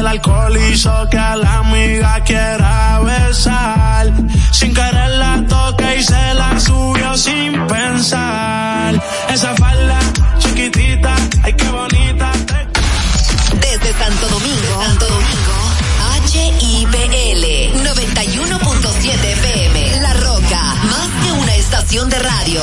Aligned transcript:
El 0.00 0.06
alcohol 0.06 0.56
hizo 0.56 0.90
que 1.10 1.18
a 1.18 1.36
la 1.36 1.58
amiga 1.58 2.24
quiera 2.24 3.00
besar. 3.00 4.10
Sin 4.50 4.72
querer 4.72 5.10
la 5.10 5.44
toque 5.46 5.98
y 5.98 6.02
se 6.02 6.34
la 6.34 6.58
subió 6.58 7.14
sin 7.18 7.66
pensar. 7.66 8.98
Esa 9.28 9.54
falda 9.56 9.98
chiquitita, 10.38 11.14
ay 11.42 11.52
qué 11.52 11.68
bonita. 11.68 12.32
Desde 13.60 13.92
Santo 13.92 14.26
Domingo, 14.28 14.82
Santo 14.86 15.06
Domingo, 15.06 15.56
HIPL 16.32 17.44
91.7 17.84 19.24
FM. 19.32 20.00
La 20.00 20.14
Roca, 20.14 20.62
más 20.84 21.08
que 21.22 21.32
una 21.32 21.54
estación 21.56 22.08
de 22.08 22.18
radio. 22.20 22.62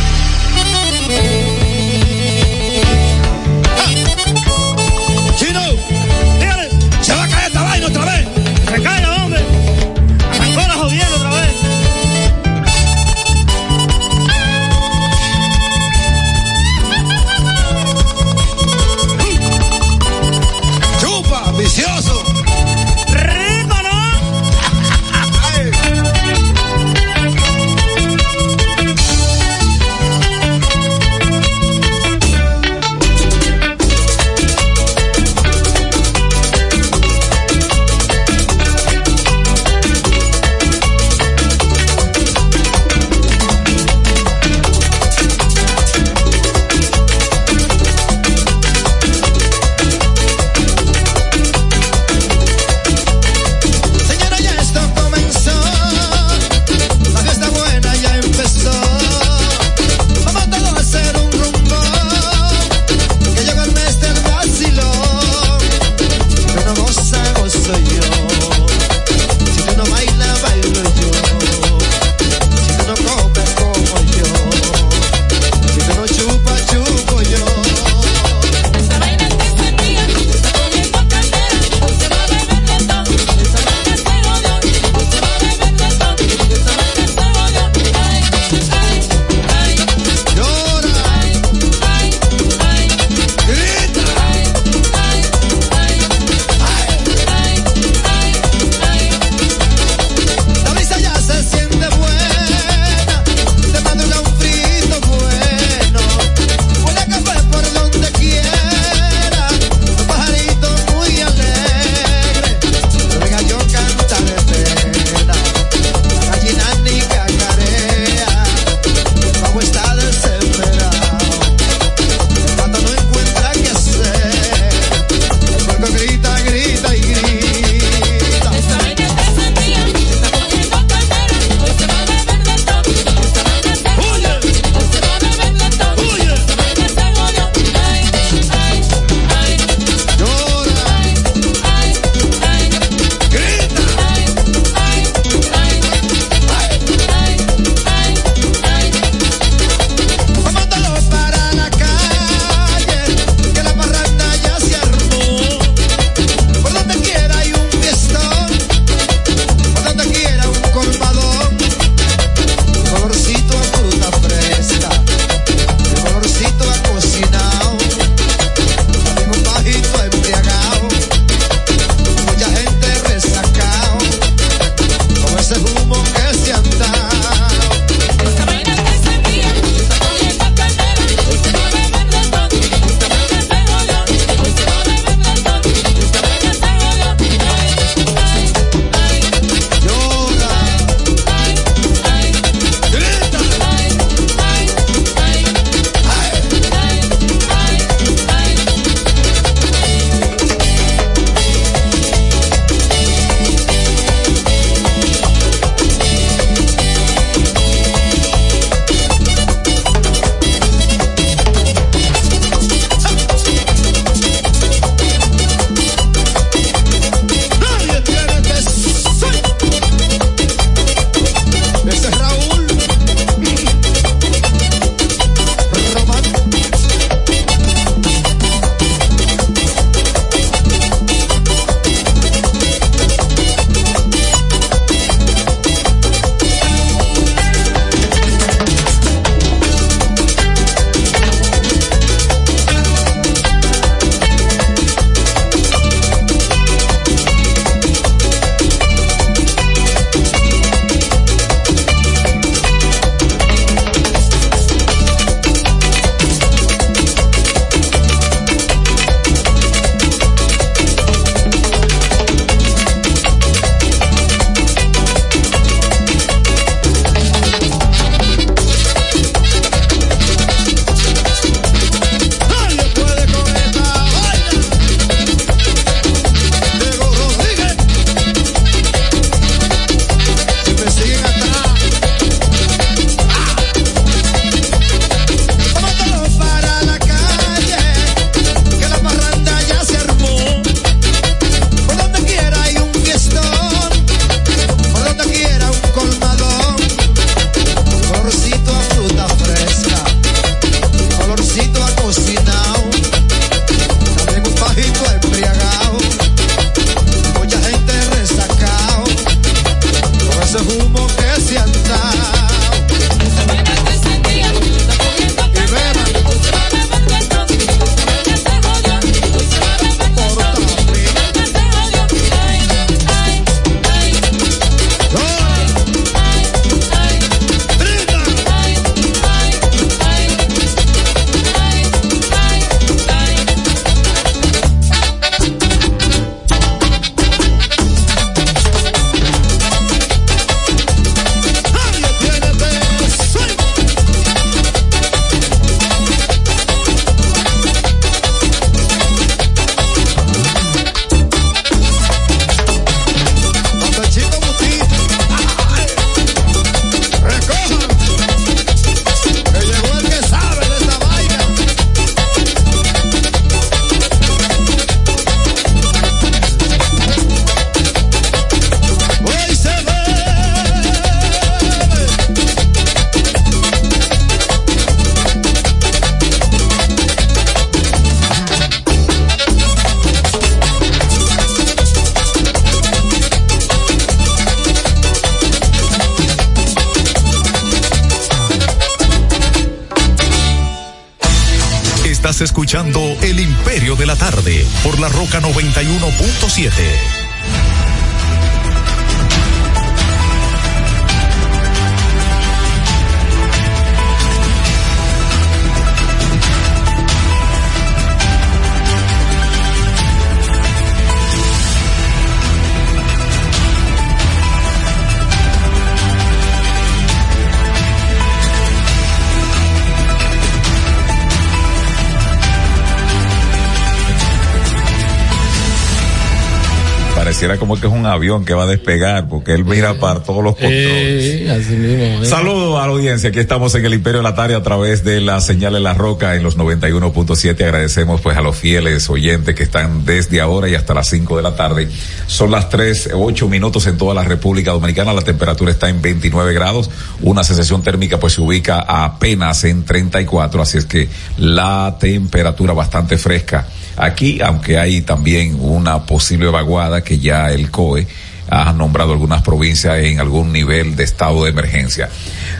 Pareciera 427.51 427.59
como 427.59 427.79
que 427.79 427.87
es 427.87 427.93
un 427.93 428.05
avión 428.05 428.45
que 428.45 428.53
va 428.53 428.63
a 428.63 428.67
despegar, 428.67 429.27
porque 429.27 429.53
él 429.53 429.65
mira 429.65 429.99
para 429.99 430.21
todos 430.21 430.43
los 430.43 430.55
controles. 430.55 431.49
así 431.49 431.73
mismo, 431.73 432.25
Saludos 432.25 432.79
a 432.79 432.87
la 432.87 432.93
audiencia, 432.93 433.29
aquí 433.29 433.39
estamos 433.39 433.73
en 433.75 433.85
el 433.85 433.93
Imperio 433.93 434.19
de 434.19 434.23
la 434.23 434.35
Tarde 434.35 434.55
a 434.55 434.63
través 434.63 435.03
de 435.03 435.21
la 435.21 435.41
señal 435.41 435.73
de 435.73 435.79
la 435.79 435.93
roca 435.93 436.35
en 436.35 436.43
los 436.43 436.57
91.7. 436.57 437.61
Agradecemos 437.61 438.21
pues 438.21 438.37
a 438.37 438.41
los 438.41 438.55
fieles 438.55 439.09
oyentes 439.09 439.55
que 439.55 439.63
están 439.63 440.05
desde 440.05 440.41
ahora 440.41 440.69
y 440.69 440.75
hasta 440.75 440.93
las 440.93 441.07
5 441.09 441.37
de 441.37 441.43
la 441.43 441.55
tarde. 441.55 441.89
Son 442.27 442.51
las 442.51 442.69
3, 442.69 443.11
8 443.13 443.47
minutos 443.47 443.87
en 443.87 443.97
toda 443.97 444.13
la 444.13 444.23
República 444.23 444.71
Dominicana, 444.71 445.13
la 445.13 445.21
temperatura 445.21 445.71
está 445.71 445.89
en 445.89 446.01
29 446.01 446.53
grados, 446.53 446.89
una 447.21 447.43
sensación 447.43 447.83
térmica 447.83 448.19
pues 448.19 448.33
se 448.33 448.41
ubica 448.41 448.79
apenas 448.79 449.63
en 449.63 449.83
34, 449.83 450.61
así 450.61 450.77
es 450.77 450.85
que 450.85 451.09
la 451.37 451.97
temperatura 451.99 452.73
bastante 452.73 453.17
fresca 453.17 453.67
Aquí, 454.01 454.41
aunque 454.41 454.79
hay 454.79 455.01
también 455.01 455.59
una 455.61 456.07
posible 456.07 456.47
vaguada 456.47 457.03
que 457.03 457.19
ya 457.19 457.51
el 457.51 457.69
COE 457.69 458.07
ha 458.49 458.73
nombrado 458.73 459.11
algunas 459.11 459.43
provincias 459.43 459.99
en 459.99 460.19
algún 460.19 460.51
nivel 460.51 460.95
de 460.95 461.03
estado 461.03 461.43
de 461.43 461.51
emergencia. 461.51 462.09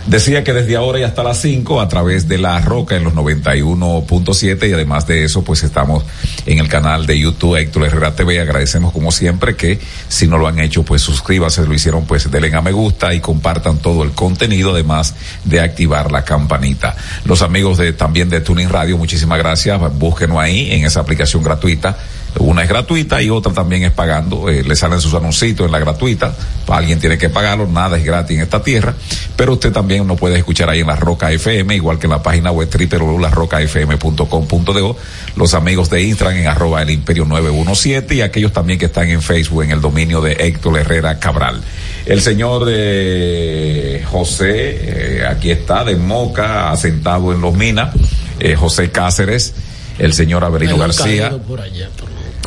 Decía 0.07 0.44
que 0.44 0.51
desde 0.51 0.75
ahora 0.75 1.00
y 1.00 1.03
hasta 1.03 1.24
las 1.24 1.39
5 1.42 1.80
a 1.80 1.88
través 1.88 2.27
de 2.27 2.39
la 2.39 2.59
Roca 2.59 2.95
en 2.95 3.03
los 3.03 3.13
91.7 3.13 4.69
y 4.69 4.74
además 4.74 5.06
de 5.06 5.24
eso 5.24 5.44
pues 5.44 5.63
estamos 5.63 6.03
en 6.45 6.57
el 6.57 6.68
canal 6.68 7.06
de 7.06 7.19
YouTube 7.19 7.56
Héctor 7.56 7.86
Herrera 7.86 8.15
TV. 8.15 8.42
Agradecemos 8.42 8.94
como 8.94 9.12
siempre 9.12 9.56
que 9.56 9.80
si 10.07 10.27
no 10.27 10.39
lo 10.39 10.48
han 10.48 10.59
hecho 10.59 10.83
pues 10.83 11.03
suscríbanse, 11.03 11.65
lo 11.68 11.74
hicieron 11.74 12.06
pues 12.06 12.30
denle 12.31 12.53
a 12.53 12.62
me 12.62 12.71
gusta 12.71 13.13
y 13.13 13.19
compartan 13.19 13.77
todo 13.77 14.03
el 14.03 14.12
contenido 14.12 14.74
además 14.74 15.13
de 15.45 15.62
activar 15.62 16.12
la 16.12 16.25
campanita. 16.25 16.96
Los 17.25 17.43
amigos 17.43 17.77
de 17.77 17.93
también 17.93 18.29
de 18.29 18.41
Tuning 18.41 18.70
Radio, 18.70 18.98
muchísimas 18.98 19.38
gracias. 19.38 19.79
Búsquenos 19.98 20.39
ahí 20.39 20.72
en 20.72 20.86
esa 20.86 21.00
aplicación 21.00 21.43
gratuita 21.43 21.98
una 22.39 22.63
es 22.63 22.69
gratuita 22.69 23.21
y 23.21 23.29
otra 23.29 23.53
también 23.53 23.83
es 23.83 23.91
pagando. 23.91 24.50
Eh, 24.50 24.63
le 24.63 24.75
salen 24.75 25.00
sus 25.00 25.13
anuncios 25.13 25.59
en 25.59 25.71
la 25.71 25.77
gratuita. 25.79 26.33
Alguien 26.67 27.00
tiene 27.00 27.17
que 27.17 27.29
pagarlo. 27.29 27.67
Nada 27.67 27.97
es 27.97 28.03
gratis 28.05 28.38
en 28.38 28.43
esta 28.43 28.61
tierra. 28.63 28.93
Pero 29.35 29.53
usted 29.53 29.71
también 29.71 30.05
nos 30.07 30.19
puede 30.19 30.38
escuchar 30.38 30.69
ahí 30.69 30.79
en 30.79 30.88
la 30.88 30.95
Roca 30.95 31.31
FM, 31.31 31.75
igual 31.75 32.00
que 32.00 32.07
en 32.07 32.11
la 32.11 32.23
página 32.23 32.51
web 32.51 32.69
www.larrocafm.com.do. 32.69 34.97
Los 35.35 35.53
amigos 35.53 35.89
de 35.89 36.03
Instagram 36.03 36.38
en 36.38 36.47
arroba 36.47 36.81
el 36.81 36.91
imperio 36.91 37.25
917 37.25 38.15
y 38.15 38.21
aquellos 38.21 38.53
también 38.53 38.79
que 38.79 38.85
están 38.85 39.09
en 39.09 39.21
Facebook 39.21 39.63
en 39.63 39.71
el 39.71 39.81
dominio 39.81 40.21
de 40.21 40.31
Héctor 40.33 40.77
Herrera 40.77 41.19
Cabral. 41.19 41.61
El 42.05 42.21
señor 42.21 42.63
de 42.65 44.05
José, 44.09 44.53
eh, 44.53 45.25
aquí 45.29 45.51
está, 45.51 45.83
de 45.83 45.97
Moca, 45.97 46.71
asentado 46.71 47.33
en 47.33 47.41
Los 47.41 47.53
Minas, 47.53 47.93
eh, 48.39 48.55
José 48.55 48.91
Cáceres, 48.91 49.53
el 50.00 50.13
señor 50.13 50.43
Avelino 50.43 50.77
García 50.77 51.31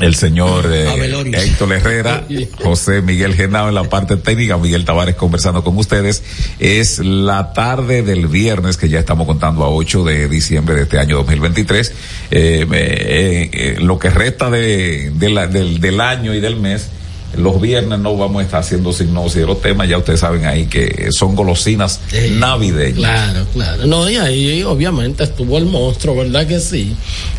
el 0.00 0.14
señor 0.14 0.70
eh, 0.72 0.88
Héctor 1.32 1.72
Herrera, 1.72 2.26
José 2.62 3.00
Miguel 3.02 3.34
Genao 3.34 3.68
en 3.68 3.74
la 3.74 3.84
parte 3.84 4.16
técnica, 4.16 4.56
Miguel 4.56 4.84
Tavares 4.84 5.14
conversando 5.14 5.62
con 5.62 5.76
ustedes. 5.76 6.22
Es 6.58 6.98
la 6.98 7.52
tarde 7.52 8.02
del 8.02 8.26
viernes, 8.26 8.76
que 8.76 8.88
ya 8.88 8.98
estamos 8.98 9.26
contando 9.26 9.64
a 9.64 9.70
8 9.70 10.04
de 10.04 10.28
diciembre 10.28 10.74
de 10.76 10.82
este 10.82 10.98
año 10.98 11.16
2023. 11.18 11.88
Eh, 11.88 12.66
eh, 12.72 13.50
eh, 13.52 13.76
lo 13.80 13.98
que 13.98 14.10
resta 14.10 14.50
de, 14.50 15.10
del, 15.14 15.80
del 15.80 16.00
año 16.00 16.34
y 16.34 16.40
del 16.40 16.56
mes 16.56 16.90
los 17.36 17.60
viernes 17.60 17.98
no 17.98 18.16
vamos 18.16 18.42
a 18.42 18.44
estar 18.44 18.60
haciendo 18.60 18.92
signos 18.92 19.34
y 19.36 19.40
de 19.40 19.46
los 19.46 19.60
temas, 19.60 19.88
ya 19.88 19.98
ustedes 19.98 20.20
saben 20.20 20.46
ahí 20.46 20.66
que 20.66 21.08
son 21.10 21.34
golosinas 21.34 22.00
navideñas. 22.32 22.94
Claro, 22.94 23.46
claro. 23.52 23.86
No, 23.86 24.08
y 24.08 24.16
ahí 24.16 24.62
obviamente 24.62 25.24
estuvo 25.24 25.58
el 25.58 25.66
monstruo, 25.66 26.16
¿verdad 26.16 26.46
que 26.46 26.60
sí? 26.60 26.94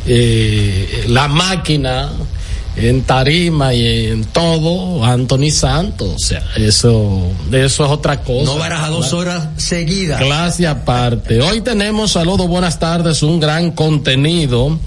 Eh, 0.06 1.06
la 1.08 1.28
máquina 1.28 2.12
en 2.76 3.04
tarima 3.04 3.74
y 3.74 4.08
en 4.08 4.26
todo, 4.26 5.04
Anthony 5.04 5.50
Santos, 5.52 6.14
o 6.16 6.20
sea, 6.20 6.44
eso, 6.58 7.32
eso 7.52 7.86
es 7.86 7.92
otra 7.92 8.22
cosa. 8.22 8.54
No 8.58 8.64
a 8.64 8.90
dos 8.90 9.14
horas 9.14 9.50
seguidas. 9.58 10.22
Clase 10.22 10.68
aparte. 10.68 11.42
Hoy 11.42 11.62
tenemos, 11.62 12.12
saludos, 12.12 12.48
buenas 12.48 12.78
tardes, 12.80 13.24
un 13.24 13.40
gran 13.40 13.72
contenido, 13.72 14.78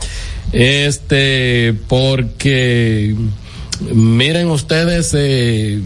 este, 0.53 1.75
porque, 1.89 3.17
miren 3.81 4.51
ustedes, 4.51 5.15
eh, 5.17 5.81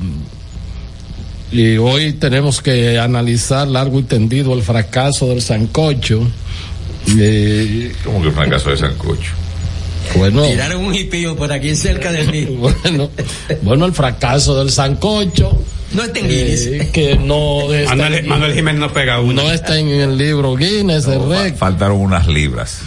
y 1.53 1.77
hoy 1.77 2.15
tenemos 2.15 2.63
que 2.63 2.99
analizar 2.99 3.69
largo 3.69 4.01
y 4.01 4.05
tendido 4.05 4.55
el 4.55 4.63
fracaso 4.63 5.29
del 5.29 5.43
Sancocho. 5.43 6.27
Eh, 7.19 7.93
¿Cómo 8.05 8.23
que 8.23 8.29
el 8.29 8.35
fracaso 8.35 8.71
del 8.71 8.79
Sancocho? 8.79 9.42
Bueno. 10.17 10.43
Tiraron 10.43 10.85
un 10.85 10.95
hipío 10.95 11.37
por 11.37 11.53
aquí 11.53 11.75
cerca 11.75 12.13
de 12.13 12.25
mí. 12.25 12.45
bueno, 12.85 13.11
bueno, 13.63 13.87
el 13.87 13.93
fracaso 13.93 14.59
del 14.59 14.71
sancocho. 14.71 15.59
No 15.93 16.03
está 16.03 16.21
en 16.21 16.29
Guinness. 16.29 16.67
Eh, 16.67 16.91
que 16.93 17.17
no 17.17 17.69
Manuel, 18.27 18.55
Jiménez 18.55 18.81
no 18.81 18.93
pega 18.93 19.21
uno. 19.21 19.43
No 19.43 19.51
está 19.51 19.79
en 19.79 19.89
el 19.89 20.17
libro 20.17 20.57
Guinness, 20.57 21.07
no, 21.07 21.35
el 21.35 21.55
Faltaron 21.55 21.99
unas 21.99 22.27
libras. 22.27 22.81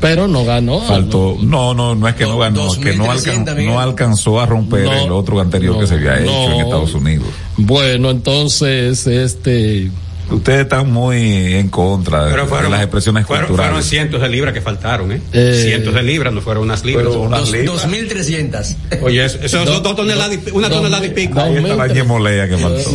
Pero 0.00 0.28
no 0.28 0.44
ganó. 0.44 0.82
Faltó, 0.82 1.38
no, 1.40 1.72
no, 1.72 1.94
no 1.94 2.06
es 2.06 2.14
que 2.14 2.24
no, 2.24 2.36
ganó, 2.36 2.70
es 2.70 2.78
que 2.78 2.94
no, 2.94 3.06
no, 3.06 3.80
alcanzó 3.80 4.38
a 4.38 4.44
romper 4.44 4.84
el 4.84 5.10
otro 5.10 5.40
anterior 5.40 5.80
que 5.80 5.86
se 5.86 5.94
había 5.94 6.20
hecho 6.20 6.52
en 6.52 6.60
Estados 6.60 6.92
Unidos. 6.92 7.28
Bueno, 7.56 8.10
entonces, 8.10 9.06
este, 9.06 9.90
Ustedes 10.30 10.62
están 10.62 10.90
muy 10.90 11.54
en 11.54 11.68
contra 11.68 12.26
de, 12.26 12.36
las 12.36 12.80
expresiones 12.80 13.26
fueron, 13.26 13.46
culturales. 13.46 13.72
Fueron 13.72 13.82
cientos 13.82 14.20
de 14.22 14.28
libras 14.28 14.54
que 14.54 14.60
faltaron, 14.60 15.12
¿eh? 15.12 15.20
eh 15.32 15.60
cientos 15.62 15.94
de 15.94 16.02
libras, 16.02 16.32
no 16.32 16.40
fueron 16.40 16.64
unas 16.64 16.84
libras. 16.84 17.08
Unas 17.08 17.50
dos, 17.50 17.86
2.300. 17.86 18.76
Oye, 19.02 19.24
eso, 19.24 19.38
eso 19.42 19.64
son 19.64 19.82
dos 19.82 19.96
toneladas, 19.96 20.38
una 20.52 20.70
tonelada 20.70 21.04
y 21.04 21.10
pico. 21.10 21.40
Ahí 21.40 21.56
está 21.56 21.76
la 21.76 21.88
ñemolea 21.88 22.48
que 22.48 22.56
faltó. 22.56 22.90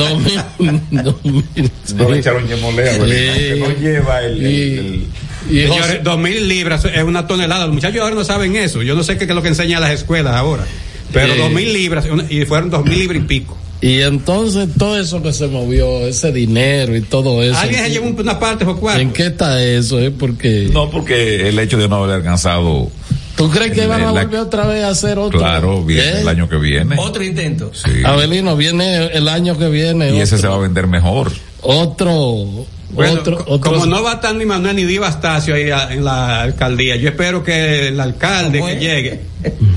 No, 1.95 2.09
le 2.09 2.19
echaron 2.19 2.47
ñemolea, 2.47 2.93
que 2.99 3.57
no 3.59 3.79
lleva 3.79 4.21
el... 4.23 4.45
el, 4.45 5.07
y 5.49 5.61
Señores, 5.61 6.03
dos 6.03 6.19
mil 6.19 6.47
libras 6.47 6.85
es 6.85 7.03
una 7.03 7.25
tonelada. 7.25 7.65
Los 7.65 7.73
muchachos 7.73 8.01
ahora 8.01 8.15
no 8.15 8.23
saben 8.23 8.55
eso. 8.55 8.83
Yo 8.83 8.95
no 8.95 9.03
sé 9.03 9.17
qué 9.17 9.23
es 9.23 9.29
lo 9.29 9.41
que 9.41 9.47
enseñan 9.47 9.81
las 9.81 9.91
escuelas 9.91 10.35
ahora. 10.35 10.65
Pero 11.11 11.35
dos 11.35 11.51
mil 11.51 11.71
libras, 11.73 12.05
y 12.29 12.45
fueron 12.45 12.69
dos 12.69 12.85
mil 12.85 12.99
libras 12.99 13.21
y 13.23 13.25
pico. 13.25 13.57
Y 13.81 14.01
entonces 14.01 14.67
todo 14.77 14.99
eso 14.99 15.21
que 15.21 15.31
se 15.31 15.47
movió, 15.47 16.05
ese 16.05 16.31
dinero 16.31 16.95
y 16.95 17.01
todo 17.01 17.41
eso. 17.41 17.57
¿Alguien 17.57 17.85
se 17.85 17.91
llevó 17.91 18.09
una 18.09 18.37
parte 18.37 18.65
o 18.65 18.77
cuatro? 18.77 19.01
¿En 19.01 19.11
qué 19.11 19.27
está 19.27 19.63
eso? 19.63 19.99
Eh? 19.99 20.11
Porque... 20.11 20.69
No, 20.73 20.89
porque 20.89 21.47
el 21.47 21.57
hecho 21.59 21.77
de 21.77 21.87
no 21.87 22.03
haber 22.03 22.15
alcanzado. 22.15 22.91
¿Tú 23.37 23.49
crees 23.49 23.71
que 23.71 23.87
van 23.87 24.03
a 24.03 24.11
volver 24.11 24.39
otra 24.39 24.67
vez 24.67 24.83
a 24.83 24.89
hacer 24.89 25.17
otro? 25.17 25.39
Claro, 25.39 25.85
viene 25.85 26.03
¿Eh? 26.03 26.21
el 26.21 26.27
año 26.27 26.49
que 26.49 26.57
viene. 26.57 26.97
Otro 26.99 27.23
intento. 27.23 27.71
Sí. 27.73 28.03
Abelino, 28.03 28.57
viene 28.57 29.05
el 29.13 29.29
año 29.29 29.57
que 29.57 29.69
viene. 29.69 30.11
Y 30.13 30.19
ese 30.19 30.37
se 30.37 30.47
va 30.47 30.55
a 30.55 30.59
vender 30.59 30.87
mejor. 30.87 31.31
Otro 31.61 32.65
otro, 32.95 33.59
como 33.59 33.85
no 33.85 34.03
va 34.03 34.11
a 34.11 34.15
estar 34.15 34.35
ni 34.35 34.45
Manuel 34.45 34.75
ni 34.75 34.85
Diva 34.85 35.07
Astacio 35.07 35.55
ahí 35.55 35.69
en 35.91 36.03
la 36.03 36.41
alcaldía, 36.41 36.95
yo 36.95 37.09
espero 37.09 37.43
que 37.43 37.89
el 37.89 37.99
alcalde 37.99 38.61
que 38.61 38.75
llegue 38.77 39.21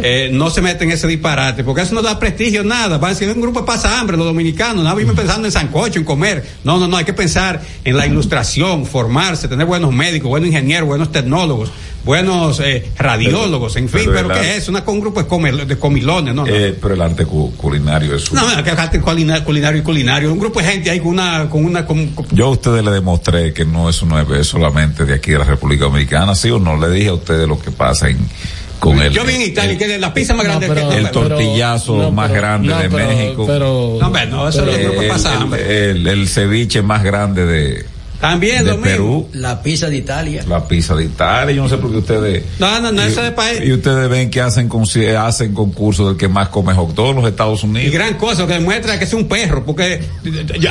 eh, 0.02 0.30
no 0.32 0.50
se 0.50 0.60
meta 0.60 0.84
en 0.84 0.90
ese 0.90 1.06
disparate, 1.06 1.62
porque 1.62 1.82
eso 1.82 1.94
no 1.94 2.02
da 2.02 2.18
prestigio, 2.18 2.64
nada. 2.64 2.98
Va 2.98 3.08
a 3.08 3.10
decir, 3.10 3.28
un 3.28 3.40
grupo 3.40 3.64
pasa 3.64 4.00
hambre, 4.00 4.16
los 4.16 4.26
dominicanos, 4.26 4.82
no 4.82 4.96
vivimos 4.96 5.16
pensando 5.16 5.46
en 5.46 5.52
sancocho, 5.52 5.98
en 5.98 6.04
comer. 6.04 6.44
No, 6.64 6.78
no, 6.78 6.88
no, 6.88 6.96
hay 6.96 7.04
que 7.04 7.12
pensar 7.12 7.60
en 7.84 7.96
la 7.96 8.06
ilustración, 8.06 8.86
formarse, 8.86 9.46
tener 9.46 9.66
buenos 9.66 9.92
médicos, 9.92 10.28
buenos 10.28 10.48
ingenieros, 10.48 10.88
buenos 10.88 11.12
tecnólogos 11.12 11.70
buenos 12.04 12.60
eh, 12.60 12.90
radiólogos, 12.96 13.76
en 13.76 13.88
fin, 13.88 14.10
pero, 14.12 14.28
¿qué 14.28 14.56
es? 14.56 14.68
Una, 14.68 14.82
un 14.86 15.00
grupo 15.00 15.22
de, 15.22 15.64
de 15.66 15.78
comilones, 15.78 16.34
¿no? 16.34 16.46
Eh, 16.46 16.76
pero 16.80 16.94
el 16.94 17.02
arte 17.02 17.24
culinario 17.24 18.14
es 18.14 18.30
un... 18.30 18.38
No, 18.38 18.50
el 18.50 18.78
arte 18.78 19.00
culinario 19.00 19.80
y 19.80 19.82
culinario, 19.82 20.32
un 20.32 20.38
grupo 20.38 20.60
de 20.60 20.66
gente 20.66 20.90
ahí 20.90 21.00
con 21.00 21.08
una... 21.08 21.48
Con 21.48 21.64
una 21.64 21.86
Yo 22.30 22.46
a 22.46 22.50
ustedes 22.50 22.84
le 22.84 22.90
demostré 22.90 23.52
que 23.52 23.64
no 23.64 23.88
es, 23.88 24.02
no 24.02 24.20
es 24.20 24.46
solamente 24.46 25.04
de 25.04 25.14
aquí 25.14 25.32
de 25.32 25.38
la 25.38 25.44
República 25.44 25.84
Dominicana, 25.84 26.34
¿sí 26.34 26.50
o 26.50 26.58
no? 26.58 26.76
Le 26.76 26.90
dije 26.90 27.08
a 27.08 27.14
ustedes 27.14 27.46
lo 27.46 27.58
que 27.58 27.70
pasa 27.70 28.08
en 28.08 28.18
con 28.82 29.00
el, 29.00 29.12
yo 29.12 29.24
vi 29.24 29.34
en 29.34 29.42
Italia 29.42 29.78
que 29.78 29.96
la 29.96 30.12
pizza 30.12 30.34
más 30.34 30.44
grande 30.44 30.66
que 30.66 30.96
el 30.96 31.10
tortillazo 31.12 32.10
más 32.10 32.32
grande 32.32 32.74
de 32.74 32.88
México 32.88 33.44
pero, 33.46 33.96
no, 34.00 34.10
no 34.10 34.48
eso 34.48 34.68
es 34.68 34.84
lo 34.84 35.00
que 35.00 35.06
pasa 35.06 35.38
el, 35.56 36.04
el, 36.04 36.28
ceviche 36.28 36.82
más 36.82 37.04
grande 37.04 37.46
de 37.46 37.86
También 38.22 38.64
de 38.64 38.70
lo 38.70 38.76
mismo. 38.78 38.84
Perú, 38.90 39.28
La 39.34 39.60
pizza 39.62 39.88
de 39.90 39.96
Italia. 39.96 40.44
la 40.48 40.66
pizza 40.66 40.94
de 40.94 41.04
Italia, 41.04 41.54
yo 41.54 41.64
no 41.64 41.68
sé 41.68 41.76
por 41.76 41.90
qué 41.90 41.96
ustedes... 41.98 42.44
No, 42.60 42.80
no, 42.80 42.92
no, 42.92 43.02
y, 43.02 43.08
eso 43.10 43.20
de 43.20 43.32
país. 43.32 43.60
y 43.64 43.72
ustedes 43.72 44.08
ven 44.08 44.30
que 44.30 44.40
hacen, 44.40 44.70
hacen 45.18 45.52
concursos 45.52 46.06
del 46.06 46.16
que 46.16 46.28
más 46.28 46.48
come 46.48 46.72
hot 46.72 46.94
dog 46.94 47.10
en 47.10 47.16
los 47.16 47.28
Estados 47.30 47.64
Y 47.64 47.66
Unidos. 47.66 47.92
gran 47.92 48.14
cosa 48.14 48.46
que 48.46 48.52
demuestra 48.54 48.96
que 48.96 49.04
es 49.06 49.12
un 49.12 49.26
perro, 49.26 49.64
porque 49.66 50.00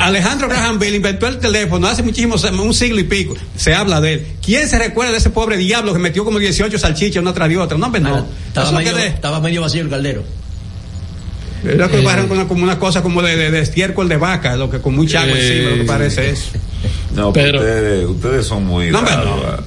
Alejandro 0.00 0.48
Graham 0.48 0.78
Bell 0.78 0.94
inventó 0.94 1.28
el 1.28 1.38
teléfono 1.38 1.86
hace 1.86 2.02
muchísimos 2.02 2.42
un 2.44 2.72
siglo 2.72 2.98
y 3.00 3.04
pico. 3.04 3.34
Se 3.54 3.74
habla 3.74 4.00
de 4.00 4.14
él. 4.14 4.26
¿Quién 4.42 4.66
se 4.66 4.78
recuerda 4.78 5.12
de 5.12 5.18
ese 5.18 5.28
pobre 5.28 5.58
diablo 5.58 5.92
que 5.92 5.98
metió 5.98 6.24
como 6.24 6.38
18 6.38 6.78
salchichas 6.78 7.22
una 7.22 7.34
tras 7.34 7.50
de 7.50 7.58
otra? 7.58 7.76
No, 7.76 7.84
hombre, 7.86 8.00
no. 8.00 8.16
Ah, 8.16 8.24
Estaba, 8.48 8.72
medio, 8.72 8.94
de- 8.96 9.06
estaba 9.08 9.40
medio 9.40 9.60
vacío 9.60 9.82
el 9.82 9.90
caldero. 9.90 10.22
Era 11.64 11.88
que 11.88 11.98
parecen 12.02 12.28
como 12.28 12.40
una, 12.40 12.48
como 12.48 12.64
una 12.64 12.78
cosa 12.78 13.02
como 13.02 13.22
de, 13.22 13.36
de, 13.36 13.50
de 13.50 13.60
estiércol 13.60 14.08
de 14.08 14.16
vaca, 14.16 14.56
lo 14.56 14.68
que 14.68 14.80
con 14.80 14.96
mucha 14.96 15.20
agua 15.22 15.38
encima, 15.38 15.70
lo 15.70 15.76
que 15.76 15.84
parece 15.84 16.30
eso. 16.30 16.46
No, 17.14 17.32
Pero- 17.32 17.58
ustedes, 17.58 18.06
ustedes 18.06 18.46
son 18.46 18.66
muy 18.66 18.90
No, 18.90 19.02
no. 19.02 19.08
a- 19.08 19.60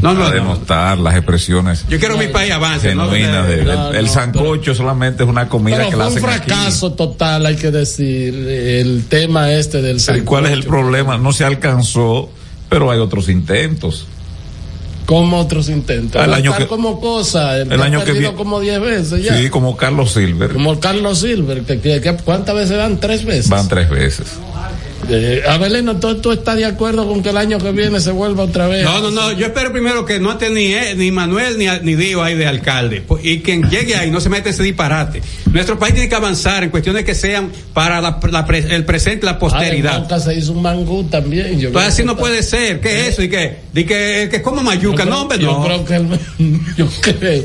No, 0.00 0.12
no, 0.12 0.24
a 0.26 0.28
no. 0.28 0.34
demostrar 0.34 0.98
las 0.98 1.14
expresiones 1.16 1.84
Yo 1.88 1.98
quiero 1.98 2.18
que 2.18 2.26
mi 2.26 2.32
país 2.32 2.52
avance, 2.52 2.94
¿no? 2.94 3.04
genuinas 3.10 3.48
de- 3.48 3.64
No, 3.64 3.90
el, 3.90 3.96
el 3.96 4.04
no, 4.06 4.12
sancocho 4.12 4.74
solamente 4.74 5.22
es 5.22 5.28
una 5.28 5.48
comida 5.48 5.76
Pero 5.78 5.88
que 5.90 5.96
fue 5.96 6.04
la 6.04 6.10
un 6.10 6.16
hacen 6.18 6.28
aquí. 6.30 6.50
fracaso 6.50 6.92
total, 6.92 7.46
hay 7.46 7.56
que 7.56 7.70
decir, 7.70 8.34
el 8.34 9.04
tema 9.08 9.50
este 9.52 9.80
del 9.80 10.00
Pero 10.04 10.18
¿y 10.18 10.22
¿Cuál 10.22 10.44
es 10.46 10.52
el 10.52 10.62
sancocho. 10.62 10.82
problema? 10.82 11.16
No 11.18 11.32
se 11.32 11.44
alcanzó, 11.44 12.28
pero 12.68 12.90
hay 12.90 12.98
otros 12.98 13.28
intentos. 13.28 14.06
Como 15.06 15.38
otros 15.38 15.68
intentos. 15.68 16.22
El 16.22 16.32
año 16.32 16.56
que- 16.56 16.66
como 16.66 16.98
cosa, 17.00 17.58
el, 17.58 17.70
el 17.70 17.82
año 17.82 17.98
que 18.00 18.06
perdido 18.06 18.20
viene- 18.30 18.36
como 18.36 18.58
10 18.60 18.80
veces 18.80 19.22
ya. 19.22 19.36
Sí, 19.36 19.50
como 19.50 19.76
Carlos 19.76 20.12
Silver. 20.12 20.50
Como 20.52 20.80
Carlos 20.80 21.18
Silver, 21.20 21.62
que, 21.62 21.78
que- 21.80 22.00
que- 22.00 22.16
¿cuántas 22.24 22.54
veces 22.54 22.78
van? 22.78 22.98
Tres 23.00 23.24
veces. 23.24 23.48
Van 23.50 23.68
tres 23.68 23.90
veces. 23.90 24.26
Eh, 25.10 25.42
Abelino, 25.46 25.96
¿tú, 25.96 26.14
tú 26.16 26.32
estás 26.32 26.56
de 26.56 26.64
acuerdo 26.64 27.06
con 27.06 27.22
que 27.22 27.28
el 27.30 27.36
año 27.36 27.58
que 27.58 27.72
viene 27.72 28.00
se 28.00 28.10
vuelva 28.10 28.44
otra 28.44 28.66
vez? 28.68 28.84
No, 28.84 29.00
no, 29.00 29.10
no, 29.10 29.32
yo 29.32 29.46
espero 29.46 29.70
primero 29.72 30.04
que 30.04 30.18
no 30.18 30.32
esté 30.32 30.50
ni, 30.50 30.72
eh, 30.72 30.94
ni 30.96 31.10
Manuel 31.10 31.58
ni, 31.58 31.66
ni 31.82 31.94
Dio 31.94 32.22
ahí 32.22 32.34
de 32.34 32.46
alcalde. 32.46 33.04
Y 33.22 33.40
quien 33.40 33.68
llegue 33.68 33.96
ahí 33.96 34.10
no 34.10 34.20
se 34.20 34.28
mete 34.28 34.50
ese 34.50 34.62
disparate. 34.62 35.22
Nuestro 35.52 35.78
país 35.78 35.94
tiene 35.94 36.08
que 36.08 36.14
avanzar 36.14 36.64
en 36.64 36.70
cuestiones 36.70 37.04
que 37.04 37.14
sean 37.14 37.50
para 37.72 38.00
la- 38.00 38.18
la 38.30 38.44
pre- 38.46 38.74
el 38.74 38.84
presente 38.84 39.24
y 39.24 39.26
la 39.26 39.32
Ah, 39.32 39.38
posteridad. 39.38 40.00
Moca 40.00 40.18
se 40.20 40.34
hizo 40.34 40.52
un 40.52 40.62
mangú 40.62 41.04
también. 41.04 41.58
Yo 41.60 41.68
Entonces 41.68 41.92
así 41.92 42.02
no 42.04 42.16
puede 42.16 42.42
ser. 42.42 42.80
¿Qué 42.80 43.02
es 43.02 43.08
eso? 43.14 43.22
Y 43.22 43.28
que, 43.28 43.58
y 43.74 43.84
que, 43.84 44.28
que 44.30 44.42
como 44.42 44.58
Yo 44.58 44.62
mayuca. 44.64 45.02
creo- 45.02 45.14
No, 45.14 45.22
hombre, 45.22 45.38
yo 45.38 45.46
no. 45.52 45.64
creo 45.64 45.84
que 45.84 45.94
el, 45.96 46.08
yo 46.76 46.88
creo, 47.00 47.44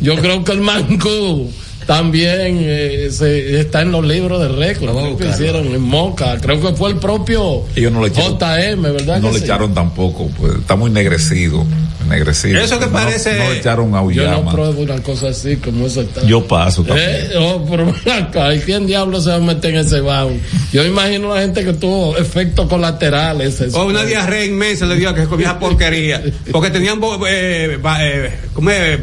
yo 0.00 0.16
creo 0.16 0.44
que 0.44 0.52
el 0.52 0.60
mangú 0.60 1.50
también 1.86 2.58
eh, 2.60 3.08
se, 3.10 3.60
está 3.60 3.82
en 3.82 3.92
los 3.92 4.04
libros 4.06 4.40
de 4.40 4.48
récord 4.48 4.90
a 4.90 5.02
creo 5.02 5.16
que 5.16 5.28
hicieron 5.28 5.66
en 5.66 5.80
Moca 5.80 6.38
creo 6.40 6.60
que 6.60 6.72
fue 6.74 6.90
el 6.90 6.96
propio 6.96 7.64
Ellos 7.76 7.92
no 7.92 8.02
le 8.02 8.08
echaron- 8.12 8.38
JM 8.38 8.82
verdad 8.82 9.20
No 9.20 9.28
que 9.28 9.34
le 9.34 9.38
sí? 9.40 9.44
echaron 9.44 9.74
tampoco, 9.74 10.28
pues 10.38 10.54
está 10.56 10.76
muy 10.76 10.90
ennegrecido. 10.90 11.64
ennegrecido. 12.04 12.60
Eso 12.60 12.78
que 12.78 12.86
No- 12.86 12.92
parece- 12.92 13.38
No, 13.38 13.50
le 13.50 13.58
echaron 13.58 13.90
yo 14.14 14.30
no 14.30 14.50
pruebo 14.52 14.82
una 14.82 15.02
cosa 15.02 15.28
así 15.28 15.56
como 15.56 15.86
eso 15.86 16.02
está 16.02 16.22
Yo 16.26 16.46
paso 16.46 16.82
también. 16.84 17.08
Eh, 17.10 17.30
oh, 17.38 17.64
pero 17.68 17.86
ven 18.04 18.12
acá, 18.24 18.54
¿y 18.54 18.60
quién 18.60 18.86
diablo 18.86 19.20
se 19.20 19.30
va 19.30 19.36
a 19.36 19.40
meter 19.40 19.74
en 19.74 19.80
ese 19.80 20.00
baúl? 20.00 20.38
Yo 20.72 20.84
imagino 20.84 21.32
a 21.32 21.36
la 21.36 21.42
gente 21.42 21.64
que 21.64 21.72
tuvo 21.72 22.16
efectos 22.18 22.68
colaterales. 22.68 23.60
eso. 23.60 23.80
O 23.80 23.86
una 23.86 24.04
diarrea 24.04 24.44
inmensa 24.44 24.84
le 24.86 24.96
dio 24.96 25.08
a 25.10 25.14
que 25.14 25.24
comía 25.24 25.46
esa 25.48 25.58
porquería. 25.58 26.22
Porque 26.52 26.70
tenían 26.70 27.00
eh, 27.26 27.78
eh, 27.82 28.30
¿cómo 28.52 28.70
es? 28.70 29.00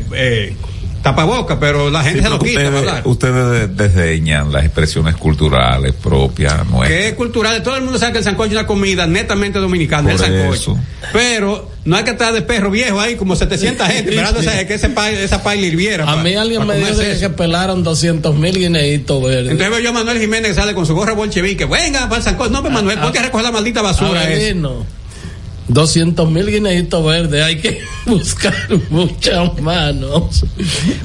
Tapaboca, 1.01 1.59
pero 1.59 1.89
la 1.89 2.03
gente 2.03 2.19
Sí, 2.19 2.23
se 2.25 2.29
lo 2.29 2.39
pero 2.39 2.81
quita 2.81 3.01
ustedes, 3.05 3.75
desdeñan 3.75 4.51
las 4.51 4.63
expresiones 4.65 5.15
culturales 5.15 5.93
propias 5.93 6.53
que 6.61 6.65
nuestras. 6.71 6.99
es 7.01 7.13
cultural, 7.15 7.63
todo 7.63 7.75
el 7.75 7.83
mundo 7.83 7.97
sabe 7.97 8.11
que 8.13 8.17
el 8.19 8.23
sancocho 8.23 8.51
es 8.51 8.57
una 8.59 8.67
comida 8.67 9.07
netamente 9.07 9.59
dominicana, 9.59 10.03
Por 10.03 10.11
el 10.11 10.17
sancocho. 10.19 10.53
eso. 10.53 10.79
Pero 11.11 11.69
no 11.85 11.95
hay 11.97 12.03
que 12.03 12.11
estar 12.11 12.31
de 12.33 12.41
perro 12.43 12.69
viejo 12.69 12.99
ahí 12.99 13.15
como 13.15 13.35
700 13.35 13.87
gente 13.87 14.09
esperando 14.11 14.41
que 14.41 14.73
ese 14.75 14.89
pa- 14.89 15.09
esa 15.09 15.41
paila 15.41 15.65
hirviera. 15.65 16.03
A 16.03 16.15
pa- 16.17 16.23
mí 16.23 16.35
alguien 16.35 16.65
me 16.67 16.75
dijo 16.75 16.97
que, 16.99 17.29
pelaron 17.29 17.83
200 17.83 18.35
mil 18.35 18.55
guineitos 18.57 19.23
verdes. 19.23 19.51
Entonces 19.51 19.69
veo 19.71 19.79
yo 19.79 19.89
a 19.89 19.93
Manuel 19.93 20.19
Jiménez 20.19 20.49
que 20.49 20.55
sale 20.55 20.73
con 20.75 20.85
su 20.85 20.93
gorra 20.93 21.13
bolchevique. 21.13 21.65
Venga 21.65 22.01
para 22.03 22.17
el 22.17 22.23
sancocho. 22.23 22.51
No, 22.51 22.61
pues 22.61 22.73
Manuel, 22.73 22.99
ponte 22.99 23.17
a 23.19 23.23
recoger 23.23 23.43
la 23.45 23.51
maldita 23.51 23.81
basura. 23.81 24.23
esa. 24.23 24.31
Avelino, 24.33 24.85
200 25.73 26.29
mil 26.29 26.47
guineitos 26.47 27.05
verdes, 27.05 27.43
hay 27.43 27.57
que 27.59 27.81
buscar 28.05 28.53
muchas 28.89 29.59
manos 29.61 30.43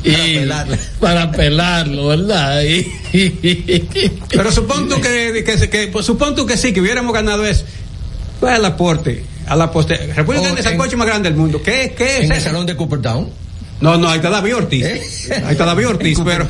y 0.03 0.13
pelarlo. 0.39 0.77
para 1.01 1.31
pelarlo, 1.31 2.07
¿verdad? 2.09 2.63
Y- 3.13 4.19
Pero 4.29 4.51
supón 4.53 4.89
tú 4.89 5.01
que, 5.01 5.43
que, 5.45 5.69
que- 5.71 5.89
pues, 5.89 6.05
supón 6.07 6.35
tú 6.35 6.45
que 6.47 6.57
sí, 6.57 6.73
que 6.73 6.81
hubiéramos 6.81 7.15
ganado 7.15 7.45
eso. 7.47 7.65
Pues 8.41 8.53
al 8.53 8.65
aporte, 8.65 9.25
a 9.47 9.57
la 9.57 9.71
poste. 9.71 9.97
República 10.15 10.47
es 10.47 10.53
el 10.53 10.59
en- 10.59 10.65
sancocho 10.65 10.97
más 10.97 11.07
grande 11.07 11.29
del 11.31 11.39
mundo. 11.39 11.63
¿Qué, 11.63 11.95
qué 11.97 12.19
es 12.19 12.25
En 12.25 12.33
el 12.33 12.39
eso? 12.39 12.49
salón 12.49 12.67
de 12.67 12.77
Coopertown. 12.77 13.31
No, 13.81 13.99
no, 13.99 14.09
ahí 14.09 14.17
está 14.17 14.31
David 14.31 14.57
Ortiz. 14.57 14.85
¿Eh? 14.85 15.03
Ahí 15.45 15.53
está 15.53 15.67
David 15.67 15.89
Ortiz, 15.89 16.19
pero. 16.25 16.47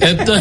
Esto- 0.00 0.34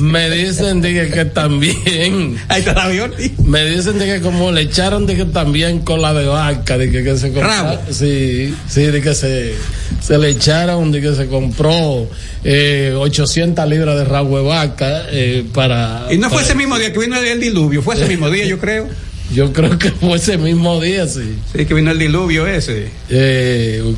me 0.00 0.30
dicen 0.30 0.80
dije, 0.80 1.10
que 1.10 1.24
también 1.26 2.38
Ahí 2.48 2.60
está 2.60 2.72
David 2.72 3.02
Ortiz. 3.04 3.38
Me 3.40 3.64
dicen 3.64 3.98
de 3.98 4.06
que 4.06 4.20
como 4.20 4.50
le 4.52 4.62
echaron 4.62 5.06
de 5.06 5.16
que 5.16 5.24
también 5.26 5.80
con 5.80 6.02
la 6.02 6.12
de 6.14 6.26
vaca, 6.26 6.76
de 6.78 6.90
que, 6.90 7.04
que 7.04 7.16
se 7.16 7.28
compró. 7.32 7.48
Rabo. 7.48 7.78
Sí, 7.90 8.54
sí, 8.68 8.82
de 8.82 9.00
que 9.00 9.14
se, 9.14 9.54
se 10.00 10.18
le 10.18 10.30
echaron, 10.30 10.90
de 10.90 11.00
que 11.00 11.14
se 11.14 11.26
compró 11.26 12.08
eh, 12.44 12.94
800 12.96 13.68
libras 13.68 13.96
de 13.96 14.04
rabo 14.04 14.38
de 14.38 14.44
vaca 14.44 15.02
eh, 15.10 15.44
para. 15.52 16.06
Y 16.10 16.18
no 16.18 16.28
fue 16.28 16.36
para- 16.38 16.46
ese 16.46 16.54
mismo 16.56 16.78
día 16.78 16.92
que 16.92 16.98
vino 16.98 17.16
el, 17.16 17.26
el 17.26 17.40
diluvio, 17.40 17.82
fue 17.82 17.94
ese 17.94 18.06
mismo 18.06 18.28
día, 18.30 18.44
yo 18.46 18.58
creo. 18.58 18.88
Yo 19.32 19.52
creo 19.52 19.78
que 19.78 19.90
fue 19.90 20.16
ese 20.16 20.38
mismo 20.38 20.80
día, 20.80 21.06
sí. 21.06 21.38
Sí, 21.54 21.66
que 21.66 21.74
vino 21.74 21.90
el 21.90 21.98
diluvio 21.98 22.46
ese. 22.46 22.90
Eh, 23.10 23.94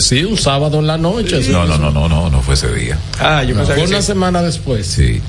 sí, 0.00 0.24
un 0.24 0.36
sábado 0.36 0.78
en 0.80 0.86
la 0.86 0.98
noche. 0.98 1.42
sí. 1.42 1.50
No, 1.50 1.64
no, 1.66 1.78
no, 1.78 1.90
no, 1.90 2.08
no, 2.08 2.28
no 2.30 2.42
fue 2.42 2.54
ese 2.54 2.72
día. 2.74 2.98
Ah, 3.18 3.42
yo 3.42 3.54
pensaba 3.54 3.76
Fue 3.76 3.84
que 3.84 3.90
una 3.90 4.00
sí. 4.02 4.06
semana 4.08 4.42
después. 4.42 4.86
Sí, 4.86 5.20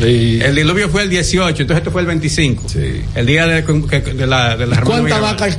Y- 0.00 0.40
El 0.40 0.54
diluvio 0.54 0.88
fue 0.88 1.02
el 1.02 1.10
18, 1.10 1.62
entonces 1.62 1.78
esto 1.78 1.90
fue 1.90 2.00
el 2.02 2.06
25. 2.06 2.64
sí. 2.68 3.02
El 3.14 3.26
día 3.26 3.46
de, 3.46 3.62
la 4.26 4.56
de 4.56 4.66
la 4.66 4.80
¿Cuántas 4.82 5.20
vacas 5.20 5.42
hay 5.42 5.56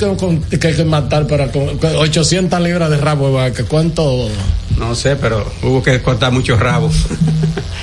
que, 0.58 0.68
hay 0.68 0.74
que 0.76 0.84
matar 0.86 1.28
para 1.28 1.52
con- 1.52 1.78
800 1.84 2.60
libras 2.62 2.90
de 2.90 2.98
rabo 2.98 3.28
de 3.28 3.34
vaca? 3.34 3.64
¿Cuánto? 3.68 4.30
No 4.78 4.96
sé, 4.96 5.16
pero 5.16 5.46
hubo 5.64 5.84
que 5.84 6.02
cortar 6.02 6.32
muchos 6.32 6.60
rabos. 6.60 6.94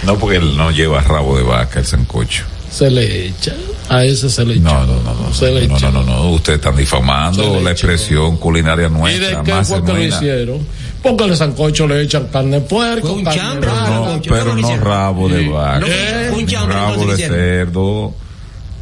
No, 0.05 0.17
porque 0.17 0.37
él 0.37 0.57
no 0.57 0.71
lleva 0.71 1.03
rabo 1.03 1.37
de 1.37 1.43
vaca 1.43 1.81
el 1.81 1.85
sancocho. 1.85 2.45
Se 2.71 2.91
le 2.91 3.27
echa. 3.27 3.55
A 3.89 4.05
ese 4.05 4.29
se 4.29 4.45
le 4.45 4.55
echa. 4.55 4.63
No, 4.63 4.87
no, 4.87 5.01
no, 5.03 5.15
no. 5.15 5.35
Se 5.35 5.51
le 5.51 5.67
no, 5.67 5.77
echa. 5.77 5.91
no, 5.91 6.03
no, 6.03 6.17
no. 6.25 6.31
Ustedes 6.31 6.59
están 6.59 6.75
Se 6.75 6.81
difamando 6.81 7.43
la 7.55 7.61
echa. 7.61 7.71
expresión 7.71 8.37
culinaria 8.37 8.87
¿Y 8.87 8.91
de 8.91 8.99
nuestra, 8.99 9.43
qué 9.43 9.53
más 9.55 9.69
fue 9.69 9.85
que 9.85 9.93
lo 9.93 10.03
hicieron? 10.05 10.67
Porque 11.03 11.25
el 11.25 11.37
sancocho 11.37 11.87
le 11.87 12.03
echan 12.03 12.27
carne 12.27 12.61
de 12.61 12.67
puerco, 12.67 13.13
un 13.13 13.25
carne 13.25 13.67
vaca. 13.67 13.89
no, 13.91 14.21
pero 14.29 14.51
¿cómo 14.51 14.61
lo 14.63 14.77
no 14.77 14.85
rabo 14.85 15.29
de 15.29 15.49
vaca. 15.49 15.79
No, 15.81 15.87
Eh, 15.89 16.31
un 16.35 16.71
rabo 16.71 16.95
¿cómo 16.97 17.13
de 17.13 17.17
cerdo. 17.29 18.15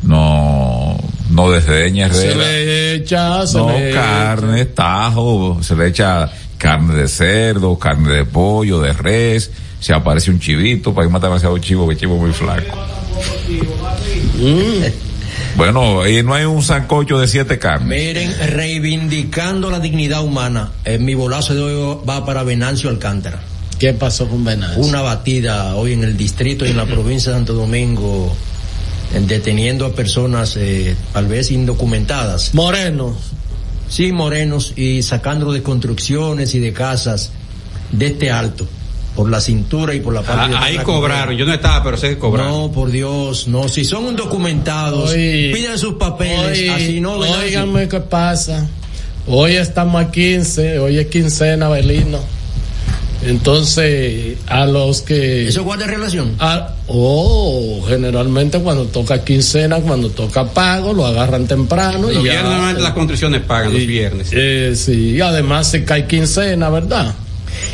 No, 0.03 0.97
no 1.31 1.51
desdeña 1.51 2.13
Se 2.13 2.35
le 2.35 2.95
echa, 2.95 3.47
se 3.47 3.59
No 3.59 3.71
le 3.73 3.93
carne, 3.93 4.65
tajo, 4.67 5.59
se 5.63 5.75
le 5.75 5.89
echa 5.89 6.31
carne 6.59 6.95
de 6.95 7.09
cerdo, 7.09 7.79
carne 7.79 8.13
de 8.15 8.25
pollo, 8.25 8.81
de 8.81 8.93
res, 8.93 9.51
se 9.87 9.95
aparece 9.95 10.33
un 10.33 10.41
chivito, 10.41 10.93
para 10.93 11.07
que 11.07 11.13
mata 11.13 11.29
demasiado 11.29 11.57
chivo, 11.59 11.89
que 11.89 11.97
chivo 11.97 12.17
muy 12.17 12.33
flaco. 12.33 12.77
Bueno, 15.57 16.05
y 16.09 16.25
no 16.25 16.35
hay 16.35 16.45
un 16.45 16.61
sancocho 16.61 17.21
de 17.21 17.29
siete 17.29 17.61
carnes. 17.61 17.87
Miren, 17.87 18.35
reivindicando 18.49 19.71
la 19.71 19.79
dignidad 19.79 20.25
humana, 20.25 20.73
eh, 20.85 20.99
mi 20.99 21.15
bolazo 21.15 21.55
de 21.55 21.63
hoy 21.63 21.99
va 22.09 22.27
para 22.27 22.43
Venancio 22.43 22.91
Alcántara. 22.91 23.41
¿Qué 23.79 23.93
pasó 23.93 24.29
con 24.29 24.45
Venancio? 24.45 24.83
Una 24.83 25.03
batida 25.03 25.77
hoy 25.77 25.93
en 25.93 26.03
el 26.03 26.17
distrito 26.17 26.67
y 26.67 26.71
en 26.71 26.79
la 26.79 26.87
provincia 26.87 27.31
de 27.31 27.39
Santo 27.39 27.53
Domingo, 27.53 28.35
eh, 29.15 29.23
deteniendo 29.25 29.87
a 29.87 29.93
personas 29.93 30.57
eh, 30.57 30.97
tal 31.13 31.29
vez 31.29 31.53
indocumentadas. 31.53 32.55
Moreno. 32.55 33.17
Sí, 33.89 34.11
morenos, 34.11 34.73
y 34.75 35.03
sacándolo 35.03 35.53
de 35.53 35.63
construcciones 35.63 36.57
y 36.57 36.59
de 36.59 36.73
casas 36.73 37.31
de 37.93 38.07
este 38.07 38.33
alto, 38.33 38.67
por 39.17 39.31
la 39.31 39.41
cintura 39.41 39.95
y 39.95 40.01
por 40.01 40.13
la 40.15 40.23
parte 40.23 40.51
de 40.51 40.57
Ah, 40.57 40.65
ahí 40.65 40.77
la 40.77 40.85
cobraron, 40.85 41.35
yo 41.37 41.45
no 41.47 41.55
estaba, 41.55 41.83
pero 41.83 41.97
sé 41.97 42.11
que 42.11 42.19
cobraron. 42.19 42.53
No, 42.53 42.71
por 42.73 42.91
Dios, 42.91 43.49
no. 43.49 43.67
Si 43.69 43.85
son 43.85 44.07
indocumentados, 44.09 45.11
Hoy- 45.11 45.51
piden 45.55 45.79
sus 45.79 45.95
papeles. 45.95 46.59
Hoy- 46.61 46.69
así 46.69 47.01
no. 47.01 47.15
Óigame 47.15 47.89
qué 47.89 48.01
pasa. 48.01 48.69
Hoy 49.27 49.57
estamos 49.57 50.05
a 50.05 50.11
15, 50.13 50.79
hoy 50.79 50.99
es 50.99 51.07
quincena, 51.07 51.69
Belino. 51.69 52.21
Entonces, 53.25 54.37
a 54.47 54.67
los 54.67 55.01
que... 55.03 55.49
¿Eso 55.49 55.65
guarda 55.65 55.87
relación? 55.87 56.35
Ah, 56.39 56.75
oh, 56.87 57.83
generalmente 57.89 58.61
cuando 58.61 58.85
toca 58.85 59.25
quincena, 59.25 59.81
cuando 59.81 60.11
toca 60.11 60.45
pago, 60.53 60.93
lo 60.93 61.07
agarran 61.07 61.47
temprano. 61.49 62.03
Los 62.09 62.13
y 62.13 62.15
ya- 62.17 62.23
viernes 62.23 62.45
normalmente 62.45 62.83
las 62.83 62.93
construcciones 62.93 63.41
pagan 63.43 63.73
los 63.73 63.87
viernes. 63.87 64.29
eh, 64.33 64.75
sí, 64.77 65.13
y 65.17 65.21
además 65.21 65.67
se 65.69 65.85
cae 65.85 66.07
quincena, 66.07 66.69
¿verdad? 66.71 67.15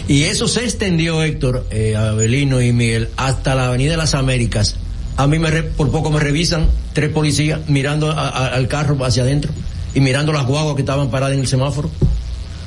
Y 0.09 0.25
eso 0.25 0.49
se 0.49 0.65
extendió, 0.65 1.23
Héctor, 1.23 1.67
eh, 1.71 1.97
Abelino 1.97 2.61
y 2.61 2.73
Miguel, 2.73 3.09
hasta 3.17 3.55
la 3.55 3.67
Avenida 3.69 3.93
de 3.93 3.97
las 3.99 4.15
Américas. 4.15 4.77
A 5.17 5.27
mí 5.27 5.39
me 5.39 5.51
re- 5.51 5.63
por 5.63 5.91
poco 5.91 6.11
me 6.11 6.21
revisan 6.21 6.69
tres 6.93 7.11
policías 7.11 7.61
mirando 7.69 8.11
a- 8.11 8.29
a- 8.29 8.47
al 8.49 8.69
carro 8.69 8.97
hacia 9.05 9.23
adentro. 9.23 9.53
y 9.95 10.01
mirando 10.01 10.33
las 10.33 10.47
guaguas 10.47 10.75
que 10.75 10.81
estaban 10.81 11.11
paradas 11.11 11.35
en 11.35 11.41
el 11.43 11.47
semáforo, 11.47 11.91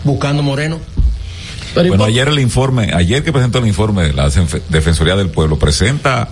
buscando 0.03 0.43
Moreno. 0.43 0.77
bueno, 1.73 2.03
ayer 2.05 2.27
el 2.27 2.39
informe, 2.39 2.91
ayer 2.93 3.23
que 3.23 3.31
presentó 3.33 3.57
el 3.57 3.65
informe 3.67 4.03
de 4.03 4.13
la 4.13 4.29
Defensoría 4.69 5.15
del 5.15 5.29
Pueblo, 5.29 5.57
presenta, 5.57 6.29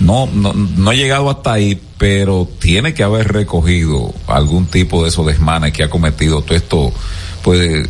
no, 0.00 0.26
no, 0.32 0.52
no 0.52 0.90
ha 0.90 0.94
llegado 0.94 1.30
hasta 1.30 1.54
ahí, 1.54 1.80
pero 1.96 2.46
tiene 2.58 2.92
que 2.92 3.02
haber 3.02 3.32
recogido 3.32 4.12
algún 4.26 4.66
tipo 4.66 5.02
de 5.02 5.08
esos 5.08 5.26
desmanes 5.26 5.72
que 5.72 5.82
ha 5.82 5.88
cometido 5.90 6.42
todo 6.42 6.54
esto, 6.56 6.92
pues 7.42 7.88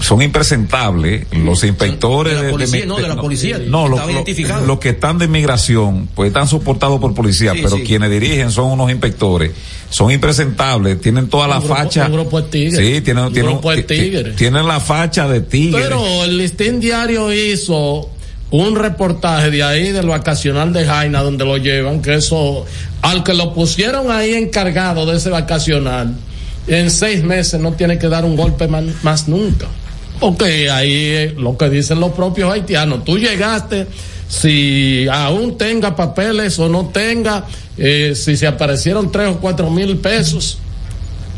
son 0.00 0.22
impresentables 0.22 1.26
los 1.32 1.64
inspectores 1.64 2.36
de 2.36 2.44
la 2.44 2.50
policía, 2.50 2.86
no, 2.86 2.96
de 2.96 3.08
la 3.08 3.16
policía 3.16 3.58
no 3.58 3.88
los, 3.88 4.78
que 4.78 4.90
están 4.90 5.18
de 5.18 5.24
inmigración 5.24 6.08
pues 6.14 6.28
están 6.28 6.46
soportados 6.46 7.00
por 7.00 7.14
policía 7.14 7.52
pero 7.54 7.76
quienes 7.84 8.10
dirigen 8.10 8.50
son 8.50 8.72
unos 8.72 8.90
inspectores. 8.90 9.52
Son 9.90 10.10
impresentables 10.10 11.00
tienen 11.00 11.28
toda 11.28 11.48
la 11.48 11.60
facha. 11.62 12.06
un 12.06 12.12
grupo 12.12 12.42
de 12.42 12.48
tigres. 12.48 12.78
Sí 12.78 13.00
tienen, 13.00 13.32
tienen, 13.32 13.58
tienen 14.36 14.66
la 14.66 14.80
facha 14.80 15.26
de 15.26 15.40
tigres. 15.40 15.82
Pero 15.82 16.24
el 16.24 16.36
listín 16.36 16.78
diario 16.78 17.32
hizo 17.32 18.10
un 18.50 18.76
reportaje 18.76 19.50
de 19.50 19.62
ahí 19.62 19.92
del 19.92 20.08
vacacional 20.08 20.72
de 20.72 20.84
Jaina 20.84 21.22
donde 21.22 21.44
lo 21.44 21.56
llevan 21.56 22.02
que 22.02 22.14
eso 22.14 22.64
al 23.02 23.24
que 23.24 23.34
lo 23.34 23.54
pusieron 23.54 24.10
ahí 24.10 24.34
encargado 24.34 25.06
de 25.06 25.16
ese 25.16 25.30
vacacional 25.30 26.14
en 26.68 26.90
seis 26.90 27.22
meses 27.24 27.60
no 27.60 27.72
tiene 27.72 27.98
que 27.98 28.08
dar 28.08 28.24
un 28.24 28.36
golpe 28.36 28.68
más, 28.68 29.28
nunca. 29.28 29.66
Porque 30.20 30.70
ahí 30.70 31.34
lo 31.36 31.56
que 31.56 31.70
dicen 31.70 32.00
los 32.00 32.12
propios 32.12 32.52
haitianos, 32.52 33.04
tú 33.04 33.18
llegaste, 33.18 33.86
si 34.28 35.06
aún 35.08 35.56
tenga 35.56 35.96
papeles 35.96 36.58
o 36.58 36.68
no 36.68 36.86
tenga, 36.88 37.44
eh, 37.76 38.12
si 38.14 38.36
se 38.36 38.46
aparecieron 38.46 39.10
tres 39.10 39.28
o 39.28 39.38
cuatro 39.38 39.70
mil 39.70 39.96
pesos, 39.98 40.58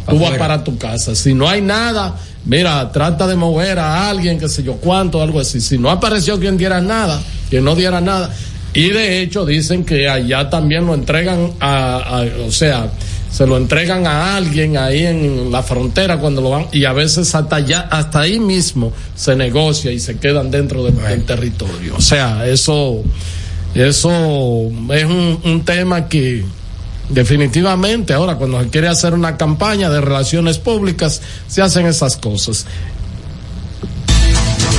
tú 0.08 0.18
vas 0.18 0.36
para 0.36 0.64
tu 0.64 0.76
casa. 0.78 1.14
Si 1.14 1.34
no 1.34 1.48
hay 1.48 1.60
nada, 1.60 2.16
mira, 2.44 2.90
trata 2.90 3.26
de 3.26 3.36
mover 3.36 3.78
a 3.78 4.08
alguien, 4.08 4.38
que 4.38 4.48
sé 4.48 4.62
yo 4.62 4.74
cuánto, 4.76 5.22
algo 5.22 5.40
así. 5.40 5.60
Si 5.60 5.78
no 5.78 5.90
apareció 5.90 6.40
quien 6.40 6.56
diera 6.56 6.80
nada, 6.80 7.22
quien 7.48 7.64
no 7.64 7.76
diera 7.76 8.00
nada. 8.00 8.34
Y 8.72 8.88
de 8.88 9.20
hecho 9.20 9.44
dicen 9.44 9.84
que 9.84 10.08
allá 10.08 10.48
también 10.48 10.86
lo 10.86 10.94
entregan 10.94 11.52
a 11.60 12.24
o 12.46 12.52
sea, 12.52 12.90
se 13.30 13.46
lo 13.46 13.56
entregan 13.56 14.06
a 14.06 14.36
alguien 14.36 14.76
ahí 14.76 15.06
en 15.06 15.52
la 15.52 15.62
frontera 15.62 16.18
cuando 16.18 16.40
lo 16.40 16.50
van 16.50 16.66
y 16.72 16.84
a 16.84 16.92
veces 16.92 17.34
hasta 17.34 17.56
allá 17.56 17.88
hasta 17.90 18.20
ahí 18.20 18.40
mismo 18.40 18.92
se 19.14 19.36
negocia 19.36 19.92
y 19.92 20.00
se 20.00 20.18
quedan 20.18 20.50
dentro 20.50 20.84
del 20.84 21.24
territorio. 21.24 21.94
O 21.96 22.00
sea 22.00 22.46
eso 22.46 23.02
eso 23.74 24.10
es 24.10 25.06
un, 25.06 25.40
un 25.44 25.64
tema 25.64 26.08
que 26.08 26.44
definitivamente 27.08 28.12
ahora 28.12 28.36
cuando 28.36 28.62
se 28.62 28.68
quiere 28.68 28.88
hacer 28.88 29.14
una 29.14 29.36
campaña 29.36 29.90
de 29.90 30.00
relaciones 30.00 30.58
públicas 30.58 31.22
se 31.48 31.62
hacen 31.62 31.86
esas 31.86 32.16
cosas. 32.16 32.66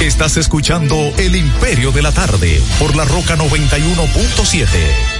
Estás 0.02 0.36
escuchando 0.38 0.96
El 1.18 1.36
Imperio 1.36 1.92
de 1.92 2.02
la 2.02 2.12
Tarde 2.12 2.60
por 2.80 2.96
la 2.96 3.06
Roca 3.06 3.38
91.7. 3.38 5.11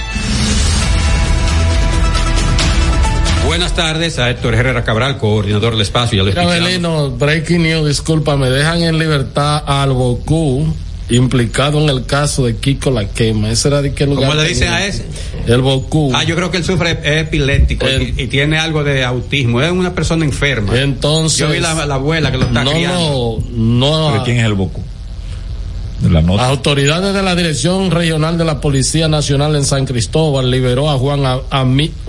Buenas 3.52 3.74
tardes 3.74 4.18
a 4.18 4.30
Héctor 4.30 4.54
Herrera 4.54 4.82
Cabral, 4.82 5.18
coordinador 5.18 5.74
del 5.74 5.82
espacio. 5.82 6.26
Ya 6.26 6.78
lo 6.78 7.10
breaking 7.10 7.62
news, 7.62 7.86
disculpa, 7.86 8.34
me 8.38 8.48
dejan 8.48 8.80
en 8.80 8.98
libertad 8.98 9.62
al 9.66 9.92
Bocú 9.92 10.74
implicado 11.10 11.78
en 11.82 11.90
el 11.90 12.06
caso 12.06 12.46
de 12.46 12.56
Kiko 12.56 12.90
La 12.90 13.06
Quema. 13.10 13.50
¿Ese 13.50 13.68
era 13.68 13.82
de 13.82 13.92
qué 13.92 14.06
lugar? 14.06 14.30
¿Cómo 14.30 14.40
le 14.40 14.48
dicen 14.48 14.72
a 14.72 14.86
ese? 14.86 15.04
El 15.46 15.60
Bocú. 15.60 16.12
Ah, 16.14 16.24
yo 16.24 16.34
creo 16.34 16.50
que 16.50 16.56
él 16.56 16.64
sufre 16.64 16.92
es 16.92 17.26
epiléptico 17.26 17.86
y, 17.90 18.26
tiene 18.28 18.56
algo 18.56 18.84
de 18.84 19.04
autismo. 19.04 19.60
Es 19.60 19.70
una 19.70 19.94
persona 19.94 20.24
enferma. 20.24 20.74
Entonces. 20.80 21.38
Yo 21.38 21.50
vi 21.50 21.60
la, 21.60 21.84
la 21.84 21.96
abuela 21.96 22.32
que 22.32 22.38
lo 22.38 22.46
está 22.46 22.64
no, 22.64 22.70
criando. 22.70 23.44
No, 23.50 24.16
no. 24.16 24.24
¿Quién 24.24 24.38
es 24.38 24.46
el 24.46 24.54
Bocú? 24.54 24.82
Las 26.10 26.40
autoridades 26.40 27.14
de 27.14 27.22
la 27.22 27.36
Dirección 27.36 27.92
Regional 27.92 28.36
de 28.36 28.44
la 28.44 28.60
Policía 28.60 29.06
Nacional 29.06 29.54
en 29.54 29.64
San 29.64 29.86
Cristóbal 29.86 30.50
liberó 30.50 30.90
a 30.90 30.98
Juan, 30.98 31.22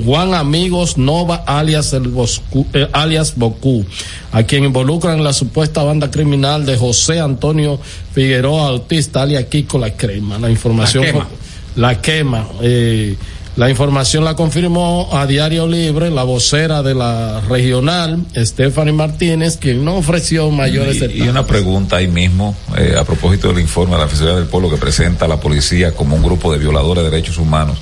Juan 0.04 0.34
Amigos 0.34 0.98
Nova 0.98 1.44
alias 1.46 1.94
el 1.94 2.08
Boscu, 2.08 2.66
eh, 2.74 2.88
alias 2.92 3.36
Bocú, 3.36 3.86
a 4.32 4.44
quien 4.44 4.66
involucran 4.66 5.20
en 5.20 5.24
la 5.24 5.32
supuesta 5.32 5.84
banda 5.84 6.10
criminal 6.10 6.66
de 6.66 6.76
José 6.76 7.20
Antonio 7.20 7.80
Figueroa 8.14 8.70
Autista 8.70 9.22
alias 9.22 9.46
Kiko 9.46 9.78
La 9.78 9.96
Crema. 9.96 10.40
La 10.40 10.50
información 10.50 11.04
la 11.06 11.12
quema, 11.12 11.28
la 11.76 12.02
quema 12.02 12.48
eh, 12.64 13.16
la 13.56 13.70
información 13.70 14.24
la 14.24 14.36
confirmó 14.36 15.10
a 15.12 15.28
Diario 15.28 15.68
Libre 15.68 16.10
la 16.10 16.24
vocera 16.24 16.82
de 16.82 16.96
la 16.96 17.40
regional, 17.42 18.26
Stephanie 18.36 18.94
Martínez, 18.94 19.58
quien 19.58 19.86
no 19.86 19.96
ofreció 19.98 20.50
mayores 20.50 21.00
detalles. 21.00 21.26
Y 21.26 21.30
una 21.30 21.46
pregunta 21.46 21.98
ahí 21.98 22.08
mismo, 22.08 22.56
eh, 22.76 22.96
a 22.98 23.04
propósito 23.04 23.50
del 23.50 23.60
informe 23.60 23.96
de 23.96 24.02
la 24.02 24.08
Fiscalía 24.08 24.36
del 24.36 24.48
Pueblo 24.48 24.72
que 24.72 24.78
presenta 24.78 25.26
a 25.26 25.28
la 25.28 25.40
policía 25.40 25.94
como 25.94 26.16
un 26.16 26.24
grupo 26.24 26.52
de 26.52 26.58
violadores 26.58 27.04
de 27.04 27.12
derechos 27.12 27.38
humanos. 27.38 27.78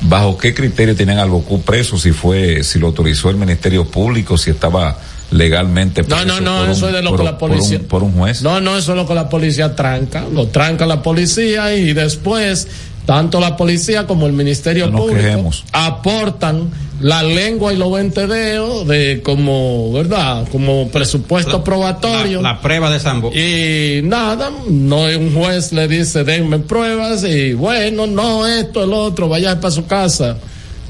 ¿Bajo 0.00 0.36
qué 0.36 0.54
criterio 0.54 0.96
tienen 0.96 1.18
al 1.18 1.28
Bocú 1.28 1.62
preso? 1.62 1.96
Si 1.96 2.10
fue, 2.10 2.64
si 2.64 2.78
lo 2.78 2.88
autorizó 2.88 3.30
el 3.30 3.36
Ministerio 3.36 3.84
Público, 3.84 4.38
si 4.38 4.50
estaba 4.50 4.98
legalmente 5.30 6.02
preso 6.02 6.24
no 6.24 6.40
no 6.40 6.64
no 6.64 6.72
eso 6.72 6.88
es 6.88 6.92
de 6.92 7.02
lo 7.02 7.16
que 7.16 7.22
la 7.22 7.38
policía 7.38 7.78
por 7.86 8.02
un, 8.02 8.12
juez 8.12 8.42
no 8.42 8.60
no 8.60 8.76
eso 8.76 8.92
es 8.92 8.96
lo 8.96 9.06
que 9.06 9.14
la 9.14 9.28
policía 9.28 9.76
tranca 9.76 10.24
lo 10.32 10.48
tranca 10.48 10.86
la 10.86 11.02
policía 11.02 11.72
y 11.76 11.92
después 11.92 12.66
tanto 13.06 13.40
la 13.40 13.56
policía 13.56 14.06
como 14.06 14.26
el 14.26 14.32
Ministerio 14.32 14.90
Público 14.90 15.50
aportan 15.72 16.70
la 17.00 17.22
lengua 17.22 17.72
y 17.72 17.76
los 17.76 17.90
ventedeos 17.90 18.86
de 18.86 19.22
como, 19.24 19.92
¿verdad? 19.92 20.46
Como 20.52 20.88
presupuesto 20.88 21.64
probatorio. 21.64 22.42
La, 22.42 22.60
prueba 22.60 22.90
de 22.90 23.00
Sambo. 23.00 23.32
Y 23.32 24.02
nada, 24.02 24.50
no 24.68 25.04
un 25.04 25.34
juez 25.34 25.72
le 25.72 25.88
dice, 25.88 26.24
denme 26.24 26.58
pruebas 26.58 27.24
y 27.24 27.54
bueno, 27.54 28.06
no, 28.06 28.46
esto, 28.46 28.84
el 28.84 28.92
otro, 28.92 29.28
vaya 29.28 29.58
para 29.60 29.70
su 29.70 29.86
casa. 29.86 30.36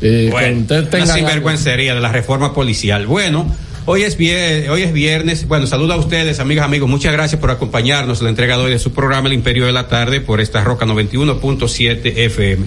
Eh, 0.02 0.28
bueno, 0.32 0.64
una 0.92 1.06
sinvergüencería 1.06 1.94
de 1.94 2.00
la 2.00 2.10
reforma 2.10 2.52
policial. 2.54 3.06
Bueno, 3.06 3.46
Hoy 3.86 4.02
es, 4.02 4.18
viernes, 4.18 4.68
hoy 4.68 4.82
es 4.82 4.92
viernes. 4.92 5.48
Bueno, 5.48 5.66
saludo 5.66 5.94
a 5.94 5.96
ustedes, 5.96 6.38
amigas, 6.38 6.66
amigos. 6.66 6.88
Muchas 6.88 7.12
gracias 7.12 7.40
por 7.40 7.50
acompañarnos 7.50 8.18
en 8.18 8.24
la 8.24 8.30
entrega 8.30 8.58
de 8.58 8.64
hoy 8.64 8.70
de 8.70 8.78
su 8.78 8.92
programa 8.92 9.28
El 9.28 9.32
Imperio 9.32 9.64
de 9.64 9.72
la 9.72 9.88
Tarde 9.88 10.20
por 10.20 10.40
esta 10.40 10.62
Roca 10.62 10.84
91.7 10.84 12.12
FM. 12.14 12.66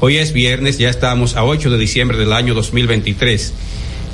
Hoy 0.00 0.16
es 0.16 0.32
viernes, 0.32 0.78
ya 0.78 0.88
estamos 0.88 1.36
a 1.36 1.44
8 1.44 1.68
de 1.68 1.76
diciembre 1.76 2.16
del 2.16 2.32
año 2.32 2.54
2023. 2.54 3.52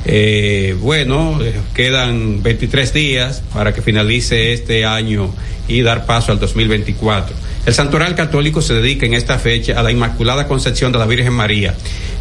Eh, 0.07 0.77
bueno, 0.81 1.39
eh, 1.41 1.55
quedan 1.73 2.43
23 2.43 2.93
días 2.93 3.43
para 3.55 3.73
que 3.73 3.81
finalice 3.81 4.53
este 4.53 4.85
año 4.85 5.33
y 5.69 5.83
dar 5.83 6.05
paso 6.05 6.33
al 6.33 6.41
2024. 6.41 7.37
El 7.67 7.75
Santoral 7.75 8.15
Católico 8.15 8.63
se 8.63 8.75
dedica 8.75 9.05
en 9.05 9.15
esta 9.15 9.39
fecha 9.39 9.79
a 9.79 9.83
la 9.83 9.91
Inmaculada 9.93 10.49
Concepción 10.49 10.93
de 10.93 10.99
la 10.99 11.07
Virgen 11.07 11.33
María. 11.33 11.75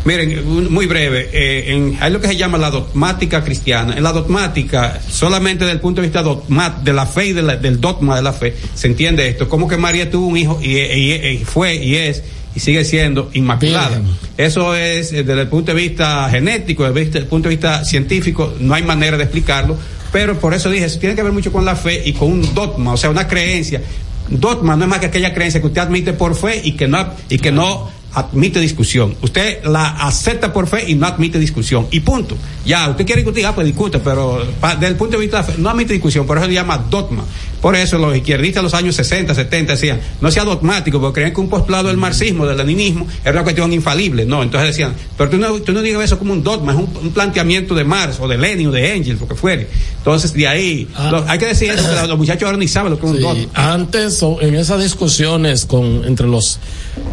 Miren, 0.06 0.72
muy 0.72 0.86
breve, 0.86 1.30
eh, 1.32 1.74
en, 1.74 1.98
hay 2.00 2.12
lo 2.12 2.20
que 2.20 2.28
se 2.28 2.36
llama 2.36 2.58
la 2.58 2.70
dogmática 2.72 3.44
cristiana. 3.44 3.96
En 3.96 4.04
la 4.04 4.12
dogmática, 4.12 5.00
solamente 5.10 5.64
desde 5.64 5.76
el 5.76 5.82
punto 5.82 6.02
de 6.02 6.08
vista 6.08 6.24
de 6.24 6.94
la 6.94 7.06
fe 7.06 7.28
y 7.28 7.34
del 7.34 7.82
dogma 7.82 8.16
de 8.16 8.22
la 8.22 8.34
fe, 8.34 8.56
se 8.74 8.88
entiende 8.88 9.28
esto. 9.28 9.48
Como 9.48 9.68
que 9.68 9.78
María 9.78 10.10
tuvo 10.10 10.28
un 10.28 10.38
hijo 10.38 10.60
y, 10.62 11.42
fue 11.46 11.76
y 11.76 11.96
es 11.96 12.24
y 12.56 12.60
sigue 12.60 12.84
siendo 12.84 13.30
inmaculada. 13.34 14.02
Eso 14.38 14.76
es 14.76 15.14
eh, 15.14 15.24
desde 15.24 15.42
el 15.42 15.48
punto 15.48 15.74
de 15.74 15.82
vista 15.82 16.30
genético, 16.30 16.90
desde 16.92 17.20
el 17.20 17.26
punto 17.26 17.48
de 17.48 17.56
vista 17.56 17.86
científico, 17.86 18.54
no 18.60 18.74
hay 18.74 18.84
manera 18.84 19.18
de 19.18 19.24
explicarlo. 19.24 19.78
Pero 20.12 20.40
por 20.40 20.54
eso 20.54 20.70
dije, 20.72 20.86
eso 20.86 21.00
tiene 21.00 21.16
que 21.16 21.22
ver 21.22 21.32
mucho 21.32 21.52
con 21.52 21.66
la 21.66 21.76
fe 21.76 22.02
y 22.04 22.14
con 22.14 22.32
un 22.32 22.56
dogma, 22.56 22.94
o 22.94 22.98
sea, 22.98 23.10
una 23.10 23.28
creencia. 23.28 23.82
Dogma 24.30 24.76
no 24.76 24.84
es 24.84 24.90
más 24.90 25.00
que 25.00 25.08
aquella 25.08 25.34
creencia 25.34 25.60
que 25.60 25.68
usted 25.68 25.82
admite 25.82 26.14
por 26.14 26.36
fe 26.36 26.62
y 26.64 26.74
que 26.74 26.88
no, 26.88 27.14
y 27.30 27.40
que 27.40 27.52
no 27.52 27.90
admite 28.14 28.60
discusión. 28.60 29.16
Usted 29.22 29.64
la 29.66 29.90
acepta 29.90 30.52
por 30.52 30.68
fe 30.68 30.90
y 30.90 30.96
no 30.96 31.06
admite 31.06 31.40
discusión. 31.40 31.88
Y 31.92 32.00
punto. 32.00 32.36
Ya, 32.66 32.90
usted 32.90 33.06
quiere 33.06 33.22
discutir, 33.22 33.46
ah, 33.46 33.54
pues 33.54 33.68
discute, 33.68 34.00
pero 34.00 34.46
desde 34.62 34.88
el 34.88 34.96
punto 34.96 35.18
de 35.18 35.22
vista 35.22 35.42
de 35.42 35.48
la 35.48 35.54
fe, 35.54 35.62
no 35.62 35.70
admite 35.70 35.94
discusión, 35.94 36.26
por 36.26 36.38
eso 36.38 36.48
se 36.48 36.54
llama 36.54 36.78
dogma. 36.90 37.24
Por 37.62 37.76
eso 37.76 37.98
los 37.98 38.16
izquierdistas 38.16 38.62
de 38.62 38.64
los 38.64 38.74
años 38.74 38.96
60, 38.96 39.36
70 39.36 39.74
decían, 39.74 40.00
no 40.22 40.32
sea 40.32 40.46
dogmático, 40.46 41.00
porque 41.00 41.16
creían 41.16 41.34
que 41.34 41.42
un 41.42 41.50
postulado 41.50 41.90
del 41.90 41.98
marxismo, 41.98 42.46
del 42.46 42.58
leninismo, 42.58 43.06
era 43.22 43.34
una 43.34 43.44
cuestión 43.44 43.74
infalible. 43.74 44.26
No, 44.26 44.44
entonces 44.44 44.70
decían, 44.70 44.94
pero 45.18 45.30
tú 45.30 45.38
no, 45.38 45.54
tú 45.62 45.74
no 45.74 45.82
digas 45.82 46.04
eso 46.04 46.18
como 46.18 46.32
un 46.32 46.42
dogma, 46.42 46.72
es 46.72 46.78
un, 46.78 47.12
planteamiento 47.12 47.76
de 47.76 47.84
Marx 47.84 48.18
o 48.20 48.28
de 48.28 48.38
Lenin 48.38 48.68
o 48.68 48.72
de 48.72 48.96
Engels, 48.96 49.20
lo 49.20 49.28
que 49.28 49.36
fuere. 49.36 49.68
Entonces, 49.98 50.32
de 50.34 50.48
ahí, 50.48 50.88
ah. 50.96 51.26
hay 51.28 51.38
que 51.38 51.48
decir 51.48 51.72
eso, 51.72 51.84
que 51.90 52.08
los 52.08 52.18
muchachos 52.18 52.44
ahora 52.44 52.58
ni 52.58 52.68
saben 52.68 52.92
lo 52.92 53.00
que 53.00 53.06
es 53.06 53.12
un 53.12 53.22
dogma. 53.22 53.46
Antes, 53.54 54.22
en 54.42 54.56
esas 54.56 54.82
discusiones 54.82 55.66
con, 55.66 56.06
entre 56.06 56.28
los 56.28 56.60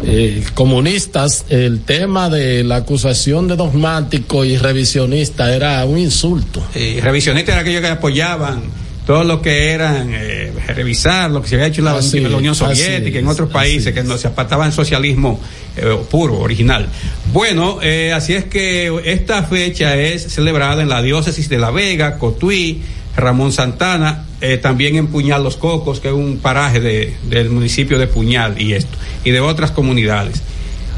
eh, 0.03 0.43
comunistas, 0.53 1.45
el 1.49 1.81
tema 1.81 2.29
de 2.29 2.63
la 2.63 2.77
acusación 2.77 3.47
de 3.47 3.55
dogmático 3.55 4.45
y 4.45 4.57
revisionista 4.57 5.53
era 5.53 5.83
un 5.85 5.97
insulto. 5.97 6.63
revisionista 7.01 7.51
era 7.51 7.61
aquellos 7.61 7.81
que 7.81 7.87
apoyaban 7.87 8.87
todo 9.07 9.23
lo 9.23 9.41
que 9.41 9.71
eran 9.71 10.11
eh, 10.13 10.51
revisar 10.75 11.31
lo 11.31 11.41
que 11.41 11.47
se 11.47 11.55
había 11.55 11.67
hecho 11.67 11.79
en 11.79 11.85
la, 11.85 11.93
Así 11.93 12.17
en 12.17 12.29
la 12.29 12.35
Unión 12.35 12.51
es, 12.51 12.57
Soviética, 12.57 13.19
en 13.19 13.25
es, 13.25 13.31
otros 13.31 13.47
así 13.47 13.53
países 13.53 13.93
que 13.93 14.03
no 14.03 14.17
se 14.17 14.27
apartaban 14.27 14.73
socialismo 14.73 15.39
eh, 15.77 15.97
puro, 16.11 16.37
original. 16.39 16.89
Bueno, 17.31 17.79
eh, 17.81 18.11
así 18.11 18.33
es 18.33 18.43
que 18.43 18.93
esta 19.05 19.43
fecha 19.43 19.95
es 19.95 20.23
celebrada 20.23 20.83
en 20.83 20.89
la 20.89 21.01
diócesis 21.01 21.47
de 21.47 21.57
La 21.57 21.71
Vega, 21.71 22.17
Cotuí, 22.17 22.81
Ramón 23.15 23.53
Santana, 23.53 24.25
eh, 24.41 24.57
también 24.57 24.95
en 24.95 25.07
Puñal 25.07 25.43
Los 25.43 25.57
Cocos, 25.57 25.99
que 25.99 26.09
es 26.09 26.13
un 26.13 26.37
paraje 26.37 26.79
de- 26.79 27.13
del 27.29 27.49
municipio 27.49 27.97
de 27.97 28.07
Puñal 28.07 28.61
y 28.61 28.73
esto, 28.73 28.95
y 29.23 29.31
de 29.31 29.39
otras 29.39 29.71
comunidades. 29.71 30.41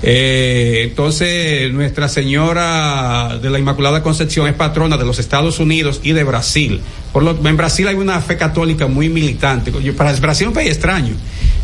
Eh, 0.02 0.84
entonces, 0.90 1.72
Nuestra 1.74 2.08
Señora 2.08 3.38
de 3.42 3.50
la 3.50 3.60
Inmaculada 3.60 4.02
Concepción 4.02 4.48
es 4.48 4.54
patrona 4.54 4.98
de 4.98 5.04
los 5.06 5.20
Estados 5.20 5.60
Unidos 5.60 6.00
y 6.04 6.14
de 6.14 6.24
Brasil. 6.24 6.80
Por 7.12 7.24
lo, 7.24 7.38
en 7.48 7.58
Brasil 7.58 7.88
hay 7.88 7.96
una 7.96 8.22
fe 8.22 8.38
católica 8.38 8.88
muy 8.88 9.10
militante. 9.10 9.72
Para 9.92 10.14
Brasil 10.14 10.46
es 10.46 10.48
un 10.48 10.54
país 10.54 10.70
extraño. 10.70 11.16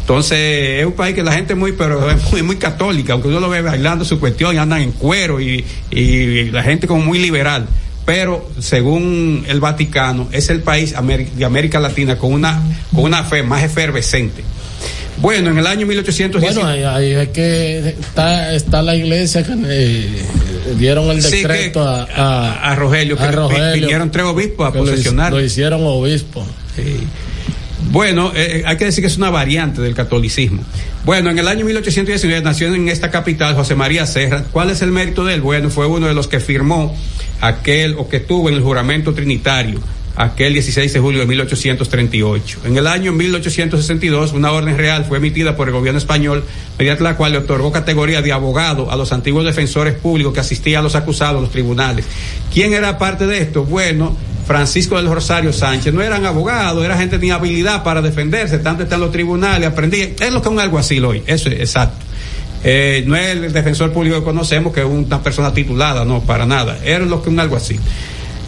Entonces, 0.01 0.79
es 0.81 0.85
un 0.85 0.91
país 0.93 1.15
que 1.15 1.23
la 1.23 1.31
gente 1.31 1.55
muy, 1.55 1.71
pero 1.71 2.11
es 2.11 2.31
muy, 2.31 2.43
muy 2.43 2.57
católica, 2.57 3.13
aunque 3.13 3.29
uno 3.29 3.39
lo 3.39 3.49
ve 3.49 3.61
bailando 3.61 4.03
su 4.05 4.19
cuestión 4.19 4.53
y 4.53 4.57
andan 4.57 4.81
en 4.81 4.91
cuero 4.91 5.39
y, 5.39 5.63
y 5.89 6.51
la 6.51 6.61
gente 6.61 6.88
como 6.88 7.03
muy 7.03 7.19
liberal. 7.19 7.67
Pero, 8.05 8.49
según 8.59 9.43
el 9.47 9.59
Vaticano, 9.59 10.29
es 10.31 10.49
el 10.49 10.61
país 10.61 10.93
de 11.35 11.45
América 11.45 11.79
Latina 11.79 12.17
con 12.17 12.33
una, 12.33 12.61
con 12.93 13.03
una 13.05 13.23
fe 13.23 13.41
más 13.41 13.63
efervescente. 13.63 14.43
Bueno, 15.17 15.49
en 15.49 15.57
el 15.57 15.65
año 15.65 15.87
1819. 15.87 16.53
Bueno, 16.53 16.69
ahí, 16.69 16.83
ahí 17.13 17.21
es 17.23 17.29
que 17.29 17.95
está, 17.99 18.53
está 18.53 18.81
la 18.81 18.95
iglesia 18.95 19.43
que 19.43 19.53
eh, 19.65 20.23
dieron 20.77 21.09
el 21.09 21.21
Sí, 21.23 21.37
decreto 21.37 21.79
que- 22.05 22.11
a, 22.13 22.51
a, 22.51 22.71
a 22.71 22.75
Rogelio, 22.75 23.15
que 23.17 23.23
a 23.23 23.29
vi- 23.29 23.35
Rogelio, 23.35 23.73
vinieron 23.73 24.11
tres 24.11 24.25
obispos 24.25 24.67
a 24.67 24.73
posesionar. 24.73 25.31
Lo, 25.31 25.41
hicieron 25.41 25.81
obispo. 25.85 26.45
Sí. 26.75 26.97
Bueno, 27.91 28.33
eh, 28.35 28.63
hay 28.65 28.77
que 28.77 28.85
decir 28.85 29.01
que 29.03 29.07
es 29.07 29.17
una 29.17 29.29
variante 29.29 29.81
del 29.81 29.95
catolicismo. 29.95 30.63
Bueno, 31.05 31.29
en 31.29 31.37
el 31.37 31.47
año 31.47 31.65
1819 31.65 32.43
nació 32.43 32.73
en 32.73 32.89
esta 32.89 33.11
capital 33.11 33.53
José 33.53 33.75
María 33.75 34.07
Serra. 34.07 34.43
¿Cuál 34.51 34.71
es 34.71 34.81
el 34.81 34.91
mérito 34.91 35.23
de 35.23 35.35
él? 35.35 35.41
Bueno, 35.41 35.69
fue 35.69 35.85
uno 35.85 36.07
de 36.07 36.15
los 36.15 36.27
que 36.27 36.39
firmó 36.39 36.97
aquel 37.41 37.93
o 37.99 38.09
que 38.09 38.19
tuvo 38.19 38.49
en 38.49 38.55
el 38.55 38.63
juramento 38.63 39.13
trinitario 39.13 39.79
aquel 40.15 40.53
16 40.53 40.91
de 40.91 40.99
julio 40.99 41.19
de 41.19 41.27
1838. 41.27 42.61
En 42.65 42.77
el 42.77 42.87
año 42.87 43.11
1862, 43.11 44.33
una 44.33 44.51
orden 44.51 44.75
real 44.77 45.05
fue 45.05 45.19
emitida 45.19 45.55
por 45.55 45.67
el 45.67 45.75
gobierno 45.75 45.99
español, 45.99 46.43
mediante 46.79 47.03
la 47.03 47.15
cual 47.15 47.33
le 47.33 47.37
otorgó 47.37 47.71
categoría 47.71 48.23
de 48.23 48.31
abogado 48.31 48.89
a 48.89 48.95
los 48.95 49.11
antiguos 49.11 49.45
defensores 49.45 49.93
públicos 49.93 50.33
que 50.33 50.39
asistían 50.39 50.79
a 50.79 50.83
los 50.83 50.95
acusados 50.95 51.37
a 51.37 51.41
los 51.41 51.51
tribunales. 51.51 52.05
¿Quién 52.51 52.73
era 52.73 52.97
parte 52.97 53.27
de 53.27 53.39
esto? 53.39 53.63
Bueno, 53.63 54.17
Francisco 54.45 54.97
del 54.97 55.10
Rosario 55.10 55.51
Sánchez. 55.51 55.93
No 55.93 56.01
eran 56.01 56.25
abogados, 56.25 56.84
era 56.84 56.97
gente 56.97 57.17
tenía 57.17 57.36
habilidad 57.36 57.84
para 57.84 58.01
defenderse, 58.01 58.60
tanto 58.60 58.84
está 58.84 58.95
en 58.95 59.01
los 59.01 59.12
tribunales, 59.12 59.67
aprendía. 59.67 60.10
Es 60.19 60.31
lo 60.31 60.41
que 60.41 60.49
un 60.49 60.60
alguacil 60.60 61.03
hoy, 61.05 61.23
eso 61.25 61.49
es 61.49 61.60
exacto. 61.60 62.05
Eh, 62.63 63.03
no 63.05 63.15
es 63.15 63.27
el 63.27 63.53
defensor 63.53 63.91
público 63.91 64.17
que 64.17 64.23
conocemos, 64.23 64.73
que 64.73 64.81
es 64.81 64.88
una 64.88 65.21
persona 65.21 65.53
titulada, 65.53 66.03
no, 66.03 66.21
para 66.21 66.45
nada. 66.45 66.79
Era 66.84 67.05
lo 67.05 67.21
que 67.21 67.29
un 67.29 67.39
alguacil. 67.39 67.79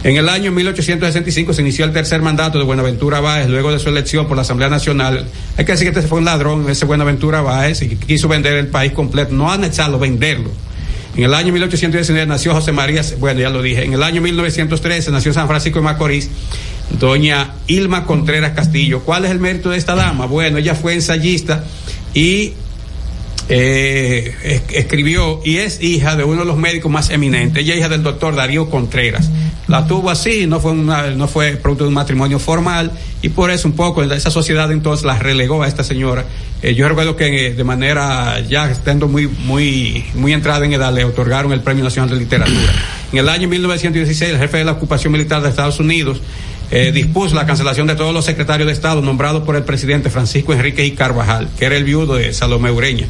En 0.04 0.16
el 0.16 0.28
año 0.28 0.52
1865 0.52 1.52
se 1.52 1.62
inició 1.62 1.84
el 1.84 1.92
tercer 1.92 2.22
mandato 2.22 2.58
de 2.58 2.64
Buenaventura 2.64 3.20
Báez, 3.20 3.48
luego 3.48 3.72
de 3.72 3.80
su 3.80 3.88
elección 3.88 4.26
por 4.28 4.36
la 4.36 4.42
Asamblea 4.42 4.68
Nacional. 4.68 5.26
Hay 5.56 5.64
que 5.64 5.72
decir 5.72 5.90
que 5.90 5.98
este 5.98 6.08
fue 6.08 6.18
un 6.18 6.24
ladrón, 6.24 6.70
ese 6.70 6.84
Buenaventura 6.84 7.40
Báez, 7.42 7.82
y 7.82 7.96
quiso 7.96 8.28
vender 8.28 8.54
el 8.54 8.68
país 8.68 8.92
completo, 8.92 9.34
no 9.34 9.50
anexarlo, 9.50 9.98
venderlo. 9.98 10.50
En 11.18 11.24
el 11.24 11.34
año 11.34 11.52
1819 11.52 12.26
nació 12.28 12.54
José 12.54 12.70
María, 12.70 13.02
bueno, 13.18 13.40
ya 13.40 13.50
lo 13.50 13.60
dije, 13.60 13.82
en 13.84 13.92
el 13.92 14.02
año 14.04 14.20
1913 14.22 15.10
nació 15.10 15.32
San 15.34 15.48
Francisco 15.48 15.80
de 15.80 15.84
Macorís 15.84 16.30
doña 16.98 17.54
Ilma 17.66 18.06
Contreras 18.06 18.52
Castillo. 18.52 19.00
¿Cuál 19.00 19.24
es 19.24 19.32
el 19.32 19.40
mérito 19.40 19.68
de 19.70 19.78
esta 19.78 19.96
dama? 19.96 20.26
Bueno, 20.26 20.58
ella 20.58 20.76
fue 20.76 20.94
ensayista 20.94 21.64
y 22.14 22.52
eh, 23.48 24.32
es- 24.44 24.62
escribió 24.72 25.40
y 25.44 25.56
es 25.56 25.82
hija 25.82 26.14
de 26.16 26.22
uno 26.22 26.40
de 26.42 26.46
los 26.46 26.56
médicos 26.56 26.90
más 26.92 27.10
eminentes. 27.10 27.62
Ella 27.64 27.74
es 27.74 27.80
hija 27.80 27.88
del 27.88 28.02
doctor 28.04 28.36
Darío 28.36 28.70
Contreras. 28.70 29.28
La 29.68 29.86
tuvo 29.86 30.08
así, 30.08 30.46
no 30.46 30.60
fue 30.60 30.72
una, 30.72 31.10
no 31.10 31.28
fue 31.28 31.56
producto 31.56 31.84
de 31.84 31.88
un 31.88 31.94
matrimonio 31.94 32.38
formal 32.38 32.90
y 33.20 33.28
por 33.28 33.50
eso 33.50 33.68
un 33.68 33.74
poco 33.74 34.02
esa 34.02 34.30
sociedad 34.30 34.72
entonces 34.72 35.04
la 35.04 35.18
relegó 35.18 35.62
a 35.62 35.68
esta 35.68 35.84
señora. 35.84 36.24
Eh, 36.62 36.74
yo 36.74 36.88
recuerdo 36.88 37.16
que 37.16 37.48
eh, 37.48 37.54
de 37.54 37.64
manera 37.64 38.40
ya 38.40 38.70
estando 38.70 39.08
muy 39.08 39.28
muy 39.28 40.06
muy 40.14 40.32
entrada 40.32 40.64
en 40.64 40.72
edad 40.72 40.92
le 40.92 41.04
otorgaron 41.04 41.52
el 41.52 41.60
Premio 41.60 41.84
Nacional 41.84 42.08
de 42.08 42.16
Literatura. 42.16 42.72
En 43.12 43.18
el 43.18 43.28
año 43.28 43.46
1916 43.46 44.32
el 44.32 44.38
jefe 44.38 44.56
de 44.56 44.64
la 44.64 44.72
ocupación 44.72 45.12
militar 45.12 45.42
de 45.42 45.50
Estados 45.50 45.78
Unidos 45.80 46.22
eh, 46.70 46.92
dispuso 46.92 47.34
la 47.34 47.46
cancelación 47.46 47.86
de 47.86 47.94
todos 47.94 48.12
los 48.12 48.24
secretarios 48.24 48.66
de 48.66 48.72
Estado 48.72 49.00
nombrados 49.00 49.42
por 49.44 49.56
el 49.56 49.64
presidente 49.64 50.10
Francisco 50.10 50.52
Enrique 50.52 50.84
y 50.84 50.92
Carvajal, 50.92 51.48
que 51.58 51.64
era 51.64 51.76
el 51.76 51.84
viudo 51.84 52.16
de 52.16 52.32
Salomé 52.32 52.70
Ureña. 52.70 53.06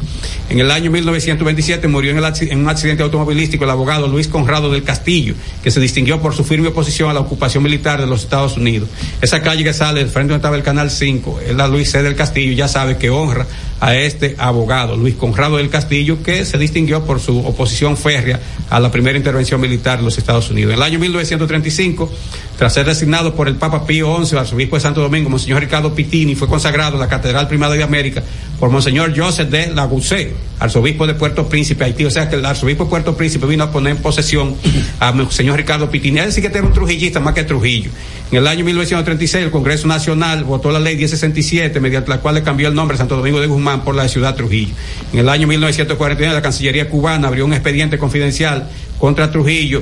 En 0.49 0.59
el 0.59 0.71
año 0.71 0.91
1927 0.91 1.87
murió 1.87 2.11
en, 2.11 2.17
en 2.51 2.59
un 2.59 2.69
accidente 2.69 3.03
automovilístico 3.03 3.65
el 3.65 3.69
abogado 3.69 4.07
Luis 4.07 4.27
Conrado 4.27 4.71
del 4.71 4.83
Castillo, 4.83 5.33
que 5.61 5.71
se 5.71 5.79
distinguió 5.79 6.21
por 6.21 6.33
su 6.33 6.43
firme 6.43 6.69
oposición 6.69 7.09
a 7.09 7.13
la 7.13 7.19
ocupación 7.19 7.63
militar 7.63 7.99
de 7.99 8.07
los 8.07 8.23
Estados 8.23 8.57
Unidos. 8.57 8.89
Esa 9.21 9.41
calle 9.41 9.63
que 9.63 9.73
sale 9.73 9.99
del 9.99 10.09
frente 10.09 10.31
donde 10.31 10.41
estaba 10.41 10.55
el 10.55 10.63
Canal 10.63 10.89
5, 10.89 11.41
es 11.47 11.55
la 11.55 11.67
Luis 11.67 11.91
C. 11.91 12.01
del 12.01 12.15
Castillo, 12.15 12.53
ya 12.53 12.67
sabe 12.67 12.97
que 12.97 13.09
honra 13.09 13.45
a 13.79 13.95
este 13.95 14.35
abogado, 14.37 14.97
Luis 14.97 15.15
Conrado 15.15 15.57
del 15.57 15.69
Castillo, 15.69 16.21
que 16.21 16.45
se 16.45 16.57
distinguió 16.57 17.05
por 17.05 17.19
su 17.19 17.39
oposición 17.39 17.97
férrea 17.97 18.39
a 18.69 18.79
la 18.79 18.91
primera 18.91 19.17
intervención 19.17 19.61
militar 19.61 19.99
de 19.99 20.05
los 20.05 20.17
Estados 20.17 20.49
Unidos. 20.49 20.73
En 20.73 20.77
el 20.77 20.83
año 20.83 20.99
1935, 20.99 22.11
tras 22.59 22.73
ser 22.73 22.85
designado 22.85 23.35
por 23.35 23.47
el 23.47 23.55
Papa 23.55 23.87
Pío 23.87 24.21
XI, 24.21 24.35
arzobispo 24.35 24.75
de 24.75 24.81
Santo 24.81 24.99
Domingo, 24.99 25.29
Monseñor 25.29 25.61
Ricardo 25.61 25.95
Pitini, 25.95 26.35
fue 26.35 26.49
consagrado 26.49 26.95
en 26.95 26.99
la 26.99 27.07
Catedral 27.07 27.47
Primada 27.47 27.73
de 27.73 27.83
América 27.83 28.21
por 28.59 28.69
Monseñor 28.69 29.17
Joseph 29.17 29.47
de 29.47 29.73
Lagusé, 29.73 30.33
arzobispo 30.59 31.07
de 31.07 31.13
Puerto 31.13 31.47
Príncipe, 31.47 31.85
Haití. 31.85 32.03
O 32.03 32.11
sea 32.11 32.29
que 32.29 32.35
el 32.35 32.45
arzobispo 32.45 32.83
de 32.83 32.89
Puerto 32.89 33.15
Príncipe 33.15 33.45
vino 33.45 33.63
a 33.63 33.71
poner 33.71 33.95
en 33.95 34.01
posesión 34.01 34.57
a 34.99 35.13
Monseñor 35.13 35.55
Ricardo 35.55 35.89
Pitini. 35.89 36.19
Es 36.19 36.25
decir, 36.25 36.51
que 36.51 36.57
era 36.57 36.67
un 36.67 36.73
trujillista 36.73 37.21
más 37.21 37.33
que 37.33 37.45
Trujillo. 37.45 37.91
En 38.29 38.39
el 38.39 38.47
año 38.47 38.65
1936, 38.65 39.45
el 39.45 39.51
Congreso 39.51 39.87
Nacional 39.87 40.43
votó 40.43 40.69
la 40.69 40.81
ley 40.81 40.97
1067, 40.97 41.79
mediante 41.79 42.09
la 42.09 42.17
cual 42.17 42.35
le 42.35 42.43
cambió 42.43 42.67
el 42.67 42.75
nombre 42.75 42.97
Santo 42.97 43.15
Domingo 43.15 43.39
de 43.39 43.47
Guzmán 43.47 43.85
por 43.85 43.95
la 43.95 44.03
de 44.03 44.09
Ciudad 44.09 44.35
Trujillo. 44.35 44.73
En 45.13 45.19
el 45.19 45.29
año 45.29 45.47
1949, 45.47 46.35
la 46.35 46.41
Cancillería 46.41 46.89
cubana 46.89 47.29
abrió 47.29 47.45
un 47.45 47.53
expediente 47.53 47.97
confidencial 47.97 48.67
contra 48.99 49.31
Trujillo 49.31 49.81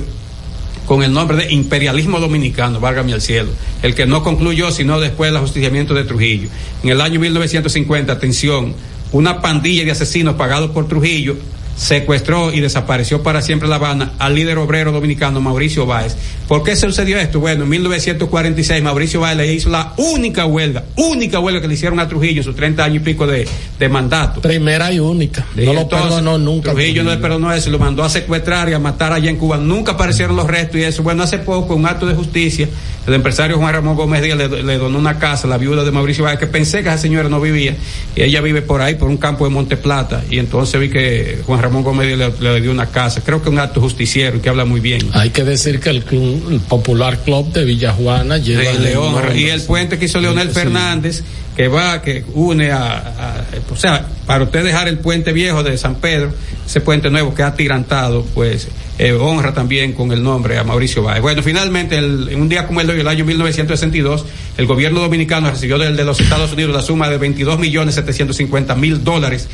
con 0.88 1.02
el 1.02 1.12
nombre 1.12 1.36
de 1.36 1.52
imperialismo 1.52 2.18
dominicano, 2.18 2.80
válgame 2.80 3.12
al 3.12 3.20
cielo, 3.20 3.50
el 3.82 3.94
que 3.94 4.06
no 4.06 4.24
concluyó 4.24 4.70
sino 4.70 4.98
después 4.98 5.28
del 5.28 5.36
ajusticiamiento 5.36 5.92
de 5.92 6.04
Trujillo. 6.04 6.48
En 6.82 6.88
el 6.88 7.02
año 7.02 7.20
1950, 7.20 8.10
atención, 8.10 8.74
una 9.12 9.42
pandilla 9.42 9.84
de 9.84 9.90
asesinos 9.90 10.36
pagados 10.36 10.70
por 10.70 10.88
Trujillo 10.88 11.36
secuestró 11.78 12.52
y 12.52 12.60
desapareció 12.60 13.22
para 13.22 13.40
siempre 13.40 13.68
La 13.68 13.76
Habana 13.76 14.12
al 14.18 14.34
líder 14.34 14.58
obrero 14.58 14.90
dominicano 14.92 15.40
Mauricio 15.40 15.86
Báez. 15.86 16.16
¿Por 16.48 16.64
qué 16.64 16.74
sucedió 16.74 17.18
esto? 17.18 17.40
Bueno, 17.40 17.64
en 17.64 17.70
1946 17.70 18.82
Mauricio 18.82 19.20
Báez 19.20 19.36
le 19.36 19.52
hizo 19.52 19.70
la 19.70 19.94
única 19.96 20.44
huelga, 20.44 20.84
única 20.96 21.38
huelga 21.38 21.60
que 21.60 21.68
le 21.68 21.74
hicieron 21.74 22.00
a 22.00 22.08
Trujillo 22.08 22.40
en 22.40 22.44
sus 22.44 22.56
30 22.56 22.84
años 22.84 22.96
y 22.96 23.00
pico 23.00 23.26
de, 23.26 23.46
de 23.78 23.88
mandato. 23.88 24.40
Primera 24.40 24.92
y 24.92 24.98
única. 24.98 25.46
Y 25.56 25.66
no 25.66 25.72
lo 25.72 25.88
perdonó 25.88 26.36
nunca. 26.36 26.72
Trujillo 26.72 27.04
no 27.04 27.10
le 27.10 27.18
perdonó 27.18 27.52
eso 27.52 27.70
lo 27.70 27.78
mandó 27.78 28.02
a 28.02 28.08
secuestrar 28.08 28.68
y 28.68 28.72
a 28.72 28.78
matar 28.78 29.12
allá 29.12 29.30
en 29.30 29.36
Cuba. 29.36 29.56
Nunca 29.56 29.92
aparecieron 29.92 30.34
los 30.34 30.46
restos 30.46 30.80
y 30.80 30.84
eso. 30.84 31.02
Bueno, 31.02 31.22
hace 31.22 31.38
poco, 31.38 31.74
un 31.74 31.86
acto 31.86 32.06
de 32.06 32.14
justicia, 32.14 32.68
el 33.06 33.14
empresario 33.14 33.58
Juan 33.58 33.72
Ramón 33.72 33.96
Gómez 33.96 34.22
Díaz 34.22 34.36
le, 34.36 34.62
le 34.62 34.78
donó 34.78 34.98
una 34.98 35.18
casa 35.18 35.46
a 35.46 35.50
la 35.50 35.58
viuda 35.58 35.84
de 35.84 35.90
Mauricio 35.92 36.24
Báez, 36.24 36.38
que 36.38 36.46
pensé 36.46 36.82
que 36.82 36.88
esa 36.88 36.98
señora 36.98 37.28
no 37.28 37.40
vivía. 37.40 37.76
Y 38.16 38.22
ella 38.22 38.40
vive 38.40 38.62
por 38.62 38.80
ahí, 38.80 38.96
por 38.96 39.08
un 39.08 39.16
campo 39.16 39.44
de 39.44 39.50
Monte 39.50 39.76
Plata. 39.76 40.24
Y 40.30 40.38
entonces 40.38 40.80
vi 40.80 40.88
que 40.88 41.40
Juan 41.46 41.62
Ramón 41.62 41.67
Gómez 41.82 42.06
Díaz 42.16 42.32
le, 42.40 42.52
le 42.54 42.60
dio 42.60 42.70
una 42.70 42.86
casa. 42.86 43.20
Creo 43.24 43.42
que 43.42 43.48
un 43.50 43.58
acto 43.58 43.80
justiciero 43.80 44.40
que 44.42 44.48
habla 44.48 44.64
muy 44.64 44.80
bien. 44.80 45.08
Hay 45.12 45.30
que 45.30 45.44
decir 45.44 45.80
que 45.80 45.90
el, 45.90 46.04
club- 46.04 46.48
el 46.50 46.60
popular 46.60 47.18
club 47.24 47.52
de 47.52 47.64
Villajuana 47.64 48.38
lleva 48.38 48.62
de 48.72 48.78
León 48.78 49.14
y 49.36 49.44
el 49.44 49.62
puente 49.62 49.98
que 49.98 50.06
hizo 50.06 50.20
Leonel 50.20 50.48
Sí. 50.48 50.54
Fernández 50.54 51.22
que 51.56 51.66
va 51.66 52.00
que 52.02 52.24
une 52.34 52.70
a, 52.70 52.98
a- 52.98 53.44
o 53.72 53.76
sea 53.76 54.06
para 54.26 54.44
usted 54.44 54.62
dejar 54.62 54.86
el 54.86 54.98
puente 54.98 55.32
viejo 55.32 55.64
de 55.64 55.76
San 55.76 55.96
Pedro 55.96 56.32
ese 56.64 56.80
puente 56.80 57.10
nuevo 57.10 57.34
que 57.34 57.42
ha 57.42 57.54
tirantado 57.54 58.24
pues 58.32 58.68
eh, 58.96 59.10
honra 59.12 59.52
también 59.54 59.92
con 59.92 60.12
el 60.12 60.22
nombre 60.22 60.56
a 60.56 60.62
Mauricio 60.62 61.02
Báez 61.02 61.20
bueno 61.20 61.42
finalmente 61.42 61.98
el- 61.98 62.28
en 62.30 62.40
un 62.42 62.48
día 62.48 62.64
como 62.64 62.80
el 62.80 62.86
de 62.86 62.92
hoy 62.92 63.00
el 63.00 63.08
año 63.08 63.24
1962 63.24 64.24
el 64.56 64.66
gobierno 64.66 65.00
dominicano 65.00 65.50
recibió 65.50 65.78
del 65.78 65.96
de 65.96 66.04
los 66.04 66.20
Estados 66.20 66.52
Unidos 66.52 66.72
la 66.72 66.82
suma 66.82 67.08
de 67.10 67.18
22 67.18 67.58
millones 67.58 67.96
750 67.96 68.76
mil 68.76 69.02
dólares 69.02 69.48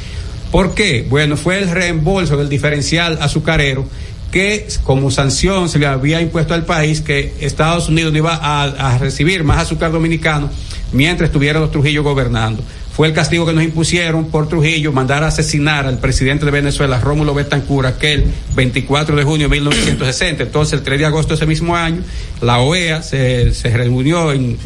¿Por 0.55 0.73
qué? 0.73 1.05
Bueno, 1.11 1.37
fue 1.37 1.59
el 1.59 1.69
reembolso 1.69 2.37
del 2.37 2.49
diferencial 2.49 3.19
azucarero 3.21 3.89
que 4.31 4.69
como 4.85 5.11
sanción 5.11 5.69
se 5.69 5.81
le 5.81 5.87
había 5.87 6.21
impuesto 6.21 6.55
al 6.55 6.65
país 6.65 7.01
que 7.01 7.33
Estados 7.41 7.89
Unidos 7.89 8.15
iba 8.15 8.39
a, 8.41 8.97
recibir 8.99 9.43
más 9.43 9.63
azúcar 9.63 9.91
dominicano 9.91 10.49
mientras 10.93 11.31
estuviera 11.31 11.59
los 11.59 11.73
Trujillo 11.73 12.05
gobernando. 12.05 12.63
Fue 12.95 13.09
el 13.09 13.13
castigo 13.13 13.45
que 13.45 13.53
nos 13.53 13.65
impusieron 13.65 14.27
por 14.27 14.49
Trujillo 14.49 14.93
mandar 14.93 15.25
a 15.25 15.27
asesinar 15.27 15.85
al 15.87 15.99
presidente 15.99 16.45
de 16.45 16.53
Venezuela, 16.53 17.01
Rómulo 17.01 17.35
Betancur, 17.35 17.87
aquel 17.87 18.25
24 18.55 19.17
de 19.17 19.25
junio 19.25 19.49
de 19.49 19.57
1960. 19.57 20.45
Entonces, 20.45 20.75
el 20.75 20.85
3 20.85 21.01
de 21.01 21.07
agosto 21.07 21.31
de 21.31 21.35
ese 21.35 21.47
mismo 21.47 21.75
año, 21.75 22.03
la 22.41 22.61
OEA 22.61 23.03
se, 23.03 23.53
reunió 23.73 24.33
en, 24.33 24.59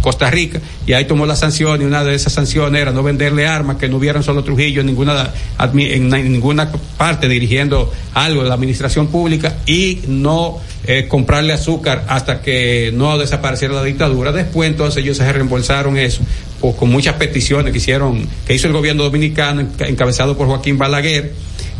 Costa 0.00 0.30
Rica 0.30 0.60
y 0.86 0.94
ahí 0.94 1.04
tomó 1.04 1.26
la 1.26 1.36
sanción 1.36 1.82
y 1.82 1.84
una 1.84 2.02
de 2.02 2.14
esas 2.14 2.32
sanciones 2.32 2.80
era 2.80 2.92
no 2.92 3.02
venderle 3.02 3.46
armas 3.46 3.76
que 3.76 3.88
no 3.88 3.98
hubieran 3.98 4.22
solo 4.22 4.42
Trujillo 4.42 4.80
en 4.80 4.86
ninguna, 4.86 5.30
en 5.74 6.08
ninguna 6.08 6.72
parte 6.96 7.28
dirigiendo 7.28 7.92
algo 8.14 8.42
de 8.42 8.48
la 8.48 8.54
administración 8.54 9.08
pública 9.08 9.56
y 9.66 10.00
no 10.08 10.58
eh, 10.86 11.06
comprarle 11.08 11.52
azúcar 11.52 12.06
hasta 12.08 12.40
que 12.40 12.90
no 12.94 13.18
desapareciera 13.18 13.74
la 13.74 13.82
dictadura. 13.82 14.32
Después 14.32 14.70
entonces 14.70 15.02
ellos 15.02 15.18
se 15.18 15.30
reembolsaron 15.30 15.98
eso 15.98 16.22
con 16.60 16.90
muchas 16.90 17.16
peticiones 17.16 17.72
que 17.72 17.78
hicieron, 17.78 18.28
que 18.46 18.54
hizo 18.54 18.66
el 18.66 18.72
gobierno 18.72 19.04
dominicano 19.04 19.66
encabezado 19.78 20.36
por 20.36 20.46
Joaquín 20.46 20.78
Balaguer 20.78 21.32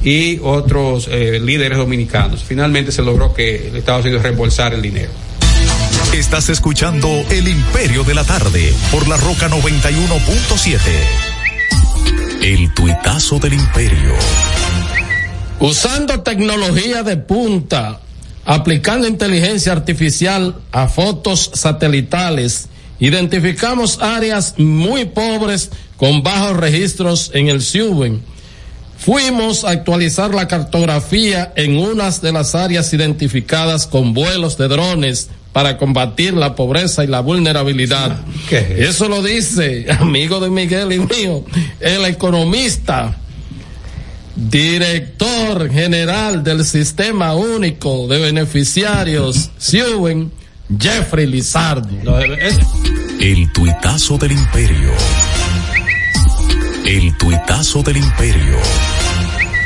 y 0.02 0.38
otros 0.42 1.08
eh, 1.10 1.38
líderes 1.40 1.78
dominicanos. 1.78 2.42
Finalmente 2.42 2.90
se 2.92 3.02
logró 3.02 3.34
que 3.34 3.68
el 3.68 3.76
Estados 3.76 4.04
Unidos 4.04 4.22
reembolsara 4.22 4.74
el 4.74 4.82
dinero. 4.82 5.10
Estás 6.14 6.48
escuchando 6.48 7.08
El 7.30 7.46
Imperio 7.46 8.02
de 8.02 8.14
la 8.14 8.24
Tarde 8.24 8.74
por 8.90 9.06
la 9.06 9.16
Roca 9.16 9.48
91.7. 9.48 10.78
El 12.42 12.74
tuitazo 12.74 13.38
del 13.38 13.52
imperio. 13.52 14.14
Usando 15.60 16.20
tecnología 16.20 17.02
de 17.02 17.18
punta, 17.18 18.00
aplicando 18.44 19.06
inteligencia 19.06 19.72
artificial 19.72 20.56
a 20.72 20.88
fotos 20.88 21.50
satelitales, 21.54 22.68
identificamos 23.00 23.98
áreas 24.00 24.54
muy 24.58 25.06
pobres 25.06 25.70
con 25.96 26.22
bajos 26.22 26.56
registros 26.56 27.30
en 27.34 27.48
el 27.48 27.62
Suben. 27.62 28.22
Fuimos 28.98 29.64
a 29.64 29.70
actualizar 29.70 30.34
la 30.34 30.46
cartografía 30.46 31.52
en 31.56 31.78
unas 31.78 32.20
de 32.20 32.32
las 32.32 32.54
áreas 32.54 32.92
identificadas 32.92 33.86
con 33.86 34.12
vuelos 34.12 34.58
de 34.58 34.68
drones 34.68 35.30
para 35.52 35.78
combatir 35.78 36.34
la 36.34 36.54
pobreza 36.54 37.02
y 37.02 37.06
la 37.06 37.20
vulnerabilidad. 37.20 38.20
Eso 38.50 39.08
lo 39.08 39.22
dice, 39.22 39.86
amigo 39.98 40.38
de 40.38 40.50
Miguel 40.50 40.92
y 40.92 40.98
mío, 41.00 41.44
el 41.80 42.04
economista 42.04 43.16
director 44.36 45.70
general 45.70 46.42
del 46.42 46.64
Sistema 46.64 47.34
Único 47.34 48.06
de 48.06 48.18
Beneficiarios, 48.18 49.50
Siuen, 49.58 50.30
Jeffrey 50.78 51.26
Lizardo. 51.26 52.18
El 53.20 53.52
tuitazo 53.52 54.18
del 54.18 54.32
imperio. 54.32 54.90
El 56.86 57.16
tuitazo 57.18 57.82
del 57.82 57.98
imperio. 57.98 58.56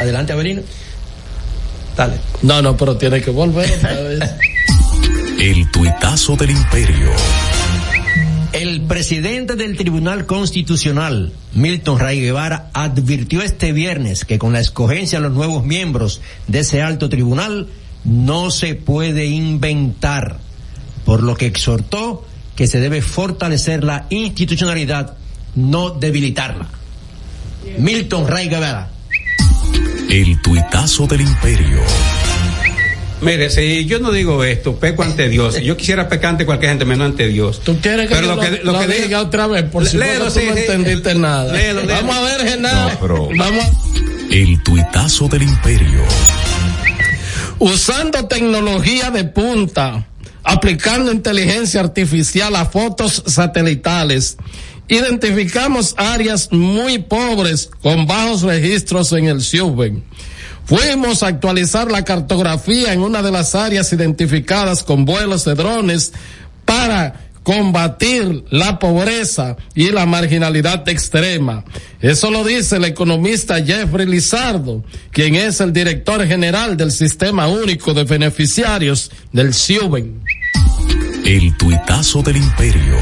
Adelante, 0.01 0.33
Avelino. 0.33 0.63
Dale. 1.97 2.15
No, 2.43 2.61
no, 2.63 2.77
pero 2.77 2.97
tiene 2.97 3.21
que 3.21 3.31
volver 3.31 3.71
otra 3.71 3.93
vez. 4.01 4.31
El 5.39 5.71
tuitazo 5.71 6.37
del 6.37 6.51
imperio. 6.51 7.11
El 8.53 8.83
presidente 8.83 9.57
del 9.57 9.77
Tribunal 9.77 10.27
Constitucional, 10.27 11.33
Milton 11.55 11.99
Ray 11.99 12.21
Guevara, 12.21 12.71
advirtió 12.73 13.43
este 13.43 13.73
viernes 13.73 14.25
que 14.25 14.39
con 14.39 14.53
la 14.53 14.61
escogencia 14.61 15.19
de 15.19 15.25
los 15.29 15.37
nuevos 15.37 15.65
miembros 15.65 16.21
de 16.47 16.61
ese 16.61 16.81
alto 16.81 17.09
tribunal 17.09 17.69
no 18.05 18.53
se 18.53 18.77
puede 18.77 19.27
inventar, 19.27 20.39
por 21.05 21.23
lo 21.23 21.37
que 21.37 21.47
exhortó 21.47 22.25
que 22.57 22.67
se 22.67 22.81
debe 22.81 23.03
fortalecer 23.03 23.85
la 23.85 24.07
institucionalidad, 24.11 25.17
no 25.55 25.91
debilitarla. 25.91 26.69
Milton 27.79 28.29
Ray 28.29 28.49
Guevara. 28.49 28.91
El 30.09 30.41
tuitazo 30.43 31.07
del 31.07 31.23
imperio. 31.23 31.81
Mire, 33.21 33.49
si 33.49 33.87
yo 33.87 34.01
no 34.01 34.13
digo 34.13 34.45
esto, 34.45 34.77
peco 34.77 35.03
ante 35.03 35.29
Dios. 35.29 35.61
Yo 35.63 35.77
quisiera 35.77 36.09
pecar 36.09 36.31
ante 36.31 36.45
cualquier 36.45 36.73
gente, 36.73 36.85
menos 36.85 37.07
ante 37.07 37.27
Dios. 37.27 37.61
¿Tú 37.65 37.79
quieres 37.81 38.07
que, 38.09 38.15
pero 38.15 38.35
lo, 38.35 38.41
que, 38.41 38.61
lo, 38.63 38.79
que 38.79 38.87
diga 38.87 39.23
otra 39.23 39.47
vez? 39.47 39.65
Por 39.65 39.87
si 39.87 39.97
léelo, 39.97 40.31
sí, 40.31 40.41
no 40.47 40.57
entendiste 40.57 41.15
nada. 41.15 41.53
Léelo, 41.53 41.83
Vamos 41.87 42.17
a 42.17 42.21
ver, 42.23 42.49
Genaro. 42.49 42.93
No, 42.93 43.01
pero... 43.01 43.29
Vamos 43.37 43.65
El 44.31 44.63
tuitazo 44.63 45.29
del 45.29 45.43
imperio. 45.43 46.03
Usando 47.59 48.27
tecnología 48.27 49.11
de 49.11 49.25
punta, 49.25 50.07
aplicando 50.45 51.11
inteligencia 51.11 51.81
artificial 51.81 52.55
a 52.55 52.67
fotos 52.67 53.23
satelitales, 53.27 54.37
identificamos 54.89 55.95
áreas 55.97 56.53
muy 56.53 56.99
pobres 56.99 57.71
con 57.83 58.07
bajos 58.07 58.43
registros 58.43 59.13
en 59.13 59.27
el 59.27 59.41
Suben 59.41 60.05
Fuimos 60.67 61.23
a 61.23 61.27
actualizar 61.27 61.91
la 61.91 62.05
cartografía 62.05 62.93
en 62.95 63.01
una 63.01 63.23
de 63.23 63.31
las 63.31 63.55
áreas 63.55 63.93
identificadas 63.93 64.83
con 64.83 65.05
vuelos 65.05 65.45
de 65.45 65.55
drones 65.55 66.13
para 66.65 67.21
combatir 67.43 68.45
la 68.49 68.79
pobreza 68.79 69.57
y 69.75 69.91
la 69.91 70.07
marginalidad 70.07 70.89
extrema. 70.89 71.63
Eso 72.01 72.31
lo 72.31 72.43
dice 72.43 72.77
el 72.77 72.87
economista 72.87 73.63
Jeffrey 73.63 74.07
Lizardo, 74.07 74.83
quien 75.11 75.35
es 75.35 75.61
el 75.61 75.75
director 75.75 76.27
general 76.27 76.79
del 76.79 76.91
Sistema 76.91 77.47
Único 77.47 77.93
de 77.93 78.05
Beneficiarios 78.05 79.11
del 79.33 79.53
CIUBEN. 79.53 80.23
El 81.25 81.57
tuitazo 81.57 82.23
del 82.23 82.37
imperio. 82.37 82.99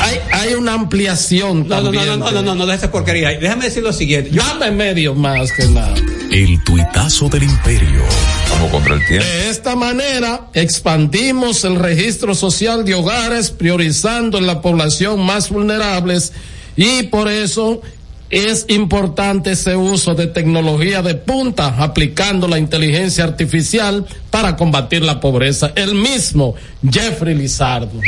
Hay, 0.00 0.20
hay 0.32 0.54
una 0.54 0.74
ampliación 0.74 1.68
no, 1.68 1.82
también. 1.82 2.06
No, 2.06 2.16
no, 2.16 2.30
no, 2.30 2.42
no, 2.42 2.54
no, 2.54 2.66
no, 2.66 2.72
esa 2.72 2.88
porquería. 2.92 3.30
Déjame 3.30 3.64
decir 3.64 3.82
lo 3.82 3.92
siguiente. 3.92 4.30
Yo... 4.30 4.42
Dame 4.42 4.70
medio 4.70 5.16
más 5.16 5.50
que 5.50 5.66
nada. 5.66 5.94
El 6.30 6.62
tuitazo 6.62 7.28
del 7.28 7.42
imperio. 7.42 8.02
Vamos 8.50 8.70
contra 8.70 8.94
el 8.94 9.04
tiempo. 9.06 9.26
De 9.26 9.50
esta 9.50 9.74
manera, 9.74 10.48
expandimos 10.54 11.64
el 11.64 11.74
registro 11.74 12.36
social 12.36 12.84
de 12.84 12.94
hogares, 12.94 13.50
priorizando 13.50 14.38
en 14.38 14.46
la 14.46 14.60
población 14.62 15.24
más 15.26 15.50
vulnerables 15.50 16.32
y 16.76 17.04
por 17.04 17.28
eso 17.28 17.82
es 18.30 18.66
importante 18.68 19.52
ese 19.52 19.76
uso 19.76 20.14
de 20.14 20.26
tecnología 20.26 21.02
de 21.02 21.14
punta, 21.14 21.82
aplicando 21.82 22.48
la 22.48 22.58
inteligencia 22.58 23.24
artificial 23.24 24.06
para 24.30 24.56
combatir 24.56 25.02
la 25.02 25.20
pobreza. 25.20 25.72
El 25.74 25.94
mismo 25.94 26.54
Jeffrey 26.88 27.34
Lizardo. 27.34 28.00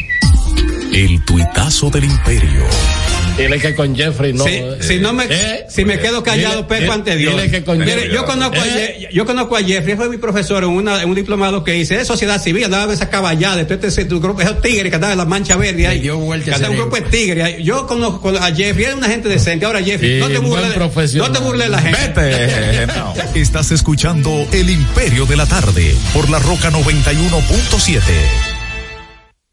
El 0.93 1.25
tuitazo 1.25 1.91
del 1.91 2.05
imperio. 2.05 2.65
Dile 3.37 3.59
que 3.59 3.75
con 3.75 3.95
Jeffrey 3.95 4.33
no. 4.33 4.47
Eh, 4.47 4.79
si, 4.81 4.99
no 4.99 5.13
me, 5.13 5.25
eh, 5.29 5.67
si 5.69 5.85
me 5.85 5.99
quedo 5.99 6.23
callado, 6.23 6.63
dile, 6.63 6.81
peco 6.81 6.93
ante 6.93 7.17
Dios. 7.17 7.35
Dile 7.35 7.51
que 7.51 7.65
con 7.65 7.79
Mire, 7.79 8.11
yo, 8.13 8.25
conozco 8.25 8.57
a, 8.57 9.11
yo 9.13 9.27
conozco 9.27 9.57
a 9.57 9.63
Jeffrey, 9.63 9.97
fue 9.97 10.09
mi 10.09 10.17
profesor 10.17 10.65
en, 10.65 10.71
una, 10.71 11.03
en 11.03 11.09
un 11.09 11.15
diplomado 11.15 11.63
que 11.63 11.77
hice 11.77 11.99
de 11.99 12.05
sociedad 12.05 12.43
civil, 12.43 12.65
andaba 12.65 12.93
esa 12.93 13.11
caballada, 13.11 13.57
después 13.57 13.85
este, 13.85 14.07
tu 14.07 14.21
grupo, 14.21 14.41
esos 14.41 14.61
tigres 14.63 14.91
que 14.91 14.97
andaban 14.97 15.13
en 15.13 15.19
la 15.19 15.25
mancha 15.27 15.57
verde 15.57 15.87
ahí. 15.87 16.01
Dio 16.01 16.19
vuelta 16.19 16.57
un 16.69 16.77
grupo 16.77 16.97
de 16.97 17.03
tigres. 17.03 17.63
Yo 17.63 17.87
conozco 17.87 18.31
a 18.31 18.55
Jeffrey, 18.55 18.87
es 18.87 18.95
una 18.95 19.09
gente 19.09 19.29
decente. 19.29 19.67
Ahora, 19.67 19.83
Jeffrey, 19.83 20.19
no 20.19 20.29
te 20.29 20.39
burles. 20.39 21.15
No 21.15 21.31
te 21.31 21.39
burles 21.41 21.69
la 21.69 21.79
gente. 21.81 22.21
Vete. 22.21 22.87
no. 22.97 23.15
Estás 23.35 23.71
escuchando 23.71 24.47
El 24.53 24.71
Imperio 24.71 25.27
de 25.27 25.37
la 25.37 25.47
Tarde 25.47 25.95
por 26.13 26.31
la 26.31 26.39
Roca 26.39 26.71
91.7. 26.71 28.46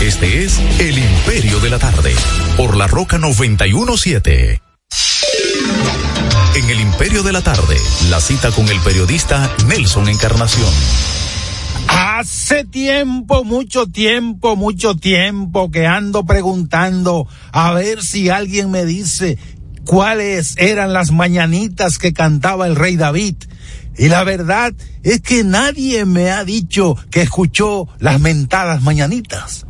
Este 0.00 0.44
es 0.44 0.60
El 0.78 0.96
Imperio 0.96 1.58
de 1.58 1.70
la 1.70 1.80
Tarde, 1.80 2.14
por 2.56 2.76
la 2.76 2.86
Roca 2.86 3.18
917. 3.18 4.62
En 6.54 6.70
El 6.70 6.80
Imperio 6.80 7.24
de 7.24 7.32
la 7.32 7.40
Tarde, 7.40 7.76
la 8.10 8.20
cita 8.20 8.52
con 8.52 8.68
el 8.68 8.78
periodista 8.78 9.50
Nelson 9.66 10.08
Encarnación. 10.08 10.72
Hace 11.88 12.64
tiempo, 12.64 13.42
mucho 13.42 13.86
tiempo, 13.86 14.54
mucho 14.54 14.94
tiempo 14.94 15.72
que 15.72 15.88
ando 15.88 16.24
preguntando 16.24 17.26
a 17.50 17.72
ver 17.72 18.04
si 18.04 18.28
alguien 18.28 18.70
me 18.70 18.84
dice 18.84 19.36
cuáles 19.84 20.54
eran 20.58 20.92
las 20.92 21.10
mañanitas 21.10 21.98
que 21.98 22.12
cantaba 22.12 22.68
el 22.68 22.76
rey 22.76 22.94
David. 22.94 23.34
Y 23.96 24.08
la 24.08 24.24
verdad 24.24 24.72
es 25.02 25.20
que 25.20 25.44
nadie 25.44 26.04
me 26.04 26.30
ha 26.30 26.44
dicho 26.44 26.96
que 27.10 27.22
escuchó 27.22 27.88
las 27.98 28.20
mentadas 28.20 28.82
mañanitas. 28.82 29.66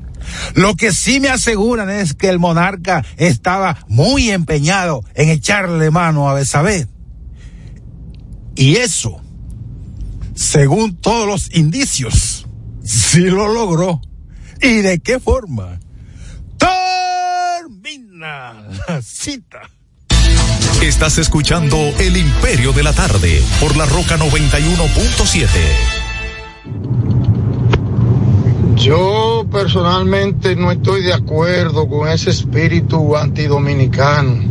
Lo 0.55 0.75
que 0.75 0.93
sí 0.93 1.20
me 1.20 1.29
aseguran 1.29 1.91
es 1.91 2.14
que 2.14 2.29
el 2.29 2.39
monarca 2.39 3.05
estaba 3.16 3.79
muy 3.89 4.31
empeñado 4.31 5.03
en 5.14 5.29
echarle 5.29 5.91
mano 5.91 6.29
a 6.29 6.35
Besabé. 6.35 6.89
Y 8.55 8.77
eso, 8.77 9.20
según 10.35 10.97
todos 10.97 11.27
los 11.27 11.55
indicios, 11.55 12.47
sí 12.83 13.22
lo 13.22 13.53
logró. 13.53 14.01
¿Y 14.62 14.77
de 14.77 15.01
qué 15.01 15.20
forma? 15.20 15.81
Termina 16.57 18.55
la 18.89 19.03
cita. 19.03 19.74
Estás 20.85 21.16
escuchando 21.16 21.78
El 21.99 22.14
Imperio 22.18 22.74
de 22.74 22.82
la 22.82 22.93
Tarde 22.93 23.43
por 23.59 23.74
la 23.74 23.87
Roca 23.87 24.18
91.7. 24.18 25.49
Yo 28.76 29.47
personalmente 29.51 30.55
no 30.55 30.70
estoy 30.70 31.03
de 31.03 31.14
acuerdo 31.14 31.89
con 31.89 32.07
ese 32.07 32.28
espíritu 32.28 33.16
antidominicano. 33.16 34.43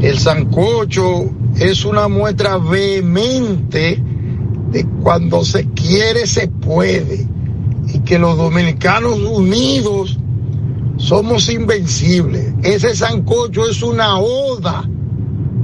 El 0.00 0.20
sancocho 0.20 1.24
es 1.56 1.84
una 1.84 2.06
muestra 2.06 2.58
vehemente 2.58 4.00
de 4.70 4.86
cuando 5.02 5.44
se 5.44 5.66
quiere 5.70 6.28
se 6.28 6.46
puede 6.46 7.26
y 7.92 7.98
que 7.98 8.20
los 8.20 8.36
dominicanos 8.36 9.18
unidos 9.18 10.20
somos 10.98 11.48
invencibles. 11.48 12.54
Ese 12.62 12.94
sancocho 12.94 13.68
es 13.68 13.82
una 13.82 14.18
oda 14.20 14.88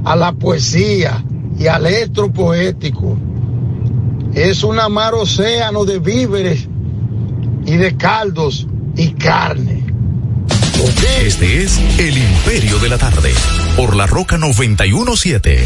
a 0.05 0.15
la 0.15 0.31
poesía 0.31 1.23
y 1.57 1.67
al 1.67 1.85
estro 1.85 2.31
poético. 2.31 3.17
es 4.33 4.63
una 4.63 4.87
mar 4.89 5.13
océano 5.15 5.85
de 5.85 5.99
víveres 5.99 6.67
y 7.65 7.75
de 7.77 7.97
caldos 7.97 8.67
y 8.95 9.09
carne. 9.13 9.83
Este 11.25 11.63
es 11.63 11.77
El 11.97 12.17
Imperio 12.17 12.79
de 12.79 12.89
la 12.89 12.97
Tarde, 12.97 13.33
por 13.75 13.95
la 13.95 14.07
Roca 14.07 14.37
917. 14.37 15.65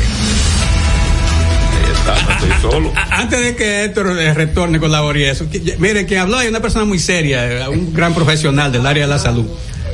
A- 2.95 3.21
Antes 3.21 3.39
de 3.39 3.55
que 3.55 3.83
Héctor 3.85 4.17
eh, 4.19 4.33
retorne 4.33 4.79
con 4.79 4.91
la 4.91 5.01
eso, 5.31 5.49
que- 5.49 5.75
mire, 5.79 6.05
que 6.05 6.17
habló 6.17 6.41
es 6.41 6.49
una 6.49 6.59
persona 6.61 6.85
muy 6.85 6.99
seria, 6.99 7.65
eh, 7.65 7.69
un 7.69 7.93
gran 7.93 8.13
profesional 8.13 8.71
del 8.71 8.85
área 8.85 9.03
de 9.05 9.09
la 9.09 9.19
salud. 9.19 9.45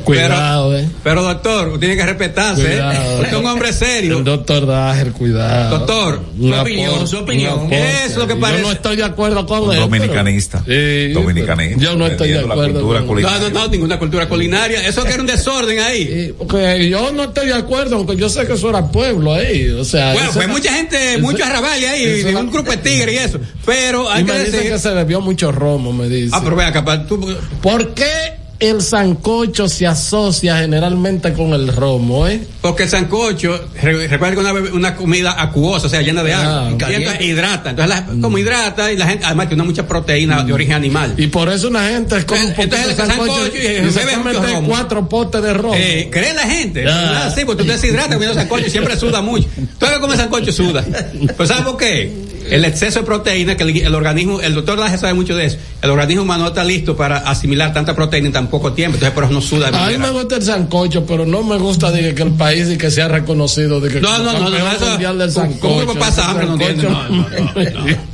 Cuidado, 0.04 0.70
pero, 0.72 0.80
eh. 0.84 0.89
Pero 1.04 1.24
doctor, 1.24 1.68
usted 1.68 1.80
tiene 1.80 1.95
que 1.95 2.06
respetarse, 2.06 2.62
¿eh? 2.78 2.82
Usted 3.16 3.28
es 3.28 3.34
un 3.34 3.45
hombre 3.45 3.74
serio. 3.74 4.18
El 4.20 4.24
doctor 4.24 4.66
Dager, 4.66 5.12
cuidado. 5.12 5.78
Doctor, 5.80 6.22
su 6.39 6.54
opinión, 6.54 7.08
su 7.08 7.18
opinión. 7.18 7.72
es 7.72 8.16
lo 8.16 8.28
que 8.28 8.36
parece. 8.36 8.62
Yo 8.62 8.68
no 8.68 8.74
estoy 8.74 8.95
de 8.95 9.04
acuerdo 9.04 9.45
con 9.45 9.64
Un 9.64 9.74
él. 9.74 9.80
dominicanista. 9.80 10.64
pero- 10.66 10.80
Sí, 11.10 11.14
Dominicanista. 11.14 11.82
Yo 11.82 11.95
no 11.95 12.08
estoy 12.08 12.30
de 12.30 12.39
acuerdo. 12.39 12.74
cultura 12.74 13.00
con- 13.00 13.08
culinaria. 13.08 13.39
No, 13.39 13.50
no, 13.50 13.60
no, 13.60 13.68
ninguna 13.68 14.00
cultura 14.00 14.28
culinaria. 14.30 14.88
Eso 14.88 15.04
que 15.04 15.12
era 15.14 15.22
un 15.22 15.28
desorden 15.28 15.80
ahí. 15.80 16.34
Porque 16.38 16.89
yo 16.89 17.12
no 17.12 17.24
estoy 17.26 17.47
de 17.47 17.54
acuerdo, 17.54 17.95
aunque 17.97 18.16
yo 18.16 18.30
sé 18.30 18.45
que 18.47 18.54
eso 18.54 18.70
era 18.70 18.86
pueblo 18.91 19.34
ahí. 19.34 19.70
O 19.70 19.84
sea, 19.86 20.14
Bueno, 20.14 20.32
fue 20.32 20.43
era- 20.45 20.54
mucha 20.54 20.74
gente, 20.74 21.12
eso- 21.14 21.20
mucho 21.22 21.43
arrabal 21.43 21.72
ahí, 21.84 22.24
de 22.24 22.36
un 22.36 22.52
grupo 22.52 22.72
de 22.72 22.78
tigres 22.78 23.16
y 23.16 23.18
eso. 23.18 23.39
Pero 23.66 24.10
hay 24.10 24.24
y 24.24 24.26
que 24.26 24.32
me 24.32 24.39
dicen 24.39 24.52
decir. 24.54 24.72
que 24.72 24.80
se 24.80 24.89
bebió 24.91 25.22
mucho 25.22 25.52
romo, 25.52 25.93
me 25.93 26.08
dicen. 26.08 26.32
Ah, 26.34 26.41
pero 26.43 26.56
vea, 26.56 26.72
capaz 26.72 27.06
tú. 27.08 27.20
¿Por 27.62 27.93
qué 27.93 28.39
el 28.60 28.82
sancocho 28.82 29.70
se 29.70 29.88
asocia 29.88 30.57
generalmente 30.57 31.32
con 31.34 31.53
el 31.53 31.74
romo, 31.74 32.28
eh? 32.28 32.41
Porque 32.62 32.84
el 32.84 32.89
sancocho, 32.89 33.57
re- 33.82 34.07
recuerda 34.10 34.36
que 34.36 34.41
es 34.41 34.49
una, 34.49 34.72
una 34.74 34.95
comida 34.95 35.41
acuosa, 35.41 35.88
o 35.88 35.89
sea, 35.89 36.01
llena 36.01 36.24
de 36.24 36.34
agua. 36.34 36.68
Ah, 36.68 36.72
y 36.74 36.78
caliente. 36.78 37.05
entonces 37.07 37.28
hidrata. 37.28 37.70
Entonces, 37.70 37.95
la- 37.95 38.22
como 38.22 38.38
hidrata, 38.38 38.91
y 38.91 38.97
la 38.97 39.07
gente, 39.07 39.26
además, 39.26 39.47
tiene 39.47 39.64
mucha 39.64 39.88
proteína 39.88 40.43
de 40.43 40.51
origen 40.51 40.74
animal. 40.76 41.14
Y 41.18 41.28
por 41.28 41.47
eso 41.49 41.70
una 41.70 41.88
gente 41.88 42.16
un 42.16 42.22
poquito 42.26 42.62
Entonces, 42.62 42.86
de 42.86 42.91
el 42.91 42.97
sancocho 42.97 43.34
sancocho 43.34 43.55
y- 43.55 43.60
y, 43.60 43.88
y 43.88 43.91
se 43.91 44.34
romo. 44.53 44.68
cuatro 44.68 45.07
potes 45.07 45.41
de 45.41 45.53
romo. 45.53 45.76
Eh, 45.78 46.10
¿Cree 46.12 46.34
la 46.34 46.41
gente? 46.43 46.86
Ah. 46.88 47.32
Sí, 47.34 47.43
porque 47.45 47.64
tú 47.64 47.68
te 47.68 47.74
deshidratas 47.74 48.14
comiendo 48.14 48.36
sancocho 48.36 48.68
y 48.68 48.70
siempre 48.70 48.97
suda 48.97 49.22
mucho. 49.22 49.47
Todo 49.78 49.89
el 49.89 49.95
que 49.95 50.01
come 50.01 50.18
sancocho 50.18 50.51
suda. 50.51 50.84
Pues 51.38 51.47
¿sabes 51.47 51.64
por 51.64 51.78
qué? 51.78 52.12
El 52.52 52.66
exceso 52.66 53.00
de 53.00 53.06
proteína 53.06 53.56
que 53.56 53.64
el, 53.64 53.78
el 53.78 53.95
organismo, 53.95 54.41
el 54.41 54.54
doctor 54.54 54.78
Laje 54.80 54.97
sabe 54.97 55.14
mucho 55.14 55.36
de 55.36 55.45
eso. 55.45 55.58
El 55.82 55.89
organismo 55.91 56.24
humano 56.24 56.43
no 56.43 56.50
está 56.50 56.64
listo 56.64 56.95
para 56.95 57.18
asimilar 57.18 57.74
tanta 57.74 57.95
proteína 57.95 58.28
en 58.28 58.34
tan 58.34 58.47
poco 58.47 58.74
tiempo. 58.74 58.95
Entonces, 58.95 59.14
por 59.14 59.24
eso 59.24 59.34
no 59.34 59.41
suda 59.41 59.70
A 59.70 59.89
mí 59.89 59.97
me 59.97 60.10
gusta 60.12 60.36
el 60.36 60.43
sancocho, 60.43 61.06
pero 61.06 61.26
no 61.26 61.43
me 61.43 61.58
gusta 61.58 61.91
de 61.91 62.14
que, 62.14 62.24
el 62.24 62.32
país 62.32 62.70
y 62.70 62.78
que 62.78 62.91
sea 62.91 63.08
reconocido 63.08 63.80
de 63.80 63.89
que 63.89 64.02
No, 64.02 64.18
no, 64.20 64.34
no, 64.34 64.50
no, 64.50 64.89
mundial 64.89 65.18
del 65.18 65.32
sancocho. 65.32 65.93
pasa 66.00 66.30
hambre, 66.30 66.45
no 66.45 66.58
sancocho- 66.58 66.89
no, 66.89 67.10
no, 67.10 68.10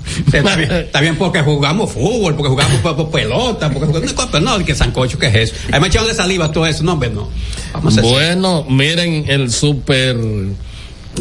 Está 0.79 1.01
bien, 1.01 1.15
porque 1.17 1.41
jugamos 1.41 1.91
fútbol, 1.91 2.35
porque 2.35 2.49
jugamos 2.49 3.09
pelota, 3.09 3.69
porque 3.71 3.87
jugamos, 3.87 4.13
pero 4.31 4.43
no, 4.43 4.63
que 4.63 4.75
sancocho, 4.75 5.17
¿qué 5.17 5.27
es 5.27 5.35
eso? 5.35 5.55
Ahí 5.71 5.79
me 5.79 5.87
echado 5.87 6.07
de 6.07 6.13
saliva 6.13 6.51
todo 6.51 6.65
eso, 6.65 6.83
no, 6.83 6.93
hombre, 6.93 7.09
no. 7.09 7.29
Vamos 7.73 7.97
a 7.97 8.01
Bueno, 8.01 8.65
miren 8.69 9.25
el 9.27 9.51
súper 9.51 10.17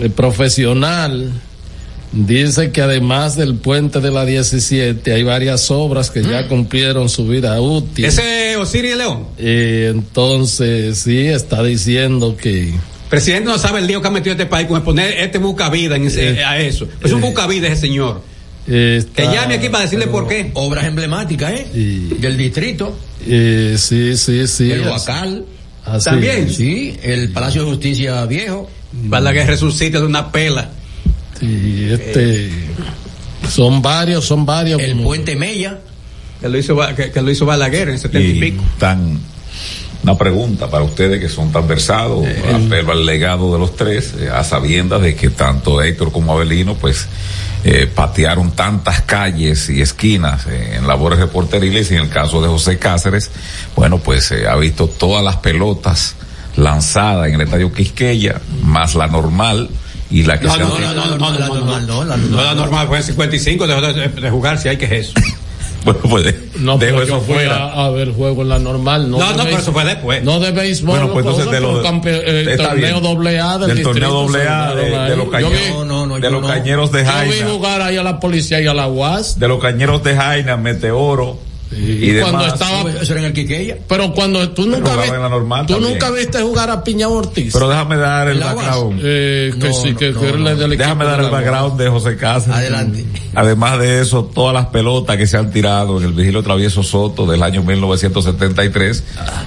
eh, 0.00 0.10
profesional. 0.10 1.32
Dice 2.16 2.70
que 2.70 2.80
además 2.80 3.36
del 3.36 3.56
puente 3.56 4.00
de 4.00 4.10
la 4.12 4.24
17 4.24 5.12
hay 5.12 5.22
varias 5.24 5.68
obras 5.72 6.10
que 6.10 6.22
ya 6.22 6.46
cumplieron 6.46 7.08
su 7.08 7.26
vida 7.26 7.60
útil. 7.60 8.04
Ese 8.04 8.56
Osiris 8.56 8.96
León, 8.96 9.26
Eh, 9.36 9.90
entonces, 9.92 10.98
sí, 10.98 11.26
está 11.26 11.62
diciendo 11.64 12.36
que... 12.36 12.72
presidente 13.10 13.46
no 13.48 13.58
sabe 13.58 13.80
el 13.80 13.88
lío 13.88 14.00
que 14.00 14.06
ha 14.08 14.10
metido 14.12 14.32
este 14.32 14.46
país 14.46 14.68
con 14.68 14.80
poner 14.84 15.12
este 15.18 15.38
buscavida 15.38 15.96
en 15.96 16.04
ese- 16.06 16.34
Eh, 16.40 16.44
a 16.44 16.58
eso. 16.60 16.86
Es 17.02 17.10
un 17.12 17.20
buscavida 17.20 17.66
ese 17.66 17.80
señor. 17.80 18.22
eh, 18.68 19.04
Que 19.14 19.24
llame 19.24 19.54
aquí 19.54 19.68
para 19.68 19.82
decirle 19.84 20.06
por 20.06 20.28
qué. 20.28 20.50
Obras 20.54 20.84
emblemáticas, 20.84 21.52
¿eh? 21.52 21.66
Del 22.20 22.36
distrito. 22.36 22.96
Eh, 23.26 23.74
sí, 23.76 24.16
sí, 24.16 24.46
sí. 24.46 24.70
el 24.70 24.82
Huacal. 24.82 25.44
También. 26.04 26.46
es. 26.46 26.56
Sí, 26.56 26.96
el 27.02 27.30
Palacio 27.30 27.64
de 27.64 27.70
Justicia 27.70 28.24
Viejo. 28.26 28.70
Balaguer 28.92 29.48
resucita 29.48 29.98
de 29.98 30.06
una 30.06 30.30
pela. 30.30 30.70
Sí, 31.46 31.88
este... 31.90 32.50
Son 33.48 33.82
varios, 33.82 34.24
son 34.24 34.46
varios. 34.46 34.80
El 34.80 34.92
como- 34.92 35.04
Puente 35.04 35.36
Mella. 35.36 35.78
Que 36.40 36.48
lo 36.48 36.58
hizo, 36.58 36.76
que, 36.96 37.10
que 37.10 37.22
lo 37.22 37.30
hizo 37.30 37.44
Balaguer 37.46 37.90
en 37.90 37.98
setenta 37.98 38.26
y, 38.26 38.36
y 38.38 38.40
pico. 38.40 38.64
tan 38.78 39.18
una 40.02 40.18
pregunta 40.18 40.68
para 40.68 40.84
ustedes 40.84 41.18
que 41.18 41.30
son 41.30 41.50
tan 41.50 41.66
versados, 41.66 42.26
apelo 42.54 42.92
al 42.92 43.06
legado 43.06 43.50
de 43.54 43.58
los 43.58 43.74
tres, 43.74 44.12
eh, 44.20 44.28
a 44.28 44.44
sabiendas 44.44 45.00
de 45.00 45.14
que 45.14 45.30
tanto 45.30 45.80
Héctor 45.80 46.12
como 46.12 46.34
Abelino, 46.34 46.74
pues, 46.74 47.06
eh, 47.64 47.86
patearon 47.94 48.50
tantas 48.52 49.00
calles 49.00 49.70
y 49.70 49.80
esquinas 49.80 50.46
eh, 50.46 50.74
en 50.76 50.86
labores 50.86 51.18
reporteriles 51.18 51.90
y 51.90 51.94
en 51.94 52.02
el 52.02 52.08
caso 52.10 52.42
de 52.42 52.48
José 52.48 52.78
Cáceres, 52.78 53.30
bueno, 53.74 53.96
pues 53.96 54.30
eh, 54.32 54.46
ha 54.46 54.56
visto 54.56 54.88
todas 54.88 55.24
las 55.24 55.36
pelotas 55.36 56.16
lanzadas 56.56 57.28
en 57.28 57.36
el 57.36 57.40
estadio 57.40 57.72
Quisqueya, 57.72 58.42
más 58.62 58.94
la 58.94 59.06
normal 59.06 59.70
y 60.14 60.22
la 60.22 60.38
que 60.38 60.46
No, 60.46 60.52
se 60.54 60.58
no, 60.60 60.68
no, 60.68 60.78
no, 60.78 60.94
no, 60.94 61.18
no, 61.18 61.38
la 61.38 61.48
no, 61.48 61.54
normal, 61.54 61.86
no, 61.86 62.04
la 62.04 62.16
No, 62.16 62.22
normal. 62.26 62.44
la 62.44 62.54
normal 62.54 62.86
fue 62.88 62.96
en 62.98 63.02
55, 63.02 63.66
dejó 63.66 63.80
de, 63.80 64.30
jugar, 64.30 64.58
si 64.58 64.68
hay 64.68 64.76
que 64.76 64.84
es 64.86 64.92
eso. 64.92 65.12
Bueno, 65.84 66.00
pues 66.08 66.34
No, 66.60 66.78
dejo 66.78 67.02
eso 67.02 67.20
fuera. 67.20 67.56
a, 67.56 67.84
a 67.84 67.90
ver 67.90 68.10
juego 68.14 68.40
en 68.40 68.48
la 68.48 68.58
normal. 68.58 69.10
No, 69.10 69.18
No, 69.18 69.32
no, 69.36 69.44
pero 69.44 69.58
eso 69.58 69.70
fue 69.70 69.84
después. 69.84 70.24
No 70.24 70.40
de 70.40 70.50
béisbol. 70.50 70.98
Bueno, 70.98 71.12
pues 71.12 71.26
no, 71.26 71.32
entonces 71.32 71.52
de 71.52 71.58
pero 71.60 71.72
lo 71.74 71.82
campe- 71.84 72.22
eh, 72.24 72.56
torneo 72.56 73.00
doble 73.02 73.38
A 73.38 73.58
del, 73.58 73.68
del 73.74 73.82
torneo 73.82 74.22
distrito 74.22 74.38
doble 74.38 74.48
A 74.48 74.74
de, 74.74 75.14
los 75.16 75.28
cañeros, 75.28 75.52
vi- 75.52 75.72
No, 75.74 75.84
no, 75.84 76.06
no, 76.06 76.18
de 76.18 76.30
los 76.30 76.40
no. 76.40 76.48
cañeros 76.48 76.90
de 76.90 77.04
Yo 77.04 77.10
vi 77.10 77.30
Jaina, 77.32 77.48
jugar 77.50 77.82
ahí 77.82 77.96
a 77.98 78.02
la 78.02 78.18
policía 78.18 78.62
y 78.62 78.66
a 78.66 78.72
la 78.72 78.86
UAS. 78.88 79.38
de 79.38 79.46
los 79.46 79.60
cañeros 79.60 80.02
de 80.02 80.16
Jaina, 80.16 80.56
Meteoro 80.56 81.38
y, 81.76 82.10
Y 82.16 82.20
cuando 82.20 82.38
demás. 82.40 82.52
estaba, 82.60 82.90
Eso 82.90 83.12
era 83.12 83.20
en 83.20 83.26
el 83.26 83.32
Quiqueya. 83.32 83.78
pero 83.88 84.12
cuando 84.12 84.48
tú 84.50 84.66
nunca 84.66 84.94
viste, 84.96 85.14
en 85.16 85.22
la 85.22 85.28
normal 85.28 85.66
tú 85.66 85.74
también. 85.74 85.92
nunca 85.92 86.10
viste 86.10 86.40
jugar 86.42 86.70
a 86.70 86.82
Piña 86.84 87.08
Ortiz. 87.08 87.52
Pero 87.52 87.68
déjame 87.68 87.96
dar 87.96 88.28
el 88.28 88.38
background. 88.40 89.00
eh, 89.02 89.52
que 89.60 89.68
No, 89.68 89.74
sí, 89.74 89.90
no, 89.92 89.98
que, 89.98 90.10
no, 90.12 90.20
que 90.20 90.32
no. 90.32 90.54
del 90.56 90.76
Déjame 90.78 91.04
dar 91.04 91.18
de 91.20 91.24
el 91.26 91.30
background 91.30 91.80
de 91.80 91.88
José 91.88 92.16
Cáceres. 92.16 92.56
Adelante. 92.56 93.04
Además 93.34 93.78
de 93.80 94.00
eso, 94.00 94.24
todas 94.24 94.54
las 94.54 94.66
pelotas 94.66 95.16
que 95.16 95.26
se 95.26 95.36
han 95.36 95.50
tirado 95.50 95.98
en 95.98 96.04
el 96.04 96.12
Vigilio 96.12 96.42
Travieso 96.42 96.82
Soto 96.82 97.26
del 97.26 97.42
año 97.42 97.62
1973, 97.62 99.02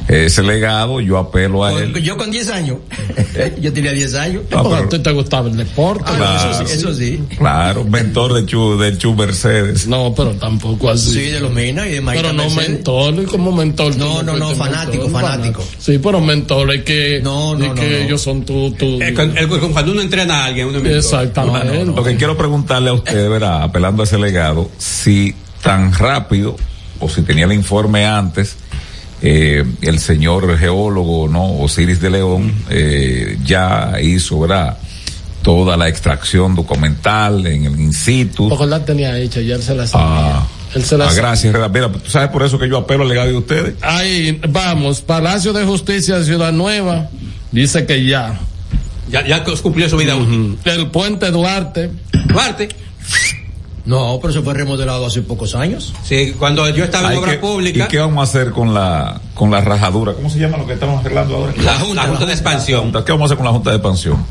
ese 0.07 0.43
legado, 0.43 0.99
yo 1.01 1.17
apelo 1.17 1.63
a 1.63 1.71
él. 1.73 1.93
Yo 2.03 2.17
con 2.17 2.29
10 2.31 2.49
años. 2.49 2.77
yo 3.61 3.71
tenía 3.73 3.91
10 3.93 4.13
años. 4.15 4.43
Ah, 4.51 4.61
Porque 4.63 4.69
pero- 4.75 4.85
a 4.85 4.89
ti 4.89 4.99
te 4.99 5.11
gustaba 5.11 5.49
el 5.49 5.57
deporte. 5.57 6.03
Ah, 6.07 6.15
Claro. 6.17 6.51
eso, 6.51 6.65
sí, 6.65 6.73
eso 6.73 6.93
sí. 6.93 7.23
Claro, 7.37 7.83
mentor 7.83 8.33
de 8.33 8.45
Chu, 8.45 8.77
del 8.77 8.97
Chu 8.97 9.13
Mercedes. 9.13 9.87
No, 9.87 10.13
pero 10.15 10.31
tampoco 10.33 10.89
así. 10.89 11.11
Sí, 11.11 11.21
de 11.29 11.39
los 11.39 11.51
Mena 11.51 11.87
y 11.87 11.91
de 11.93 12.01
Maíta 12.01 12.16
pero 12.21 12.33
no 12.33 12.43
y 13.21 13.25
como 13.25 13.51
mentor. 13.51 13.93
tú 13.93 13.99
No, 13.99 14.23
no, 14.23 14.35
no, 14.35 14.49
fanático, 14.55 15.09
fanático. 15.09 15.63
Sí, 15.79 15.99
pero 15.99 16.19
mentor 16.21 16.73
es 16.73 16.83
que, 16.83 17.19
No, 17.23 17.55
no, 17.55 17.73
que 17.73 18.03
ellos 18.03 18.21
son 18.21 18.43
tu, 18.43 18.75
Eh, 19.01 19.13
con- 19.13 19.33
cuando 19.73 19.91
uno 19.91 20.01
entrena 20.01 20.43
a 20.43 20.45
alguien, 20.45 20.67
uno 20.67 20.79
exactamente. 20.79 21.85
Lo 21.85 22.03
que 22.03 22.15
quiero 22.15 22.37
preguntarle 22.37 22.89
a 22.89 22.93
usted, 22.93 23.29
¿verdad? 23.29 23.63
apelando 23.63 24.03
a 24.03 24.05
ese 24.05 24.17
legado, 24.17 24.69
si 24.77 25.33
tan 25.61 25.93
rápido, 25.93 26.55
o 26.99 27.09
si 27.09 27.21
tenía 27.21 27.45
el 27.45 27.53
informe 27.53 28.05
antes, 28.05 28.55
eh, 29.21 29.63
el 29.81 29.99
señor 29.99 30.57
geólogo, 30.57 31.27
¿no? 31.27 31.53
Osiris 31.59 31.99
de 31.99 32.09
León, 32.11 32.53
eh, 32.69 33.37
ya 33.43 33.93
hizo, 34.01 34.39
¿verdad? 34.39 34.77
Toda 35.41 35.77
la 35.77 35.87
extracción 35.87 36.55
documental 36.55 37.45
en 37.47 37.65
el 37.65 37.79
in 37.79 37.93
situ. 37.93 38.49
Porque 38.49 38.65
la 38.65 38.83
tenía 38.83 39.17
hecha, 39.17 39.41
ya 39.41 39.55
él 39.55 39.63
se 39.63 39.73
la 39.75 39.87
sabía. 39.87 40.37
Ah, 40.37 40.47
él 40.77 40.85
se 40.85 40.97
la 40.97 41.09
ah, 41.09 41.13
gracias, 41.13 41.53
Reda. 41.53 41.67
Mira, 41.67 41.91
tú 41.91 42.09
sabes 42.09 42.29
por 42.29 42.43
eso 42.43 42.57
que 42.57 42.69
yo 42.69 42.77
apelo 42.77 43.03
al 43.03 43.09
legado 43.09 43.27
de 43.27 43.37
ustedes. 43.37 43.75
Ahí 43.81 44.39
vamos, 44.49 45.01
Palacio 45.01 45.51
de 45.53 45.65
Justicia 45.65 46.17
de 46.19 46.25
Ciudad 46.25 46.51
Nueva 46.53 47.09
dice 47.51 47.85
que 47.85 48.05
ya. 48.05 48.39
Ya, 49.09 49.25
ya 49.25 49.43
cumplió 49.61 49.89
su 49.89 49.97
vida. 49.97 50.15
El 50.65 50.87
puente 50.87 51.31
Duarte, 51.31 51.91
Duarte, 52.27 52.67
No, 53.85 54.19
pero 54.21 54.33
se 54.33 54.41
fue 54.41 54.53
remodelado 54.53 55.05
hace 55.05 55.21
pocos 55.21 55.55
años. 55.55 55.93
sí, 56.03 56.35
cuando 56.37 56.67
yo 56.69 56.83
estaba 56.83 57.13
en 57.13 57.19
obra 57.19 57.31
que- 57.33 57.37
pública, 57.37 57.85
¿Y 57.85 57.87
qué 57.87 57.99
vamos 57.99 58.19
a 58.19 58.23
hacer 58.23 58.51
con 58.51 58.73
la, 58.73 59.21
con 59.33 59.49
la 59.49 59.61
rajadura? 59.61 60.13
¿Cómo 60.13 60.29
se 60.29 60.39
llama 60.39 60.57
lo 60.57 60.67
que 60.67 60.73
estamos 60.73 60.99
arreglando 60.99 61.35
ahora? 61.37 61.53
la, 61.63 61.79
Junta, 61.79 62.03
la 62.03 62.09
Junta 62.09 62.25
de 62.25 62.33
Expansión. 62.33 62.91
¿Qué 62.91 63.11
vamos 63.11 63.21
a 63.21 63.25
hacer 63.25 63.37
con 63.37 63.45
la 63.45 63.51
Junta 63.53 63.69
de 63.69 63.75
Expansión? 63.77 64.25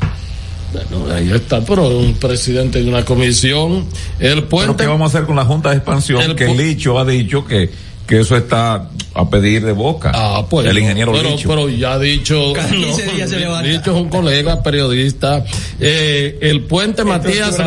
Bueno, 0.73 1.13
ahí 1.13 1.31
está, 1.31 1.61
pero 1.61 1.87
un 1.87 2.13
presidente 2.15 2.81
de 2.83 2.89
una 2.89 3.05
comisión. 3.05 3.85
El 4.19 4.43
¿Pero 4.43 4.49
puente. 4.49 4.83
qué 4.83 4.87
vamos 4.87 5.13
a 5.13 5.17
hacer 5.17 5.27
con 5.27 5.35
la 5.35 5.45
Junta 5.45 5.69
de 5.69 5.77
Expansión? 5.77 6.21
El 6.21 6.35
que 6.35 6.47
Licho 6.47 6.99
ha 6.99 7.05
dicho 7.05 7.45
que, 7.45 7.69
que 8.05 8.19
eso 8.19 8.35
está 8.35 8.89
a 9.13 9.29
pedir 9.29 9.65
de 9.65 9.71
boca. 9.71 10.11
Ah, 10.13 10.45
pues. 10.49 10.67
El 10.67 10.73
no, 10.73 10.79
ingeniero 10.79 11.11
pero, 11.11 11.29
Licho. 11.29 11.49
pero 11.49 11.69
ya 11.69 11.93
ha 11.93 11.99
dicho. 11.99 12.53
Cada 12.55 12.69
15 12.69 13.05
días 13.13 13.29
se 13.29 13.39
levanta. 13.39 13.67
Licho 13.67 13.95
es 13.95 14.01
un 14.01 14.09
colega 14.09 14.61
periodista. 14.61 15.43
Eh, 15.79 16.37
el 16.41 16.63
puente 16.63 17.03
Matías. 17.03 17.57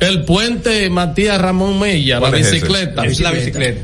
El 0.00 0.24
puente 0.24 0.88
Matías 0.90 1.40
Ramón 1.40 1.78
Mella, 1.78 2.20
la 2.20 2.30
bicicleta. 2.30 3.04
Es 3.04 3.20
la 3.20 3.32
bicicleta. 3.32 3.82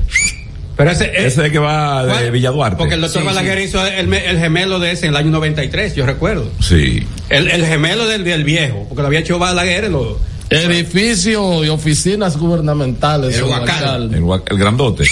Pero 0.85 0.91
ese, 0.93 1.11
ese 1.15 1.27
es 1.27 1.39
el 1.39 1.53
que 1.53 1.59
va 1.59 2.05
de 2.05 2.11
¿cuál? 2.13 2.31
Villa 2.31 2.51
Duarte. 2.51 2.77
Porque 2.77 2.95
el 2.95 3.01
doctor 3.01 3.23
Sí, 3.23 3.27
Balaguer 3.27 3.59
hizo 3.61 3.87
el, 3.87 4.09
me- 4.09 4.27
el 4.29 4.39
gemelo 4.39 4.79
de 4.79 4.93
ese 4.93 5.07
en 5.07 5.11
el 5.13 5.17
año 5.17 5.31
93, 5.31 5.95
yo 5.95 6.07
recuerdo. 6.07 6.51
Sí. 6.61 7.07
El, 7.29 7.49
el 7.49 7.65
gemelo 7.67 8.07
del, 8.07 8.25
del 8.25 8.45
viejo, 8.45 8.85
porque 8.89 9.03
lo 9.03 9.07
había 9.09 9.21
hecho 9.21 9.39
Balaguer 9.39 9.85
en 9.85 9.93
los 9.93 10.17
Edificio 10.51 11.65
y 11.65 11.69
oficinas 11.69 12.37
gubernamentales. 12.37 13.37
El 13.37 13.45
Huacal. 13.45 14.11
El, 14.15 14.25
el 14.51 14.59
grandote. 14.59 15.05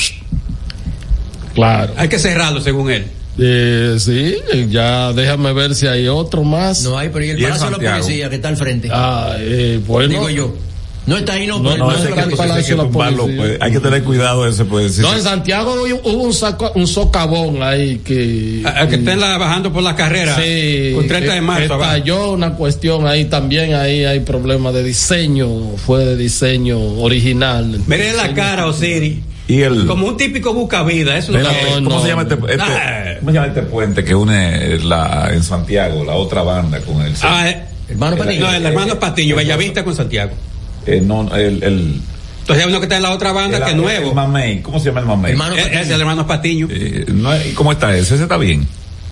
Claro. 1.55 1.93
Hay 1.97 2.09
que 2.09 2.19
cerrarlo 2.19 2.61
según 2.61 2.91
él. 2.91 3.07
Eh, 3.39 3.97
sí, 3.99 4.37
ya 4.69 5.13
déjame 5.13 5.53
ver 5.53 5.75
si 5.75 5.87
hay 5.87 6.09
otro 6.09 6.43
más. 6.45 6.83
No 6.83 6.99
hay, 6.99 7.09
pero 7.09 7.25
¿y 7.25 7.31
el 7.31 7.43
Palacio 7.43 7.71
de 7.71 7.85
la. 7.87 7.93
Policía 7.99 8.29
que 8.29 8.37
está 8.37 8.49
al 8.49 8.57
frente? 8.57 8.89
Ah, 8.93 9.35
eh, 9.39 9.81
bueno. 9.87 10.09
Digo 10.09 10.29
yo. 10.31 10.55
No 11.11 11.17
está 11.17 11.33
ahí, 11.33 11.47
no, 11.47 11.59
No, 11.59 11.71
pero 11.73 11.85
no, 11.87 11.93
el 11.93 12.15
la 12.17 12.29
que-. 12.29 12.37
Palacio 12.37 12.77
de 12.77 12.83
la 12.85 12.89
tumbarlo, 12.89 13.27
pues, 13.37 13.59
hay 13.61 13.73
que 13.73 13.81
tener 13.81 14.05
cuidado 14.05 14.47
ese, 14.47 14.65
pues. 14.65 14.95
sí, 14.95 15.03
No, 15.03 15.13
en 15.13 15.23
Santiago 15.23 15.75
hubo 16.05 16.23
un, 16.23 16.33
saco- 16.33 16.71
un 16.77 16.87
socavón 16.87 17.63
ahí 17.65 17.99
que. 17.99 18.63
A- 18.65 18.83
a 18.83 18.89
que 18.89 18.95
estén 18.95 19.19
la- 19.19 19.37
bajando 19.37 19.73
por 19.73 19.83
la 19.83 19.97
carrera. 19.97 20.37
Sí, 20.37 20.93
Con 20.95 21.09
30 21.09 21.33
de 21.33 21.41
que- 21.41 21.45
marzo. 21.45 21.77
que. 21.79 21.85
Estalló 21.85 22.31
una 22.33 22.55
cuestión 22.55 23.07
ahí 23.09 23.25
también, 23.25 23.75
ahí 23.75 24.05
hay 24.05 24.21
problema 24.21 24.71
de 24.71 24.85
diseño, 24.85 25.49
fue 25.85 26.05
de 26.05 26.17
diseño 26.17 26.79
original. 26.79 27.81
Mire 27.89 28.13
la 28.13 28.33
cara, 28.33 28.67
Osiris. 28.67 29.19
Y 29.49 29.63
el. 29.63 29.87
Como 29.87 30.07
un 30.07 30.17
típico 30.17 30.55
busca 30.55 30.85
vida. 30.85 31.19
Eso 31.19 31.37
es 31.37 31.45
que 31.45 31.61
es. 31.69 31.75
¿Cómo 31.75 31.91
no, 31.91 32.03
se 32.03 32.09
llama 32.09 32.23
este, 32.23 32.37
no. 32.37 32.47
este- 32.47 32.63
Ah. 32.63 33.15
¿cómo 33.19 33.31
se 33.33 33.35
llama 33.35 33.47
este 33.49 33.63
puente 33.63 34.05
que 34.05 34.15
une 34.15 34.79
la, 34.85 35.31
en 35.33 35.43
Santiago, 35.43 36.05
la 36.05 36.15
otra 36.15 36.43
banda 36.43 36.79
con 36.83 37.03
el. 37.03 37.15
Ah, 37.23 37.51
eh, 37.51 37.65
Hermano 37.89 38.17
Patiño. 38.17 38.43
no, 38.43 38.55
el 38.55 38.65
hermano 38.65 39.01
Patillo, 39.01 39.35
Bellavista 39.35 39.83
con 39.83 39.97
Santiago. 39.97 40.31
Eh, 40.87 41.01
no, 41.03 41.35
el, 41.35 41.63
el, 41.63 42.01
Entonces 42.41 42.65
hay 42.65 42.71
uno 42.71 42.81
que 42.81 42.85
está 42.87 42.97
en 42.97 43.03
la 43.03 43.13
otra 43.13 43.33
banda 43.33 43.59
el- 43.59 43.63
que 43.65 43.71
es 43.71 43.77
el 43.77 43.83
nuevo. 43.83 44.15
Mamey, 44.15 44.61
¿cómo 44.63 44.79
se 44.79 44.87
llama 44.87 45.01
el 45.01 45.07
Mamey? 45.07 45.33
Hermano 45.33 45.55
Es, 45.57 45.67
es 45.67 45.91
el 45.91 46.01
hermano 46.01 46.27
Patiño. 46.27 46.69
Eh, 46.71 47.05
no, 47.13 47.33
es- 47.33 47.55
¿Cómo 47.55 47.73
está 47.73 47.95
ese? 47.97 48.15
¿Ese 48.15 48.25
está 48.25 48.37
bien? 48.37 48.67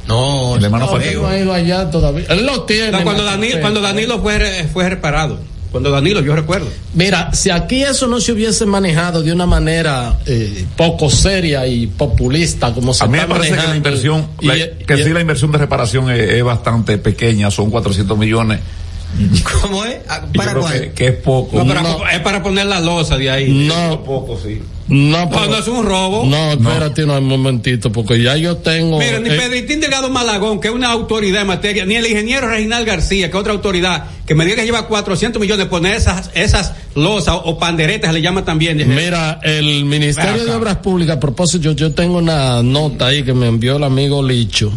No, 0.07 0.57
El 0.57 0.65
hermano 0.65 0.87
no, 0.87 0.93
Patiño. 0.93 1.11
Él 1.11 1.21
no 1.21 1.29
ha 1.29 1.39
ido 1.39 1.53
allá 1.53 1.91
todavía. 1.91 2.25
Él 2.31 2.47
lo 2.47 2.63
tiene. 2.63 2.91
No, 2.93 3.03
cuando, 3.03 3.25
Danilo, 3.25 3.61
cuando 3.61 3.81
Danilo 3.81 4.21
fue, 4.21 4.67
fue 4.73 4.89
reparado. 4.89 5.39
Cuando 5.71 5.91
Danilo, 5.91 6.23
yo 6.23 6.35
recuerdo. 6.35 6.67
Mira, 6.95 7.31
si 7.35 7.51
aquí 7.51 7.83
eso 7.83 8.07
no 8.07 8.19
se 8.23 8.33
hubiese 8.33 8.65
manejado 8.65 9.23
de 9.23 9.31
una 9.35 9.45
manera 9.45 10.19
eh, 10.25 10.65
poco 10.79 11.11
seria 11.11 11.67
y 11.67 11.87
populista 11.89 12.73
como 12.73 12.95
se 12.95 13.05
A 13.05 13.07
mí 13.07 13.19
me 13.19 13.27
parece 13.27 13.55
que 13.55 13.67
la 13.69 13.77
inversión, 13.77 14.29
y- 14.41 14.47
la- 14.47 14.57
y- 14.57 14.71
que 14.87 14.97
sí 15.05 15.11
la 15.11 15.21
inversión 15.21 15.53
de 15.53 15.59
reparación 15.59 16.11
es, 16.11 16.21
es 16.31 16.43
bastante 16.43 16.97
pequeña, 16.97 17.51
son 17.51 17.71
400 17.71 18.17
millones. 18.17 18.61
¿Cómo 19.63 19.85
es? 19.85 19.97
Ah, 20.09 20.23
¿Para 20.35 20.55
que, 20.73 20.93
que 20.93 21.07
es 21.09 21.15
poco. 21.17 21.59
No, 21.59 21.67
para- 21.67 21.83
No. 21.83 22.09
Es 22.09 22.21
para 22.21 22.43
poner 22.43 22.67
la 22.67 22.81
losa 22.81 23.17
de 23.17 23.31
ahí. 23.31 23.51
no, 23.67 24.03
poco, 24.05 24.39
sí. 24.43 24.61
no, 24.89 25.19
No, 25.25 25.31
pero- 25.31 25.47
no 25.47 25.57
es 25.59 25.67
un 25.69 25.85
robo. 25.85 26.25
no, 26.27 26.53
espérate 26.53 27.05
un 27.05 27.25
momentito, 27.27 27.91
porque 27.91 28.23
ya 28.23 28.37
yo 28.37 28.57
tengo. 28.59 28.99
Mira, 28.99 29.19
ni 29.19 29.31
eh, 29.31 29.33
Pedritín 29.37 29.81
Delgado 29.81 30.09
Malagón, 30.11 30.61
que 30.61 30.69
es 30.69 30.75
una 30.75 30.91
autoridad 30.91 31.43
en 31.43 31.49
materia, 31.49 31.85
ni 31.85 31.97
el 31.97 32.07
ingeniero 32.07 32.49
Reginald 32.49 32.87
García, 32.87 33.31
que 33.31 33.37
es 33.37 33.41
otra 33.41 33.53
autoridad, 33.53 34.05
que 34.27 34.35
me 34.35 34.45
diga 34.45 34.57
que 34.57 34.65
lleva 34.65 34.87
400 34.87 35.41
millones 35.41 35.67
de 35.67 35.71
poner 35.71 35.95
esas, 35.95 36.31
esas 36.35 36.75
losas 36.95 37.35
o, 37.35 37.39
o 37.45 37.59
panderetas, 37.59 38.13
le 38.13 38.21
llama 38.23 38.45
también. 38.45 38.79
Mira, 38.95 39.41
el 39.43 39.85
Ministerio 39.85 40.45
de. 40.45 40.53
Obras 40.53 40.77
Públicas, 40.77 41.17
a 41.17 41.21
propósito, 41.21 41.65
yo, 41.65 41.73
yo 41.73 41.93
tengo 41.95 42.19
una 42.19 42.63
nota 42.63 43.07
ahí 43.07 43.23
que 43.25 43.33
me 43.35 43.47
envió 43.49 43.77
el 43.77 43.85
amigo 43.85 44.23
Licho. 44.23 44.73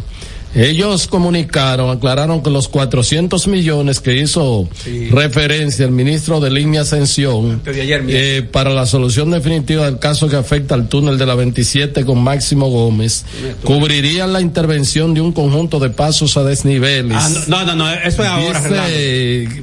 Ellos 0.53 1.07
comunicaron, 1.07 1.89
aclararon 1.89 2.43
que 2.43 2.49
los 2.49 2.67
400 2.67 3.47
millones 3.47 3.99
que 4.01 4.17
hizo 4.17 4.67
referencia 5.09 5.85
el 5.85 5.91
ministro 5.91 6.39
de 6.41 6.51
Línea 6.51 6.81
Ascensión 6.81 7.61
de 7.63 7.81
ayer, 7.81 8.03
eh, 8.09 8.41
para 8.51 8.69
la 8.71 8.85
solución 8.85 9.31
definitiva 9.31 9.85
del 9.85 9.97
caso 9.99 10.27
que 10.27 10.35
afecta 10.35 10.75
al 10.75 10.89
túnel 10.89 11.17
de 11.17 11.25
la 11.25 11.35
27 11.35 12.03
con 12.03 12.21
Máximo 12.21 12.69
Gómez, 12.69 13.23
cubrirían 13.63 14.33
la 14.33 14.41
intervención 14.41 15.13
de 15.13 15.21
un 15.21 15.31
conjunto 15.31 15.79
de 15.79 15.89
pasos 15.89 16.35
a 16.35 16.43
desniveles. 16.43 17.17
Ah, 17.17 17.29
no, 17.47 17.63
no, 17.65 17.75
no, 17.75 17.89
eso 17.89 18.21
es 18.21 18.27
ahora. 18.29 18.87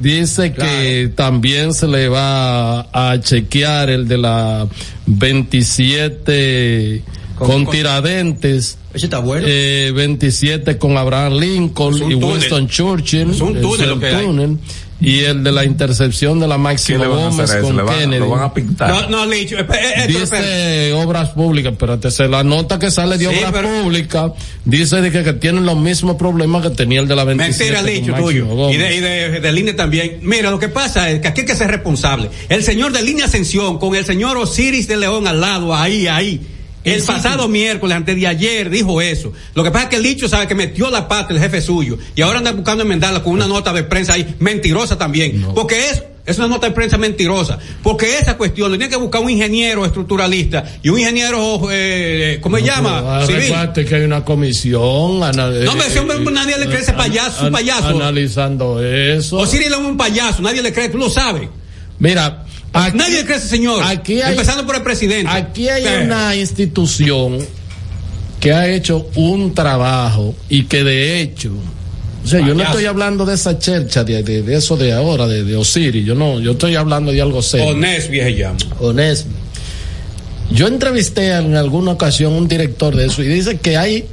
Dice, 0.01 0.53
que 0.55 1.12
también 1.14 1.74
se 1.74 1.86
le 1.86 2.09
va 2.09 2.80
a 2.93 3.20
chequear 3.20 3.91
el 3.91 4.09
de 4.09 4.18
la 4.18 4.66
27 5.07 7.03
con, 7.36 7.47
Con- 7.49 7.64
con- 7.66 7.74
Tiradentes. 7.74 8.78
Ese 8.99 9.07
está 9.07 9.21
bueno. 9.21 9.47
eh, 9.49 9.93
27 9.95 10.77
con 10.79 10.97
Abraham 10.97 11.35
Lincoln 11.39 11.95
y 11.97 12.01
túnel. 12.01 12.25
Winston 12.25 12.69
Churchill. 12.69 13.31
Es 13.31 13.41
un 13.41 13.61
túnel 13.61 13.91
es 13.93 13.97
lo 13.97 14.07
hay. 14.07 14.59
Y 15.01 15.21
el 15.21 15.45
de 15.45 15.53
la 15.53 15.65
intercepción 15.65 16.41
de 16.41 16.49
la 16.49 16.57
¿Qué 16.57 16.61
Máximo 16.63 16.99
le 16.99 17.07
van 17.07 17.19
a 17.21 17.29
Gómez 17.29 17.55
con 17.63 17.77
¿Le 17.77 17.83
van, 17.85 17.99
Kennedy. 18.01 18.19
lo 18.19 18.31
van 18.31 18.43
a 18.43 18.53
pintar? 18.53 18.91
No, 18.91 19.09
no, 19.25 19.27
Licho, 19.27 19.57
eh. 19.57 20.07
Dice 20.09 20.93
obras 20.95 21.29
públicas, 21.31 21.71
espérate, 21.71 22.11
se 22.11 22.27
la 22.27 22.43
nota 22.43 22.81
que 22.81 22.91
sale 22.91 23.17
de 23.17 23.29
Sí, 23.31 23.37
obras 23.39 23.53
pero- 23.53 23.69
públicas 23.85 24.33
dice 24.65 25.01
de 25.01 25.13
que, 25.13 25.23
que 25.23 25.35
tienen 25.35 25.65
los 25.65 25.77
mismos 25.77 26.17
problemas 26.17 26.63
que 26.65 26.71
tenía 26.71 26.99
el 26.99 27.07
de 27.07 27.15
la 27.15 27.23
27. 27.23 27.81
Mentira, 27.81 28.13
Licho, 28.13 28.15
tuyo. 28.25 28.47
Gómez. 28.47 28.75
Y 28.75 28.79
de, 28.79 28.97
y 28.97 29.01
de, 29.01 29.41
de 29.41 29.53
línea 29.53 29.77
también. 29.77 30.19
Mira, 30.23 30.51
lo 30.51 30.59
que 30.59 30.69
pasa 30.69 31.09
es 31.11 31.21
que 31.21 31.29
aquí 31.29 31.43
hay 31.43 31.47
que 31.47 31.55
ser 31.55 31.71
responsable. 31.71 32.29
El 32.49 32.65
señor 32.65 32.91
de 32.91 33.01
línea 33.03 33.27
Ascensión, 33.27 33.79
con 33.79 33.95
el 33.95 34.05
señor 34.05 34.37
Osiris 34.37 34.89
de 34.89 34.97
León 34.97 35.29
al 35.29 35.41
lado, 35.41 35.77
ahí, 35.77 36.09
ahí. 36.09 36.41
El 36.95 37.03
pasado 37.03 37.49
miércoles, 37.49 37.97
antes 37.97 38.16
de 38.16 38.26
ayer, 38.26 38.70
dijo 38.70 39.01
eso. 39.01 39.32
Lo 39.55 39.62
que 39.64 39.70
pasa 39.70 39.84
es 39.84 39.91
que 39.91 39.97
el 39.97 40.03
Licho 40.03 40.28
sabe 40.28 40.47
que 40.47 40.55
metió 40.55 40.91
la 40.91 41.09
pata 41.09 41.32
el 41.34 41.41
jefe 41.41 41.61
suyo. 41.61 41.99
Y 42.14 42.22
ahora 42.22 42.39
anda 42.39 42.53
buscando 42.53 42.82
enmendarla 42.82 43.22
con 43.22 43.32
una 43.34 43.47
nota 43.47 43.72
de 43.72 43.84
prensa 43.84 44.14
ahí, 44.14 44.34
mentirosa 44.39 44.97
también. 44.99 45.47
Porque 45.55 45.91
es, 45.91 46.03
es 46.26 46.39
una 46.39 46.49
nota 46.49 46.68
de 46.68 46.74
prensa 46.74 46.99
mentirosa. 46.99 47.59
Porque 47.82 48.18
esa 48.18 48.36
cuestión, 48.36 48.70
le 48.70 48.78
tiene 48.78 48.91
que 48.91 48.97
buscar 48.99 49.22
un 49.22 49.30
ingeniero 49.30 49.84
estructuralista 49.86 50.64
y 50.82 50.89
un 50.91 50.99
ingeniero, 50.99 51.61
eh, 51.70 52.39
¿cómo 52.43 52.57
se 52.59 52.64
llama? 52.64 53.20
Civil. 53.26 53.86
que 53.89 53.95
hay 53.95 54.03
una 54.03 54.24
comisión. 54.24 55.22
ana- 55.22 55.49
No, 55.51 55.72
pero 55.72 55.84
ese 55.84 55.99
hombre, 56.01 56.18
eh, 56.18 56.30
nadie 56.32 56.59
le 56.59 56.66
cree 56.66 56.80
ese 56.80 56.91
an- 56.93 56.97
payaso, 56.97 57.47
un 57.47 57.53
payaso. 57.53 57.89
Analizando 57.89 58.82
eso. 58.82 59.39
Osiris 59.39 59.68
es 59.68 59.76
un 59.76 59.97
payaso, 59.97 60.43
nadie 60.43 60.62
le 60.62 60.72
cree, 60.72 60.89
tú 60.89 60.99
lo 60.99 61.09
sabes. 61.11 61.49
Mira, 61.99 62.45
aquí, 62.87 62.99
Nadie 62.99 63.24
cree 63.24 63.37
ese 63.39 63.49
señor. 63.49 63.83
Aquí 63.85 64.20
hay- 64.20 64.33
Empezando 64.33 64.64
por 64.66 64.76
el 64.76 64.83
presidente. 64.83 65.31
aquí 65.31 65.68
hay 65.68 65.85
Eh. 65.85 66.05
una 66.05 66.35
institución 66.37 67.39
que 68.41 68.53
ha 68.53 68.68
hecho 68.68 69.09
un 69.16 69.53
trabajo 69.55 70.35
y 70.49 70.64
que 70.64 70.85
de 70.85 71.20
hecho, 71.20 71.53
o 72.24 72.26
sea, 72.26 72.41
yo 72.41 72.55
no 72.55 72.62
estoy 72.62 72.85
hablando 72.87 73.24
de 73.26 73.35
esa 73.35 73.59
chercha, 73.59 74.05
de, 74.05 74.22
de- 74.22 74.43
de 74.43 74.57
eso 74.57 74.76
de 74.76 74.93
ahora, 74.93 75.26
de, 75.26 75.43
de 75.45 75.57
Osiris, 75.57 76.05
yo 76.07 76.14
no, 76.14 76.39
yo 76.41 76.53
estoy 76.53 76.76
hablando 76.76 77.11
de 77.11 77.20
algo 77.20 77.43
serio. 77.43 77.68
Onés, 77.68 78.09
vieja 78.09 78.31
llama. 78.31 78.59
Yo 80.51 80.66
entrevisté 80.66 81.33
en 81.37 81.57
alguna 81.57 81.91
ocasión 81.93 82.33
un 82.33 82.49
director 82.49 82.97
de 82.97 83.07
eso 83.07 83.22
y 83.22 83.26
dice 83.26 83.59
que 83.59 83.76
hay 83.76 84.07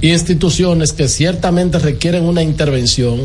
instituciones 0.00 0.92
que 0.92 1.08
ciertamente 1.08 1.78
requieren 1.78 2.24
una 2.24 2.42
intervención 2.42 3.20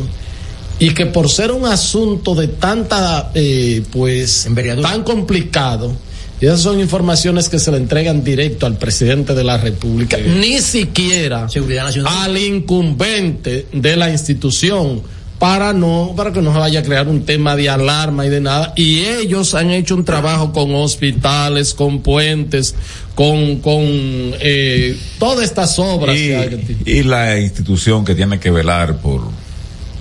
y 0.78 0.90
que 0.90 1.06
por 1.06 1.28
ser 1.28 1.52
un 1.52 1.66
asunto 1.66 2.34
de 2.34 2.48
tanta, 2.48 3.30
eh, 3.34 3.82
pues, 3.90 4.46
Envergadura. 4.46 4.88
tan 4.90 5.02
complicado, 5.02 5.96
y 6.40 6.46
esas 6.46 6.60
son 6.60 6.78
informaciones 6.78 7.48
que 7.48 7.58
se 7.58 7.70
le 7.72 7.78
entregan 7.78 8.22
directo 8.22 8.66
al 8.66 8.76
presidente 8.78 9.34
de 9.34 9.42
la 9.42 9.58
República, 9.58 10.16
ni 10.18 10.60
siquiera 10.60 11.48
Seguridad 11.48 11.84
Nacional. 11.84 12.12
al 12.16 12.38
incumbente 12.38 13.66
de 13.72 13.96
la 13.96 14.10
institución 14.10 15.02
para 15.40 15.72
no 15.72 16.14
para 16.16 16.32
que 16.32 16.42
no 16.42 16.52
se 16.52 16.58
vaya 16.58 16.80
a 16.80 16.82
crear 16.82 17.06
un 17.06 17.24
tema 17.24 17.54
de 17.54 17.68
alarma 17.68 18.26
y 18.26 18.28
de 18.28 18.40
nada 18.40 18.72
y 18.76 19.00
ellos 19.04 19.54
han 19.54 19.70
hecho 19.70 19.94
un 19.94 20.04
trabajo 20.04 20.52
con 20.52 20.74
hospitales 20.74 21.74
con 21.74 22.00
puentes 22.02 22.74
con 23.14 23.60
con 23.60 23.82
eh, 23.84 24.96
todas 25.20 25.44
estas 25.44 25.78
obras 25.78 26.16
que 26.16 26.36
hay. 26.36 26.78
y, 26.84 26.90
y 26.90 27.02
la 27.04 27.38
institución 27.38 28.04
que 28.04 28.16
tiene 28.16 28.40
que 28.40 28.50
velar 28.50 28.96
por 28.98 29.22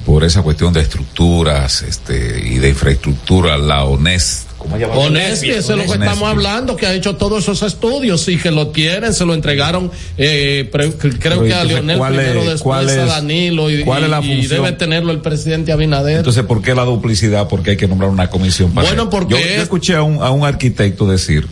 por 0.08 0.24
esa 0.24 0.42
cuestión 0.42 0.72
de 0.72 0.80
estructuras 0.80 1.82
este 1.82 2.42
y 2.48 2.60
de 2.60 2.70
infraestructura 2.70 3.58
la 3.58 3.84
ONES 3.84 4.46
¿cómo 4.58 4.76
se 4.78 4.82
llama? 4.84 4.96
Onespi, 4.96 5.50
eso 5.50 5.74
es 5.74 5.80
lo 5.80 5.84
que 5.94 6.00
estamos 6.00 6.30
hablando, 6.30 6.78
que 6.78 6.88
ha 6.88 6.94
hecho 6.94 7.18
todos 7.18 7.44
esos 7.44 7.62
estudios 7.62 8.26
y 8.30 8.38
que 8.38 8.50
lo 8.50 8.68
tienen, 8.70 9.14
se 9.14 9.26
lo 9.26 9.34
entregaron, 9.34 9.92
eh, 10.18 10.68
pre- 10.72 10.94
creo 10.94 11.20
Pero, 11.20 11.44
que 11.44 11.54
a 11.54 11.64
Leonel 11.66 11.98
¿cuál 11.98 12.16
primero, 12.16 12.40
es- 12.44 12.50
después 12.52 12.90
a 12.98 13.06
Danilo 13.06 13.70
y, 13.70 13.84
cuál 13.84 14.06
es 14.06 14.10
la 14.10 14.22
y- 14.22 14.48
debe 14.48 14.72
tenerlo 14.72 15.12
el 15.12 15.20
presidente 15.20 15.74
Abinader. 15.74 16.20
Entonces, 16.20 16.44
¿por 16.46 16.62
qué 16.62 16.74
la 16.74 16.86
duplicidad? 16.86 17.50
Porque 17.50 17.72
hay 17.72 17.78
que 17.78 17.90
nombrar 17.90 18.10
una 18.10 18.30
comisión 18.30 18.72
para 18.72 18.88
Bueno, 18.88 19.10
porque 19.10 19.34
yo, 19.34 19.40
yo 19.42 19.46
es- 19.46 19.62
escuché 19.64 19.96
a 19.96 20.04
un, 20.04 20.24
a 20.24 20.32
un 20.32 20.46
arquitecto 20.46 21.06
decir 21.06 21.46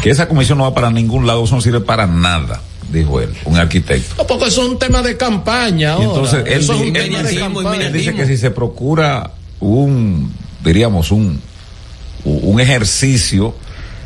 que 0.00 0.10
esa 0.10 0.28
comisión 0.28 0.58
no 0.58 0.64
va 0.64 0.74
para 0.74 0.92
ningún 0.92 1.26
lado, 1.26 1.42
eso 1.44 1.56
no 1.56 1.60
sirve 1.60 1.80
para 1.80 2.06
nada, 2.06 2.62
dijo 2.92 3.20
él, 3.20 3.30
un 3.44 3.56
arquitecto. 3.56 4.14
No, 4.18 4.26
porque 4.26 4.46
eso 4.46 4.62
es 4.62 4.68
un 4.68 4.78
tema 4.78 5.02
de 5.02 5.16
campaña. 5.16 5.92
Ahora. 5.94 6.04
entonces 6.06 6.44
él, 6.46 6.52
eso 6.60 6.72
es 6.74 6.80
un 6.80 6.92
di- 6.92 6.98
él 6.98 7.04
tema 7.06 7.22
de 7.22 7.28
dice, 7.30 7.40
campaña. 7.40 7.86
él 7.86 7.92
dice 7.92 8.14
que 8.14 8.26
si 8.26 8.36
se 8.36 8.50
procura 8.50 9.30
un, 9.60 10.32
diríamos, 10.64 11.10
un, 11.10 11.40
un 12.24 12.60
ejercicio 12.60 13.54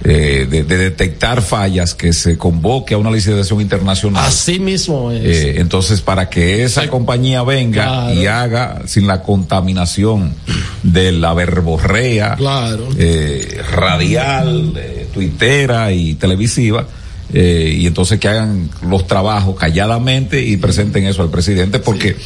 eh, 0.02 0.46
de, 0.50 0.62
de 0.64 0.78
detectar 0.78 1.42
fallas, 1.42 1.94
que 1.94 2.14
se 2.14 2.38
convoque 2.38 2.94
a 2.94 2.98
una 2.98 3.10
licitación 3.10 3.60
internacional. 3.60 4.24
Así 4.26 4.58
mismo 4.58 5.10
es. 5.12 5.22
Eh, 5.22 5.60
entonces, 5.60 6.00
para 6.00 6.30
que 6.30 6.64
esa 6.64 6.88
compañía 6.88 7.42
venga 7.42 7.84
Claro. 7.84 8.14
y 8.14 8.26
haga 8.26 8.82
sin 8.86 9.06
la 9.06 9.20
contaminación 9.22 10.34
de 10.82 11.12
la 11.12 11.34
verborrea 11.34 12.34
Claro. 12.36 12.88
eh, 12.96 13.60
radial, 13.70 14.72
tuitera 15.12 15.92
y 15.92 16.14
televisiva, 16.14 16.86
eh, 17.32 17.76
y 17.78 17.86
entonces 17.86 18.18
que 18.18 18.28
hagan 18.28 18.70
los 18.82 19.06
trabajos 19.06 19.56
calladamente 19.56 20.42
y 20.42 20.56
presenten 20.56 21.06
eso 21.06 21.22
al 21.22 21.30
presidente, 21.30 21.78
porque 21.78 22.16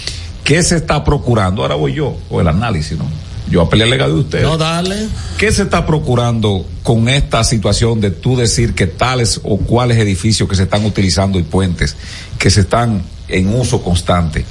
¿qué 0.45 0.63
se 0.63 0.77
está 0.77 1.05
procurando? 1.05 1.63
Ahora 1.63 1.75
voy 1.75 1.95
yo, 1.95 2.17
o 2.31 2.41
el 2.41 2.49
análisis, 2.49 2.99
¿no? 2.99 3.07
yo 3.49 3.63
apelé 3.63 3.85
al 3.85 3.91
legado 3.91 4.15
de 4.15 4.21
usted. 4.21 4.43
No, 4.43 4.57
dale. 4.57 5.09
¿Qué 5.39 5.53
se 5.53 5.63
está 5.63 5.87
procurando 5.87 6.67
con 6.83 7.09
esta 7.09 7.45
situación 7.45 8.01
de 8.01 8.11
tú 8.11 8.37
decir 8.37 8.75
que 8.75 8.87
tales 8.87 9.41
o 9.45 9.59
cuáles 9.59 9.99
edificios 9.99 10.49
que 10.49 10.57
se 10.57 10.65
están 10.65 10.85
utilizando 10.85 11.39
y 11.39 11.43
puentes 11.43 11.97
que 12.39 12.51
se 12.51 12.63
están 12.63 13.03
en 13.29 13.55
uso 13.55 13.83
constante? 13.83 14.45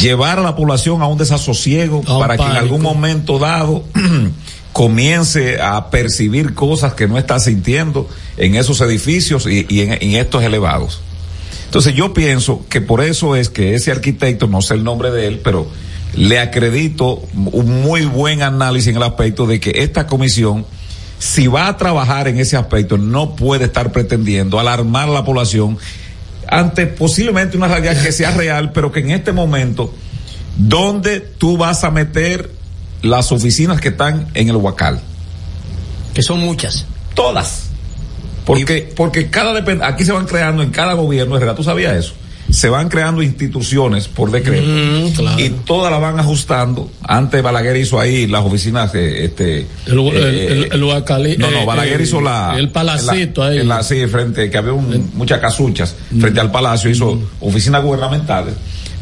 Llevar 0.00 0.38
a 0.38 0.42
la 0.42 0.54
población 0.54 1.02
a 1.02 1.08
un 1.08 1.18
desasosiego 1.18 2.02
para 2.02 2.36
que 2.36 2.44
en 2.44 2.52
algún 2.52 2.82
momento 2.82 3.38
dado 3.38 3.84
comience 4.72 5.60
a 5.60 5.90
percibir 5.90 6.54
cosas 6.54 6.94
que 6.94 7.06
no 7.06 7.18
está 7.18 7.38
sintiendo 7.38 8.08
en 8.36 8.54
esos 8.54 8.80
edificios 8.80 9.46
y, 9.46 9.66
en, 9.80 9.92
en 9.92 10.16
estos 10.16 10.42
elevados. 10.42 11.00
Entonces 11.66 11.94
yo 11.94 12.12
pienso 12.12 12.64
que 12.68 12.80
por 12.80 13.02
eso 13.02 13.36
es 13.36 13.48
que 13.48 13.74
ese 13.74 13.90
arquitecto, 13.90 14.46
no 14.46 14.62
sé 14.62 14.74
el 14.74 14.84
nombre 14.84 15.10
de 15.10 15.26
él, 15.26 15.40
pero 15.42 15.68
le 16.14 16.38
acredito 16.38 17.22
un 17.34 17.82
muy 17.82 18.04
buen 18.04 18.42
análisis 18.42 18.88
en 18.88 18.96
el 18.96 19.02
aspecto 19.02 19.46
de 19.46 19.60
que 19.60 19.72
esta 19.76 20.06
comisión, 20.06 20.66
si 21.18 21.46
va 21.46 21.68
a 21.68 21.76
trabajar 21.76 22.28
en 22.28 22.38
ese 22.38 22.56
aspecto, 22.56 22.98
no 22.98 23.36
puede 23.36 23.64
estar 23.64 23.92
pretendiendo 23.92 24.58
alarmar 24.58 25.08
a 25.08 25.12
la 25.12 25.24
población 25.24 25.78
ante 26.48 26.86
posiblemente 26.86 27.56
una 27.56 27.68
realidad 27.68 28.02
que 28.02 28.12
sea 28.12 28.32
real, 28.32 28.72
pero 28.72 28.92
que 28.92 29.00
en 29.00 29.10
este 29.10 29.32
momento, 29.32 29.94
¿dónde 30.58 31.20
tú 31.20 31.56
vas 31.56 31.84
a 31.84 31.90
meter 31.90 32.50
las 33.02 33.32
oficinas 33.32 33.80
que 33.80 33.88
están 33.88 34.28
en 34.34 34.48
el 34.48 34.56
Huacal? 34.56 35.00
Que 36.14 36.22
son 36.22 36.40
muchas. 36.40 36.86
Todas. 37.14 37.64
Porque, 38.44 38.92
porque 38.96 39.28
cada 39.30 39.62
aquí 39.86 40.04
se 40.04 40.12
van 40.12 40.26
creando 40.26 40.62
en 40.62 40.70
cada 40.70 40.94
gobierno, 40.94 41.36
Herrera, 41.36 41.54
¿tú 41.54 41.62
sabías 41.62 41.94
eso? 41.96 42.14
Se 42.50 42.68
van 42.68 42.88
creando 42.88 43.22
instituciones 43.22 44.08
por 44.08 44.30
decreto 44.32 44.66
Mm, 44.66 45.38
y 45.38 45.48
todas 45.64 45.90
las 45.92 46.00
van 46.00 46.18
ajustando. 46.18 46.90
Antes 47.02 47.40
Balaguer 47.42 47.76
hizo 47.76 48.00
ahí 48.00 48.26
las 48.26 48.44
oficinas, 48.44 48.92
eh, 48.94 49.24
este, 49.26 49.66
El, 49.86 49.98
eh, 50.12 50.46
el, 50.50 50.68
el 50.72 50.82
Huacalí- 50.82 51.38
no, 51.38 51.50
no, 51.50 51.60
eh, 51.62 51.64
Balaguer 51.66 52.00
hizo 52.00 52.20
la. 52.20 52.54
El 52.58 52.68
palacito 52.70 53.42
en 53.42 53.48
la- 53.48 53.52
ahí. 53.54 53.58
en 53.60 53.68
la- 53.68 53.82
sí, 53.84 54.06
frente, 54.08 54.50
que 54.50 54.58
había 54.58 54.72
un- 54.72 55.12
muchas 55.14 55.38
casuchas 55.40 55.94
frente 56.20 56.40
al 56.40 56.50
palacio, 56.50 56.90
hizo 56.90 57.18
oficinas 57.40 57.82
gubernamentales, 57.82 58.54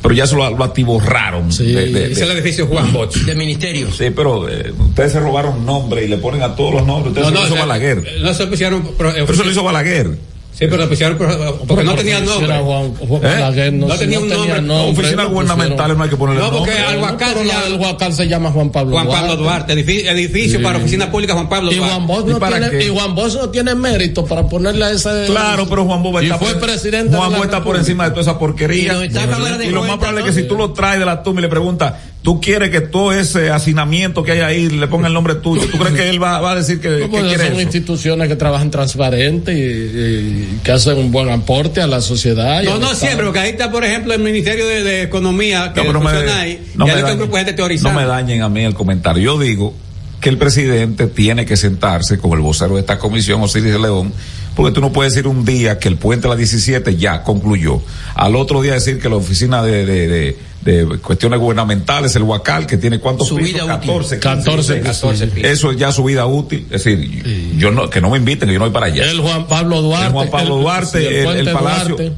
pero 0.02 0.14
ya 0.14 0.24
eso 0.24 0.36
lo, 0.36 0.50
lo 0.56 0.64
atiborraron. 0.64 1.48
de- 1.56 1.64
de- 1.64 1.86
de- 2.08 2.12
Es 2.12 2.20
el 2.20 2.30
edificio 2.30 2.66
Juan 2.66 2.92
Bosch. 2.92 3.16
De 3.18 3.34
ministerios. 3.34 3.96
Sí, 3.96 4.10
pero 4.10 4.48
eh, 4.48 4.72
ustedes 4.78 5.12
se 5.12 5.20
robaron 5.20 5.64
nombre 5.66 6.04
y 6.04 6.08
le 6.08 6.16
ponen 6.18 6.42
a 6.42 6.54
todos 6.56 6.74
los 6.74 6.86
nombres. 6.86 7.08
Ustedes 7.08 7.28
se 7.28 7.34
lo 7.34 7.40
hizo 7.40 7.52
o 7.54 7.56
sea, 7.56 7.66
Balaguer. 7.66 8.04
No 8.22 8.34
se 8.34 8.46
pusieron. 8.46 8.82
Pero, 8.96 9.12
Pero 9.12 9.32
eso 9.32 9.44
lo 9.44 9.50
hizo 9.50 9.62
Balaguer. 9.62 10.10
Sí, 10.60 10.66
pero 10.68 10.86
pusieron 10.90 11.16
por- 11.16 11.58
porque 11.66 11.84
no 11.84 11.94
tenía 11.94 12.20
nombre. 12.20 12.54
¿Eh? 13.22 13.70
No 13.72 13.96
tenía 13.96 14.20
un 14.20 14.28
nombre. 14.28 14.90
Oficinas 14.90 15.28
gubernamentales 15.30 15.96
no 15.96 16.04
hay 16.04 16.10
que 16.10 16.16
ponerle 16.18 16.42
No, 16.42 16.50
porque 16.50 16.70
nombre. 16.72 16.86
al 16.86 17.18
se 17.18 17.44
la 17.46 17.54
llama- 17.54 17.64
del 17.64 17.74
Huacal 17.80 18.12
se 18.12 18.28
llama 18.28 18.50
Juan 18.52 18.70
Pablo 18.70 18.92
Juan 18.92 19.06
Duarte. 19.06 19.26
Pablo 19.28 19.42
Duarte, 19.42 19.72
edifi- 19.74 20.06
edificio 20.06 20.58
Sí. 20.58 20.62
para 20.64 20.76
oficina 20.78 21.10
pública 21.10 21.32
Juan 21.32 21.48
Pablo 21.48 21.72
Y 21.72 21.76
Duarte. 21.76 21.94
Juan 21.94 22.06
Bosch 22.06 22.26
no 22.26 22.38
tiene, 22.46 22.84
y 22.84 22.88
Juan 22.90 23.14
Bosch 23.14 23.34
no 23.36 23.48
tiene 23.48 23.74
mérito 23.74 24.26
para 24.26 24.46
ponerle 24.46 24.84
a 24.84 24.90
ese. 24.90 25.24
Claro, 25.28 25.66
pero 25.66 25.86
Juan 25.86 26.02
Bosch 26.02 26.22
está 26.24 26.36
fue 26.38 26.54
presidente. 26.56 27.16
Juan 27.16 27.32
Bosch 27.32 27.44
está 27.44 27.64
por 27.64 27.76
encima 27.76 28.04
de 28.04 28.10
toda 28.10 28.20
esa 28.22 28.38
porquería. 28.38 29.02
Y 29.04 29.08
no 29.08 29.70
lo 29.70 29.84
más 29.84 29.96
probable 29.96 30.20
es 30.20 30.26
que 30.26 30.32
si 30.42 30.46
tú 30.46 30.56
lo 30.56 30.74
traes 30.74 30.98
de 31.00 31.06
la 31.06 31.22
tumba 31.22 31.40
y 31.40 31.42
le 31.44 31.48
preguntas, 31.48 31.94
tú 32.22 32.40
quieres 32.40 32.70
que 32.70 32.80
todo 32.82 33.12
ese 33.12 33.50
hacinamiento 33.50 34.22
que 34.22 34.32
hay 34.32 34.40
ahí 34.40 34.68
le 34.68 34.86
ponga 34.88 35.08
el 35.08 35.14
nombre 35.14 35.36
tuyo, 35.36 35.62
¿tú 35.70 35.78
crees 35.78 35.94
que 35.94 36.10
él 36.10 36.22
va, 36.22 36.38
va 36.40 36.52
a 36.52 36.56
decir 36.56 36.78
que, 36.80 36.88
No, 36.88 36.96
que 36.98 37.06
pues 37.08 37.22
quiere 37.24 37.44
son 37.44 37.52
eso? 37.52 37.60
instituciones 37.62 38.28
que 38.28 38.36
trabajan 38.36 38.70
transparente 38.70 39.52
y, 39.54 39.58
y 39.62 40.60
que 40.62 40.72
hacen 40.72 40.98
un 40.98 41.10
buen 41.10 41.30
aporte 41.30 41.80
a 41.80 41.86
la 41.86 42.00
sociedad. 42.00 42.62
No, 42.62 42.72
no 42.72 42.76
Estado. 42.92 42.94
siempre, 42.94 43.24
porque 43.24 43.38
ahí 43.40 43.50
está, 43.50 43.70
por 43.70 43.84
ejemplo, 43.84 44.12
el 44.12 44.20
Ministerio 44.20 44.66
de, 44.66 44.82
de 44.82 45.02
Economía, 45.02 45.72
que 45.74 45.82
No, 45.82 46.00
me- 46.00 46.10
ahí, 46.10 46.72
no 46.74 46.84
y 46.84 46.88
me 46.88 46.94
ahí 46.94 47.02
dañen- 47.02 47.30
gente 47.32 47.82
No 47.82 47.92
me 47.92 48.04
dañen 48.04 48.42
a 48.42 48.48
mí 48.48 48.64
el 48.64 48.74
comentario. 48.74 49.22
Yo 49.22 49.38
digo 49.38 49.74
que 50.20 50.28
el 50.28 50.36
presidente 50.36 51.06
tiene 51.06 51.46
que 51.46 51.56
sentarse 51.56 52.18
con 52.18 52.32
el 52.32 52.40
vocero 52.40 52.74
de 52.74 52.80
esta 52.80 52.98
comisión, 52.98 53.40
Osiris 53.40 53.72
de 53.72 53.78
León, 53.78 54.12
porque 54.54 54.72
tú 54.74 54.82
no 54.82 54.92
puedes 54.92 55.14
decir 55.14 55.26
un 55.26 55.46
día 55.46 55.78
que 55.78 55.88
el 55.88 55.96
puente 55.96 56.24
de 56.24 56.28
la 56.34 56.36
17 56.36 56.96
ya 56.96 57.22
concluyó. 57.22 57.80
Al 58.14 58.36
otro 58.36 58.60
día 58.60 58.74
decir 58.74 58.98
que 59.00 59.08
la 59.08 59.16
oficina 59.16 59.62
de, 59.62 59.86
de, 59.86 60.08
de, 60.08 60.36
de 60.60 60.84
cuestiones 60.98 61.40
gubernamentales, 61.40 62.14
el 62.16 62.22
Huacal, 62.22 62.66
que 62.66 62.76
tiene 62.76 62.98
cuántos 62.98 63.28
Su 63.28 63.36
pisos, 63.36 63.52
vida 63.54 63.64
útil. 63.76 63.88
14, 63.90 64.18
14 64.20 64.80
15, 64.82 65.26
pisos. 65.28 65.50
Eso 65.50 65.70
es 65.70 65.76
ya 65.78 65.90
su 65.92 66.04
vida 66.04 66.26
útil. 66.26 66.66
Es 66.70 66.84
decir, 66.84 67.56
yo 67.56 67.70
no, 67.70 67.88
que 67.88 68.00
no 68.00 68.10
me 68.10 68.18
inviten, 68.18 68.46
que 68.48 68.52
yo 68.52 68.58
no 68.58 68.66
voy 68.66 68.74
para 68.74 68.86
allá. 68.86 69.10
El 69.10 69.20
Juan 69.20 69.46
Pablo 69.46 69.80
Duarte. 69.80 70.06
El 70.06 70.12
Juan 70.12 70.28
Pablo 70.30 70.56
el- 70.56 70.62
Duarte, 70.62 71.00
sí, 71.00 71.06
el- 71.06 71.14
el 71.16 71.24
puente 71.24 71.52
Palacio. 71.52 71.96
Duarte. 71.96 72.12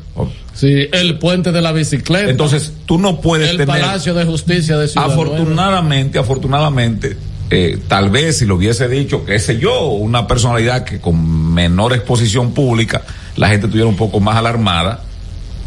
Sí, 0.55 0.87
el 0.93 1.19
puente 1.19 1.51
de 1.53 1.63
la 1.63 1.73
bicicleta. 1.73 2.29
Entonces, 2.31 2.73
tú 2.85 2.99
no 2.99 3.21
puedes 3.21 3.49
el 3.51 3.57
tener. 3.59 3.81
Palacio 3.81 4.13
de 4.13 4.25
Justicia 4.25 4.77
de 4.77 4.89
Ciudad 4.89 5.07
Nueva. 5.07 5.23
Afortunadamente, 5.23 6.19
afortunadamente, 6.19 7.17
eh, 7.49 7.79
tal 7.89 8.11
vez 8.11 8.39
si 8.39 8.45
lo 8.47 8.57
hubiese 8.57 8.89
dicho, 8.89 9.25
qué 9.25 9.39
sé 9.39 9.59
yo, 9.59 9.87
una 9.87 10.27
personalidad 10.27 10.85
que 10.85 11.01
con 11.01 11.55
menor 11.55 11.93
exposición 11.95 12.53
pública, 12.53 13.03
la 13.37 13.49
gente 13.49 13.67
estuviera 13.67 13.89
un 13.89 13.97
poco 13.97 14.21
más 14.21 14.37
alarmada. 14.37 15.05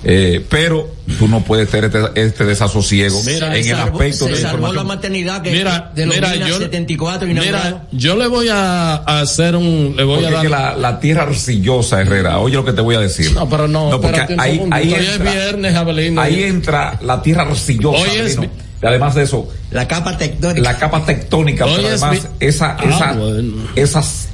Eh, 0.07 0.45
pero 0.49 0.87
tú 1.17 1.27
no 1.27 1.43
puedes 1.43 1.67
tener 1.67 1.85
este, 1.85 2.21
este 2.21 2.45
desasosiego 2.45 3.19
Mira, 3.25 3.57
en 3.57 3.63
se 3.63 3.71
el 3.71 3.75
salvó- 3.77 3.91
aspecto 3.93 4.25
Se 4.25 4.31
de 4.33 4.37
salvó 4.37 4.71
la 4.71 4.83
maternidad 4.83 5.41
que 5.41 5.49
Mira, 5.51 5.91
de 5.95 6.05
los 6.05 6.13
mira, 6.15 6.35
yo- 6.35 6.59
74 6.59 7.27
inaugurado. 7.27 7.65
Mira, 7.65 7.87
yo 7.91 8.15
le 8.15 8.27
voy 8.27 8.47
a 8.49 8.97
a 8.97 9.21
hacer 9.21 9.55
un. 9.55 9.95
Le 9.97 10.03
voy 10.03 10.15
Porque 10.17 10.27
a 10.27 10.31
dar. 10.31 10.41
que 10.43 10.49
la, 10.49 10.75
la 10.75 10.99
tierra 10.99 11.23
arcillosa, 11.23 12.01
Herrera, 12.01 12.37
oye 12.37 12.55
lo 12.55 12.63
que 12.63 12.73
te 12.73 12.81
voy 12.81 12.93
a 12.95 12.99
decir. 12.99 13.33
No, 13.33 13.49
pero 13.49 13.67
no, 13.67 13.89
porque 13.99 14.07
espérate 14.09 14.33
un 14.35 14.39
ahí, 14.39 14.61
ahí, 14.71 14.93
Hoy 14.93 14.99
es 15.05 15.15
entra, 15.15 15.31
viernes, 15.31 15.75
Abelino. 15.75 16.21
ahí 16.21 16.43
entra 16.43 16.99
la 17.01 17.21
tierra 17.23 17.41
arcillosa. 17.43 17.97
Hoy 18.03 18.09
es 18.19 18.39
además 18.83 19.15
de 19.15 19.23
eso, 19.23 19.49
La 19.71 19.87
capa 19.87 20.15
tectónica. 20.19 20.61
la 20.61 20.77
capa 20.77 21.03
tectónica, 21.03 21.65
Hoy 21.65 21.73
pero 21.77 21.87
es 21.95 22.03
además 22.03 22.27
vi- 22.39 22.45
esa, 22.45 22.77
Ah, 22.79 22.83
esa, 22.87 23.13
bueno. 23.13 23.53
esas 23.75 24.27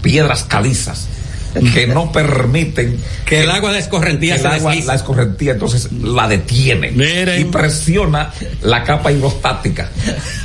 piedras 0.00 0.44
calizas 0.44 1.06
que 1.74 1.86
no 1.86 2.12
permiten 2.12 2.98
Que 3.24 3.42
el 3.42 3.50
agua 3.50 3.72
de 3.72 3.78
escorrentía 3.80 4.36
el 4.36 4.40
se 4.40 4.46
agua, 4.48 4.74
la 4.74 4.94
escorrentía, 4.94 5.52
entonces 5.52 5.88
la 5.92 6.28
detiene 6.28 6.90
Miren. 6.92 7.40
y 7.40 7.44
presiona 7.44 8.32
la 8.62 8.84
capa 8.84 9.10
hidrostática. 9.12 9.90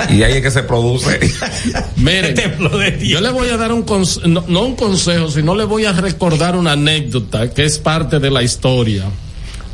y 0.10 0.24
ahí 0.24 0.34
es 0.38 0.42
que 0.42 0.52
se 0.52 0.64
produce. 0.64 1.20
Miren, 1.98 2.34
Templo 2.36 2.78
de 2.78 2.92
Dios. 2.92 3.20
yo 3.20 3.22
le 3.22 3.32
voy 3.32 3.50
a 3.50 3.58
dar 3.58 3.72
un 3.72 3.86
conse- 3.86 4.24
no, 4.24 4.44
no 4.48 4.64
un 4.64 4.76
consejo, 4.76 5.30
sino 5.30 5.56
le 5.56 5.64
voy 5.66 5.86
a 5.86 5.92
recordar 5.94 6.56
una 6.56 6.72
anécdota 6.74 7.50
que 7.54 7.66
es 7.66 7.78
parte 7.80 8.20
de 8.20 8.32
la 8.32 8.44
historia 8.44 9.04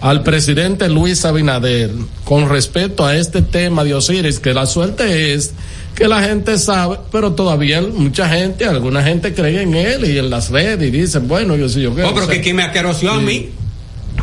al 0.01 0.23
presidente 0.23 0.89
Luis 0.89 1.25
Abinader 1.25 1.91
con 2.25 2.49
respecto 2.49 3.05
a 3.05 3.15
este 3.15 3.43
tema 3.43 3.83
de 3.83 3.93
Osiris, 3.93 4.39
que 4.39 4.51
la 4.53 4.65
suerte 4.65 5.33
es 5.35 5.51
que 5.95 6.07
la 6.07 6.21
gente 6.23 6.57
sabe, 6.57 6.97
pero 7.11 7.33
todavía 7.33 7.81
mucha 7.81 8.27
gente, 8.29 8.65
alguna 8.65 9.03
gente 9.03 9.33
cree 9.33 9.61
en 9.61 9.73
él 9.75 10.05
y 10.09 10.17
en 10.17 10.29
las 10.29 10.49
redes 10.49 10.87
y 10.87 10.91
dicen, 10.91 11.27
bueno, 11.27 11.55
yo 11.55 11.69
sí, 11.69 11.81
yo 11.81 11.93
qué. 11.95 12.03
Oh, 12.03 12.09
o 12.09 12.13
pero 12.13 12.25
sea, 12.25 12.35
que 12.35 12.41
quien 12.41 12.55
me 12.55 12.63
aqueroció 12.63 13.11
a 13.11 13.19
mí, 13.19 13.49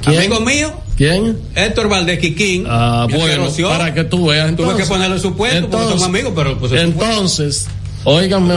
¿Quién? 0.02 0.18
amigo 0.18 0.40
mío, 0.40 0.72
¿Quién? 0.96 1.38
Héctor 1.54 1.88
Valdés 1.88 2.18
Quiquín, 2.18 2.64
Ah, 2.68 3.06
bueno, 3.08 3.24
aqueroció. 3.26 3.68
para 3.68 3.94
que 3.94 4.04
tú 4.04 4.26
veas. 4.26 4.46
Tuve 4.48 4.56
que 4.56 4.62
entonces- 4.62 4.88
ponerlo 4.88 5.16
en 5.16 5.22
su 5.22 5.36
puesto 5.36 5.68
porque 5.70 5.86
somos 5.86 6.02
amigos, 6.02 6.32
pero 6.34 6.58
pues 6.58 6.72
entonces, 6.72 7.66
óiganme, 8.04 8.54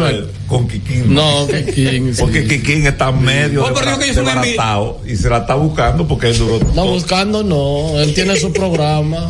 Con 0.47 0.68
Kikín. 0.68 1.14
no, 1.14 1.45
Kikín, 1.47 2.16
sí. 2.16 2.22
Porque 2.22 2.47
Kikín 2.47 2.88
está 2.88 3.12
medio 3.12 3.64
Oh, 3.66 3.68
desbaratado 3.70 5.01
y 5.05 5.16
se 5.16 5.30
la 5.30 5.38
está 5.39 5.53
buscando 5.55 6.07
porque 6.07 6.30
él 6.30 6.38
duró. 6.38 6.59
No, 6.74 6.88
buscando 6.88 7.43
no, 7.43 7.99
él 7.99 8.14
tiene 8.16 8.36
su 8.38 8.51
programa 8.51 9.30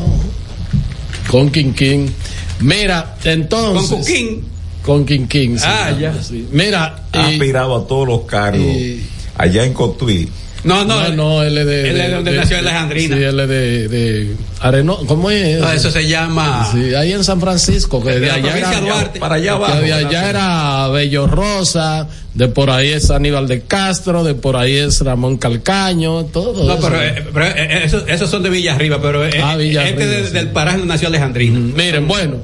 con 1.29 1.49
Quinquín. 1.51 2.13
Mira, 2.61 3.15
entonces. 3.23 3.89
Con 3.89 3.99
Cuquín. 3.99 4.43
Con 4.83 5.05
Quinquín. 5.05 5.59
sí, 5.59 5.65
Ah, 5.67 5.95
ya. 5.99 6.13
sí. 6.23 6.47
Mira, 6.51 7.03
ha 7.13 7.27
aspirado 7.27 7.75
a 7.75 7.87
todos 7.87 8.07
los 8.07 8.21
cargos 8.21 8.61
y- 8.65 9.05
allá 9.37 9.63
en 9.63 9.73
Cotuí. 9.73 10.29
No, 10.63 10.85
no, 10.85 11.01
no, 11.09 11.15
no, 11.15 11.43
él 11.43 11.57
es 11.57 11.65
de. 11.65 11.89
él 11.89 11.99
es 12.01 12.11
donde 12.11 12.31
nació 12.33 12.57
Alejandrina. 12.59 13.15
Sí, 13.17 13.23
él 13.23 13.39
es 13.39 13.47
de. 13.49 13.87
de 13.87 14.35
Areno, 14.59 14.97
¿Cómo 15.07 15.31
es? 15.31 15.59
No, 15.59 15.71
eso 15.71 15.89
se 15.89 16.07
llama. 16.07 16.69
Sí, 16.71 16.93
ahí 16.93 17.13
en 17.13 17.23
San 17.23 17.39
Francisco, 17.41 18.03
que 18.03 18.19
de, 18.19 18.29
allá 18.29 18.57
era, 18.57 18.79
Duarte. 18.79 19.19
Para 19.19 19.35
allá 19.35 19.43
que 19.43 19.49
abajo. 19.49 19.81
de 19.81 19.93
allá 19.93 20.29
era 20.29 20.87
Bello 20.89 21.25
Rosa, 21.25 22.07
de 22.35 22.47
por 22.47 22.69
ahí 22.69 22.89
es 22.89 23.09
Aníbal 23.09 23.47
de 23.47 23.61
Castro, 23.61 24.23
de 24.23 24.35
por 24.35 24.55
ahí 24.55 24.75
es 24.75 25.01
Ramón 25.01 25.37
Calcaño, 25.37 26.25
todo 26.25 26.63
No, 26.63 26.73
eso. 26.75 26.81
pero, 26.89 27.01
eh, 27.01 27.25
pero, 27.33 27.45
eh, 27.47 27.81
esos, 27.85 28.03
esos 28.07 28.29
son 28.29 28.43
de 28.43 28.51
Villarriba, 28.51 29.01
pero 29.01 29.25
eh, 29.25 29.31
Ah, 29.41 29.55
Villarriba, 29.55 29.89
este 30.03 30.05
de- 30.07 30.27
sí. 30.27 30.33
del 30.33 30.49
paraje 30.49 30.77
donde 30.77 30.93
nació 30.93 31.07
Alejandrina. 31.07 31.57
Miren, 31.59 32.07
bueno, 32.07 32.35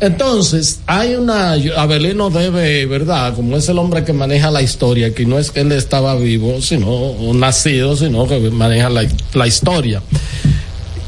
entonces 0.00 0.80
hay 0.86 1.14
una, 1.14 1.52
Abelino 1.76 2.30
debe, 2.30 2.84
¿verdad? 2.86 3.34
Como 3.34 3.56
es 3.56 3.68
el 3.68 3.78
hombre 3.78 4.04
que 4.04 4.12
maneja 4.12 4.50
la 4.50 4.62
historia, 4.62 5.14
que 5.14 5.24
no 5.26 5.38
es 5.38 5.50
que 5.50 5.60
él 5.60 5.72
estaba 5.72 6.14
vivo, 6.16 6.60
sino 6.60 6.88
o 6.88 7.32
nacido, 7.34 7.96
sino 7.96 8.26
que 8.26 8.38
maneja 8.50 8.90
la, 8.90 9.04
la 9.34 9.46
historia. 9.46 10.02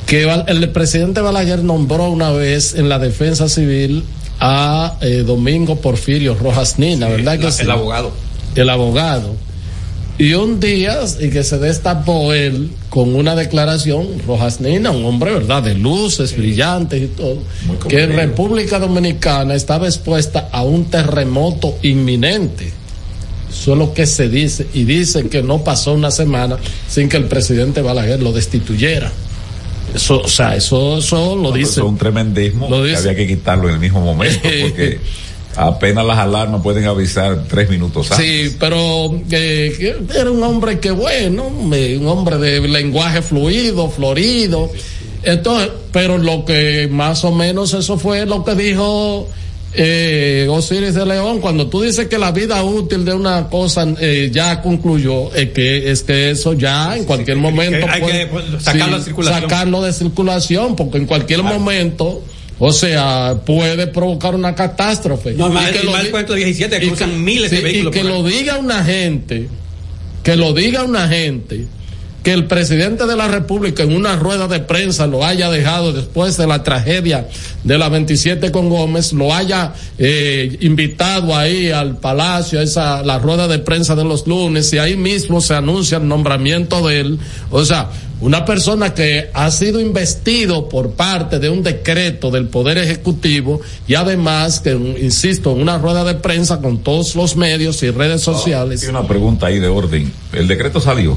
Que 0.06 0.22
el 0.46 0.68
presidente 0.70 1.20
Balaguer 1.20 1.64
nombró 1.64 2.08
una 2.08 2.30
vez 2.30 2.74
en 2.74 2.88
la 2.88 2.98
defensa 2.98 3.48
civil 3.48 4.04
a 4.38 4.96
eh, 5.00 5.24
Domingo 5.26 5.76
Porfirio 5.80 6.34
Rojas 6.34 6.78
Nina, 6.78 7.08
¿verdad 7.08 7.38
que 7.38 7.44
La- 7.44 7.52
sí? 7.52 7.62
el 7.62 7.70
abogado. 7.70 8.12
El 8.54 8.70
abogado. 8.70 9.34
Y 10.18 10.32
un 10.32 10.60
día, 10.60 10.98
y 11.20 11.28
que 11.28 11.44
se 11.44 11.58
destapó 11.58 12.32
él 12.32 12.70
con 12.88 13.14
una 13.14 13.34
declaración, 13.34 14.06
Rojas 14.26 14.60
Nina, 14.62 14.90
un 14.90 15.04
hombre, 15.04 15.32
¿verdad?, 15.32 15.62
de 15.62 15.74
luces 15.74 16.34
brillantes 16.36 17.02
y 17.02 17.06
todo, 17.08 17.38
que 17.86 18.02
en 18.02 18.14
República 18.14 18.78
Dominicana 18.78 19.54
estaba 19.54 19.86
expuesta 19.86 20.48
a 20.52 20.62
un 20.62 20.86
terremoto 20.86 21.76
inminente. 21.82 22.72
Eso 23.50 23.72
es 23.72 23.78
lo 23.78 23.92
que 23.92 24.06
se 24.06 24.30
dice, 24.30 24.66
y 24.72 24.84
dicen 24.84 25.28
que 25.28 25.42
no 25.42 25.62
pasó 25.62 25.92
una 25.92 26.10
semana 26.10 26.56
sin 26.88 27.10
que 27.10 27.18
el 27.18 27.26
presidente 27.26 27.82
Balaguer 27.82 28.22
lo 28.22 28.32
destituyera. 28.32 29.12
Eso, 29.94 30.20
o 30.22 30.28
sea, 30.28 30.56
eso, 30.56 30.98
eso 30.98 31.36
lo 31.36 31.52
dice. 31.52 31.72
Eso 31.72 31.82
es 31.82 31.88
un 31.88 31.96
tremendismo 31.98 32.68
Lo 32.68 32.82
que 32.82 32.88
dice. 32.90 32.98
había 32.98 33.14
que 33.14 33.26
quitarlo 33.26 33.68
en 33.68 33.74
el 33.74 33.80
mismo 33.80 34.00
momento 34.00 34.40
porque 34.62 34.98
apenas 35.56 36.04
las 36.04 36.18
alarmas 36.18 36.60
pueden 36.62 36.84
avisar 36.84 37.44
tres 37.48 37.68
minutos 37.70 38.10
antes. 38.12 38.26
Sí, 38.50 38.56
pero 38.60 39.14
eh, 39.30 39.96
era 40.14 40.30
un 40.30 40.42
hombre 40.42 40.78
que 40.78 40.90
bueno, 40.90 41.44
eh, 41.74 41.96
un 42.00 42.06
hombre 42.08 42.38
de 42.38 42.60
lenguaje 42.68 43.22
fluido, 43.22 43.88
florido. 43.90 44.70
Entonces, 45.22 45.70
pero 45.92 46.18
lo 46.18 46.44
que 46.44 46.88
más 46.90 47.24
o 47.24 47.32
menos 47.32 47.74
eso 47.74 47.98
fue 47.98 48.26
lo 48.26 48.44
que 48.44 48.54
dijo 48.54 49.28
eh, 49.78 50.46
Osiris 50.48 50.94
de 50.94 51.04
León, 51.04 51.40
cuando 51.40 51.66
tú 51.68 51.82
dices 51.82 52.06
que 52.06 52.16
la 52.16 52.30
vida 52.32 52.62
útil 52.62 53.04
de 53.04 53.12
una 53.12 53.48
cosa 53.48 53.86
eh, 54.00 54.30
ya 54.32 54.62
concluyó, 54.62 55.34
es 55.34 55.50
que 55.50 55.90
es 55.90 56.02
que 56.02 56.30
eso 56.30 56.52
ya 56.54 56.96
en 56.96 57.04
cualquier 57.04 57.36
momento 57.36 57.86
hay 57.90 58.00
puede- 58.00 58.28
que, 58.30 58.60
sacarlo 58.60 58.98
de 58.98 59.04
circulación. 59.04 59.42
sacarlo 59.42 59.82
de 59.82 59.92
circulación, 59.92 60.76
porque 60.76 60.98
en 60.98 61.06
cualquier 61.06 61.42
momento, 61.42 62.22
o 62.58 62.72
sea, 62.72 63.36
puede 63.44 63.86
provocar 63.88 64.34
una 64.34 64.54
catástrofe. 64.54 65.32
No, 65.34 65.48
Y 65.48 65.50
más, 65.52 65.70
que 65.70 65.80
y 65.82 65.84
lo 65.84 65.90
más 65.92 66.00
di- 66.00 66.06
el 66.06 66.10
puerto 66.12 66.34
17 66.34 66.76
y 66.84 66.88
cruzan 66.88 67.10
que- 67.10 67.16
miles 67.16 67.50
sí, 67.50 67.56
de 67.56 67.62
vehículos. 67.62 67.94
Y 67.94 67.98
que 67.98 68.04
lo 68.04 68.22
diga 68.22 68.58
una 68.58 68.82
gente, 68.84 69.48
que 70.22 70.36
lo 70.36 70.52
diga 70.54 70.82
una 70.84 71.06
gente, 71.08 71.66
que 72.22 72.32
el 72.32 72.46
presidente 72.46 73.06
de 73.06 73.14
la 73.14 73.28
República 73.28 73.84
en 73.84 73.94
una 73.94 74.16
rueda 74.16 74.48
de 74.48 74.58
prensa 74.58 75.06
lo 75.06 75.24
haya 75.24 75.48
dejado 75.48 75.92
después 75.92 76.36
de 76.36 76.48
la 76.48 76.64
tragedia 76.64 77.28
de 77.62 77.78
la 77.78 77.88
27 77.88 78.50
con 78.50 78.68
Gómez, 78.68 79.12
lo 79.12 79.32
haya 79.32 79.74
eh, 79.98 80.56
invitado 80.62 81.36
ahí 81.36 81.70
al 81.70 81.98
palacio, 81.98 82.58
a 82.58 82.62
esa, 82.64 83.04
la 83.04 83.20
rueda 83.20 83.46
de 83.46 83.60
prensa 83.60 83.94
de 83.94 84.02
los 84.02 84.26
lunes, 84.26 84.72
y 84.72 84.78
ahí 84.78 84.96
mismo 84.96 85.40
se 85.40 85.54
anuncia 85.54 85.98
el 85.98 86.08
nombramiento 86.08 86.84
de 86.88 86.98
él. 87.00 87.18
O 87.52 87.64
sea, 87.64 87.90
una 88.20 88.44
persona 88.44 88.94
que 88.94 89.30
ha 89.34 89.50
sido 89.50 89.80
investido 89.80 90.68
por 90.68 90.92
parte 90.92 91.38
de 91.38 91.50
un 91.50 91.62
decreto 91.62 92.30
del 92.30 92.46
Poder 92.48 92.78
Ejecutivo 92.78 93.60
y 93.86 93.94
además 93.94 94.60
que, 94.60 94.72
insisto, 94.72 95.52
en 95.52 95.60
una 95.60 95.78
rueda 95.78 96.04
de 96.04 96.14
prensa 96.14 96.60
con 96.60 96.78
todos 96.78 97.14
los 97.14 97.36
medios 97.36 97.82
y 97.82 97.90
redes 97.90 98.22
sociales. 98.22 98.82
Y 98.82 98.86
una 98.86 99.06
pregunta 99.06 99.46
ahí 99.46 99.58
de 99.58 99.68
orden. 99.68 100.10
¿El 100.32 100.48
decreto 100.48 100.80
salió? 100.80 101.16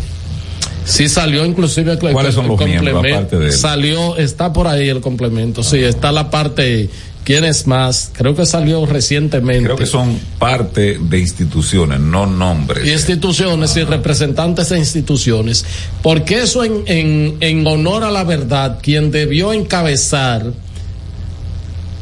Sí 0.85 1.07
salió 1.07 1.45
inclusive 1.45 1.91
el, 1.91 1.99
¿Cuáles 1.99 2.33
son 2.33 2.45
el 2.45 2.51
los 2.51 2.59
miembros, 2.59 2.93
complemento. 2.93 3.17
aparte 3.17 3.37
de 3.37 3.45
él? 3.47 3.53
Salió, 3.53 4.17
está 4.17 4.51
por 4.51 4.67
ahí 4.67 4.89
el 4.89 5.01
complemento, 5.01 5.61
sí, 5.61 5.77
está 5.83 6.11
la 6.11 6.31
parte, 6.31 6.89
¿quién 7.29 7.45
es 7.45 7.67
más? 7.67 8.09
Creo 8.13 8.35
que 8.35 8.43
salió 8.43 8.87
recientemente. 8.87 9.65
Creo 9.65 9.75
que 9.75 9.85
son 9.85 10.19
parte 10.39 10.97
de 10.99 11.19
instituciones, 11.19 11.99
no 11.99 12.25
nombres. 12.25 12.87
instituciones 12.87 13.77
y 13.77 13.83
representantes 13.83 14.69
de 14.69 14.79
instituciones, 14.79 15.63
porque 16.01 16.39
eso 16.41 16.63
en, 16.63 16.81
en, 16.87 17.37
en 17.39 17.67
honor 17.67 18.03
a 18.03 18.09
la 18.09 18.23
verdad, 18.23 18.79
quien 18.81 19.11
debió 19.11 19.53
encabezar, 19.53 20.53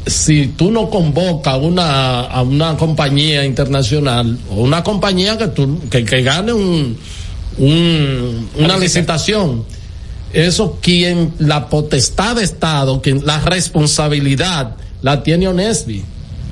si 0.06 0.46
tú 0.46 0.70
no 0.70 0.88
convocas 0.88 1.52
a 1.52 1.56
una, 1.58 2.20
a 2.22 2.40
una 2.40 2.78
compañía 2.78 3.44
internacional 3.44 4.38
o 4.50 4.62
una 4.62 4.82
compañía 4.82 5.36
que, 5.36 5.48
tú, 5.48 5.78
que, 5.90 6.06
que 6.06 6.22
gane 6.22 6.54
un, 6.54 6.96
un- 7.58 8.48
una 8.56 8.78
licitación, 8.78 9.66
eso 10.32 10.78
quien, 10.80 11.34
la 11.38 11.68
potestad 11.68 12.36
de 12.36 12.44
Estado, 12.44 13.02
quien, 13.02 13.26
la 13.26 13.40
responsabilidad 13.40 14.76
la 15.02 15.22
tiene 15.22 15.48
Onesby 15.48 16.04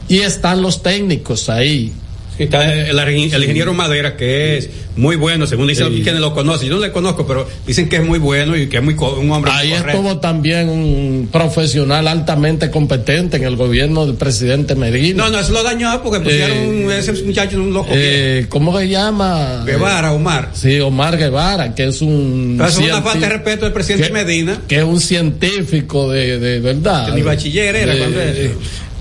y 0.08 0.18
están 0.18 0.62
los 0.62 0.82
técnicos 0.82 1.48
ahí. 1.48 1.92
Está 2.38 2.72
el, 2.72 2.98
el 2.98 3.18
ingeniero 3.18 3.72
Madera, 3.74 4.16
que 4.16 4.58
es 4.58 4.68
muy 4.96 5.16
bueno, 5.16 5.46
según 5.46 5.66
dicen 5.68 5.88
Sí. 5.92 6.02
quienes 6.02 6.20
lo 6.20 6.34
conocen. 6.34 6.68
Yo 6.68 6.74
no 6.76 6.80
le 6.80 6.92
conozco, 6.92 7.26
pero 7.26 7.46
dicen 7.66 7.88
que 7.88 7.96
es 7.96 8.04
muy 8.04 8.18
bueno 8.18 8.56
y 8.56 8.66
que 8.68 8.76
es 8.78 8.82
muy 8.82 8.94
un 8.94 9.30
hombre 9.30 9.50
muy 9.52 9.60
Ahí 9.60 9.70
correcto. 9.70 9.90
estuvo 9.90 10.18
también 10.18 10.68
un 10.68 11.28
profesional 11.32 12.06
altamente 12.08 12.70
competente 12.70 13.36
en 13.38 13.44
el 13.44 13.56
gobierno 13.56 14.06
del 14.06 14.16
presidente 14.16 14.74
Medina. 14.74 15.24
No, 15.24 15.30
no, 15.30 15.40
eso 15.40 15.52
lo 15.52 15.62
dañó 15.62 16.02
porque 16.02 16.20
pusieron 16.20 16.56
Eh, 16.56 16.84
un- 16.86 16.92
ese 16.92 17.12
muchacho 17.24 17.56
en 17.56 17.62
un 17.62 17.72
loco. 17.72 17.88
Eh, 17.92 18.46
¿Cómo 18.48 18.78
se 18.78 18.88
llama? 18.88 19.62
Guevara, 19.66 20.12
Omar. 20.12 20.50
Sí, 20.54 20.78
Omar 20.80 21.16
Guevara, 21.16 21.74
que 21.74 21.84
es 21.88 22.00
un. 22.02 22.54
Pero 22.58 22.68
es 22.68 22.78
una 22.78 23.02
falta 23.02 23.26
de 23.26 23.32
respeto 23.34 23.64
del 23.64 23.72
presidente 23.72 24.08
que- 24.08 24.12
Medina. 24.12 24.60
Que 24.68 24.76
es 24.78 24.84
un 24.84 25.00
científico 25.00 26.10
de, 26.10 26.38
de 26.38 26.60
verdad. 26.60 27.14
Ni 27.14 27.22
bachiller 27.22 27.76
era 27.76 27.96
cuando 27.96 28.20
eso. 28.20 28.50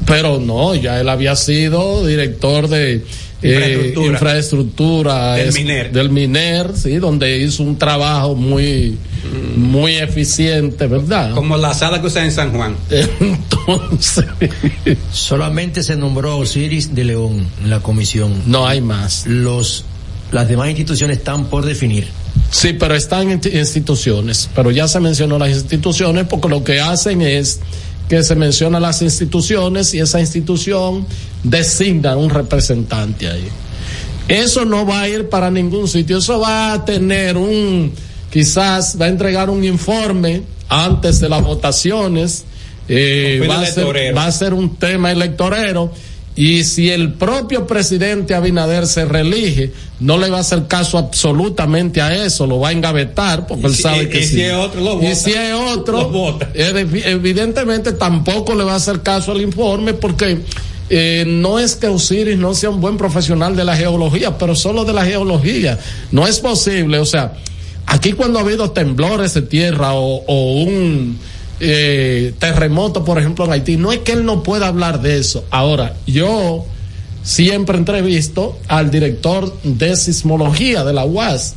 pero 0.06 0.40
no, 0.40 0.76
ya 0.76 1.00
él 1.02 1.10
había 1.10 1.36
sido 1.36 2.06
director 2.06 2.68
de 2.68 3.02
eh, 3.42 3.94
Infraestructura. 3.96 5.34
Del 5.36 5.50
es- 5.50 5.56
MINER. 5.56 5.92
del 5.92 6.10
MINER, 6.10 6.72
sí, 6.76 6.96
donde 6.98 7.38
hizo 7.40 7.64
un 7.64 7.78
trabajo 7.78 8.36
muy, 8.36 8.98
muy 9.56 9.96
eficiente, 9.96 10.88
¿verdad? 10.88 11.34
Como 11.34 11.58
la 11.58 11.74
sala 11.74 12.02
que 12.02 12.08
usan 12.08 12.26
en 12.26 12.32
San 12.32 12.52
Juan. 12.54 12.76
Entonces. 13.20 14.26
Solamente 15.12 15.84
se 15.84 15.96
nombró 15.96 16.32
a 16.32 16.36
Osiris 16.36 16.94
de 16.96 17.04
León 17.04 17.48
en 17.64 17.70
la 17.70 17.80
comisión. 17.80 18.44
No 18.46 18.68
hay 18.68 18.82
más. 18.82 19.26
Los, 19.28 19.86
las 20.32 20.48
demás 20.48 20.70
instituciones 20.70 21.18
están 21.18 21.46
por 21.46 21.66
definir. 21.66 22.08
Sí, 22.52 22.74
pero 22.74 22.96
están 22.96 23.32
en 23.32 23.40
ti- 23.42 23.50
instituciones, 23.54 24.50
pero 24.56 24.70
ya 24.72 24.88
se 24.88 25.00
mencionó 25.00 25.40
las 25.40 25.50
instituciones 25.50 26.26
porque 26.30 26.50
lo 26.50 26.64
que 26.64 26.80
hacen 26.82 27.22
es 27.22 27.60
que 28.10 28.24
se 28.24 28.36
mencionan 28.36 28.82
las 28.82 29.02
instituciones 29.02 29.94
y 29.94 30.00
esa 30.00 30.20
institución 30.20 31.06
designa 31.44 32.16
un 32.16 32.30
representante 32.30 33.30
ahí. 33.30 33.48
Eso 34.28 34.66
no 34.66 34.86
va 34.86 35.02
a 35.02 35.10
ir 35.10 35.30
para 35.30 35.52
ningún 35.52 35.88
sitio, 35.88 36.18
eso 36.18 36.40
va 36.40 36.74
a 36.74 36.86
tener 36.86 37.38
un, 37.38 37.94
quizás 38.32 39.00
va 39.00 39.06
a 39.06 39.10
entregar 39.10 39.50
un 39.50 39.64
informe 39.64 40.44
antes 40.68 41.20
de 41.20 41.30
las 41.30 41.44
votaciones, 41.44 42.44
eh, 42.88 43.46
va, 43.50 43.62
a 43.62 43.66
ser, 43.66 44.18
va 44.18 44.26
a 44.26 44.32
ser 44.32 44.54
un 44.54 44.76
tema 44.76 45.12
electorero 45.12 45.92
y 46.36 46.64
si 46.66 46.90
el 46.92 47.14
propio 47.14 47.66
presidente 47.66 48.36
Abinader 48.36 48.88
se 48.88 49.06
reelige, 49.06 49.72
no 50.02 50.18
le 50.18 50.30
va 50.30 50.38
a 50.38 50.42
hacer 50.42 50.68
caso 50.68 50.98
absolutamente 50.98 52.02
a 52.02 52.26
eso, 52.26 52.46
lo 52.46 52.60
va 52.60 52.70
a 52.70 52.72
engavetar 52.74 53.48
porque 53.48 53.64
Y 53.64 53.70
él 53.70 53.76
si- 53.76 53.82
sabe 53.84 54.04
y- 54.04 54.10
que 54.10 54.20
y 54.20 54.24
sí. 54.24 54.34
si 54.36 54.42
es 54.42 54.54
otro, 54.54 54.82
lo 54.82 54.94
y 54.94 54.96
vota. 55.06 55.16
si 55.16 55.32
es 55.32 55.54
otro, 55.54 55.98
Lo 56.02 56.10
vota. 56.10 56.52
ev- 56.54 57.02
evidentemente 57.06 57.94
tampoco 57.94 58.54
le 58.54 58.64
va 58.66 58.74
a 58.74 58.76
hacer 58.76 59.02
caso 59.02 59.32
al 59.32 59.42
informe 59.42 59.94
porque 59.94 60.40
eh, 60.90 61.24
no 61.26 61.58
es 61.58 61.76
que 61.76 61.88
Osiris 61.88 62.38
no 62.38 62.54
sea 62.54 62.70
un 62.70 62.80
buen 62.82 62.98
profesional 62.98 63.56
de 63.56 63.64
la 63.64 63.76
geología, 63.76 64.38
pero 64.38 64.54
solo 64.56 64.86
de 64.86 64.94
la 64.94 65.04
geología. 65.06 65.80
No 66.12 66.28
es 66.28 66.40
posible, 66.40 67.00
o 67.00 67.06
sea, 67.06 67.34
aquí 67.88 68.12
cuando 68.14 68.38
ha 68.38 68.42
habido 68.44 68.70
temblores 68.72 69.34
de 69.34 69.42
tierra 69.42 69.94
o, 69.94 70.24
o 70.28 70.62
un 70.64 71.18
eh, 71.60 72.34
terremoto, 72.40 73.04
por 73.06 73.20
ejemplo, 73.20 73.46
en 73.46 73.52
Haití, 73.52 73.78
no 73.78 73.92
es 73.92 74.00
que 74.00 74.14
él 74.14 74.26
no 74.26 74.44
pueda 74.44 74.68
hablar 74.68 75.02
de 75.02 75.18
eso. 75.18 75.46
Ahora, 75.52 75.96
yo 76.06 76.66
siempre 77.24 77.78
entrevisto 77.78 78.58
al 78.68 78.92
director 78.92 79.54
de 79.64 79.96
sismología 79.96 80.84
de 80.84 80.94
la 80.94 81.06
UAS, 81.06 81.56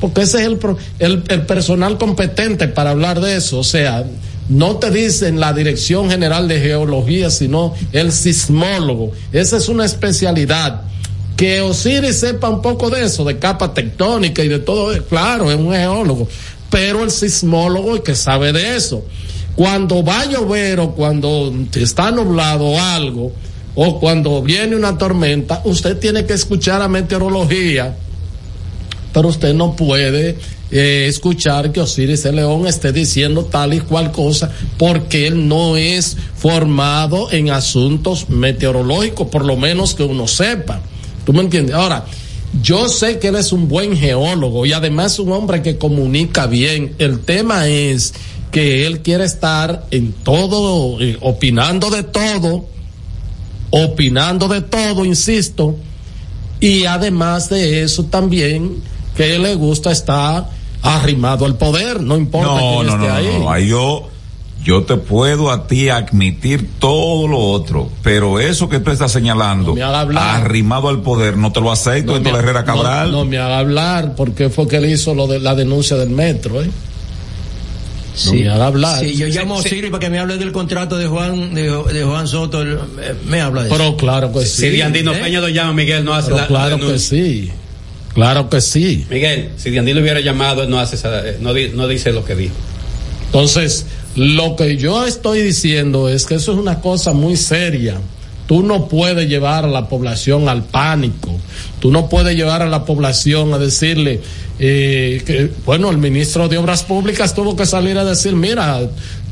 porque 0.00 0.22
ese 0.22 0.38
es 0.38 0.46
el, 0.46 0.58
el, 0.98 1.24
el 1.28 1.42
personal 1.42 1.98
competente 1.98 2.68
para 2.68 2.90
hablar 2.90 3.20
de 3.20 3.36
eso. 3.36 3.58
O 3.58 3.64
sea, 3.64 4.04
no 4.50 4.76
te 4.78 4.90
dicen 4.90 5.38
la 5.38 5.52
Dirección 5.52 6.10
General 6.10 6.48
de 6.48 6.60
Geología, 6.60 7.30
sino 7.30 7.72
el 7.92 8.10
sismólogo. 8.10 9.12
Esa 9.32 9.58
es 9.58 9.68
una 9.68 9.84
especialidad. 9.84 10.82
Que 11.36 11.60
Osiris 11.60 12.18
sepa 12.18 12.48
un 12.48 12.60
poco 12.60 12.90
de 12.90 13.04
eso, 13.04 13.24
de 13.24 13.38
capa 13.38 13.72
tectónica 13.72 14.42
y 14.42 14.48
de 14.48 14.58
todo, 14.58 14.92
eso, 14.92 15.04
claro, 15.04 15.50
es 15.50 15.56
un 15.56 15.72
geólogo, 15.72 16.28
pero 16.68 17.02
el 17.04 17.10
sismólogo 17.10 17.96
es 17.96 18.02
que 18.02 18.14
sabe 18.14 18.52
de 18.52 18.76
eso. 18.76 19.04
Cuando 19.56 20.02
va 20.02 20.20
a 20.20 20.26
llover 20.26 20.80
o 20.80 20.92
cuando 20.92 21.52
está 21.74 22.10
nublado 22.10 22.80
algo, 22.80 23.32
o 23.74 24.00
cuando 24.00 24.42
viene 24.42 24.76
una 24.76 24.98
tormenta, 24.98 25.62
usted 25.64 25.98
tiene 25.98 26.24
que 26.26 26.34
escuchar 26.34 26.82
a 26.82 26.88
meteorología, 26.88 27.96
pero 29.12 29.28
usted 29.28 29.54
no 29.54 29.76
puede 29.76 30.36
eh, 30.70 31.06
escuchar 31.08 31.72
que 31.72 31.80
Osiris 31.80 32.24
el 32.26 32.36
León 32.36 32.66
esté 32.66 32.92
diciendo 32.92 33.44
tal 33.44 33.74
y 33.74 33.80
cual 33.80 34.12
cosa, 34.12 34.50
porque 34.78 35.26
él 35.26 35.48
no 35.48 35.76
es 35.76 36.16
formado 36.36 37.30
en 37.32 37.50
asuntos 37.50 38.28
meteorológicos, 38.28 39.28
por 39.28 39.44
lo 39.44 39.56
menos 39.56 39.94
que 39.94 40.04
uno 40.04 40.28
sepa. 40.28 40.80
¿Tú 41.24 41.32
me 41.32 41.40
entiendes? 41.40 41.74
Ahora, 41.74 42.04
yo 42.62 42.88
sé 42.88 43.18
que 43.18 43.28
él 43.28 43.36
es 43.36 43.52
un 43.52 43.68
buen 43.68 43.96
geólogo 43.96 44.66
y 44.66 44.72
además 44.72 45.18
un 45.18 45.32
hombre 45.32 45.62
que 45.62 45.78
comunica 45.78 46.46
bien. 46.46 46.94
El 46.98 47.20
tema 47.20 47.68
es 47.68 48.12
que 48.50 48.86
él 48.86 49.00
quiere 49.02 49.24
estar 49.24 49.86
en 49.90 50.12
todo, 50.12 51.00
eh, 51.00 51.16
opinando 51.20 51.90
de 51.90 52.02
todo, 52.02 52.66
opinando 53.70 54.48
de 54.48 54.60
todo, 54.62 55.04
insisto, 55.04 55.76
y 56.60 56.84
además 56.84 57.48
de 57.48 57.82
eso 57.82 58.04
también 58.04 58.76
que 59.16 59.38
le 59.38 59.54
gusta 59.54 59.90
estar 59.92 60.48
arrimado 60.82 61.44
al 61.44 61.56
poder, 61.56 62.00
no 62.02 62.16
importa 62.16 62.48
No, 62.54 62.58
quién 62.58 62.86
no, 62.86 62.92
esté 62.94 63.08
no, 63.08 63.14
ahí. 63.14 63.38
no, 63.38 63.58
yo, 63.58 64.08
yo 64.64 64.82
te 64.84 64.96
puedo 64.96 65.50
a 65.50 65.66
ti 65.66 65.88
admitir 65.88 66.68
todo 66.78 67.28
lo 67.28 67.38
otro, 67.38 67.90
pero 68.02 68.40
eso 68.40 68.68
que 68.68 68.80
tú 68.80 68.90
estás 68.90 69.12
señalando, 69.12 69.74
me 69.74 69.82
haga 69.82 70.00
hablar. 70.00 70.42
arrimado 70.42 70.88
al 70.88 71.02
poder, 71.02 71.36
no 71.36 71.52
te 71.52 71.60
lo 71.60 71.70
acepto, 71.70 72.16
esto 72.16 72.36
Herrera 72.36 72.64
Cabral. 72.64 73.12
No, 73.12 73.18
no 73.18 73.24
me 73.26 73.38
haga 73.38 73.58
hablar 73.58 74.14
porque 74.16 74.48
fue 74.50 74.66
que 74.66 74.76
él 74.76 74.86
hizo 74.86 75.14
lo 75.14 75.26
de 75.26 75.38
la 75.38 75.54
denuncia 75.54 75.96
del 75.96 76.10
metro, 76.10 76.62
¿eh? 76.62 76.70
No 78.44 78.64
hablar. 78.64 79.04
Sí, 79.04 79.16
yo 79.16 79.26
llamo 79.28 79.58
a 79.58 79.62
Siri 79.62 79.88
para 79.90 80.00
que 80.00 80.10
me 80.10 80.18
hable 80.18 80.36
del 80.36 80.52
contrato 80.52 80.98
de 80.98 81.06
Juan 81.06 81.54
de, 81.54 81.62
de 81.92 82.04
Juan 82.04 82.26
Soto. 82.26 82.62
el- 82.62 82.74
eh, 83.00 83.14
me 83.26 83.40
habla 83.40 83.62
de 83.62 83.68
eso. 83.68 83.76
Pero 83.78 83.96
claro 83.96 84.32
que 84.32 84.40
sí. 84.44 84.62
Si 84.62 84.68
Diandino 84.70 85.12
¿eh? 85.12 85.20
Peña 85.22 85.40
lo 85.40 85.48
llama, 85.48 85.72
Miguel 85.72 86.04
no 86.04 86.14
hace 86.14 86.26
Pero 86.26 86.36
la, 86.36 86.42
la 86.42 86.48
claro 86.48 86.78
que 86.78 86.98
sí. 86.98 87.50
Claro 88.14 88.50
que 88.50 88.60
sí. 88.60 89.06
Miguel, 89.08 89.50
si 89.56 89.70
Diandino 89.70 90.00
hubiera 90.00 90.20
llamado, 90.20 90.64
él 90.64 90.70
no 90.70 90.80
hace 90.80 90.96
esa, 90.96 91.26
eh, 91.26 91.38
no, 91.40 91.52
no 91.74 91.88
dice 91.88 92.12
lo 92.12 92.24
que 92.24 92.34
dijo. 92.34 92.54
Entonces, 93.26 93.86
lo 94.16 94.56
que 94.56 94.76
yo 94.76 95.06
estoy 95.06 95.42
diciendo 95.42 96.08
es 96.08 96.26
que 96.26 96.34
eso 96.34 96.52
es 96.52 96.58
una 96.58 96.80
cosa 96.80 97.12
muy 97.12 97.36
seria. 97.36 97.96
Tú 98.50 98.64
no 98.64 98.88
puedes 98.88 99.28
llevar 99.28 99.64
a 99.64 99.68
la 99.68 99.88
población 99.88 100.48
al 100.48 100.64
pánico. 100.64 101.30
Tú 101.78 101.92
no 101.92 102.08
puedes 102.08 102.34
llevar 102.34 102.62
a 102.62 102.66
la 102.66 102.84
población 102.84 103.54
a 103.54 103.58
decirle 103.58 104.20
eh, 104.58 105.22
que, 105.24 105.52
bueno, 105.64 105.88
el 105.88 105.98
ministro 105.98 106.48
de 106.48 106.58
Obras 106.58 106.82
Públicas 106.82 107.32
tuvo 107.32 107.54
que 107.54 107.64
salir 107.64 107.96
a 107.96 108.04
decir, 108.04 108.34
mira, 108.34 108.80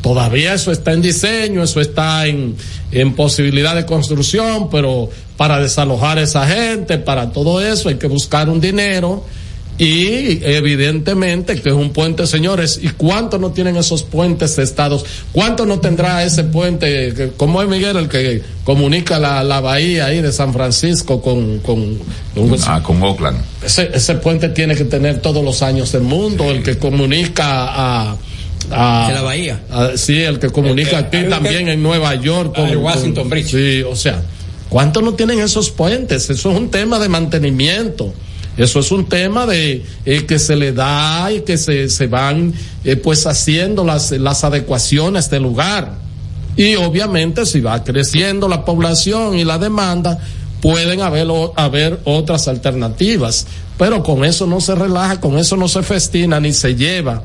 todavía 0.02 0.54
eso 0.54 0.70
está 0.70 0.92
en 0.92 1.02
diseño, 1.02 1.64
eso 1.64 1.80
está 1.80 2.28
en, 2.28 2.54
en 2.92 3.16
posibilidad 3.16 3.74
de 3.74 3.86
construcción, 3.86 4.70
pero 4.70 5.10
para 5.36 5.58
desalojar 5.58 6.18
a 6.18 6.22
esa 6.22 6.46
gente, 6.46 6.98
para 6.98 7.32
todo 7.32 7.60
eso 7.60 7.88
hay 7.88 7.96
que 7.96 8.06
buscar 8.06 8.48
un 8.48 8.60
dinero. 8.60 9.24
Y 9.80 10.40
evidentemente 10.44 11.60
que 11.60 11.68
es 11.68 11.74
un 11.74 11.90
puente, 11.92 12.26
señores. 12.26 12.80
¿Y 12.82 12.88
cuántos 12.88 13.40
no 13.40 13.52
tienen 13.52 13.76
esos 13.76 14.02
puentes 14.02 14.58
estados? 14.58 15.04
¿Cuánto 15.32 15.66
no 15.66 15.78
tendrá 15.78 16.24
ese 16.24 16.42
puente? 16.44 17.32
¿Cómo 17.36 17.62
es 17.62 17.68
Miguel 17.68 17.96
el 17.96 18.08
que 18.08 18.42
comunica 18.64 19.20
la, 19.20 19.44
la 19.44 19.60
bahía 19.60 20.06
ahí 20.06 20.20
de 20.20 20.32
San 20.32 20.52
Francisco 20.52 21.22
con... 21.22 21.60
con, 21.60 21.96
con- 22.34 22.56
Ah, 22.66 22.82
con 22.82 23.00
Oakland. 23.02 23.38
ese, 23.64 23.90
ese 23.94 24.14
puente 24.16 24.48
tiene 24.48 24.74
que 24.74 24.84
tener 24.84 25.20
todos 25.20 25.44
los 25.44 25.62
años 25.62 25.92
del 25.92 26.02
mundo, 26.02 26.50
el 26.50 26.62
que 26.64 26.76
comunica 26.76 27.44
a... 27.68 28.16
a 28.72 29.08
De 29.08 29.14
la 29.14 29.22
bahía. 29.22 29.60
a- 29.70 29.90
sí, 29.96 30.20
el 30.22 30.40
que 30.40 30.50
comunica 30.50 30.98
El 30.98 31.08
que- 31.08 31.18
aquí 31.18 31.28
también 31.30 31.66
que- 31.66 31.72
en 31.74 31.82
Nueva 31.84 32.16
York. 32.16 32.54
Ah, 32.56 32.68
el 32.68 32.78
Washington 32.78 33.28
Bridge. 33.28 33.50
Sí, 33.50 33.82
o 33.82 33.94
sea, 33.94 34.22
¿cuántos 34.68 35.04
no 35.04 35.14
tienen 35.14 35.38
esos 35.38 35.70
puentes? 35.70 36.28
Eso 36.30 36.50
es 36.50 36.56
un 36.58 36.68
tema 36.68 36.98
de 36.98 37.08
mantenimiento. 37.08 38.12
Eso 38.58 38.80
es 38.80 38.90
un 38.90 39.08
tema 39.08 39.46
de 39.46 39.84
eh, 40.04 40.26
que 40.26 40.38
se 40.40 40.56
le 40.56 40.72
da 40.72 41.32
y 41.32 41.42
que 41.42 41.56
se, 41.56 41.88
se 41.88 42.08
van 42.08 42.52
eh, 42.84 42.96
pues 42.96 43.24
haciendo 43.26 43.84
las, 43.84 44.10
las 44.10 44.42
adecuaciones 44.42 45.30
del 45.30 45.44
lugar. 45.44 45.94
Y 46.56 46.74
obviamente 46.74 47.46
si 47.46 47.60
va 47.60 47.84
creciendo 47.84 48.48
la 48.48 48.64
población 48.64 49.38
y 49.38 49.44
la 49.44 49.58
demanda, 49.58 50.18
pueden 50.60 51.02
haber, 51.02 51.28
haber 51.54 52.00
otras 52.04 52.48
alternativas. 52.48 53.46
Pero 53.78 54.02
con 54.02 54.24
eso 54.24 54.44
no 54.46 54.60
se 54.60 54.74
relaja, 54.74 55.20
con 55.20 55.38
eso 55.38 55.56
no 55.56 55.68
se 55.68 55.84
festina 55.84 56.40
ni 56.40 56.52
se 56.52 56.74
lleva 56.74 57.22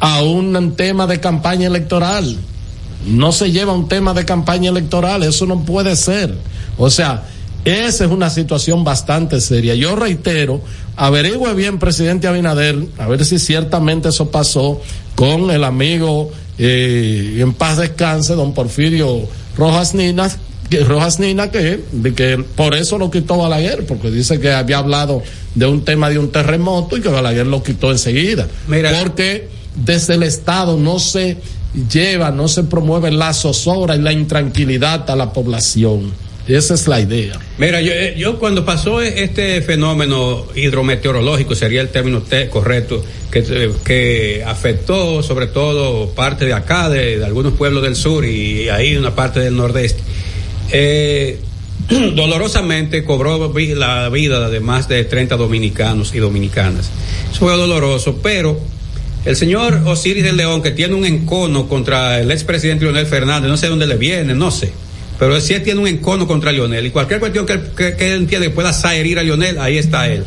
a 0.00 0.22
un 0.22 0.74
tema 0.74 1.06
de 1.06 1.20
campaña 1.20 1.68
electoral. 1.68 2.36
No 3.06 3.30
se 3.30 3.52
lleva 3.52 3.72
a 3.72 3.76
un 3.76 3.86
tema 3.86 4.14
de 4.14 4.24
campaña 4.24 4.70
electoral, 4.70 5.22
eso 5.22 5.46
no 5.46 5.64
puede 5.64 5.94
ser. 5.94 6.34
O 6.76 6.90
sea, 6.90 7.22
esa 7.64 8.04
es 8.04 8.10
una 8.10 8.30
situación 8.30 8.84
bastante 8.84 9.40
seria. 9.40 9.74
Yo 9.74 9.94
reitero, 9.94 10.60
averigüe 10.96 11.54
bien, 11.54 11.78
presidente 11.78 12.26
Abinader, 12.26 12.76
a 12.98 13.06
ver 13.06 13.24
si 13.24 13.38
ciertamente 13.38 14.08
eso 14.08 14.30
pasó 14.30 14.80
con 15.14 15.50
el 15.50 15.64
amigo 15.64 16.30
eh, 16.58 17.38
en 17.38 17.54
paz 17.54 17.78
descanse, 17.78 18.34
don 18.34 18.52
Porfirio 18.52 19.28
Rojas 19.56 19.94
Nina, 19.94 20.30
que, 20.68 20.84
Rojas 20.84 21.18
Nina, 21.18 21.50
que, 21.50 21.82
de 21.92 22.14
que 22.14 22.44
por 22.56 22.74
eso 22.74 22.98
lo 22.98 23.10
quitó 23.10 23.38
Balaguer, 23.38 23.86
porque 23.86 24.10
dice 24.10 24.40
que 24.40 24.52
había 24.52 24.78
hablado 24.78 25.22
de 25.54 25.66
un 25.66 25.84
tema 25.84 26.08
de 26.10 26.18
un 26.18 26.30
terremoto 26.30 26.96
y 26.96 27.00
que 27.00 27.08
Balaguer 27.08 27.46
lo 27.46 27.62
quitó 27.62 27.90
enseguida. 27.90 28.46
Porque 29.02 29.48
desde 29.76 30.14
el 30.14 30.22
Estado 30.22 30.76
no 30.76 30.98
se 30.98 31.38
lleva, 31.90 32.30
no 32.30 32.48
se 32.48 32.64
promueve 32.64 33.10
la 33.10 33.32
zozobra 33.32 33.96
y 33.96 34.00
la 34.00 34.12
intranquilidad 34.12 35.08
a 35.10 35.16
la 35.16 35.32
población. 35.32 36.12
Esa 36.46 36.74
es 36.74 36.88
la 36.88 37.00
idea. 37.00 37.38
Mira, 37.58 37.80
yo, 37.80 37.92
eh, 37.92 38.14
yo 38.18 38.38
cuando 38.38 38.64
pasó 38.64 39.00
este 39.00 39.62
fenómeno 39.62 40.46
hidrometeorológico, 40.54 41.54
sería 41.54 41.80
el 41.80 41.88
término 41.88 42.22
correcto, 42.50 43.04
que, 43.30 43.44
eh, 43.48 43.70
que 43.84 44.42
afectó 44.44 45.22
sobre 45.22 45.46
todo 45.46 46.10
parte 46.10 46.44
de 46.44 46.52
acá, 46.52 46.88
de, 46.88 47.24
algunos 47.24 47.52
pueblos 47.52 47.82
del 47.84 47.94
sur 47.94 48.24
y 48.24 48.68
ahí 48.68 48.96
una 48.96 49.14
parte 49.14 49.38
del 49.38 49.56
nordeste, 49.56 50.02
eh, 50.72 51.38
dolorosamente 52.16 53.04
cobró 53.04 53.52
la 53.76 54.08
vida 54.08 54.50
de 54.50 54.60
más 54.60 54.88
de 54.88 55.04
30 55.04 55.36
dominicanos 55.36 56.12
y 56.12 56.18
dominicanas. 56.18 56.90
Eso 57.30 57.38
fue 57.38 57.56
doloroso, 57.56 58.18
pero 58.20 58.58
el 59.24 59.36
señor 59.36 59.82
Osiris 59.86 60.24
del 60.24 60.36
León, 60.36 60.60
que 60.60 60.72
tiene 60.72 60.94
un 60.94 61.04
encono 61.04 61.68
contra 61.68 62.18
el 62.20 62.32
expresidente 62.32 62.84
Leonel 62.84 63.06
Fernández, 63.06 63.48
no 63.48 63.56
sé 63.56 63.68
dónde 63.68 63.86
le 63.86 63.96
viene, 63.96 64.34
no 64.34 64.50
sé. 64.50 64.72
Pero 65.18 65.40
si 65.40 65.54
él 65.54 65.62
tiene 65.62 65.80
un 65.80 65.86
encono 65.88 66.26
contra 66.26 66.50
Lionel 66.52 66.86
y 66.86 66.90
cualquier 66.90 67.20
cuestión 67.20 67.46
que, 67.46 67.52
él- 67.54 67.70
que- 67.76 67.96
que 67.96 68.06
él 68.12 68.20
entiende 68.22 68.48
que 68.48 68.54
pueda 68.54 68.72
herir 68.94 69.18
a 69.18 69.22
Lionel, 69.22 69.58
ahí 69.58 69.78
está 69.78 70.08
él. 70.08 70.24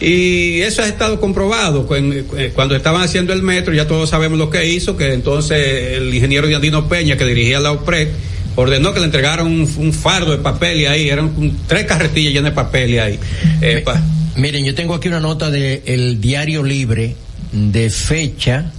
Y 0.00 0.60
eso 0.60 0.82
ha 0.82 0.86
estado 0.86 1.18
comprobado. 1.18 1.88
Eh, 1.96 2.52
Cuando 2.54 2.76
estaban 2.76 3.02
haciendo 3.02 3.32
el 3.32 3.42
metro, 3.42 3.74
ya 3.74 3.86
todos 3.88 4.08
sabemos 4.10 4.38
lo 4.38 4.48
que 4.50 4.66
hizo, 4.68 4.96
que 4.96 5.12
entonces 5.12 5.96
el 5.96 6.14
ingeniero 6.14 6.46
Diandino 6.46 6.88
Peña, 6.88 7.16
que 7.16 7.24
dirigía 7.24 7.58
la 7.58 7.72
OPRED, 7.72 8.08
ordenó 8.54 8.92
que 8.92 9.00
le 9.00 9.06
entregaran 9.06 9.46
un, 9.46 9.68
un 9.76 9.92
fardo 9.92 10.30
de 10.32 10.38
papel 10.38 10.80
y 10.80 10.86
ahí 10.86 11.08
eran 11.08 11.32
tres 11.66 11.84
carretillas 11.86 12.32
llenas 12.32 12.52
de 12.52 12.54
papel 12.56 12.90
y 12.90 12.98
ahí. 12.98 13.18
Eh, 13.60 13.82
pa- 13.84 14.00
Miren, 14.36 14.64
yo 14.64 14.74
tengo 14.74 14.94
aquí 14.94 15.08
una 15.08 15.18
nota 15.20 15.50
de 15.50 15.82
el 15.86 16.20
Diario 16.20 16.62
Libre 16.62 17.16
de 17.50 17.90
fecha 17.90 18.70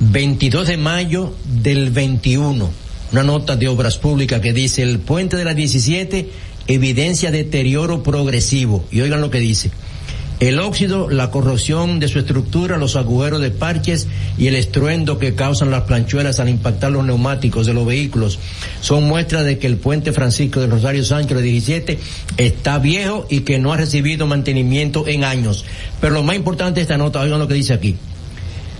22 0.00 0.66
de 0.68 0.76
mayo 0.76 1.34
del 1.44 1.90
21. 1.90 2.70
Una 3.12 3.22
nota 3.22 3.56
de 3.56 3.68
obras 3.68 3.98
públicas 3.98 4.40
que 4.40 4.54
dice 4.54 4.82
el 4.82 4.98
puente 4.98 5.36
de 5.36 5.44
la 5.44 5.52
17 5.52 6.30
evidencia 6.66 7.30
deterioro 7.30 8.02
progresivo. 8.02 8.84
Y 8.90 9.02
oigan 9.02 9.20
lo 9.20 9.30
que 9.30 9.38
dice. 9.38 9.70
El 10.40 10.58
óxido, 10.58 11.08
la 11.08 11.30
corrosión 11.30 12.00
de 12.00 12.08
su 12.08 12.18
estructura, 12.18 12.76
los 12.76 12.96
agujeros 12.96 13.40
de 13.40 13.50
parches 13.50 14.08
y 14.36 14.48
el 14.48 14.56
estruendo 14.56 15.18
que 15.18 15.34
causan 15.34 15.70
las 15.70 15.82
planchuelas 15.82 16.40
al 16.40 16.48
impactar 16.48 16.90
los 16.90 17.04
neumáticos 17.04 17.64
de 17.66 17.74
los 17.74 17.86
vehículos 17.86 18.40
son 18.80 19.04
muestras 19.04 19.44
de 19.44 19.58
que 19.58 19.68
el 19.68 19.76
puente 19.76 20.12
Francisco 20.12 20.60
de 20.60 20.66
Rosario 20.66 21.04
Sánchez 21.04 21.36
de 21.36 21.42
17 21.44 21.98
está 22.38 22.78
viejo 22.78 23.26
y 23.30 23.40
que 23.40 23.60
no 23.60 23.72
ha 23.72 23.76
recibido 23.76 24.26
mantenimiento 24.26 25.06
en 25.06 25.22
años. 25.22 25.64
Pero 26.00 26.14
lo 26.14 26.24
más 26.24 26.34
importante 26.34 26.80
de 26.80 26.82
esta 26.82 26.98
nota, 26.98 27.20
oigan 27.20 27.38
lo 27.38 27.46
que 27.46 27.54
dice 27.54 27.74
aquí. 27.74 27.94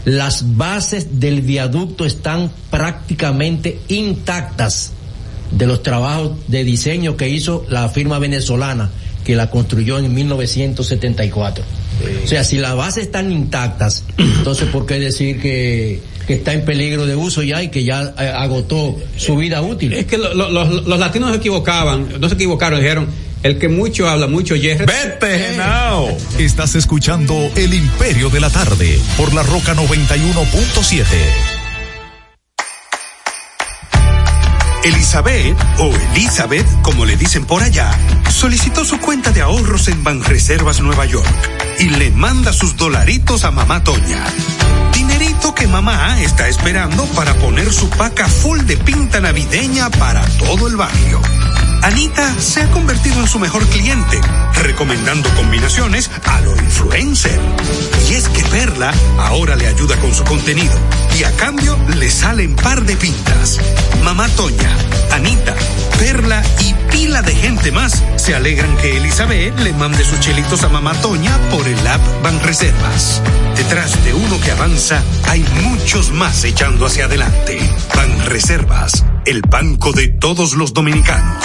Las 0.05 0.57
bases 0.57 1.21
del 1.21 1.43
viaducto 1.43 2.05
están 2.05 2.51
prácticamente 2.71 3.79
intactas 3.89 4.93
de 5.51 5.67
los 5.67 5.83
trabajos 5.83 6.33
de 6.49 6.65
diseño 6.65 7.17
que 7.17 7.29
hizo 7.29 7.65
la 7.69 7.89
firma 7.89 8.19
venezolana 8.19 8.91
que 9.25 9.37
la 9.37 9.51
construyó 9.51 9.99
en 9.99 10.13
1974. 10.13 11.63
O 12.25 12.27
sea, 12.27 12.43
si 12.43 12.59
las 12.59 12.75
bases 12.75 13.05
están 13.05 13.31
intactas, 13.31 14.03
entonces 14.19 14.69
¿por 14.71 14.87
qué 14.87 14.99
decir 14.99 15.41
que, 15.41 16.01
está 16.27 16.55
en 16.55 16.65
peligro 16.65 17.07
de 17.07 17.15
uso 17.15 17.43
ya 17.43 17.63
y 17.63 17.69
que 17.69 17.85
ya 17.85 18.15
eh, 18.19 18.27
agotó 18.35 18.99
su 19.17 19.37
vida 19.37 19.61
útil? 19.63 19.93
Es 19.93 20.07
que 20.07 20.17
lo- 20.19 20.35
lo- 20.35 20.51
los, 20.51 20.85
los 20.87 20.99
latinos 20.99 21.31
se 21.31 21.37
equivocaban, 21.37 22.09
no 22.21 22.29
se 22.29 22.35
equivocaron, 22.35 22.81
dijeron, 22.81 23.07
el 23.43 23.59
que 23.59 23.69
mucho 23.69 24.09
habla, 24.09 24.27
mucho 24.27 24.57
hierre. 24.57 24.87
Vete, 24.87 25.39
Genao. 25.39 26.17
Estás 26.39 26.75
escuchando 26.75 27.51
El 27.57 27.75
Imperio 27.75 28.31
de 28.31 28.41
la 28.41 28.51
Tarde 28.51 29.01
por 29.17 29.35
la 29.35 29.43
Roca 29.43 29.75
91.7. 29.75 31.05
Elizabeth, 34.85 35.57
o 35.79 35.93
Elizabeth, 36.13 36.67
como 36.83 37.05
le 37.05 37.17
dicen 37.17 37.45
por 37.45 37.63
allá, 37.63 37.91
solicitó 38.31 38.85
su 38.85 38.99
cuenta 38.99 39.31
de 39.31 39.43
ahorros 39.43 39.87
en 39.87 40.03
Banreservas 40.03 40.81
Nueva 40.81 41.07
York 41.07 41.72
y 41.83 41.89
le 41.89 42.13
manda 42.13 42.53
sus 42.53 42.77
dolaritos 42.77 43.43
a 43.43 43.51
mamá 43.51 43.83
Toña. 43.83 44.25
Dinerito 44.95 45.53
que 45.53 45.67
mamá 45.67 46.23
está 46.23 46.47
esperando 46.47 47.05
para 47.07 47.35
poner 47.35 47.73
su 47.73 47.91
paca 47.91 48.29
full 48.29 48.61
de 48.61 48.77
pinta 48.77 49.21
navideña 49.21 49.91
para 49.91 50.25
todo 50.39 50.69
el 50.69 50.77
barrio. 50.77 51.21
Anita 51.83 52.33
se 52.39 52.63
ha 52.63 52.71
convertido 52.71 53.19
en 53.19 53.27
su 53.27 53.41
mejor 53.41 53.67
cliente, 53.67 54.21
recomendando 54.63 55.29
combinaciones 55.31 56.09
a 56.25 56.41
lo 56.43 56.55
influencer. 56.55 57.41
Y 58.09 58.15
es 58.15 58.29
que 58.29 58.45
Perla 58.45 58.95
ahora 59.19 59.57
le 59.57 59.67
ayuda 59.67 59.97
con 59.97 60.15
su 60.15 60.23
contenido 60.23 60.75
y 61.19 61.25
a 61.25 61.33
cambio 61.33 61.77
le 61.97 62.09
salen 62.11 62.55
par 62.55 62.85
de 62.85 62.97
pintas. 62.97 63.59
Mamá 64.05 64.29
Toña, 64.29 64.71
Anita, 65.11 65.57
Perla 66.03 66.43
y 66.59 66.75
pila 66.91 67.23
de 67.23 67.33
gente 67.33 67.71
más 67.71 68.03
se 68.17 68.35
alegran 68.35 68.77
que 68.79 68.97
Elizabeth 68.97 69.57
le 69.61 69.73
mande 69.73 70.03
sus 70.03 70.19
chelitos 70.19 70.65
a 70.65 70.69
mamá 70.69 70.95
Toña 70.95 71.39
por 71.49 71.65
el 71.65 71.87
app 71.87 72.01
Banreservas. 72.25 73.23
Detrás 73.57 74.05
de 74.05 74.13
uno 74.13 74.41
que 74.41 74.51
avanza, 74.51 75.01
hay 75.29 75.45
muchos 75.63 76.11
más 76.11 76.43
echando 76.43 76.87
hacia 76.87 77.05
adelante. 77.05 77.61
Banreservas, 77.95 79.05
el 79.27 79.43
banco 79.43 79.93
de 79.93 80.09
todos 80.09 80.55
los 80.55 80.75
dominicanos. 80.75 81.45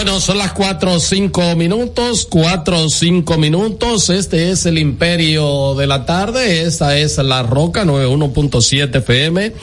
Bueno, 0.00 0.20
son 0.20 0.38
las 0.38 0.52
cuatro 0.52 0.94
o 0.94 1.00
cinco 1.00 1.56
minutos, 1.56 2.24
cuatro 2.30 2.84
o 2.84 2.88
cinco 2.88 3.36
minutos. 3.36 4.10
Este 4.10 4.52
es 4.52 4.64
el 4.64 4.78
Imperio 4.78 5.74
de 5.74 5.88
la 5.88 6.06
Tarde. 6.06 6.62
Esta 6.62 6.96
es 6.96 7.18
la 7.18 7.42
Roca 7.42 7.84
91.7 7.84 8.94
FM. 8.94 9.54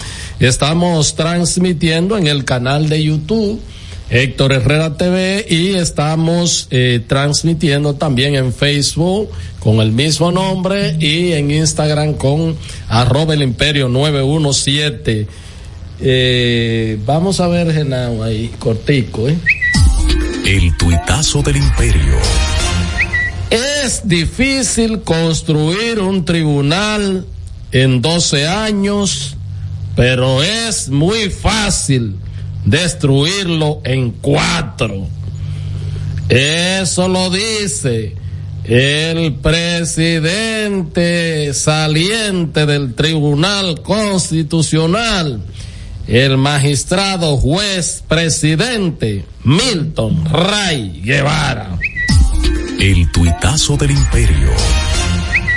Estamos 0.41 1.15
transmitiendo 1.15 2.17
en 2.17 2.27
el 2.27 2.43
canal 2.43 2.89
de 2.89 3.01
YouTube 3.01 3.61
Héctor 4.09 4.51
Herrera 4.51 4.97
TV 4.97 5.45
y 5.49 5.75
estamos 5.75 6.67
eh, 6.69 6.99
transmitiendo 7.07 7.95
también 7.95 8.35
en 8.35 8.51
Facebook 8.51 9.29
con 9.61 9.79
el 9.79 9.93
mismo 9.93 10.33
nombre 10.33 10.97
y 10.99 11.31
en 11.31 11.49
Instagram 11.49 12.15
con 12.15 12.57
arroba 12.89 13.35
el 13.35 13.41
imperio 13.41 13.87
917. 13.87 15.27
Eh, 16.01 16.99
vamos 17.05 17.39
a 17.39 17.47
ver, 17.47 17.71
Genao, 17.71 18.21
ahí, 18.21 18.53
cortico, 18.59 19.29
¿eh? 19.29 19.37
El 20.45 20.77
tuitazo 20.77 21.41
del 21.41 21.57
imperio. 21.57 22.19
Es 23.49 24.07
difícil 24.07 25.01
construir 25.01 25.99
un 25.99 26.23
tribunal 26.23 27.25
en 27.71 27.99
12 27.99 28.47
años, 28.47 29.37
pero 29.95 30.43
es 30.43 30.89
muy 30.89 31.31
fácil 31.31 32.17
destruirlo 32.63 33.81
en 33.85 34.11
cuatro. 34.11 35.07
Eso 36.29 37.07
lo 37.07 37.31
dice 37.31 38.15
el 38.65 39.33
presidente 39.33 40.75
saliente 41.55 42.67
del 42.67 42.93
Tribunal 42.93 43.81
Constitucional 43.81 45.41
el 46.07 46.37
magistrado 46.37 47.37
juez 47.37 48.03
presidente 48.07 49.25
Milton 49.43 50.25
Ray 50.25 51.01
Guevara. 51.03 51.77
El 52.79 53.11
tuitazo 53.11 53.77
del 53.77 53.91
imperio. 53.91 54.49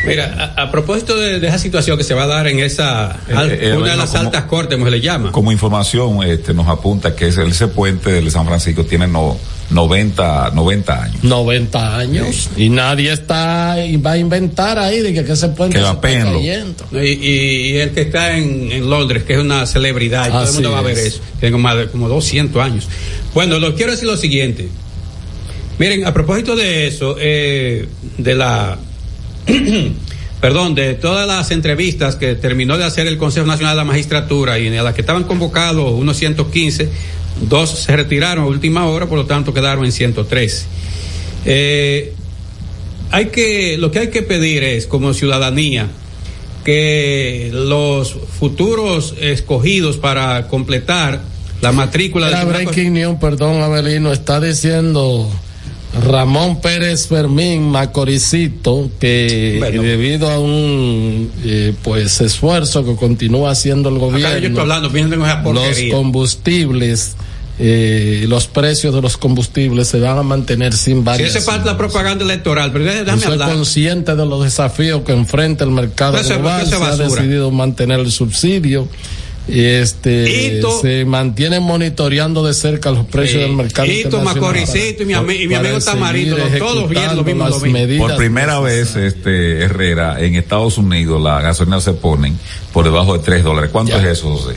Mira, 0.06 0.54
a, 0.56 0.62
a 0.62 0.70
propósito 0.70 1.16
de, 1.18 1.38
de 1.40 1.48
esa 1.48 1.58
situación 1.58 1.98
que 1.98 2.04
se 2.04 2.14
va 2.14 2.22
a 2.22 2.26
dar 2.26 2.46
en 2.46 2.60
esa, 2.60 3.10
al- 3.34 3.50
Eh, 3.50 3.58
eh, 3.70 3.76
una 3.76 3.90
de 3.90 3.96
las 3.96 4.10
como- 4.10 4.22
altas 4.22 4.44
cortes, 4.44 4.74
como 4.76 4.86
se 4.86 4.90
le 4.92 5.00
llama. 5.00 5.32
Como 5.32 5.52
información, 5.52 6.22
este, 6.22 6.54
nos 6.54 6.68
apunta 6.68 7.14
que 7.14 7.28
ese, 7.28 7.44
ese 7.46 7.68
puente 7.68 8.10
de 8.22 8.30
San 8.30 8.46
Francisco 8.46 8.84
tiene 8.84 9.06
no, 9.06 9.36
90, 9.70 10.50
90 10.54 11.02
años. 11.02 11.24
90 11.24 11.96
años 11.98 12.48
y 12.56 12.70
nadie 12.70 13.12
está 13.12 13.84
y 13.84 13.96
va 13.98 14.12
a 14.12 14.18
inventar 14.18 14.78
ahí 14.78 15.00
de 15.00 15.12
que, 15.12 15.24
que 15.24 15.32
ese 15.32 15.48
puente 15.48 15.76
Que 15.78 15.84
se 15.84 15.90
está 15.90 16.00
cayendo. 16.00 16.86
Y, 16.92 16.96
y- 17.06 17.72
y 17.72 17.76
el 17.76 17.90
que 17.90 18.00
está 18.02 18.36
en, 18.36 18.72
en 18.72 18.88
Londres, 18.88 19.24
que 19.24 19.34
es 19.34 19.38
una 19.40 19.66
celebridad, 19.66 20.28
y 20.28 20.30
todo 20.30 20.44
el 20.48 20.52
mundo 20.54 20.70
va 20.72 20.78
a 20.78 20.82
ver 20.82 20.96
es. 20.98 21.04
eso. 21.06 21.20
Tiene 21.38 21.52
como, 21.52 21.62
más 21.64 21.76
de- 21.76 21.88
como 21.88 22.08
200 22.08 22.62
años. 22.62 22.88
Bueno, 23.34 23.58
lo 23.58 23.74
quiero 23.74 23.92
decir 23.92 24.06
lo 24.08 24.16
siguiente. 24.16 24.68
Miren, 25.78 26.06
a 26.06 26.12
propósito 26.14 26.56
de 26.56 26.86
eso, 26.88 27.16
eh, 27.20 27.86
de 28.16 28.34
la. 28.34 28.78
Perdón, 30.40 30.76
de 30.76 30.94
todas 30.94 31.26
las 31.26 31.50
entrevistas 31.50 32.14
que 32.14 32.36
terminó 32.36 32.78
de 32.78 32.84
hacer 32.84 33.08
el 33.08 33.18
Consejo 33.18 33.44
Nacional 33.44 33.74
de 33.74 33.78
la 33.78 33.84
Magistratura 33.84 34.56
y 34.58 34.68
a 34.76 34.82
las 34.84 34.94
que 34.94 35.00
estaban 35.00 35.24
convocados 35.24 35.92
unos 35.92 36.16
115, 36.16 36.88
dos 37.40 37.70
se 37.70 37.96
retiraron 37.96 38.44
a 38.44 38.46
última 38.46 38.86
hora, 38.86 39.06
por 39.06 39.18
lo 39.18 39.26
tanto 39.26 39.52
quedaron 39.54 39.84
en 39.84 39.92
113. 39.92 40.66
Eh, 41.44 42.12
hay 43.10 43.26
que, 43.26 43.76
lo 43.78 43.90
que 43.90 44.00
hay 44.00 44.08
que 44.08 44.22
pedir 44.22 44.62
es, 44.62 44.86
como 44.86 45.14
ciudadanía, 45.14 45.88
que 46.64 47.50
los 47.52 48.16
futuros 48.38 49.14
escogidos 49.20 49.96
para 49.96 50.48
completar 50.48 51.22
la 51.60 51.72
matrícula 51.72 52.30
La 52.30 52.44
breaking 52.44 52.92
news, 52.92 53.16
perdón, 53.20 53.62
Abelino, 53.62 54.12
está 54.12 54.40
diciendo 54.40 55.28
Ramón 56.06 56.60
Pérez 56.60 57.06
Fermín 57.08 57.70
Macoricito 57.70 58.90
que 59.00 59.56
Bueno. 59.58 59.82
debido 59.82 60.30
a 60.30 60.38
un 60.38 61.30
eh, 61.44 61.74
pues 61.82 62.20
esfuerzo 62.20 62.84
que 62.84 62.94
continúa 62.94 63.50
haciendo 63.52 63.88
el 63.88 63.98
gobierno, 63.98 64.60
hablando, 64.60 64.90
los 65.54 65.78
combustibles, 65.90 67.16
eh, 67.58 68.26
los 68.28 68.46
precios 68.46 68.94
de 68.94 69.00
los 69.00 69.16
combustibles 69.16 69.88
se 69.88 69.98
van 69.98 70.18
a 70.18 70.22
mantener 70.22 70.74
sin 70.74 70.98
Si 70.98 71.02
variación. 71.02 71.38
es 71.38 71.44
parte 71.44 71.64
de 71.64 71.70
la 71.72 71.78
propaganda 71.78 72.24
electoral, 72.24 72.70
pero 72.70 72.84
déjame 72.84 73.20
soy 73.22 73.32
hablar. 73.32 73.52
consciente 73.52 74.14
de 74.14 74.26
los 74.26 74.44
desafíos 74.44 75.02
que 75.02 75.12
enfrenta 75.12 75.64
el 75.64 75.70
mercado 75.70 76.12
global. 76.22 76.66
Se 76.66 76.74
ha 76.76 76.96
decidido 76.96 77.50
mantener 77.50 78.00
el 78.00 78.12
subsidio. 78.12 78.86
Y 79.48 79.64
este 79.64 80.60
se 80.80 81.04
mantiene 81.04 81.58
monitoreando 81.60 82.44
de 82.46 82.52
cerca 82.54 82.90
los 82.90 83.06
precios 83.06 83.42
del 83.42 83.52
mercado 83.54 83.86
Hito, 83.88 84.08
internacional 84.18 84.42
Macoricito 84.54 85.02
y 85.02 85.06
mi 85.06 85.12
ami- 85.14 85.40
y 85.40 85.48
mi 85.48 85.54
amigo 85.54 85.78
Tamarito, 85.80 86.36
todos 86.58 86.74
los 86.76 86.90
viernes 86.90 87.16
lo 87.16 87.24
mismo, 87.24 87.48
lo 87.48 87.58
Por 87.98 88.16
primera 88.16 88.60
vez, 88.60 88.94
este, 88.96 89.62
Herrera, 89.62 90.20
en 90.20 90.34
Estados 90.34 90.76
Unidos 90.78 91.20
las 91.22 91.42
gasolinas 91.42 91.82
se 91.84 91.92
ponen 91.94 92.38
por 92.72 92.84
debajo 92.84 93.16
de 93.16 93.24
3 93.24 93.42
dólares. 93.42 93.70
¿Cuánto 93.72 93.96
es 93.98 94.04
eso, 94.04 94.36
José? 94.36 94.56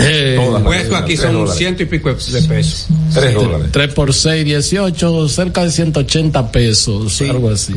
Eh, 0.00 0.34
Puesto 0.36 0.52
gasolinas, 0.64 1.02
aquí 1.02 1.14
tres 1.14 1.20
son 1.20 1.32
dólares. 1.32 1.58
ciento 1.58 1.82
y 1.82 1.86
pico 1.86 2.08
de 2.08 2.42
pesos. 2.42 2.86
3 3.14 3.34
dólares. 3.34 3.68
3 3.72 3.94
por 3.94 4.14
6, 4.14 4.44
18, 4.44 5.28
cerca 5.28 5.64
de 5.64 5.70
180 5.70 6.52
pesos, 6.52 7.20
algo 7.22 7.50
así. 7.50 7.74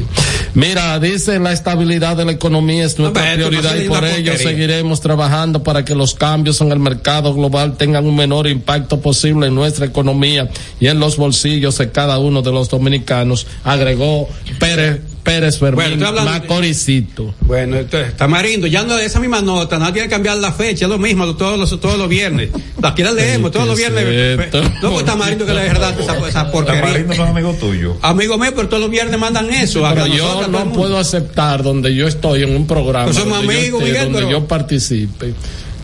Mira, 0.54 1.00
dice 1.00 1.40
la 1.40 1.54
estabilidad 1.54 2.18
de 2.18 2.26
la 2.26 2.32
economía 2.34 2.86
es 2.86 3.00
nuestra 3.00 3.34
prioridad 3.34 3.76
no 3.76 3.82
y 3.82 3.88
por 3.88 4.04
ello 4.04 4.32
porquería. 4.32 4.38
seguiremos 4.38 5.02
trabajando 5.02 5.64
para 5.64 5.86
que 5.86 5.96
los 5.96 6.14
cambios 6.14 6.60
en 6.62 6.72
el 6.72 6.80
mercado 6.80 7.34
global 7.34 7.78
tengan 7.78 8.06
un 8.06 8.16
menor 8.16 8.48
impacto 8.48 9.00
posible 9.00 9.48
en 9.48 9.56
nuestra 9.56 9.86
economía 9.86 10.50
y 10.80 10.88
en 10.88 11.00
los 11.00 11.18
bolsillos 11.18 11.78
de 11.78 11.92
cada 11.92 12.18
uno 12.20 12.42
de 12.42 12.52
los 12.52 12.70
dominicanos, 12.70 13.48
agregó 13.64 14.28
Pérez, 14.60 15.02
Pérez 15.24 15.60
Bueno, 15.60 15.78
Fermín 15.78 15.94
estoy 16.00 16.08
hablando- 16.08 16.32
Macoricito. 16.32 17.34
Bueno, 17.42 17.78
entonces, 17.78 18.16
Tamarindo, 18.18 18.68
ya 18.68 18.84
no 18.84 18.98
esa 18.98 19.20
misma 19.20 19.42
nota, 19.42 19.78
no 19.78 19.92
tiene 19.94 20.08
que 20.08 20.14
cambiar 20.14 20.38
la 20.38 20.52
fecha, 20.52 20.86
es 20.86 20.90
lo 20.90 20.98
mismo 20.98 21.36
todos 21.36 21.58
los, 21.60 21.80
todos 21.80 21.98
los 21.98 22.10
viernes. 22.10 22.50
Aquí 22.82 23.04
la 23.04 23.12
leemos, 23.12 23.52
todos 23.52 23.68
los 23.68 23.78
viernes. 23.78 24.06
esto? 24.40 24.62
No, 24.82 24.92
pues 24.94 25.06
Tamarindo 25.06 25.46
que 25.46 25.54
le 25.54 25.62
verdad 25.62 25.94
esa, 26.00 26.28
esa 26.28 26.52
porquería. 26.52 26.82
Tamarindo 26.82 27.16
no 27.16 27.24
es 27.24 27.30
amigo 27.30 27.54
tuyo. 27.54 27.98
Amigo 28.02 28.38
mío, 28.38 28.52
pero 28.56 28.68
todos 28.68 28.82
los 28.82 28.92
viernes 28.92 29.20
mandan 29.20 29.50
eso. 29.50 29.84
Pero 29.94 30.08
yo 30.08 30.48
no 30.48 30.72
puedo 30.74 30.98
aceptar 30.98 31.64
donde 31.64 31.94
yo 31.96 32.08
estoy 32.08 32.44
en 32.44 32.56
un 32.56 32.68
programa 32.68 33.06
Pues 33.06 33.18
somos 33.18 33.38
donde, 33.38 33.54
yo, 33.54 33.60
amigos, 33.60 33.82
esté, 33.82 33.92
Miguel, 33.92 34.04
donde 34.14 34.20
pero- 34.28 34.32
yo 34.40 34.48
participe. 34.48 35.34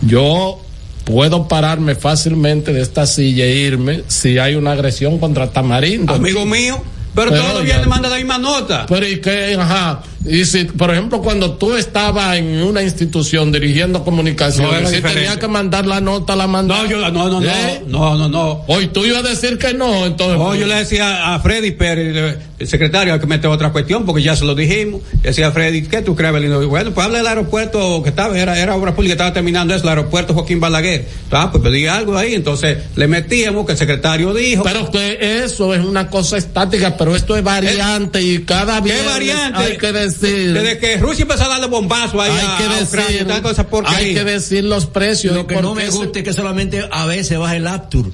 Yo 0.02 0.62
puedo 1.04 1.48
pararme 1.48 1.96
fácilmente 1.96 2.74
de 2.74 2.82
esta 2.82 3.06
silla 3.06 3.46
e 3.46 3.56
irme 3.56 4.04
si 4.08 4.38
hay 4.38 4.56
una 4.56 4.74
agresión 4.74 5.20
contra 5.20 5.52
Tamarindo. 5.52 6.14
Amigo 6.14 6.46
mío, 6.46 6.82
pero, 7.16 7.32
Pero 7.32 7.42
todos 7.42 7.54
los 7.56 7.62
ya- 7.64 7.66
viernes 7.66 7.88
manda 7.88 8.10
la 8.10 8.16
misma 8.18 8.38
nota. 8.38 8.86
Pero 8.88 9.08
y 9.08 9.20
qué, 9.22 9.56
ajá. 9.60 10.02
Y 10.30 10.46
si, 10.46 10.66
por 10.66 10.92
ejemplo, 10.92 11.22
cuando 11.22 11.54
tú 11.54 11.76
estabas 11.76 12.38
en 12.38 12.62
una 12.64 12.82
institución 12.84 13.52
dirigiendo 13.52 14.00
No, 14.00 14.06
comunicaciones, 14.06 14.80
era 14.82 14.90
si 14.90 14.96
diferente. 14.98 15.22
tenía 15.22 15.40
que 15.40 15.48
mandar 15.48 15.86
la 15.86 16.02
nota, 16.02 16.36
la 16.36 16.48
mandaba. 16.48 16.84
No, 16.84 16.90
yo 16.90 16.98
la- 17.00 17.12
no, 17.12 17.30
no, 17.30 17.42
¿Eh? 17.44 17.84
no, 17.88 18.16
no, 18.16 18.18
no, 18.18 18.30
no. 18.30 18.64
Hoy 18.68 18.88
tú 18.88 19.06
ibas 19.06 19.24
a 19.26 19.30
decir 19.30 19.58
que 19.58 19.74
no, 19.74 20.06
entonces. 20.06 20.38
No, 20.38 20.56
yo 20.56 20.68
le 20.68 20.76
decía 20.76 21.34
a 21.34 21.40
Freddy 21.40 21.72
Pérez, 21.72 22.38
el 22.60 22.68
secretario, 22.68 23.20
que 23.20 23.28
mete 23.28 23.48
otra 23.48 23.72
cuestión, 23.72 24.06
porque 24.06 24.22
ya 24.24 24.36
se 24.36 24.44
lo 24.46 24.56
dijimos. 24.56 25.02
Decía 25.22 25.48
a 25.48 25.52
Freddy, 25.52 25.84
¿qué 25.84 26.02
tú 26.02 26.16
crees, 26.16 26.34
Belino? 26.34 26.66
Bueno, 26.68 26.92
pues 26.94 27.06
habla 27.06 27.20
del 27.20 27.28
aeropuerto 27.28 28.02
que 28.04 28.10
estaba, 28.10 28.38
era, 28.38 28.60
era 28.60 28.76
obra 28.76 28.96
pública, 28.96 29.14
estaba 29.14 29.34
terminando 29.34 29.74
eso, 29.76 29.84
el 29.84 29.90
aeropuerto 29.90 30.34
Joaquín 30.34 30.60
Balaguer. 30.60 31.06
Ah, 31.32 31.50
pues 31.52 31.64
pedí 31.64 31.86
algo 31.88 32.18
ahí, 32.18 32.34
entonces 32.34 32.78
le 32.96 33.08
metíamos 33.08 33.66
que 33.66 33.74
el 33.74 33.78
secretario 33.78 34.34
dijo. 34.34 34.64
Pero 34.64 34.90
que 34.92 35.44
eso 35.44 35.74
es 35.74 35.86
una 35.86 36.10
cosa 36.10 36.38
estática, 36.38 36.98
pero 36.98 37.16
esto 37.16 37.36
es 37.38 37.44
variante 37.44 38.22
y 38.22 38.40
cada 38.44 38.78
¿Qué 38.82 38.86
viernes 38.90 39.06
variante? 39.06 39.60
hay 39.64 39.78
que 39.78 39.92
decir. 39.94 40.17
Desde 40.20 40.78
que 40.80 40.98
Rusia 40.98 41.24
empezó 41.24 41.44
a 41.44 41.48
darle 41.50 41.68
bombazo 41.68 42.20
ahí 42.22 42.32
hay 42.32 42.38
a, 42.46 42.58
que 42.58 42.64
a 42.64 42.84
Ucrania, 42.84 43.12
decir, 43.12 43.28
tal 43.28 43.42
cosa 43.42 43.68
porquería. 43.68 44.00
hay 44.00 44.14
que 44.14 44.24
decir 44.24 44.64
los 44.64 44.86
precios. 44.86 45.36
Lo 45.36 45.46
que 45.48 45.56
¿Por 45.56 45.64
no 45.64 45.76
me 45.76 45.90
gusta 45.90 46.20
es 46.20 46.26
que 46.26 46.34
solamente 46.34 46.88
a 46.92 47.06
veces 47.06 47.38
baja 47.38 47.56
el 47.56 47.68
Aptur. 47.68 48.12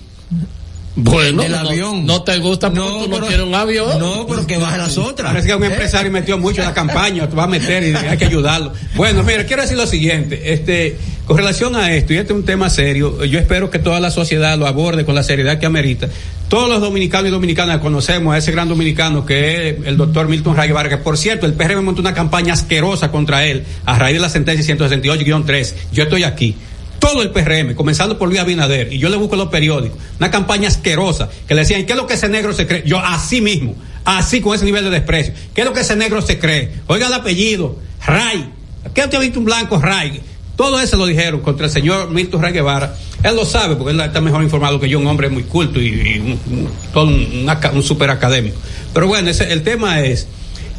Bueno, 0.95 1.47
no- 1.47 1.57
avión. 1.57 2.05
No, 2.05 2.21
te 2.23 2.37
gusta 2.37 2.71
porque 2.71 2.87
tú 2.87 3.07
no 3.07 3.15
pero- 3.15 3.27
quieres 3.27 3.45
un 3.47 3.55
avión. 3.55 3.97
No, 3.99 4.27
pero 4.27 4.45
que 4.45 4.57
baje 4.57 4.77
las 4.77 4.97
otras. 4.99 5.31
Parece 5.31 5.47
que 5.47 5.55
un 5.55 5.63
¿Eh? 5.63 5.67
empresario 5.67 6.11
metió 6.11 6.37
mucho 6.37 6.61
en 6.61 6.67
la 6.67 6.73
campaña, 6.73 7.27
te 7.27 7.35
va 7.35 7.45
a 7.45 7.47
meter 7.47 7.83
y 7.83 7.95
hay 7.95 8.17
que 8.17 8.25
ayudarlo. 8.25 8.73
Bueno, 8.95 9.23
mira, 9.23 9.43
quiero 9.45 9.63
decir 9.63 9.75
lo 9.75 9.87
siguiente, 9.87 10.53
este, 10.53 10.97
con 11.25 11.37
relación 11.37 11.75
a 11.75 11.93
esto, 11.93 12.13
y 12.13 12.17
este 12.17 12.33
es 12.33 12.37
un 12.37 12.45
tema 12.45 12.69
serio, 12.69 13.23
yo 13.23 13.39
espero 13.39 13.69
que 13.69 13.79
toda 13.79 13.99
la 13.99 14.11
sociedad 14.11 14.57
lo 14.57 14.67
aborde 14.67 15.05
con 15.05 15.15
la 15.15 15.23
seriedad 15.23 15.57
que 15.57 15.65
amerita. 15.65 16.09
Todos 16.49 16.69
los 16.69 16.81
dominicanos 16.81 17.29
y 17.29 17.31
dominicanas 17.31 17.79
conocemos 17.79 18.35
a 18.35 18.37
ese 18.37 18.51
gran 18.51 18.67
dominicano 18.67 19.25
que 19.25 19.69
es 19.69 19.75
el 19.85 19.97
doctor 19.97 20.27
Milton 20.27 20.55
Ray 20.55 20.69
que 20.89 20.97
por 20.97 21.17
cierto, 21.17 21.45
el 21.45 21.53
PRM 21.53 21.83
montó 21.83 22.01
una 22.01 22.13
campaña 22.13 22.53
asquerosa 22.53 23.09
contra 23.09 23.45
él 23.45 23.63
a 23.85 23.97
raíz 23.97 24.15
de 24.15 24.21
la 24.21 24.29
sentencia 24.29 24.75
168-3. 24.75 25.73
Yo 25.93 26.03
estoy 26.03 26.23
aquí 26.23 26.55
todo 26.99 27.21
el 27.21 27.31
PRM, 27.31 27.75
comenzando 27.75 28.17
por 28.17 28.29
Luis 28.29 28.39
Abinader, 28.39 28.93
y 28.93 28.97
yo 28.97 29.09
le 29.09 29.17
busco 29.17 29.35
los 29.35 29.49
periódicos, 29.49 29.97
una 30.19 30.31
campaña 30.31 30.69
asquerosa, 30.69 31.29
que 31.45 31.53
le 31.53 31.61
decían, 31.61 31.81
¿y 31.81 31.83
qué 31.83 31.93
es 31.93 31.97
lo 31.97 32.07
que 32.07 32.13
ese 32.13 32.29
negro 32.29 32.53
se 32.53 32.65
cree? 32.65 32.83
Yo 32.85 32.97
así 32.97 33.41
mismo, 33.41 33.75
así 34.05 34.39
con 34.39 34.55
ese 34.55 34.63
nivel 34.63 34.85
de 34.85 34.89
desprecio, 34.89 35.33
¿qué 35.53 35.61
es 35.61 35.67
lo 35.67 35.73
que 35.73 35.81
ese 35.81 35.97
negro 35.97 36.21
se 36.21 36.39
cree? 36.39 36.71
Oiga 36.87 37.07
el 37.07 37.13
apellido, 37.13 37.77
Ray, 38.05 38.49
¿qué 38.93 39.01
usted 39.01 39.17
ha 39.17 39.21
visto 39.21 39.39
un 39.39 39.43
blanco 39.43 39.79
Ray? 39.79 40.21
Todo 40.55 40.79
eso 40.79 40.97
lo 40.97 41.05
dijeron 41.05 41.41
contra 41.41 41.65
el 41.65 41.71
señor 41.71 42.11
Milton 42.11 42.41
Ray 42.41 42.53
Guevara. 42.53 42.95
Él 43.23 43.35
lo 43.35 43.45
sabe 43.45 43.75
porque 43.75 43.93
él 43.93 43.99
está 44.01 44.21
mejor 44.21 44.43
informado 44.43 44.79
que 44.79 44.87
yo, 44.87 44.99
un 44.99 45.07
hombre 45.07 45.29
muy 45.29 45.43
culto 45.43 45.81
y, 45.81 46.19
un, 46.19 46.69
un- 46.95 47.49
un, 47.73 47.83
super 47.83 48.09
académico. 48.09 48.57
Pero 48.93 49.07
bueno, 49.07 49.29
el 49.31 49.63
tema 49.63 50.01
es, 50.01 50.27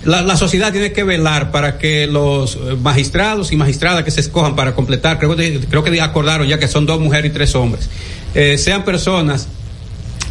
la, 0.05 0.37
sociedad 0.37 0.71
tiene 0.71 0.93
que 0.93 1.03
velar 1.03 1.51
para 1.51 1.79
que 1.79 2.07
los 2.07 2.55
eh, 2.57 2.77
magistrados 2.81 3.51
y 3.51 3.57
magistradas 3.57 4.05
que 4.05 4.11
se 4.11 4.21
escojan 4.21 4.55
para 4.55 4.75
completar, 4.75 5.19
creo 5.19 5.83
que 5.83 6.01
acordaron 6.01 6.47
ya 6.47 6.59
que 6.59 6.69
son 6.69 6.87
dos 6.87 7.01
mujeres 7.01 7.31
y 7.31 7.35
tres 7.35 7.55
hombres, 7.55 7.89
eh, 8.35 8.59
sean 8.59 8.85
personas 8.85 9.49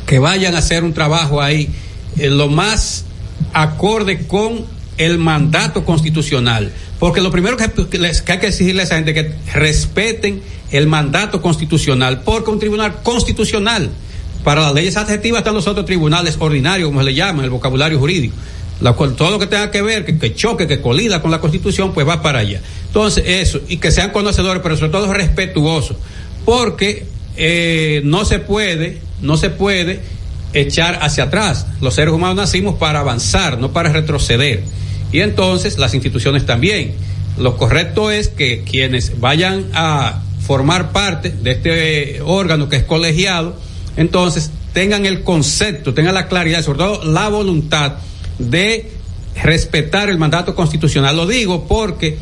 que 0.05 0.19
vayan 0.19 0.55
a 0.55 0.59
hacer 0.59 0.83
un 0.83 0.93
trabajo 0.93 1.41
ahí 1.41 1.69
eh, 2.17 2.29
lo 2.29 2.47
más 2.47 3.05
acorde 3.53 4.25
con 4.27 4.65
el 4.97 5.17
mandato 5.17 5.85
constitucional. 5.85 6.71
Porque 6.99 7.21
lo 7.21 7.31
primero 7.31 7.57
que, 7.57 7.63
hay 7.63 8.39
que 8.39 8.47
exigirle 8.47 8.81
a 8.81 8.85
esa 8.85 8.95
gente 8.95 9.11
es 9.11 9.25
que 9.25 9.59
respeten 9.59 10.41
el 10.71 10.87
mandato 10.87 11.41
constitucional, 11.41 12.21
porque 12.21 12.49
un 12.49 12.59
tribunal 12.59 13.01
constitucional, 13.03 13.89
para 14.43 14.61
las 14.61 14.73
leyes 14.73 14.97
adjetivas 14.97 15.39
están 15.39 15.53
los 15.53 15.67
otros 15.67 15.85
tribunales 15.85 16.35
ordinarios, 16.39 16.87
como 16.87 16.99
se 16.99 17.05
le 17.05 17.13
llama, 17.13 17.43
el 17.43 17.49
vocabulario 17.49 17.99
jurídico. 17.99 18.35
La 18.81 18.93
todo 18.93 19.31
lo 19.31 19.39
que 19.39 19.47
tenga 19.47 19.71
que 19.71 19.81
ver, 19.81 20.03
que, 20.03 20.17
que 20.17 20.33
choque, 20.33 20.67
que 20.67 20.81
colida 20.81 21.21
con 21.21 21.31
la 21.31 21.39
constitución, 21.39 21.93
pues 21.93 22.07
va 22.07 22.21
para 22.21 22.39
allá. 22.39 22.61
Entonces, 22.87 23.23
eso, 23.25 23.61
y 23.69 23.77
que 23.77 23.91
sean 23.91 24.11
conocedores, 24.11 24.61
pero 24.61 24.75
sobre 24.75 24.91
todo 24.91 25.13
respetuosos, 25.13 25.97
porque 26.43 27.05
eh, 27.37 28.01
no 28.03 28.25
se 28.25 28.39
puede, 28.39 28.99
no 29.21 29.37
se 29.37 29.49
puede 29.49 30.01
echar 30.53 30.99
hacia 31.01 31.25
atrás. 31.25 31.65
Los 31.81 31.95
seres 31.95 32.13
humanos 32.13 32.35
nacimos 32.35 32.75
para 32.75 32.99
avanzar, 32.99 33.57
no 33.59 33.71
para 33.71 33.91
retroceder. 33.91 34.63
Y 35.13 35.21
entonces 35.21 35.77
las 35.77 35.93
instituciones 35.93 36.45
también. 36.45 36.95
Lo 37.37 37.55
correcto 37.55 38.11
es 38.11 38.27
que 38.27 38.63
quienes 38.63 39.19
vayan 39.19 39.69
a 39.73 40.21
formar 40.45 40.91
parte 40.91 41.29
de 41.29 41.51
este 41.51 42.21
órgano 42.21 42.67
que 42.67 42.75
es 42.75 42.83
colegiado, 42.83 43.55
entonces 43.95 44.51
tengan 44.73 45.05
el 45.05 45.23
concepto, 45.23 45.93
tengan 45.93 46.15
la 46.15 46.27
claridad, 46.27 46.63
sobre 46.63 46.79
todo 46.79 47.03
la 47.05 47.29
voluntad 47.29 47.93
de 48.39 48.91
respetar 49.41 50.09
el 50.09 50.17
mandato 50.17 50.55
constitucional. 50.55 51.15
Lo 51.15 51.25
digo 51.25 51.65
porque 51.67 52.17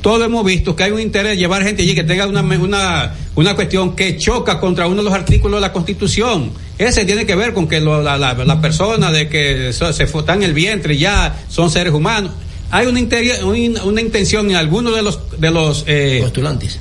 todos 0.00 0.24
hemos 0.24 0.44
visto 0.44 0.76
que 0.76 0.84
hay 0.84 0.92
un 0.92 1.00
interés 1.00 1.32
de 1.32 1.38
llevar 1.38 1.64
gente 1.64 1.82
allí 1.82 1.94
que 1.94 2.04
tenga 2.04 2.26
una, 2.26 2.42
una, 2.42 3.14
una 3.34 3.54
cuestión 3.56 3.96
que 3.96 4.16
choca 4.16 4.60
contra 4.60 4.86
uno 4.86 4.98
de 4.98 5.02
los 5.02 5.12
artículos 5.12 5.56
de 5.58 5.62
la 5.62 5.72
Constitución. 5.72 6.52
Ese 6.78 7.04
tiene 7.04 7.24
que 7.24 7.34
ver 7.34 7.54
con 7.54 7.68
que 7.68 7.80
lo, 7.80 8.02
la, 8.02 8.18
la, 8.18 8.34
la, 8.34 8.60
persona 8.60 9.10
de 9.10 9.28
que 9.28 9.72
se, 9.72 9.92
se 9.92 10.04
están 10.04 10.38
en 10.38 10.42
el 10.42 10.54
vientre 10.54 10.98
ya 10.98 11.44
son 11.48 11.70
seres 11.70 11.94
humanos. 11.94 12.32
Hay 12.70 12.86
una, 12.86 13.00
una, 13.44 13.84
una 13.84 14.00
intención 14.00 14.50
en 14.50 14.56
algunos 14.56 14.94
de 14.94 15.02
los 15.02 15.40
de 15.40 15.50
los 15.50 15.84
eh, 15.86 16.18
postulantes. 16.22 16.78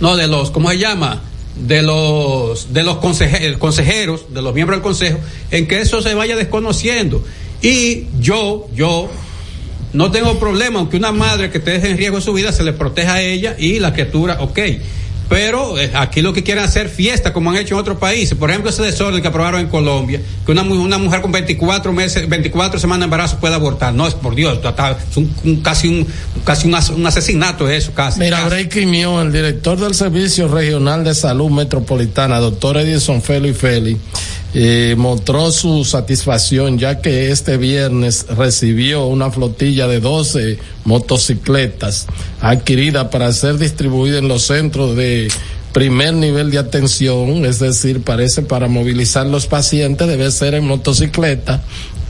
No, 0.00 0.16
de 0.16 0.26
los 0.26 0.50
¿cómo 0.50 0.70
se 0.70 0.78
llama? 0.78 1.22
de 1.66 1.82
los 1.82 2.72
de 2.72 2.82
los 2.82 2.98
consejeros, 2.98 3.58
consejeros, 3.58 4.26
de 4.32 4.42
los 4.42 4.54
miembros 4.54 4.78
del 4.78 4.82
consejo, 4.82 5.18
en 5.50 5.66
que 5.66 5.80
eso 5.80 6.02
se 6.02 6.14
vaya 6.14 6.36
desconociendo. 6.36 7.24
Y 7.62 8.06
yo, 8.20 8.68
yo 8.74 9.10
no 9.92 10.10
tengo 10.10 10.38
problema, 10.38 10.78
aunque 10.78 10.96
una 10.96 11.12
madre 11.12 11.50
que 11.50 11.58
esté 11.58 11.76
en 11.76 11.96
riesgo 11.96 12.20
su 12.20 12.32
vida 12.32 12.52
se 12.52 12.62
le 12.62 12.72
proteja 12.72 13.14
a 13.14 13.22
ella 13.22 13.56
y 13.58 13.78
la 13.78 13.92
criatura, 13.92 14.38
ok. 14.40 14.58
Pero 15.28 15.78
eh, 15.78 15.90
aquí 15.94 16.22
lo 16.22 16.32
que 16.32 16.42
quieren 16.42 16.64
hacer 16.64 16.88
fiesta, 16.88 17.32
como 17.32 17.50
han 17.50 17.56
hecho 17.56 17.74
en 17.74 17.80
otros 17.80 17.98
países. 17.98 18.36
Por 18.36 18.50
ejemplo, 18.50 18.70
ese 18.70 18.82
desorden 18.82 19.20
que 19.20 19.28
aprobaron 19.28 19.60
en 19.60 19.68
Colombia, 19.68 20.20
que 20.46 20.52
una, 20.52 20.62
una 20.62 20.98
mujer 20.98 21.20
con 21.20 21.32
24 21.32 21.92
meses, 21.92 22.28
24 22.28 22.80
semanas 22.80 23.00
de 23.00 23.04
embarazo 23.04 23.38
puede 23.38 23.54
abortar. 23.54 23.92
No, 23.92 24.06
es 24.06 24.14
por 24.14 24.34
Dios, 24.34 24.58
es 25.10 25.16
un, 25.16 25.34
un, 25.44 25.60
casi, 25.60 25.88
un, 25.88 26.06
casi 26.44 26.66
un, 26.66 26.76
un 26.96 27.06
asesinato 27.06 27.68
eso, 27.68 27.92
casi. 27.94 28.20
Mira. 28.20 28.48
Breaking 28.48 28.90
News, 28.90 29.22
el 29.26 29.32
director 29.32 29.78
del 29.78 29.94
Servicio 29.94 30.48
Regional 30.48 31.04
de 31.04 31.14
Salud 31.14 31.50
Metropolitana, 31.50 32.38
doctor 32.38 32.78
Edison 32.78 33.20
Feli 33.20 33.52
Feli, 33.52 33.98
eh, 34.54 34.94
mostró 34.96 35.50
su 35.50 35.84
satisfacción 35.84 36.78
ya 36.78 37.02
que 37.02 37.30
este 37.30 37.58
viernes 37.58 38.26
recibió 38.36 39.06
una 39.06 39.30
flotilla 39.30 39.86
de 39.86 40.00
12 40.00 40.58
motocicletas 40.84 42.06
adquiridas 42.40 43.08
para 43.08 43.30
ser 43.32 43.58
distribuidas 43.58 44.20
en 44.20 44.28
los 44.28 44.44
centros 44.44 44.96
de 44.96 45.28
primer 45.72 46.14
nivel 46.14 46.50
de 46.50 46.58
atención, 46.58 47.44
es 47.44 47.58
decir, 47.58 48.02
parece 48.02 48.42
para 48.42 48.68
movilizar 48.68 49.26
los 49.26 49.46
pacientes 49.46 50.08
debe 50.08 50.30
ser 50.30 50.54
en 50.54 50.66
motocicleta 50.66 51.62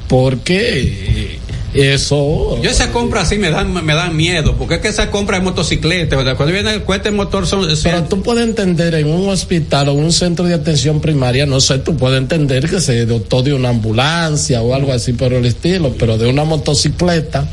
porque 0.06 1.37
eso. 1.74 2.60
Yo 2.62 2.70
esa 2.70 2.90
compra 2.92 3.22
así 3.22 3.36
me 3.36 3.50
dan 3.50 3.72
me 3.84 3.94
dan 3.94 4.16
miedo 4.16 4.56
porque 4.56 4.76
es 4.76 4.80
que 4.80 4.88
esa 4.88 5.10
compra 5.10 5.38
de 5.38 5.44
motocicleta 5.44 6.16
¿verdad? 6.16 6.36
cuando 6.36 6.52
viene 6.52 6.72
el 6.72 6.82
cueste 6.82 7.10
motor 7.10 7.46
son, 7.46 7.64
son, 7.76 7.78
pero 7.82 8.04
tú 8.04 8.22
puedes 8.22 8.44
entender 8.44 8.94
en 8.94 9.08
un 9.08 9.28
hospital 9.28 9.90
o 9.90 9.92
un 9.92 10.12
centro 10.12 10.46
de 10.46 10.54
atención 10.54 11.00
primaria 11.00 11.44
no 11.46 11.60
sé 11.60 11.78
tú 11.78 11.96
puedes 11.96 12.18
entender 12.18 12.68
que 12.70 12.80
se 12.80 13.04
dotó 13.04 13.42
de 13.42 13.52
una 13.52 13.68
ambulancia 13.68 14.62
o 14.62 14.74
algo 14.74 14.92
así 14.92 15.12
por 15.12 15.32
el 15.32 15.44
estilo 15.44 15.94
pero 15.98 16.16
de 16.16 16.28
una 16.28 16.44
motocicleta 16.44 17.46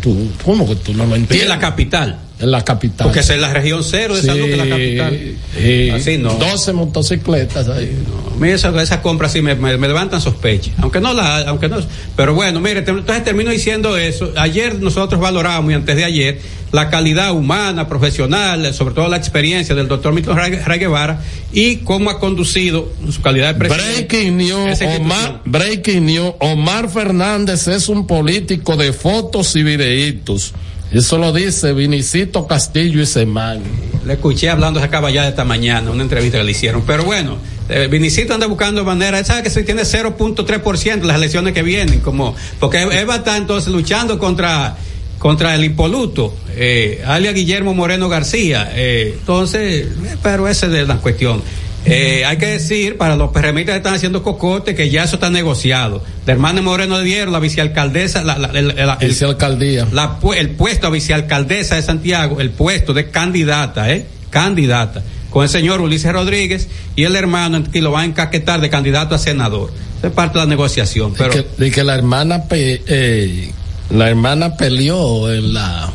tú 0.00 0.28
cómo 0.44 0.66
que 0.66 0.76
tú 0.76 0.92
no 0.94 1.06
lo 1.06 1.14
entiendes 1.14 1.42
en 1.42 1.48
la 1.48 1.58
capital 1.58 2.18
en 2.42 2.50
la 2.50 2.64
capital. 2.64 3.06
Porque 3.06 3.20
es 3.20 3.30
en 3.30 3.40
la 3.40 3.52
región 3.52 3.84
cero 3.84 4.16
de 4.16 4.20
sí, 4.20 4.26
salud 4.26 4.46
que 4.46 4.56
la 4.56 4.68
capital. 4.68 5.18
Sí, 5.56 5.90
Así 5.90 6.18
no. 6.18 6.34
12 6.34 6.72
motocicletas 6.72 7.68
ahí. 7.68 7.96
No, 8.04 8.36
mira, 8.36 8.54
esa, 8.54 8.82
esa 8.82 9.00
compra 9.00 9.28
sí 9.28 9.40
me, 9.40 9.54
me, 9.54 9.78
me, 9.78 9.86
levantan 9.86 10.20
sospecha. 10.20 10.72
Aunque 10.78 11.00
no 11.00 11.14
la, 11.14 11.42
aunque 11.42 11.68
no. 11.68 11.78
Pero 12.16 12.34
bueno, 12.34 12.60
mire, 12.60 12.80
entonces 12.80 13.24
termino 13.24 13.50
diciendo 13.50 13.96
eso. 13.96 14.32
Ayer 14.36 14.80
nosotros 14.80 15.20
valoramos 15.20 15.70
y 15.70 15.74
antes 15.74 15.94
de 15.94 16.04
ayer 16.04 16.40
la 16.72 16.90
calidad 16.90 17.32
humana, 17.32 17.86
profesional, 17.86 18.74
sobre 18.74 18.94
todo 18.94 19.08
la 19.08 19.18
experiencia 19.18 19.74
del 19.74 19.86
doctor 19.86 20.12
Milton 20.12 20.36
Ray 20.36 20.78
Guevara 20.78 21.22
y 21.52 21.76
cómo 21.76 22.10
ha 22.10 22.18
conducido 22.18 22.90
su 23.08 23.22
calidad 23.22 23.54
de 23.54 23.58
presidente. 23.60 24.06
Breaking 24.08 24.36
News, 24.36 24.80
Omar, 24.98 25.42
Breaking 25.44 26.06
News, 26.06 26.34
Omar 26.40 26.88
Fernández 26.88 27.68
es 27.68 27.88
un 27.88 28.06
político 28.06 28.76
de 28.76 28.92
fotos 28.92 29.54
y 29.54 29.62
videitos. 29.62 30.54
Eso 30.92 31.16
lo 31.16 31.32
dice 31.32 31.72
Vinicito 31.72 32.46
Castillo 32.46 33.00
y 33.00 33.06
Semán. 33.06 33.62
Le 34.04 34.14
escuché 34.14 34.50
hablando 34.50 34.78
esa 34.78 34.90
caballada 34.90 35.28
esta 35.28 35.44
mañana, 35.44 35.90
una 35.90 36.02
entrevista 36.02 36.36
que 36.38 36.44
le 36.44 36.50
hicieron. 36.50 36.82
Pero 36.82 37.04
bueno, 37.04 37.38
eh, 37.70 37.88
Vinicito 37.90 38.34
anda 38.34 38.46
buscando 38.46 38.84
manera. 38.84 39.24
Sabe 39.24 39.42
que 39.42 39.48
se 39.48 39.62
tiene 39.62 39.82
0.3% 39.82 41.02
las 41.02 41.16
elecciones 41.16 41.54
que 41.54 41.62
vienen, 41.62 42.00
como, 42.00 42.36
porque 42.60 42.82
él 42.82 43.08
va 43.08 43.14
a 43.14 43.18
estar 43.18 43.38
entonces 43.38 43.72
luchando 43.72 44.18
contra, 44.18 44.76
contra 45.18 45.54
el 45.54 45.64
impoluto, 45.64 46.34
eh, 46.56 47.02
alia 47.06 47.32
Guillermo 47.32 47.72
Moreno 47.72 48.10
García. 48.10 48.70
Eh, 48.74 49.14
entonces, 49.18 49.86
pero 50.22 50.46
esa 50.46 50.66
es 50.66 50.86
la 50.86 50.96
cuestión. 50.96 51.42
Eh, 51.84 52.24
hay 52.24 52.36
que 52.36 52.46
decir 52.46 52.96
para 52.96 53.16
los 53.16 53.32
perremitas 53.32 53.72
que 53.72 53.78
están 53.78 53.94
haciendo 53.94 54.22
cocote 54.22 54.74
que 54.74 54.88
ya 54.88 55.04
eso 55.04 55.16
está 55.16 55.30
negociado. 55.30 56.02
De 56.24 56.32
hermana 56.32 56.62
Moreno 56.62 56.98
de 56.98 57.08
Hierro, 57.08 57.32
la 57.32 57.40
vicealcaldesa, 57.40 58.22
la, 58.22 58.38
la, 58.38 58.48
el, 58.48 58.70
el, 58.78 59.08
vicealcaldía. 59.08 59.88
La, 59.92 60.18
el 60.36 60.50
puesto 60.50 60.86
a 60.86 60.90
vicealcaldesa 60.90 61.76
de 61.76 61.82
Santiago, 61.82 62.40
el 62.40 62.50
puesto 62.50 62.94
de 62.94 63.10
candidata, 63.10 63.90
¿eh? 63.90 64.06
Candidata. 64.30 65.02
Con 65.30 65.42
el 65.42 65.48
señor 65.48 65.80
Ulises 65.80 66.12
Rodríguez 66.12 66.68
y 66.94 67.04
el 67.04 67.16
hermano 67.16 67.64
que 67.70 67.80
lo 67.80 67.90
va 67.90 68.02
a 68.02 68.04
encaquetar 68.04 68.60
de 68.60 68.70
candidato 68.70 69.14
a 69.14 69.18
senador. 69.18 69.72
Es 70.02 70.10
parte 70.10 70.38
de 70.38 70.44
la 70.44 70.48
negociación. 70.48 71.14
Pero... 71.16 71.34
De 71.34 71.44
que, 71.44 71.64
de 71.64 71.70
que 71.70 71.84
la 71.84 71.94
hermana, 71.94 72.44
pe, 72.44 72.82
eh, 72.86 73.50
la 73.90 74.08
hermana 74.08 74.56
peleó 74.56 75.32
en 75.32 75.54
la, 75.54 75.90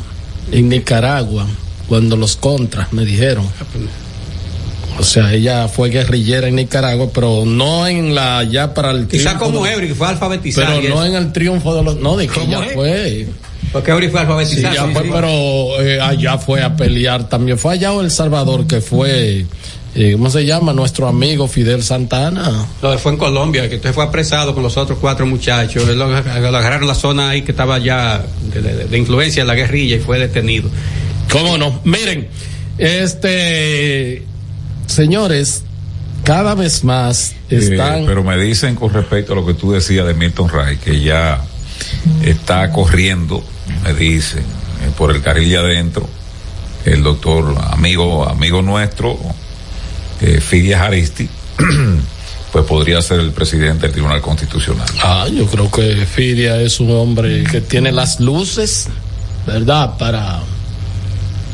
en 0.51 0.69
Nicaragua 0.69 1.45
cuando 1.87 2.17
los 2.17 2.35
contras 2.35 2.91
me 2.93 3.05
dijeron. 3.05 3.47
O 4.99 5.03
sea, 5.03 5.31
ella 5.33 5.67
fue 5.67 5.89
guerrillera 5.89 6.47
en 6.47 6.55
Nicaragua, 6.55 7.09
pero 7.13 7.43
no 7.45 7.87
en 7.87 8.15
la 8.15 8.43
ya 8.43 8.73
para 8.73 8.91
el 8.91 9.07
Quizá 9.07 9.37
como 9.37 9.63
de, 9.63 9.73
Eury, 9.73 9.87
que 9.89 9.95
fue 9.95 10.07
alfabetizada. 10.07 10.75
Pero 10.79 10.95
no 10.95 11.05
en 11.05 11.15
el 11.15 11.31
triunfo 11.31 11.75
de 11.75 11.83
los. 11.83 11.97
No, 11.97 12.17
de 12.17 12.27
que 12.27 12.41
ella 12.41 12.65
es? 12.65 12.73
fue. 12.73 13.27
Porque 13.71 13.91
Eury 13.91 14.09
fue 14.09 14.21
alfabetizada. 14.21 14.71
Sí, 14.71 14.75
ya 14.75 14.87
fue, 14.87 15.09
pero 15.11 15.81
eh, 15.81 16.01
allá 16.01 16.37
fue 16.37 16.63
a 16.63 16.75
pelear 16.75 17.29
también. 17.29 17.59
Fue 17.59 17.73
allá 17.73 17.93
o 17.93 18.01
El 18.01 18.09
Salvador, 18.09 18.65
que 18.65 18.81
fue. 18.81 19.45
Eh, 19.95 20.11
¿Cómo 20.13 20.29
se 20.29 20.45
llama? 20.45 20.73
Nuestro 20.73 21.07
amigo 21.07 21.47
Fidel 21.47 21.83
Santana. 21.83 22.67
No, 22.81 22.97
fue 22.97 23.11
en 23.11 23.17
Colombia, 23.17 23.69
que 23.69 23.75
usted 23.77 23.93
fue 23.93 24.03
apresado 24.03 24.53
con 24.53 24.63
los 24.63 24.77
otros 24.77 24.97
cuatro 24.99 25.25
muchachos. 25.25 25.87
Lo, 25.87 26.07
lo 26.07 26.15
agarraron 26.15 26.87
la 26.87 26.95
zona 26.95 27.29
ahí 27.29 27.41
que 27.41 27.51
estaba 27.51 27.77
ya 27.79 28.23
de, 28.53 28.61
de, 28.61 28.85
de 28.85 28.97
influencia 28.97 29.43
de 29.43 29.47
la 29.47 29.55
guerrilla 29.55 29.95
y 29.95 29.99
fue 29.99 30.19
detenido. 30.19 30.69
¿Cómo 31.31 31.57
no? 31.57 31.81
Miren, 31.83 32.27
este 32.77 34.23
señores, 34.87 35.63
cada 36.23 36.55
vez 36.55 36.83
más 36.83 37.35
están. 37.49 38.01
Eh, 38.01 38.05
pero 38.05 38.23
me 38.23 38.37
dicen 38.37 38.75
con 38.75 38.91
respecto 38.91 39.33
a 39.33 39.35
lo 39.35 39.45
que 39.45 39.53
tú 39.53 39.71
decías 39.71 40.05
de 40.05 40.13
Milton 40.13 40.49
Ray, 40.49 40.77
que 40.77 40.99
ya 40.99 41.41
está 42.23 42.71
corriendo, 42.71 43.43
me 43.83 43.93
dicen, 43.93 44.41
eh, 44.41 44.91
por 44.97 45.15
el 45.15 45.21
carril 45.21 45.49
de 45.49 45.57
adentro, 45.57 46.09
el 46.85 47.03
doctor, 47.03 47.55
amigo, 47.71 48.27
amigo 48.27 48.61
nuestro, 48.61 49.17
eh, 50.21 50.41
Fidia 50.41 50.79
Jaristi, 50.79 51.29
pues 52.51 52.65
podría 52.65 53.01
ser 53.01 53.19
el 53.19 53.31
presidente 53.31 53.83
del 53.83 53.91
Tribunal 53.91 54.21
Constitucional. 54.21 54.87
Ah, 55.03 55.27
yo 55.31 55.45
creo 55.47 55.69
que 55.69 56.05
Fidia 56.05 56.59
es 56.61 56.79
un 56.79 56.91
hombre 56.91 57.43
que 57.43 57.61
tiene 57.61 57.91
las 57.91 58.19
luces, 58.19 58.87
¿verdad? 59.45 59.97
Para, 59.97 60.41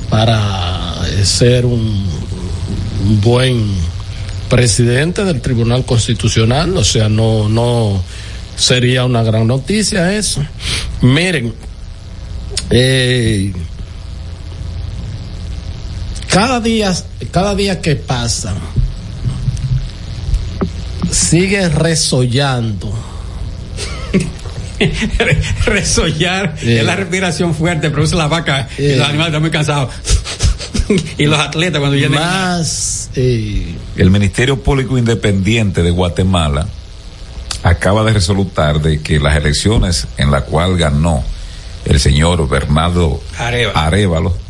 para 0.10 1.04
ser 1.24 1.66
un 1.66 2.23
buen 3.22 3.68
presidente 4.50 5.24
del 5.24 5.42
Tribunal 5.42 5.86
Constitucional, 5.86 6.78
o 6.78 6.84
sea, 6.84 7.10
no, 7.10 7.50
no 7.50 8.04
sería 8.56 9.06
una 9.06 9.24
gran 9.24 9.48
noticia 9.48 10.16
eso. 10.16 10.46
Miren, 11.02 11.54
eh, 12.70 13.54
cada 16.28 16.60
día, 16.60 16.94
cada 17.32 17.56
día 17.56 17.82
que 17.82 17.96
pasa, 17.96 18.56
sigue 21.12 21.70
resollando. 21.70 22.92
Resollar 25.66 26.56
eh, 26.62 26.80
es 26.80 26.86
la 26.86 26.96
respiración 26.96 27.56
fuerte, 27.56 27.90
produce 27.90 28.16
la 28.16 28.28
vaca 28.28 28.68
eh, 28.78 28.94
y 28.96 28.98
los 28.98 29.08
animales 29.08 29.28
están 29.28 29.42
muy 29.42 29.52
cansados. 29.52 29.94
y 31.18 31.26
los 31.26 31.40
atletas 31.40 31.80
cuando 31.80 31.96
llegan 31.96 32.14
más 32.14 33.10
eh, 33.16 33.76
el 33.96 34.10
Ministerio 34.10 34.62
Público 34.62 34.98
Independiente 34.98 35.84
de 35.84 35.92
Guatemala 35.92 36.68
acaba 37.64 38.04
de 38.04 38.14
resolutar 38.14 38.82
de 38.82 39.02
que 39.02 39.20
las 39.20 39.36
elecciones 39.38 40.08
en 40.18 40.32
la 40.32 40.42
cual 40.42 40.78
ganó 40.78 41.24
el 41.86 42.00
señor 42.00 42.48
Bernardo 42.50 43.22
Arevalo, 43.38 43.80
Arevalo 43.80 44.43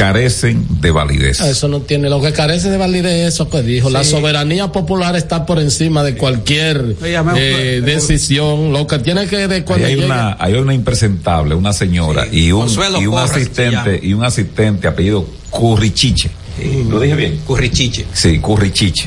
carecen 0.00 0.66
de 0.80 0.90
validez. 0.90 1.40
Eso 1.40 1.68
no 1.68 1.82
tiene, 1.82 2.08
lo 2.08 2.22
que 2.22 2.32
carece 2.32 2.70
de 2.70 2.78
validez 2.78 3.34
eso 3.34 3.50
que 3.50 3.60
dijo. 3.60 3.90
La 3.90 4.02
soberanía 4.02 4.72
popular 4.72 5.14
está 5.14 5.44
por 5.44 5.58
encima 5.58 6.02
de 6.02 6.16
cualquier 6.16 6.96
eh, 7.02 7.82
decisión. 7.84 8.72
Lo 8.72 8.86
que 8.86 8.98
tiene 9.00 9.26
que 9.26 9.46
de 9.46 9.62
cuando 9.62 9.86
hay 9.86 9.96
una, 9.96 10.38
hay 10.40 10.54
una 10.54 10.72
impresentable, 10.72 11.54
una 11.54 11.74
señora 11.74 12.26
y 12.32 12.50
un, 12.50 12.62
Consuelo 12.62 13.02
y 13.02 13.06
un 13.06 13.12
Porras 13.12 13.32
asistente, 13.32 14.00
y 14.02 14.14
un 14.14 14.24
asistente 14.24 14.88
apellido 14.88 15.26
Currichiche. 15.50 16.30
¿Lo 16.88 16.98
dije 16.98 17.14
bien? 17.14 17.40
Currichiche. 17.46 18.06
Sí, 18.14 18.38
Currichiche. 18.38 19.06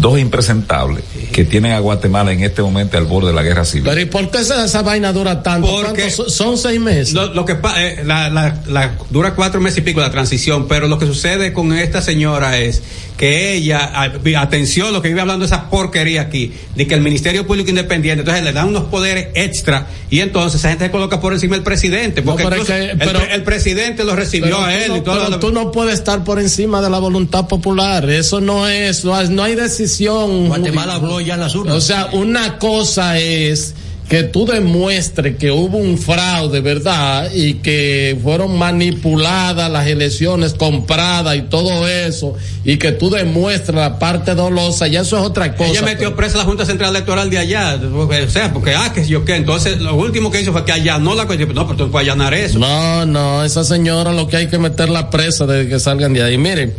Dos 0.00 0.18
impresentables 0.18 1.02
que 1.32 1.44
tienen 1.44 1.72
a 1.72 1.78
Guatemala 1.80 2.32
en 2.32 2.42
este 2.42 2.62
momento 2.62 2.96
al 2.98 3.04
borde 3.04 3.28
de 3.28 3.34
la 3.34 3.42
guerra 3.42 3.64
civil. 3.64 3.84
Pero 3.88 4.00
¿y 4.00 4.04
por 4.06 4.30
qué 4.30 4.38
esa, 4.38 4.64
esa 4.64 4.82
vaina 4.82 5.12
dura 5.12 5.42
tanto? 5.42 5.68
Porque- 5.68 6.02
¿Cuántos 6.02 6.12
son, 6.14 6.30
son 6.30 6.58
seis 6.58 6.80
meses. 6.80 7.14
Lo, 7.14 7.34
lo 7.34 7.44
que 7.44 7.54
pa- 7.56 7.82
eh, 7.84 8.02
la, 8.04 8.28
la- 8.30 8.60
la- 8.68 8.94
dura 9.10 9.34
cuatro 9.34 9.60
meses 9.60 9.78
y 9.78 9.82
pico 9.82 10.00
la 10.00 10.10
transición, 10.10 10.66
pero 10.68 10.86
lo 10.88 10.98
que 10.98 11.06
sucede 11.06 11.52
con 11.52 11.72
esta 11.72 12.00
señora 12.02 12.58
es 12.58 12.82
que 13.16 13.54
ella, 13.54 13.90
atención, 14.38 14.92
lo 14.92 15.02
que 15.02 15.08
vive 15.08 15.20
hablando 15.20 15.44
esa 15.44 15.68
porquería 15.70 16.20
aquí, 16.22 16.52
de 16.76 16.86
que 16.86 16.94
el 16.94 17.00
Ministerio 17.00 17.44
Público 17.48 17.68
Independiente, 17.70 18.20
entonces 18.20 18.44
le 18.44 18.52
dan 18.52 18.68
unos 18.68 18.84
poderes 18.84 19.28
extra 19.34 19.88
y 20.08 20.20
entonces 20.20 20.60
esa 20.60 20.68
gente 20.68 20.84
se 20.84 20.90
coloca 20.92 21.20
por 21.20 21.32
encima 21.32 21.56
del 21.56 21.64
presidente, 21.64 22.22
porque 22.22 22.44
pero 22.44 22.54
es 22.56 22.62
incluso 22.62 22.80
que- 22.80 22.90
el, 22.92 22.98
pero- 22.98 23.18
pre- 23.18 23.34
el 23.34 23.42
presidente 23.42 24.04
lo 24.04 24.14
recibió 24.14 24.46
Pero 24.56 24.60
a 24.60 24.68
tú 24.68 24.70
él 24.70 24.88
no- 24.90 24.96
y 24.96 25.00
todo 25.00 25.14
pero 25.16 25.30
lo- 25.30 25.38
tú 25.40 25.50
no 25.52 25.72
puedes 25.72 25.94
estar 25.94 26.22
por 26.22 26.38
encima 26.38 26.80
de 26.80 26.90
la 26.90 27.00
voluntad 27.00 27.48
popular. 27.48 28.08
Eso 28.08 28.40
no 28.40 28.68
es, 28.68 29.04
no 29.04 29.12
hay, 29.12 29.28
hay 29.42 29.56
decisión. 29.88 30.48
Guatemala 30.48 30.94
habló 30.94 31.20
ya 31.20 31.34
en 31.34 31.40
las 31.40 31.54
urnas. 31.54 31.74
O 31.74 31.80
sea, 31.80 32.08
una 32.12 32.58
cosa 32.58 33.18
es 33.18 33.74
que 34.08 34.22
tú 34.22 34.46
demuestres 34.46 35.36
que 35.36 35.50
hubo 35.50 35.76
un 35.76 35.98
fraude, 35.98 36.60
¿verdad? 36.60 37.30
Y 37.32 37.54
que 37.54 38.18
fueron 38.22 38.56
manipuladas 38.56 39.70
las 39.70 39.86
elecciones, 39.86 40.54
compradas 40.54 41.36
y 41.36 41.42
todo 41.42 41.86
eso, 41.86 42.34
y 42.64 42.78
que 42.78 42.92
tú 42.92 43.10
demuestres 43.10 43.76
la 43.76 43.98
parte 43.98 44.34
dolosa, 44.34 44.86
ya 44.86 45.02
eso 45.02 45.18
es 45.18 45.24
otra 45.24 45.54
cosa. 45.54 45.70
Ella 45.70 45.82
metió 45.82 46.16
presa 46.16 46.36
a 46.36 46.38
la 46.38 46.44
Junta 46.44 46.64
Central 46.64 46.90
Electoral 46.90 47.28
de 47.28 47.38
allá, 47.38 47.78
o 47.82 48.30
sea, 48.30 48.52
porque, 48.52 48.74
ah, 48.74 48.92
que 48.94 49.06
yo 49.06 49.26
qué, 49.26 49.36
entonces 49.36 49.78
lo 49.78 49.94
último 49.94 50.30
que 50.30 50.40
hizo 50.40 50.52
fue 50.52 50.64
que 50.64 50.72
allanó 50.72 51.14
la 51.14 51.26
cuestión, 51.26 51.54
no, 51.54 51.66
pero 51.66 51.76
tú 51.76 51.90
puedes 51.90 52.08
allanar 52.08 52.32
eso. 52.32 52.58
No, 52.58 53.04
no, 53.04 53.44
esa 53.44 53.62
señora 53.62 54.14
lo 54.14 54.26
que 54.26 54.38
hay 54.38 54.46
que 54.46 54.58
meterla 54.58 55.10
presa 55.10 55.44
desde 55.44 55.68
que 55.68 55.78
salgan 55.78 56.14
de 56.14 56.22
ahí. 56.22 56.38
Miren, 56.38 56.72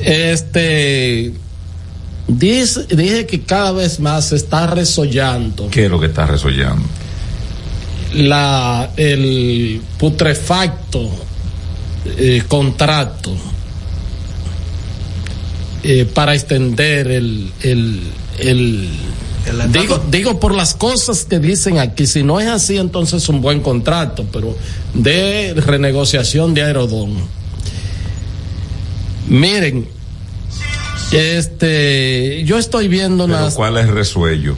este, 0.00 1.32
dice, 2.38 2.86
dije 2.88 3.26
que 3.26 3.42
cada 3.42 3.72
vez 3.72 4.00
más 4.00 4.28
se 4.28 4.36
está 4.36 4.66
resollando 4.66 5.68
¿Qué 5.70 5.84
es 5.84 5.90
lo 5.90 6.00
que 6.00 6.06
está 6.06 6.26
resollando? 6.26 6.84
la, 8.14 8.90
el 8.96 9.80
putrefacto 9.98 11.10
eh, 12.04 12.42
contrato 12.48 13.32
eh, 15.82 16.04
para 16.12 16.34
extender 16.34 17.10
el, 17.10 17.50
el, 17.62 18.00
el, 18.38 18.88
digo, 19.72 20.00
digo 20.10 20.38
por 20.38 20.54
las 20.54 20.74
cosas 20.74 21.24
que 21.24 21.38
dicen 21.38 21.78
aquí, 21.78 22.06
si 22.06 22.22
no 22.22 22.40
es 22.40 22.48
así 22.48 22.78
entonces 22.78 23.22
es 23.22 23.28
un 23.28 23.40
buen 23.40 23.60
contrato, 23.60 24.24
pero 24.32 24.56
de 24.94 25.54
renegociación 25.56 26.54
de 26.54 26.62
Aerodón. 26.62 27.16
Miren, 29.28 29.88
este, 31.12 32.42
yo 32.44 32.58
estoy 32.58 32.88
viendo 32.88 33.26
Pero 33.26 33.38
unas 33.38 33.54
¿Cuál 33.54 33.76
es 33.78 33.84
el 33.86 33.94
resuello? 33.94 34.56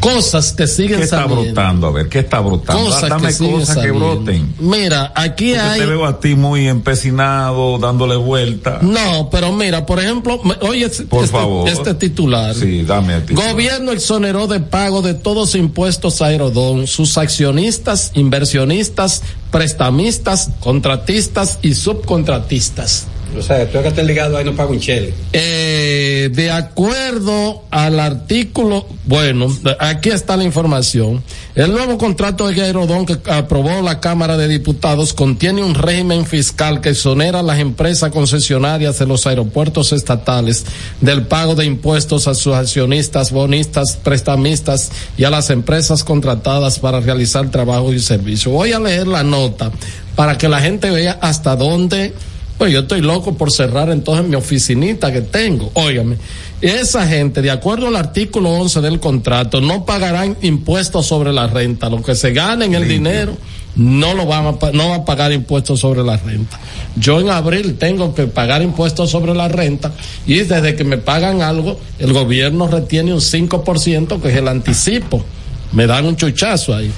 cosas 0.00 0.52
que 0.52 0.68
siguen 0.68 0.98
¿Qué 0.98 1.04
está 1.04 1.22
saliendo. 1.22 1.42
brotando? 1.44 1.86
A 1.88 1.90
ver, 1.90 2.08
¿qué 2.08 2.20
está 2.20 2.38
brotando? 2.38 2.84
Cosas 2.84 3.10
Dame 3.10 3.28
que 3.28 3.36
cosas 3.50 3.68
que 3.68 3.74
saliendo. 3.74 3.98
broten. 3.98 4.54
Mira, 4.60 5.12
aquí 5.14 5.48
Porque 5.50 5.60
hay. 5.60 5.80
te 5.80 5.86
veo 5.86 6.06
a 6.06 6.20
ti 6.20 6.34
muy 6.36 6.68
empecinado, 6.68 7.78
dándole 7.78 8.14
vuelta. 8.14 8.78
No, 8.80 9.28
pero 9.28 9.52
mira, 9.52 9.84
por 9.86 9.98
ejemplo, 9.98 10.40
oye 10.60 10.84
este, 10.86 11.02
Por 11.04 11.24
este- 11.24 11.36
favor. 11.36 11.68
este 11.68 11.94
titular. 11.94 12.54
Sí, 12.54 12.82
dame 12.82 13.14
a 13.14 13.26
ti. 13.26 13.34
Gobierno 13.34 13.90
exoneró 13.90 14.46
de 14.46 14.60
pago 14.60 15.02
de 15.02 15.14
todos 15.14 15.56
impuestos 15.56 16.22
a 16.22 16.26
Aerodón, 16.26 16.86
sus 16.86 17.18
accionistas, 17.18 18.12
inversionistas, 18.14 19.22
prestamistas, 19.50 20.50
contratistas 20.60 21.58
y 21.60 21.74
subcontratistas. 21.74 23.06
O 23.36 23.42
sea, 23.42 23.68
tú 23.70 23.80
que 23.82 23.88
estés 23.88 24.06
ligado 24.06 24.36
ahí 24.36 24.44
no 24.44 24.54
paga 24.54 24.70
un 24.70 24.80
chele. 24.80 25.12
Eh, 25.32 26.30
de 26.32 26.50
acuerdo 26.50 27.62
al 27.70 28.00
artículo, 28.00 28.86
bueno, 29.04 29.54
aquí 29.78 30.10
está 30.10 30.36
la 30.36 30.44
información. 30.44 31.22
El 31.54 31.72
nuevo 31.72 31.98
contrato 31.98 32.48
de 32.48 32.62
Aerodón 32.62 33.06
que 33.06 33.18
aprobó 33.30 33.82
la 33.82 34.00
Cámara 34.00 34.36
de 34.36 34.48
Diputados 34.48 35.12
contiene 35.12 35.62
un 35.62 35.74
régimen 35.74 36.26
fiscal 36.26 36.80
que 36.80 36.90
exonera 36.90 37.40
a 37.40 37.42
las 37.42 37.58
empresas 37.58 38.10
concesionarias 38.10 38.98
de 38.98 39.06
los 39.06 39.26
aeropuertos 39.26 39.92
estatales 39.92 40.64
del 41.00 41.26
pago 41.26 41.54
de 41.54 41.64
impuestos 41.64 42.28
a 42.28 42.34
sus 42.34 42.54
accionistas, 42.54 43.30
bonistas, 43.30 43.98
prestamistas 44.02 44.90
y 45.16 45.24
a 45.24 45.30
las 45.30 45.50
empresas 45.50 46.04
contratadas 46.04 46.78
para 46.78 47.00
realizar 47.00 47.50
trabajo 47.50 47.92
y 47.92 48.00
servicio. 48.00 48.52
Voy 48.52 48.72
a 48.72 48.80
leer 48.80 49.06
la 49.06 49.22
nota 49.22 49.70
para 50.16 50.36
que 50.36 50.48
la 50.48 50.60
gente 50.60 50.90
vea 50.90 51.18
hasta 51.20 51.54
dónde 51.56 52.12
pues 52.58 52.72
yo 52.72 52.80
estoy 52.80 53.00
loco 53.00 53.34
por 53.34 53.52
cerrar 53.52 53.88
entonces 53.88 54.26
mi 54.26 54.34
oficinita 54.34 55.12
que 55.12 55.22
tengo. 55.22 55.70
Óigame, 55.74 56.16
esa 56.60 57.06
gente, 57.06 57.40
de 57.40 57.52
acuerdo 57.52 57.86
al 57.86 57.94
artículo 57.94 58.50
11 58.50 58.80
del 58.80 58.98
contrato, 58.98 59.60
no 59.60 59.84
pagarán 59.84 60.36
impuestos 60.42 61.06
sobre 61.06 61.32
la 61.32 61.46
renta. 61.46 61.88
Lo 61.88 62.02
que 62.02 62.16
se 62.16 62.32
gane 62.32 62.64
en 62.64 62.74
el 62.74 62.88
dinero, 62.88 63.36
no 63.76 64.12
lo 64.14 64.26
van 64.26 64.46
a, 64.46 64.72
no 64.72 64.88
va 64.88 64.96
a 64.96 65.04
pagar 65.04 65.32
impuestos 65.32 65.78
sobre 65.78 66.02
la 66.02 66.16
renta. 66.16 66.58
Yo 66.96 67.20
en 67.20 67.30
abril 67.30 67.76
tengo 67.78 68.12
que 68.12 68.26
pagar 68.26 68.60
impuestos 68.60 69.08
sobre 69.08 69.34
la 69.34 69.46
renta 69.46 69.92
y 70.26 70.40
desde 70.40 70.74
que 70.74 70.82
me 70.82 70.98
pagan 70.98 71.42
algo, 71.42 71.78
el 72.00 72.12
gobierno 72.12 72.66
retiene 72.66 73.14
un 73.14 73.20
5% 73.20 74.20
que 74.20 74.28
es 74.30 74.36
el 74.36 74.48
anticipo. 74.48 75.24
Me 75.70 75.86
dan 75.86 76.06
un 76.06 76.16
chuchazo 76.16 76.74
ahí 76.74 76.90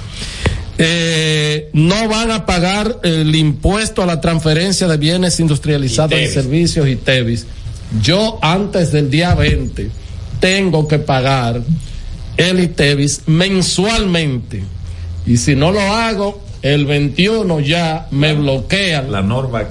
eh, 0.83 1.69
no 1.73 2.07
van 2.07 2.31
a 2.31 2.47
pagar 2.47 2.99
el 3.03 3.35
impuesto 3.35 4.01
a 4.01 4.07
la 4.07 4.19
transferencia 4.19 4.87
de 4.87 4.97
bienes 4.97 5.39
industrializados 5.39 6.19
y, 6.19 6.27
servicios 6.27 6.87
y 6.87 6.95
TEVIS. 6.95 7.45
Yo 8.01 8.39
antes 8.41 8.91
del 8.91 9.11
día 9.11 9.35
20 9.35 9.91
tengo 10.39 10.87
que 10.87 10.97
pagar 10.97 11.61
el 12.35 12.59
ITEVIS 12.59 13.23
mensualmente. 13.27 14.63
Y 15.27 15.37
si 15.37 15.55
no 15.55 15.71
lo 15.71 15.81
hago, 15.81 16.41
el 16.63 16.87
21 16.87 17.59
ya 17.59 18.07
me 18.09 18.33
bloquean. 18.33 19.11
La 19.11 19.21
norma, 19.21 19.65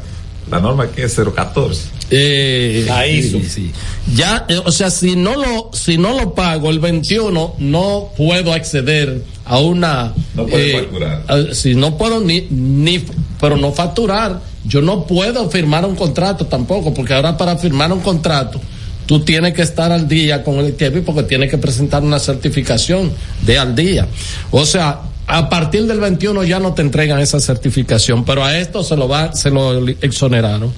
la 0.48 0.60
norma 0.60 0.92
que 0.92 1.04
es 1.04 1.16
014. 1.16 1.88
Eh, 2.12 2.84
La 2.86 3.06
hizo. 3.08 3.38
sí, 3.38 3.48
sí. 3.48 3.72
Ya, 4.14 4.46
eh, 4.48 4.60
o 4.64 4.70
sea, 4.70 4.90
si 4.90 5.16
no 5.16 5.34
lo, 5.34 5.70
si 5.72 5.98
no 5.98 6.16
lo 6.16 6.34
pago 6.34 6.70
el 6.70 6.78
21, 6.78 7.54
no 7.58 8.10
puedo 8.16 8.52
acceder 8.52 9.22
a 9.50 9.58
una. 9.58 10.14
No 10.34 10.46
puede 10.46 10.70
eh, 10.70 10.80
facturar. 10.80 11.24
a- 11.28 11.54
si 11.54 11.74
no 11.74 11.98
puedo 11.98 12.20
ni, 12.20 12.46
ni, 12.50 13.04
pero 13.40 13.56
no 13.56 13.72
facturar. 13.72 14.40
Yo 14.64 14.80
no 14.80 15.04
puedo 15.06 15.50
firmar 15.50 15.84
un 15.84 15.96
contrato 15.96 16.46
tampoco, 16.46 16.94
porque 16.94 17.14
ahora 17.14 17.36
para 17.36 17.56
firmar 17.56 17.92
un 17.92 18.00
contrato, 18.00 18.60
tú 19.06 19.20
tienes 19.24 19.54
que 19.54 19.62
estar 19.62 19.90
al 19.90 20.06
día 20.06 20.44
con 20.44 20.56
el 20.56 20.68
ITEVI 20.68 21.00
porque 21.00 21.24
tienes 21.24 21.50
que 21.50 21.58
presentar 21.58 22.02
una 22.02 22.18
certificación 22.20 23.10
de 23.42 23.58
al 23.58 23.74
día. 23.74 24.06
O 24.52 24.64
sea, 24.64 25.00
a 25.26 25.48
partir 25.48 25.86
del 25.86 25.98
21 25.98 26.44
ya 26.44 26.60
no 26.60 26.74
te 26.74 26.82
entregan 26.82 27.18
esa 27.20 27.40
certificación, 27.40 28.24
pero 28.24 28.44
a 28.44 28.56
esto 28.58 28.84
se 28.84 28.96
lo 28.96 29.08
va, 29.08 29.32
se 29.32 29.50
lo 29.50 29.86
exoneraron. 30.00 30.72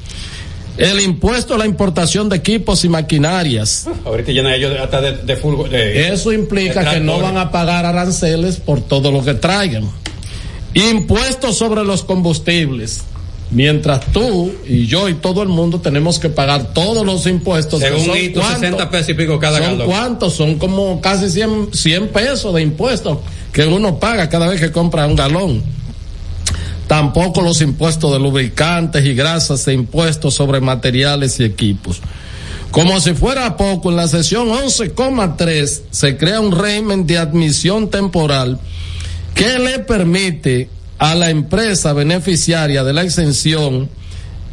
El 0.79 1.01
impuesto 1.01 1.55
a 1.55 1.59
la 1.59 1.67
importación 1.67 2.29
de 2.29 2.37
equipos 2.37 2.85
y 2.85 2.89
maquinarias. 2.89 3.87
Ahorita 4.05 4.33
llenan 4.33 4.55
ellos 4.55 4.73
hasta 4.81 5.01
de, 5.01 5.13
de 5.19 5.37
de- 5.37 6.09
Eso 6.13 6.33
implica 6.33 6.83
de 6.83 6.91
que 6.95 7.01
no 7.01 7.21
van 7.21 7.37
a 7.37 7.51
pagar 7.51 7.85
aranceles 7.85 8.57
por 8.57 8.81
todo 8.81 9.13
lo 9.13 9.23
que 9.25 9.35
traigan. 9.35 9.89
Impuestos 10.75 11.59
sobre 11.59 11.85
los 11.85 12.03
combustibles. 12.03 13.03
Mientras 13.51 14.07
tú 14.13 14.51
y 14.67 14.87
yo 14.87 15.11
y 15.11 15.15
todo 15.15 15.43
el 15.43 15.51
mundo 15.51 15.79
tenemos 15.79 16.19
que 16.19 16.31
pagar 16.31 16.73
todos 16.73 17.05
los 17.05 17.27
impuestos. 17.27 17.81
Según 17.81 18.07
son 18.07 18.17
hito, 18.17 18.41
¿cuántos? 18.41 18.61
60 18.61 18.91
pesos 18.91 19.09
y 19.11 19.15
pico 19.15 19.39
cada 19.39 19.59
¿Son 19.59 19.79
cuántos? 19.85 20.33
Son 20.33 20.55
como 20.59 21.03
casi 21.03 21.29
100, 21.29 21.69
100 21.75 22.09
pesos 22.09 22.55
de 22.55 22.63
impuestos 22.63 23.19
que 23.53 23.67
uno 23.67 23.99
paga 23.99 24.31
cada 24.31 24.49
vez 24.49 24.59
que 24.59 24.73
compra 24.73 25.07
un 25.07 25.17
galón. 25.17 25.63
Tampoco 26.93 27.41
los 27.41 27.63
impuestos 27.63 28.13
de 28.13 28.19
lubricantes 28.19 29.03
y 29.07 29.15
grasas 29.15 29.67
e 29.67 29.73
impuestos 29.73 30.35
sobre 30.35 30.61
materiales 30.61 31.41
y 31.41 31.45
equipos. 31.45 32.03
Como 32.71 33.01
si 33.01 33.15
fuera 33.15 33.57
poco, 33.57 33.89
en 33.89 33.97
la 33.97 34.09
sesión 34.09 34.49
11,3 34.49 35.81
se 35.91 36.19
crea 36.19 36.39
un 36.41 36.53
régimen 36.53 37.07
de 37.07 37.17
admisión 37.17 37.89
temporal 37.89 38.61
que 39.35 39.59
le 39.59 39.79
permite 39.79 40.69
a 40.99 41.15
la 41.15 41.31
empresa 41.31 41.95
beneficiaria 41.95 42.85
de 42.85 42.93
la 42.93 43.05
exención, 43.05 43.89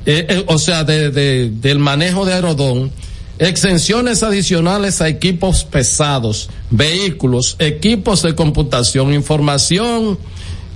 eh, 0.05 0.25
eh, 0.29 0.43
o 0.47 0.57
sea, 0.59 0.85
de, 0.85 1.11
de- 1.11 1.49
del 1.49 1.79
manejo 1.79 2.23
de 2.25 2.35
aerodón, 2.35 2.89
exenciones 3.37 4.23
adicionales 4.23 5.01
a 5.01 5.09
equipos 5.09 5.65
pesados, 5.65 6.49
vehículos, 6.69 7.57
equipos 7.59 8.21
de 8.21 8.33
computación, 8.33 9.13
información 9.13 10.17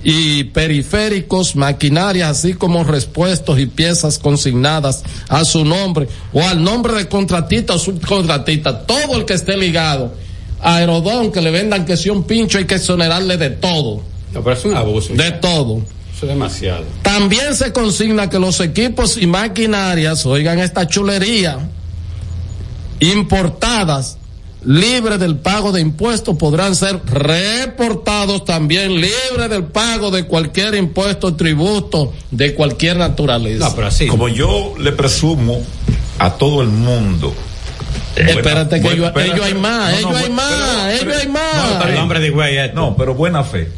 y 0.04 0.44
periféricos, 0.44 1.56
maquinarias, 1.56 2.28
así 2.28 2.52
como 2.52 2.84
repuestos 2.84 3.58
y 3.58 3.66
piezas 3.66 4.18
consignadas 4.18 5.02
a 5.28 5.44
su 5.46 5.64
nombre 5.64 6.06
o 6.32 6.42
al 6.42 6.62
nombre 6.62 6.94
de 6.94 7.08
contratista 7.08 7.74
o 7.74 7.78
subcontratista, 7.78 8.80
todo 8.80 9.16
el 9.16 9.24
que 9.24 9.32
esté 9.32 9.56
ligado 9.56 10.14
a 10.60 10.76
Aerodón, 10.76 11.32
que 11.32 11.40
le 11.40 11.50
vendan 11.50 11.86
que 11.86 11.96
sea 11.96 12.12
un 12.12 12.24
pincho, 12.24 12.58
hay 12.58 12.66
que 12.66 12.74
exonerarle 12.76 13.38
de 13.38 13.50
todo. 13.50 14.02
No, 14.32 14.42
pero 14.42 14.56
es 14.56 14.64
un 14.64 14.76
abuso. 14.76 15.14
De 15.14 15.32
todo. 15.32 15.78
Eso 16.14 16.26
es 16.26 16.28
demasiado. 16.28 16.84
También 17.02 17.54
se 17.54 17.72
consigna 17.72 18.28
que 18.28 18.38
los 18.38 18.60
equipos 18.60 19.16
y 19.16 19.26
maquinarias, 19.26 20.26
oigan 20.26 20.58
esta 20.58 20.86
chulería, 20.86 21.58
importadas 23.00 24.18
libres 24.66 25.18
del 25.20 25.36
pago 25.36 25.72
de 25.72 25.80
impuestos 25.80 26.36
podrán 26.36 26.74
ser 26.74 27.00
reportados 27.04 28.44
también 28.44 28.92
libres 29.00 29.50
del 29.50 29.64
pago 29.64 30.10
de 30.10 30.24
cualquier 30.24 30.74
impuesto 30.74 31.28
o 31.28 31.34
tributo 31.34 32.12
de 32.30 32.54
cualquier 32.54 32.96
naturaleza. 32.96 33.68
No, 33.68 33.74
pero 33.74 33.86
así. 33.88 34.06
Como 34.06 34.28
yo 34.28 34.74
le 34.78 34.92
presumo 34.92 35.60
a 36.18 36.30
todo 36.34 36.62
el 36.62 36.68
mundo. 36.68 37.34
espérate 38.16 38.80
que 38.80 38.92
ellos, 38.92 39.06
espérate. 39.08 39.32
ellos 39.34 39.46
hay 39.46 39.54
más, 39.54 39.90
No, 39.92 39.98
ellos 39.98 40.10
no, 40.12 40.16
hay 40.16 40.30
más, 40.30 40.52
pero- 40.52 40.88
ellos 40.90 41.00
pero- 41.04 41.18
hay 41.18 41.26
no, 41.26 41.32
más. 41.32 41.72
está 41.72 41.84
bien. 41.86 41.94
Nombre 41.98 42.20
de 42.20 42.30
güey, 42.30 42.56
esto. 42.56 42.74
No, 42.74 42.96
pero 42.96 43.14
buena 43.14 43.44
fe. 43.44 43.68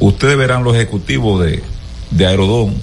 Ustedes 0.00 0.36
verán 0.36 0.62
los 0.62 0.74
ejecutivos 0.76 1.44
de, 1.44 1.62
de 2.10 2.26
Aerodón 2.26 2.74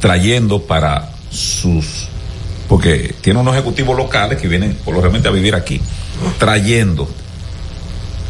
trayendo 0.00 0.62
para 0.62 1.12
sus 1.30 2.08
porque 2.70 3.16
tiene 3.20 3.40
unos 3.40 3.54
ejecutivos 3.54 3.96
locales 3.96 4.38
que 4.38 4.46
vienen 4.46 4.76
por 4.84 4.94
lo 4.94 5.00
realmente 5.00 5.26
a 5.26 5.32
vivir 5.32 5.56
aquí, 5.56 5.80
trayendo 6.38 7.10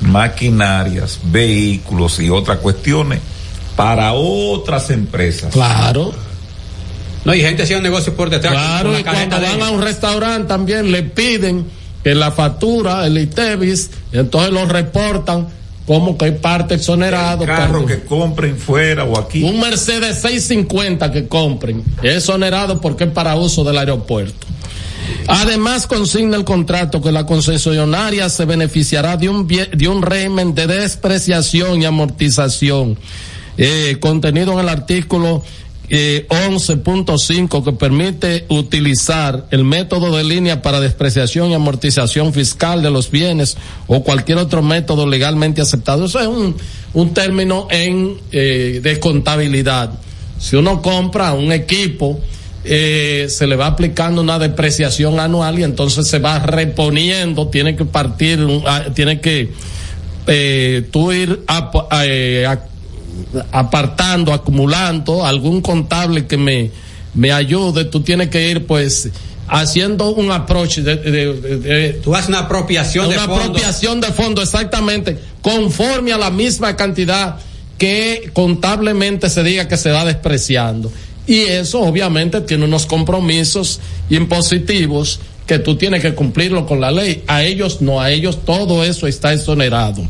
maquinarias, 0.00 1.20
vehículos 1.24 2.18
y 2.20 2.30
otras 2.30 2.56
cuestiones 2.56 3.20
para 3.76 4.14
otras 4.14 4.88
empresas. 4.88 5.52
Claro. 5.52 6.14
No, 7.26 7.34
y 7.34 7.42
gente 7.42 7.64
haciendo 7.64 7.82
negocios 7.82 8.16
por 8.16 8.30
detrás. 8.30 8.54
Claro, 8.54 8.84
con 8.84 8.92
la 8.94 9.00
y 9.00 9.04
cuando 9.04 9.40
van 9.42 9.62
a 9.62 9.70
un 9.72 9.82
restaurante 9.82 10.48
también 10.48 10.90
le 10.90 11.02
piden 11.02 11.66
que 12.02 12.14
la 12.14 12.32
factura, 12.32 13.06
el 13.06 13.18
ITEVIS, 13.18 13.90
entonces 14.12 14.54
lo 14.54 14.64
reportan 14.64 15.48
como 15.86 16.16
que 16.16 16.27
hay 16.27 16.32
parte 16.32 16.74
exonerado. 16.74 17.44
Carro 17.44 17.85
pero- 17.85 17.86
que 17.86 18.05
compren 18.07 18.57
fuera 18.57 19.05
o 19.05 19.19
aquí. 19.19 19.43
Un 19.43 19.61
Mercedes 19.61 20.16
650 20.23 21.11
que 21.11 21.27
compren 21.27 21.82
es 22.02 22.16
exonerado 22.16 22.81
porque 22.81 23.05
es 23.05 23.11
para 23.11 23.36
uso 23.36 23.65
del 23.65 23.78
aeropuerto. 23.78 24.47
Además, 25.27 25.86
consigna 25.86 26.36
el 26.36 26.44
contrato 26.44 27.01
que 27.01 27.11
la 27.12 27.27
concesionaria 27.27 28.28
se 28.28 28.44
beneficiará 28.44 29.16
de 29.16 29.28
un, 29.28 29.47
de 29.47 29.89
un 29.89 30.02
régimen 30.02 30.55
de 30.55 30.66
despreciación 30.66 31.82
y 31.82 31.85
amortización 31.85 32.97
eh, 33.57 33.97
contenido 34.01 34.52
en 34.55 34.61
el 34.61 34.69
artículo 34.69 35.43
eh, 35.92 36.26
11.5 36.28 37.64
que 37.64 37.72
permite 37.72 38.46
utilizar 38.48 39.46
el 39.50 39.64
método 39.64 40.16
de 40.16 40.22
línea 40.24 40.62
para 40.62 40.80
despreciación 40.80 41.50
y 41.50 41.54
amortización 41.54 42.32
fiscal 42.32 42.82
de 42.82 42.90
los 42.90 43.10
bienes 43.10 43.56
o 43.88 44.02
cualquier 44.04 44.38
otro 44.38 44.62
método 44.62 45.06
legalmente 45.06 45.60
aceptado. 45.60 46.04
Eso 46.06 46.20
es 46.20 46.28
un, 46.28 46.56
un 46.94 47.12
término 47.12 47.66
en, 47.70 48.16
eh, 48.32 48.80
de 48.82 49.00
contabilidad. 49.00 49.90
Si 50.38 50.56
uno 50.56 50.80
compra 50.80 51.32
un 51.34 51.50
equipo, 51.52 52.20
eh, 52.64 53.26
se 53.28 53.46
le 53.46 53.56
va 53.56 53.66
aplicando 53.66 54.20
una 54.22 54.38
depreciación 54.38 55.18
anual 55.18 55.58
y 55.58 55.64
entonces 55.64 56.06
se 56.06 56.18
va 56.18 56.38
reponiendo, 56.38 57.48
tiene 57.48 57.74
que 57.74 57.84
partir, 57.84 58.38
ah, 58.66 58.84
tiene 58.94 59.20
que 59.20 59.52
eh, 60.26 60.86
tú 60.92 61.10
ir 61.12 61.42
ap- 61.46 61.88
eh, 62.04 62.46
a- 62.46 62.66
apartando, 63.52 64.32
acumulando, 64.32 65.24
algún 65.24 65.60
contable 65.60 66.26
que 66.26 66.36
me, 66.36 66.70
me 67.14 67.32
ayude, 67.32 67.84
tú 67.84 68.00
tienes 68.02 68.28
que 68.28 68.50
ir 68.50 68.66
pues 68.66 69.08
haciendo 69.48 70.10
un 70.12 70.30
approach 70.30 70.78
de, 70.78 70.96
de- 70.96 71.10
de- 71.34 71.56
de- 71.58 71.92
Tú 71.94 72.14
haces 72.14 72.28
una 72.28 72.40
apropiación 72.40 73.08
de 73.08 73.14
una 73.16 73.24
apropiación 73.24 74.00
de 74.00 74.08
fondo 74.12 74.42
exactamente 74.42 75.18
conforme 75.42 76.12
a 76.12 76.18
la 76.18 76.30
misma 76.30 76.76
cantidad 76.76 77.36
que 77.78 78.30
contablemente 78.32 79.28
se 79.30 79.42
diga 79.42 79.66
que 79.66 79.76
se 79.76 79.90
va 79.90 80.04
despreciando. 80.04 80.92
Y 81.26 81.40
eso 81.40 81.80
obviamente 81.80 82.40
tiene 82.42 82.64
unos 82.64 82.86
compromisos 82.86 83.80
impositivos 84.10 85.20
que 85.46 85.58
tú 85.58 85.76
tienes 85.76 86.02
que 86.02 86.14
cumplirlo 86.14 86.66
con 86.66 86.80
la 86.80 86.90
ley. 86.92 87.24
A 87.26 87.42
ellos 87.42 87.80
no 87.80 88.00
a 88.00 88.10
ellos 88.10 88.44
todo 88.44 88.84
eso 88.84 89.06
está 89.06 89.32
exonerado 89.32 90.02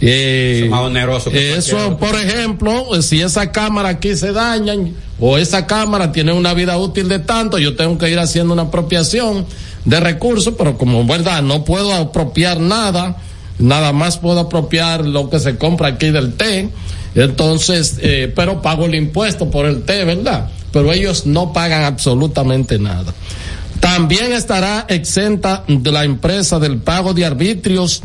Eh, 0.00 0.54
Eso 0.56 0.64
es 0.64 0.70
más 0.70 0.80
oneroso 0.80 1.30
que 1.30 1.54
eso, 1.56 1.98
por 1.98 2.14
ejemplo, 2.14 3.02
si 3.02 3.20
esa 3.20 3.52
cámara 3.52 3.90
aquí 3.90 4.16
se 4.16 4.32
daña 4.32 4.74
o 5.18 5.36
esa 5.36 5.66
cámara 5.66 6.10
tiene 6.10 6.32
una 6.32 6.54
vida 6.54 6.78
útil 6.78 7.08
de 7.08 7.18
tanto, 7.18 7.58
yo 7.58 7.76
tengo 7.76 7.98
que 7.98 8.10
ir 8.10 8.18
haciendo 8.18 8.54
una 8.54 8.62
apropiación 8.62 9.44
de 9.84 10.00
recursos, 10.00 10.54
pero 10.56 10.78
como 10.78 11.04
verdad 11.04 11.42
no 11.42 11.64
puedo 11.64 11.92
apropiar 11.92 12.60
nada, 12.60 13.18
nada 13.58 13.92
más 13.92 14.16
puedo 14.16 14.40
apropiar 14.40 15.04
lo 15.04 15.28
que 15.28 15.38
se 15.38 15.56
compra 15.58 15.88
aquí 15.88 16.10
del 16.10 16.32
té, 16.34 16.70
entonces, 17.14 17.98
eh, 18.00 18.32
pero 18.34 18.62
pago 18.62 18.86
el 18.86 18.94
impuesto 18.94 19.50
por 19.50 19.66
el 19.66 19.82
té, 19.82 20.04
¿verdad? 20.04 20.48
Pero 20.72 20.92
ellos 20.92 21.26
no 21.26 21.52
pagan 21.52 21.82
absolutamente 21.84 22.78
nada. 22.78 23.12
También 23.80 24.32
estará 24.32 24.86
exenta 24.88 25.64
de 25.66 25.90
la 25.90 26.04
empresa 26.04 26.58
del 26.58 26.78
pago 26.78 27.12
de 27.14 27.24
arbitrios 27.24 28.02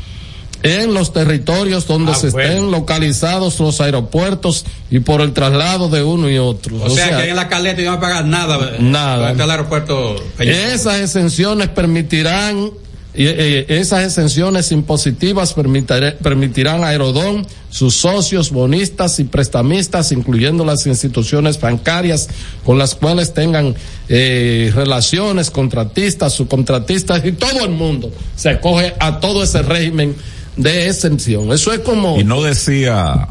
en 0.66 0.94
los 0.94 1.14
territorios 1.14 1.88
donde 1.88 2.12
Ah, 2.12 2.16
se 2.16 2.30
bueno. 2.32 2.50
estén 2.50 2.72
localizados 2.72 3.60
los 3.60 3.80
aeropuertos 3.82 4.66
y 4.90 5.00
por 5.00 5.22
el 5.22 5.32
traslado 5.34 5.90
de 5.90 6.04
uno 6.04 6.30
y 6.30 6.38
otro. 6.38 6.78
O, 6.84 6.90
sea, 6.90 7.10
que 7.10 7.14
ahí 7.16 7.30
en 7.30 7.36
la 7.36 7.48
caleta 7.48 7.82
y 7.82 7.86
no 7.86 7.92
van 7.92 7.98
a 7.98 8.02
pagar 8.02 8.26
nada. 8.26 8.58
eh, 8.74 8.78
Nada. 8.80 9.30
al 9.30 9.52
aeropuerto. 9.52 10.16
Esas 10.40 11.00
exenciones 11.02 11.70
permitirán, 11.70 12.72
eh, 13.18 13.66
eh, 13.68 13.80
esas 13.80 14.04
exenciones 14.06 14.72
impositivas 14.72 15.54
permitirán 15.54 16.84
a 16.84 16.88
Aerodón, 16.88 17.46
sus 17.70 17.96
socios, 17.96 18.52
bonistas 18.52 19.20
y 19.20 19.26
prestamistas, 19.26 20.12
incluyendo 20.12 20.64
las 20.66 20.86
instituciones 20.88 21.60
bancarias 21.60 22.28
con 22.66 22.78
las 22.78 22.96
cuales 22.96 23.34
tengan 23.34 23.76
eh, 24.10 24.72
relaciones, 24.76 25.50
contratistas, 25.52 26.34
subcontratistas 26.34 27.26
y 27.26 27.32
todo 27.34 27.64
el 27.66 27.72
mundo 27.72 28.12
se 28.36 28.50
acoge 28.50 28.94
a 29.00 29.20
todo 29.20 29.44
ese 29.44 29.62
régimen 29.62 30.16
de 30.56 30.88
exención. 30.88 31.52
Eso 31.52 31.74
es 31.74 31.80
como... 31.80 32.20
Y 32.20 32.24
no 32.24 32.42
decía 32.42 33.28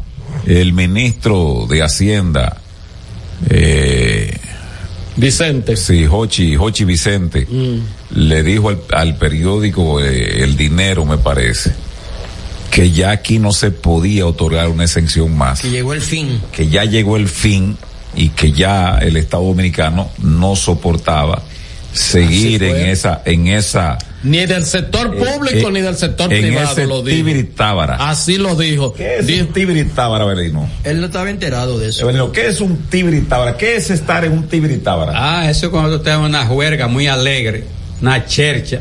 el 0.47 0.73
ministro 0.73 1.67
de 1.69 1.83
Hacienda, 1.83 2.59
eh, 3.49 4.37
Vicente. 5.17 5.77
Sí, 5.77 6.07
Hochi, 6.11 6.57
Hochi 6.57 6.85
Vicente, 6.85 7.47
le 8.11 8.43
dijo 8.43 8.69
al, 8.69 8.81
al 8.93 9.17
periódico 9.17 10.01
eh, 10.03 10.43
El 10.43 10.57
Dinero, 10.57 11.05
me 11.05 11.19
parece, 11.19 11.73
que 12.71 12.91
ya 12.91 13.13
aquí 13.13 13.39
no 13.39 13.53
se 13.53 13.71
podía 13.71 14.27
otorgar 14.27 14.69
una 14.69 14.85
exención 14.85 15.37
más, 15.37 15.61
Que 15.61 15.71
llegó 15.71 15.95
el 15.95 16.01
fin. 16.03 16.41
que 16.53 16.69
ya 16.69 16.85
llegó 16.85 17.17
el 17.17 17.29
fin 17.29 17.77
y 18.17 18.31
que 18.31 18.53
ya 18.53 18.99
el 18.99 19.17
Estado 19.17 19.45
Dominicano 19.45 20.11
no 20.19 20.57
soportaba 20.57 21.43
seguir 21.93 22.65
en 22.65 22.89
esa, 22.89 23.23
en 23.25 23.47
esa, 23.47 23.99
Ni 24.25 24.45
del 24.47 24.65
sector 24.65 25.11
público 25.17 25.69
eh, 25.69 25.73
ni 25.73 25.81
del 25.83 25.97
sector 25.97 26.33
en 26.33 26.41
privado 26.43 26.73
ese 26.73 26.87
lo 26.87 27.03
dijo. 27.03 27.17
tibiritábara. 27.17 27.97
Así 28.09 28.39
lo 28.39 28.55
dijo. 28.57 28.93
¿Qué 28.95 29.19
es 29.19 29.41
un 29.41 29.49
tibiritábara, 29.53 30.25
Belino? 30.25 30.69
Él 30.83 31.01
no 31.01 31.07
estaba 31.07 31.29
enterado 31.31 31.79
de 31.79 31.91
eso. 31.91 32.07
Belino, 32.07 32.33
¿qué 32.33 32.49
es 32.49 32.61
un 32.61 32.77
tibiritábara? 32.89 33.57
¿Qué 33.57 33.77
es 33.77 33.91
estar 33.91 34.25
en 34.25 34.33
un 34.33 34.49
tibiritábara? 34.49 35.13
Ah, 35.15 35.51
eso 35.51 35.67
es 35.67 35.71
cuando 35.71 35.99
tú 35.99 36.03
te 36.05 36.11
das 36.11 36.19
una 36.19 36.47
juerga 36.47 36.89
muy 36.89 37.07
alegre, 37.07 37.65
una 38.01 38.25
chercha. 38.25 38.81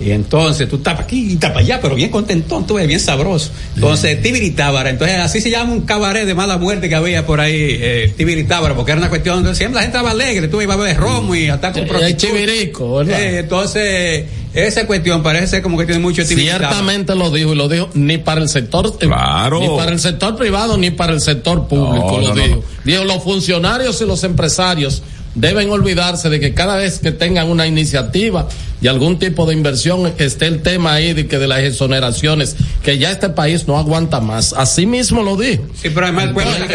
Y 0.00 0.10
entonces 0.10 0.68
tú 0.68 0.74
estás 0.76 0.94
pa' 0.96 1.02
aquí 1.04 1.24
y 1.30 1.32
estás 1.34 1.50
para 1.52 1.60
allá, 1.60 1.78
pero 1.80 1.94
bien 1.94 2.10
contentón, 2.10 2.66
tú 2.66 2.74
ves, 2.74 2.88
bien 2.88 2.98
sabroso. 2.98 3.52
Entonces, 3.76 4.20
Tibiritábara, 4.20 4.90
entonces 4.90 5.18
así 5.20 5.40
se 5.40 5.50
llama 5.50 5.72
un 5.72 5.82
cabaret 5.82 6.26
de 6.26 6.34
mala 6.34 6.58
muerte 6.58 6.88
que 6.88 6.96
había 6.96 7.24
por 7.24 7.38
ahí, 7.38 7.54
eh, 7.80 8.12
Tibiritábara, 8.16 8.74
porque 8.74 8.90
era 8.90 8.98
una 9.00 9.08
cuestión 9.08 9.36
donde 9.44 9.54
siempre 9.56 9.76
la 9.76 9.82
gente 9.82 9.96
estaba 9.96 10.10
alegre, 10.10 10.48
tú 10.48 10.60
ibas 10.60 10.76
a 10.76 10.80
beber 10.80 10.96
romo 10.96 11.36
y 11.36 11.46
a 11.48 11.54
estar 11.54 11.72
con 11.72 11.84
Eh, 11.84 11.86
prostitutas. 11.86 12.28
chivirico, 12.28 12.96
¿verdad? 12.96 13.22
Eh, 13.22 13.38
entonces, 13.38 14.24
esa 14.54 14.86
cuestión 14.86 15.22
parece 15.22 15.48
ser 15.48 15.62
como 15.62 15.76
que 15.78 15.84
tiene 15.86 16.00
mucho 16.00 16.24
Tibiritábara. 16.24 16.68
Ciertamente 16.68 17.14
lo 17.14 17.30
dijo 17.30 17.52
y 17.52 17.56
lo 17.56 17.68
dijo 17.68 17.90
ni 17.94 18.18
para 18.18 18.40
el 18.40 18.48
sector 18.48 18.86
eh, 19.00 19.06
Claro. 19.06 19.60
ni 19.60 19.68
para 19.68 19.90
el 19.90 19.98
sector 20.00 20.36
privado 20.36 20.76
ni 20.78 20.90
para 20.90 21.12
el 21.12 21.20
sector 21.20 21.66
público 21.68 22.12
No, 22.12 22.20
lo 22.20 22.34
no, 22.34 22.42
dijo. 22.42 22.56
no. 22.56 22.62
Dijo 22.84 23.04
los 23.04 23.22
funcionarios 23.22 24.00
y 24.00 24.06
los 24.06 24.22
empresarios 24.24 25.02
deben 25.34 25.68
olvidarse 25.70 26.30
de 26.30 26.38
que 26.38 26.54
cada 26.54 26.76
vez 26.76 27.00
que 27.00 27.10
tengan 27.10 27.50
una 27.50 27.66
iniciativa 27.66 28.46
y 28.80 28.86
algún 28.86 29.18
tipo 29.18 29.46
de 29.46 29.54
inversión 29.54 30.12
esté 30.18 30.46
el 30.46 30.62
tema 30.62 30.92
ahí 30.94 31.12
de 31.12 31.26
que 31.26 31.38
de 31.38 31.48
las 31.48 31.60
exoneraciones 31.60 32.54
que 32.84 32.98
ya 32.98 33.10
este 33.10 33.30
país 33.30 33.66
no 33.66 33.76
aguanta 33.76 34.20
más. 34.20 34.52
Así 34.52 34.86
mismo 34.86 35.24
lo 35.24 35.36
dijo. 35.36 35.64
Sí, 35.74 35.88
pero 35.92 36.06
además 36.06 36.28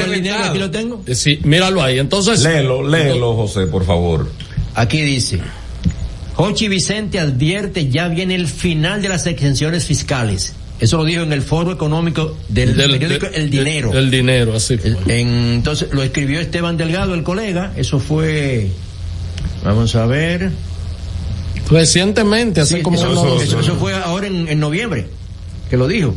el 0.06 0.12
dinero 0.12 0.44
aquí 0.44 0.58
lo 0.58 0.70
tengo. 0.72 1.02
Eh, 1.08 1.16
Sí, 1.16 1.40
míralo 1.44 1.82
ahí. 1.82 2.00
Entonces 2.00 2.42
Léelo, 2.42 2.86
léelo, 2.86 3.34
José, 3.36 3.68
por 3.68 3.86
favor. 3.86 4.30
Aquí 4.76 5.02
dice, 5.02 5.40
Hochi 6.42 6.68
Vicente 6.70 7.20
advierte 7.20 7.90
ya 7.90 8.08
viene 8.08 8.36
el 8.36 8.48
final 8.48 9.02
de 9.02 9.10
las 9.10 9.26
exenciones 9.28 9.86
fiscales 9.86 10.54
Eso 10.80 10.96
lo 10.98 11.04
dijo 11.04 11.24
en 11.24 11.34
el 11.34 11.42
foro 11.42 11.72
económico 11.74 12.38
del, 12.48 12.74
periódico 12.76 13.28
de- 13.30 13.36
El 13.36 13.50
Dinero. 13.50 13.92
El 13.94 14.10
dinero, 14.10 14.56
así 14.56 14.78
fue. 14.78 14.92
En- 15.08 15.28
entonces 15.56 15.90
lo 15.92 16.02
escribió 16.04 16.40
Esteban 16.40 16.78
Delgado, 16.78 17.14
el 17.14 17.24
colega. 17.24 17.74
Eso 17.76 18.00
fue, 18.00 18.70
vamos 19.66 19.94
a 19.96 20.06
ver. 20.06 20.52
Recientemente, 21.70 22.62
hace 22.62 22.78
Sí, 22.78 22.82
como 22.82 22.98
eso, 22.98 23.12
unos- 23.12 23.44
eso- 23.44 23.60
eso 23.60 23.76
fue 23.76 23.94
ahora 23.94 24.28
en, 24.28 24.48
en 24.48 24.60
noviembre 24.60 25.08
que 25.70 25.78
lo 25.78 25.88
dijo. 25.88 26.16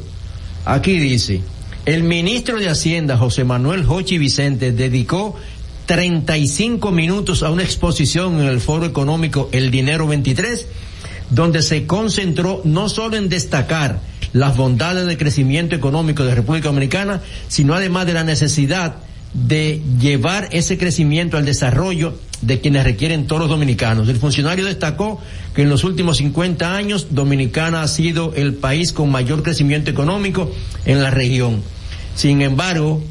Aquí 0.65 0.99
dice, 0.99 1.41
el 1.85 2.05
ministro 2.05 2.59
de 2.59 2.69
Hacienda, 2.69 3.17
José 3.19 3.45
Manuel 3.45 3.85
Hochi 3.89 4.17
Vicente, 4.19 4.71
dedicó 4.73 5.35
35 5.87 6.91
minutos 6.91 7.43
a 7.43 7.51
una 7.51 7.63
exposición 7.63 8.41
en 8.41 8.47
el 8.47 8.61
Foro 8.61 8.87
Económico 8.87 9.49
El 9.53 9.71
Dinero 9.71 10.07
23, 10.07 10.67
donde 11.31 11.63
se 11.63 11.87
concentró 11.87 12.61
no 12.65 12.89
solo 12.89 13.17
en 13.17 13.29
destacar 13.29 14.01
las 14.33 14.57
bondades 14.57 15.07
de 15.07 15.17
crecimiento 15.17 15.75
económico 15.77 16.25
de 16.25 16.35
República 16.35 16.69
Dominicana, 16.69 17.21
sino 17.49 17.75
además 17.75 18.07
de 18.07 18.15
la 18.15 18.25
necesidad 18.25 18.97
de 19.35 19.81
llevar 19.99 20.49
ese 20.53 20.77
crecimiento 20.77 21.37
al 21.37 21.45
desarrollo 21.45 22.19
de 22.43 22.61
quienes 22.61 22.85
requieren 22.85 23.27
todos 23.27 23.43
los 23.43 23.51
dominicanos. 23.51 24.09
El 24.09 24.17
funcionario 24.17 24.65
destacó 24.65 25.21
que 25.55 25.63
en 25.63 25.71
los 25.71 25.85
últimos 25.85 26.19
50 26.19 26.75
años 26.75 27.09
Dominicana 27.11 27.83
ha 27.83 27.89
sido 27.89 28.35
el 28.35 28.55
país 28.55 28.93
con 28.93 29.11
mayor 29.11 29.43
crecimiento 29.43 29.91
económico 29.91 30.53
en 30.85 31.03
la 31.03 31.11
región. 31.11 31.63
Sin 32.15 32.43
embargo, 32.43 33.03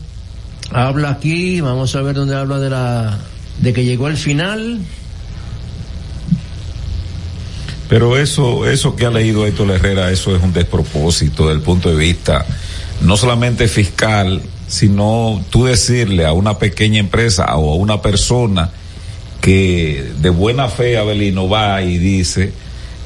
habla 0.72 1.12
aquí, 1.12 1.62
vamos 1.62 1.96
a 1.96 2.02
ver 2.02 2.16
dónde 2.16 2.36
habla 2.36 2.60
de 2.60 2.70
la 2.70 3.20
de 3.60 3.74
que 3.74 3.84
llegó 3.84 4.08
al 4.08 4.18
final. 4.18 4.80
Pero 7.90 8.18
eso, 8.18 8.70
eso 8.70 8.96
que 8.96 9.06
ha 9.06 9.12
leído 9.12 9.46
Héctor 9.46 9.70
Herrera, 9.72 10.12
eso 10.12 10.36
es 10.36 10.42
un 10.42 10.54
despropósito 10.54 11.44
desde 11.44 11.58
el 11.58 11.62
punto 11.62 11.90
de 11.90 11.96
vista 11.96 12.46
no 13.02 13.18
solamente 13.18 13.68
fiscal, 13.68 14.42
sino 14.68 15.44
tú 15.50 15.66
decirle 15.66 16.26
a 16.26 16.34
una 16.34 16.58
pequeña 16.58 17.00
empresa 17.00 17.56
o 17.58 17.74
a 17.74 17.76
una 17.76 18.02
persona 18.02 18.70
que 19.42 20.12
de 20.20 20.30
buena 20.30 20.68
fe 20.70 20.98
Abelino 20.98 21.50
va 21.50 21.82
y 21.82 21.98
dice, 21.98 22.54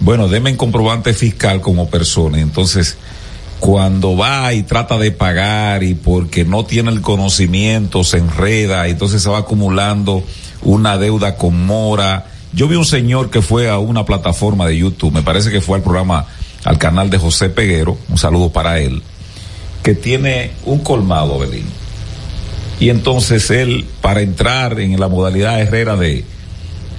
bueno, 0.01 0.27
deme 0.27 0.51
un 0.51 0.57
comprobante 0.57 1.13
fiscal 1.13 1.61
como 1.61 1.89
persona. 1.89 2.39
Entonces, 2.39 2.97
cuando 3.59 4.17
va 4.17 4.53
y 4.53 4.63
trata 4.63 4.97
de 4.97 5.11
pagar 5.11 5.83
y 5.83 5.93
porque 5.93 6.45
no 6.45 6.65
tiene 6.65 6.91
el 6.91 7.01
conocimiento 7.01 8.03
se 8.03 8.17
enreda, 8.17 8.87
entonces 8.87 9.21
se 9.21 9.29
va 9.29 9.39
acumulando 9.39 10.23
una 10.61 10.97
deuda 10.97 11.37
con 11.37 11.65
mora. 11.65 12.27
Yo 12.53 12.67
vi 12.67 12.75
un 12.75 12.85
señor 12.85 13.29
que 13.29 13.41
fue 13.41 13.69
a 13.69 13.79
una 13.79 14.05
plataforma 14.05 14.67
de 14.67 14.77
YouTube, 14.77 15.13
me 15.13 15.23
parece 15.23 15.51
que 15.51 15.61
fue 15.61 15.77
al 15.77 15.83
programa, 15.83 16.25
al 16.63 16.77
canal 16.77 17.09
de 17.09 17.17
José 17.17 17.49
Peguero, 17.49 17.97
un 18.09 18.17
saludo 18.17 18.51
para 18.51 18.79
él, 18.79 19.01
que 19.83 19.95
tiene 19.95 20.51
un 20.65 20.79
colmado, 20.79 21.35
Abelino. 21.35 21.69
Y 22.79 22.89
entonces 22.89 23.49
él, 23.51 23.85
para 24.01 24.21
entrar 24.21 24.79
en 24.79 24.99
la 24.99 25.07
modalidad 25.07 25.61
Herrera 25.61 25.95
de, 25.95 26.25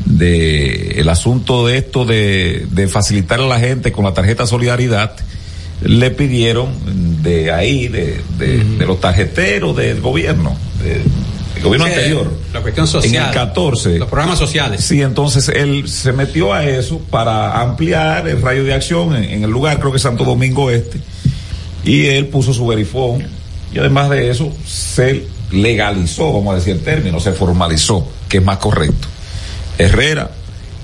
de 0.06 1.00
el 1.00 1.08
asunto 1.08 1.66
de 1.66 1.78
esto 1.78 2.06
de, 2.06 2.66
de 2.70 2.88
facilitar 2.88 3.40
a 3.40 3.46
la 3.46 3.60
gente 3.60 3.92
con 3.92 4.04
la 4.04 4.14
tarjeta 4.14 4.46
Solidaridad, 4.46 5.16
le 5.82 6.10
pidieron 6.10 6.68
de 7.22 7.52
ahí, 7.52 7.88
de, 7.88 8.20
de, 8.38 8.64
de 8.64 8.86
los 8.86 9.00
tarjeteros 9.00 9.76
del 9.76 10.00
gobierno, 10.00 10.56
de- 10.82 11.00
del 11.54 11.62
gobierno 11.64 11.86
Sí, 11.86 11.92
anterior. 11.94 12.32
La 12.52 12.60
cuestión 12.60 12.86
social. 12.86 13.14
En 13.14 13.28
el 13.28 13.34
14. 13.34 13.98
Los 13.98 14.08
programas 14.08 14.38
sociales. 14.38 14.84
Sí, 14.84 15.00
entonces 15.00 15.48
él 15.48 15.88
se 15.88 16.12
metió 16.12 16.52
a 16.52 16.64
eso 16.64 16.98
para 17.10 17.60
ampliar 17.62 18.28
el 18.28 18.42
rayo 18.42 18.62
de 18.64 18.74
acción 18.74 19.16
en, 19.16 19.24
en 19.24 19.44
el 19.44 19.50
lugar, 19.50 19.80
creo 19.80 19.90
que 19.92 19.98
Santo 19.98 20.24
Domingo 20.24 20.70
Este, 20.70 20.98
y 21.84 22.06
él 22.06 22.26
puso 22.26 22.52
su 22.52 22.66
verifón 22.66 23.24
y 23.72 23.78
además 23.78 24.10
de 24.10 24.30
eso 24.30 24.52
se 24.66 25.26
legalizó, 25.50 26.32
vamos 26.32 26.52
a 26.52 26.56
decir 26.58 26.74
el 26.74 26.80
término, 26.82 27.20
se 27.20 27.32
formalizó, 27.32 28.06
que 28.28 28.38
es 28.38 28.44
más 28.44 28.58
correcto. 28.58 29.08
Herrera, 29.78 30.30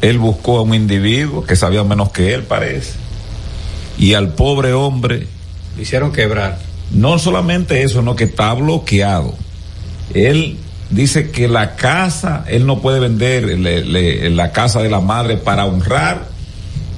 él 0.01 0.19
buscó 0.19 0.59
a 0.59 0.62
un 0.62 0.74
individuo 0.74 1.44
que 1.44 1.55
sabía 1.56 1.85
menos 1.85 2.10
que 2.12 2.32
él, 2.35 2.43
parece, 2.44 2.93
y 4.02 4.14
al 4.14 4.34
pobre 4.34 4.72
hombre 4.72 5.26
Le 5.76 5.82
hicieron 5.82 6.12
quebrar. 6.12 6.58
no 6.90 7.18
solamente 7.18 7.82
eso, 7.82 8.02
no 8.02 8.16
que 8.16 8.24
está 8.24 8.52
bloqueado. 8.54 9.34
Él 10.14 10.56
dice 10.90 11.30
que 11.30 11.46
la 11.48 11.76
casa, 11.76 12.44
él 12.48 12.66
no 12.66 12.80
puede 12.80 13.00
vender 13.00 13.44
le- 13.44 13.84
le- 13.84 14.30
la 14.30 14.52
casa 14.52 14.82
de 14.82 14.90
la 14.90 15.00
madre 15.00 15.36
para 15.36 15.64
honrar 15.66 16.28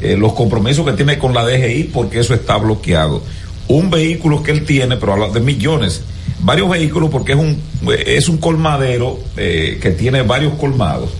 eh, 0.00 0.16
los 0.18 0.32
compromisos 0.32 0.84
que 0.84 0.92
tiene 0.92 1.18
con 1.18 1.32
la 1.34 1.44
DGI 1.44 1.84
porque 1.92 2.20
eso 2.20 2.34
está 2.34 2.56
bloqueado. 2.56 3.22
Un 3.68 3.90
vehículo 3.90 4.42
que 4.42 4.50
él 4.50 4.64
tiene, 4.64 4.96
pero 4.96 5.12
habla 5.14 5.28
de 5.28 5.40
millones, 5.40 6.02
varios 6.40 6.68
vehículos 6.68 7.10
porque 7.10 7.32
es 7.32 7.38
un, 7.38 7.60
es 8.06 8.28
un 8.28 8.38
colmadero 8.38 9.18
eh, 9.36 9.78
que 9.80 9.90
tiene 9.92 10.22
varios 10.22 10.54
colmados. 10.54 11.10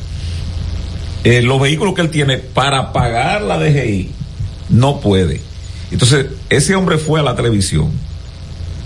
Eh, 1.25 1.41
los 1.43 1.61
vehículos 1.61 1.95
que 1.95 2.01
él 2.03 2.11
tiene 2.11 2.39
para 2.39 2.93
pagar 2.93 3.43
la 3.43 3.59
DGI 3.59 4.11
no 4.71 5.01
puede. 5.01 5.41
Entonces, 5.95 6.27
ese 6.51 6.75
hombre 6.75 6.99
fue 6.99 7.21
a 7.21 7.23
la 7.23 7.37
televisión, 7.37 7.93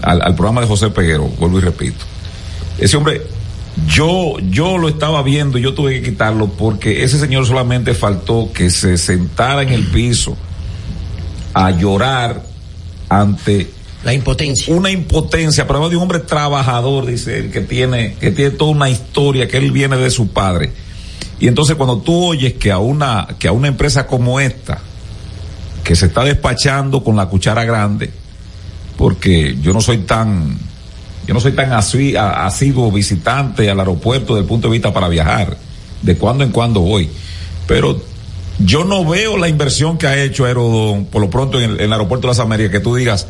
al, 0.02 0.20
al 0.20 0.34
programa 0.34 0.60
de 0.60 0.66
José 0.66 0.90
Peguero, 0.90 1.24
vuelvo 1.38 1.56
y 1.56 1.62
repito. 1.62 2.04
Ese 2.78 2.98
hombre, 2.98 3.22
yo, 3.86 4.36
yo 4.50 4.76
lo 4.76 4.90
estaba 4.90 5.22
viendo 5.22 5.56
y 5.56 5.62
yo 5.62 5.72
tuve 5.72 5.94
que 5.94 6.10
quitarlo 6.10 6.48
porque 6.48 7.04
ese 7.04 7.18
señor 7.18 7.46
solamente 7.46 7.94
faltó 7.94 8.50
que 8.52 8.68
se 8.68 8.98
sentara 8.98 9.62
en 9.62 9.70
el 9.70 9.86
piso 9.86 10.36
a 11.54 11.70
llorar 11.70 12.42
ante 13.08 13.70
la 14.04 14.12
impotencia. 14.12 14.74
Una 14.74 14.90
impotencia, 14.90 15.66
pero 15.66 15.78
además 15.78 15.90
de 15.92 15.96
un 15.96 16.02
hombre 16.02 16.18
trabajador, 16.18 17.06
dice 17.06 17.38
él, 17.38 17.50
que 17.50 17.62
tiene, 17.62 18.16
que 18.20 18.32
tiene 18.32 18.50
toda 18.50 18.72
una 18.72 18.90
historia, 18.90 19.48
que 19.48 19.56
él 19.56 19.72
viene 19.72 19.96
de 19.96 20.10
su 20.10 20.28
padre. 20.28 20.72
Y 21.40 21.48
entonces 21.48 21.76
cuando 21.76 22.02
tú 22.02 22.26
oyes 22.26 22.52
que 22.52 22.70
a 22.70 22.76
una, 22.76 23.28
que 23.38 23.48
a 23.48 23.52
una 23.52 23.68
empresa 23.68 24.06
como 24.06 24.40
esta, 24.40 24.82
que 25.88 25.96
se 25.96 26.04
está 26.04 26.22
despachando 26.22 27.02
con 27.02 27.16
la 27.16 27.24
cuchara 27.30 27.64
grande, 27.64 28.10
porque 28.98 29.56
yo 29.62 29.72
no 29.72 29.80
soy 29.80 29.98
tan, 29.98 30.58
yo 31.26 31.32
no 31.32 31.40
soy 31.40 31.52
tan 31.52 31.72
asi- 31.72 32.14
a- 32.14 32.44
asiduo 32.44 32.92
visitante 32.92 33.70
al 33.70 33.78
aeropuerto 33.80 34.34
desde 34.34 34.42
el 34.42 34.48
punto 34.48 34.68
de 34.68 34.72
vista 34.72 34.92
para 34.92 35.08
viajar, 35.08 35.56
de 36.02 36.16
cuando 36.18 36.44
en 36.44 36.50
cuando 36.50 36.80
voy, 36.80 37.08
pero 37.66 37.98
yo 38.58 38.84
no 38.84 39.02
veo 39.06 39.38
la 39.38 39.48
inversión 39.48 39.96
que 39.96 40.06
ha 40.08 40.22
hecho 40.22 40.44
Aerodón 40.44 41.06
por 41.06 41.22
lo 41.22 41.30
pronto 41.30 41.58
en 41.58 41.70
el, 41.70 41.76
en 41.80 41.86
el 41.86 41.92
aeropuerto 41.94 42.26
de 42.26 42.32
las 42.32 42.38
Américas, 42.40 42.70
que 42.72 42.80
tú 42.80 42.94
digas 42.94 43.26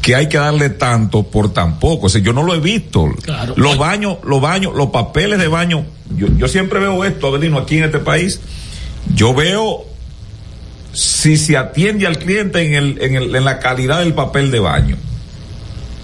que 0.00 0.14
hay 0.16 0.26
que 0.30 0.38
darle 0.38 0.70
tanto 0.70 1.24
por 1.24 1.52
tan 1.52 1.78
poco, 1.80 2.06
o 2.06 2.08
sea, 2.08 2.22
yo 2.22 2.32
no 2.32 2.44
lo 2.44 2.54
he 2.54 2.60
visto, 2.60 3.10
los 3.56 3.76
baños, 3.76 4.16
los 4.24 4.40
baños, 4.40 4.72
los 4.74 4.86
papeles 4.88 5.38
de 5.38 5.48
baño, 5.48 5.84
yo, 6.16 6.28
yo 6.38 6.48
siempre 6.48 6.80
veo 6.80 7.04
esto, 7.04 7.26
Avelino, 7.26 7.58
aquí 7.58 7.76
en 7.76 7.84
este 7.84 7.98
país, 7.98 8.40
yo 9.14 9.34
veo 9.34 9.84
si 10.92 11.36
se 11.36 11.56
atiende 11.56 12.06
al 12.06 12.18
cliente 12.18 12.60
en, 12.62 12.74
el, 12.74 13.02
en, 13.02 13.14
el, 13.16 13.34
en 13.34 13.44
la 13.44 13.58
calidad 13.58 14.00
del 14.00 14.14
papel 14.14 14.50
de 14.50 14.60
baño. 14.60 14.96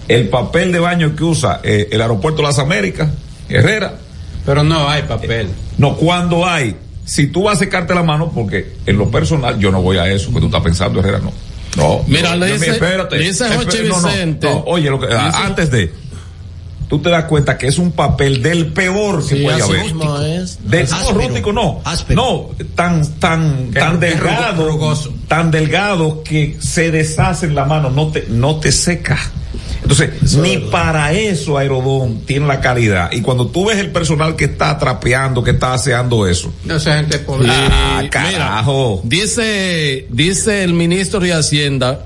El 0.07 0.29
papel 0.29 0.71
de 0.71 0.79
baño 0.79 1.15
que 1.15 1.23
usa 1.23 1.59
eh, 1.63 1.89
el 1.91 2.01
aeropuerto 2.01 2.41
de 2.41 2.47
las 2.47 2.59
Américas, 2.59 3.09
Herrera. 3.49 3.95
Pero 4.45 4.63
no 4.63 4.87
hay 4.89 5.01
papel. 5.03 5.49
No, 5.77 5.95
cuando 5.97 6.45
hay, 6.47 6.75
si 7.05 7.27
tú 7.27 7.43
vas 7.43 7.57
a 7.57 7.59
secarte 7.59 7.93
la 7.93 8.03
mano, 8.03 8.31
porque 8.33 8.75
en 8.85 8.97
lo 8.97 9.11
personal 9.11 9.59
yo 9.59 9.71
no 9.71 9.81
voy 9.81 9.97
a 9.97 10.07
eso, 10.09 10.33
que 10.33 10.39
tú 10.39 10.45
estás 10.45 10.61
pensando, 10.61 10.99
Herrera, 11.01 11.19
no. 11.19 11.33
No, 11.75 12.03
Mira, 12.07 12.31
no, 12.31 12.37
le 12.37 12.53
dice- 12.53 12.71
espérate, 12.71 13.17
no, 14.47 14.63
oye, 14.65 14.89
lo 14.89 14.99
que, 14.99 15.07
dice- 15.07 15.19
antes 15.33 15.69
de, 15.69 15.93
tú 16.89 16.99
te 16.99 17.09
das 17.09 17.25
cuenta 17.25 17.57
que 17.57 17.67
es 17.67 17.77
un 17.77 17.91
papel 17.91 18.41
del 18.41 18.67
peor 18.73 19.21
que 19.27 19.35
Sí, 19.37 19.43
puede 19.43 19.61
haber. 19.61 19.83
mismo 19.83 20.19
es. 20.21 20.57
De, 20.69 20.81
Áspero. 20.81 21.13
no, 21.13 21.19
rústico 21.27 21.53
no. 21.53 21.81
No, 22.09 22.49
tan, 22.75 23.05
tan, 23.19 23.71
Que- 23.71 23.79
tan 23.79 23.99
delgado, 23.99 24.95
tan 25.27 25.51
delgado 25.51 26.23
que 26.23 26.57
se 26.59 26.91
deshace 26.91 27.45
en 27.47 27.55
la 27.55 27.65
mano, 27.65 27.89
no 27.89 28.07
te, 28.07 28.25
no 28.29 28.57
te 28.57 28.71
seca. 28.71 29.17
Entonces, 29.81 30.33
ni 30.33 30.57
para 30.57 31.13
eso 31.13 31.57
Aerodón 31.57 32.21
tiene 32.25 32.45
la 32.47 32.59
calidad. 32.59 33.09
Y 33.11 33.21
cuando 33.21 33.47
tú 33.47 33.65
ves 33.67 33.77
el 33.77 33.91
personal 33.91 34.35
que 34.35 34.45
está 34.45 34.77
trapeando, 34.77 35.43
que 35.43 35.51
está 35.51 35.73
aseando 35.73 36.27
eso. 36.27 36.51
No, 36.65 36.75
esa 36.75 36.97
gente 36.97 37.19
pobre. 37.19 37.47
Ah, 37.49 38.03
carajo. 38.09 39.01
mira, 39.03 39.21
dice, 39.23 40.07
dice 40.09 40.63
el 40.63 40.73
ministro 40.73 41.19
de 41.19 41.33
Hacienda, 41.33 42.05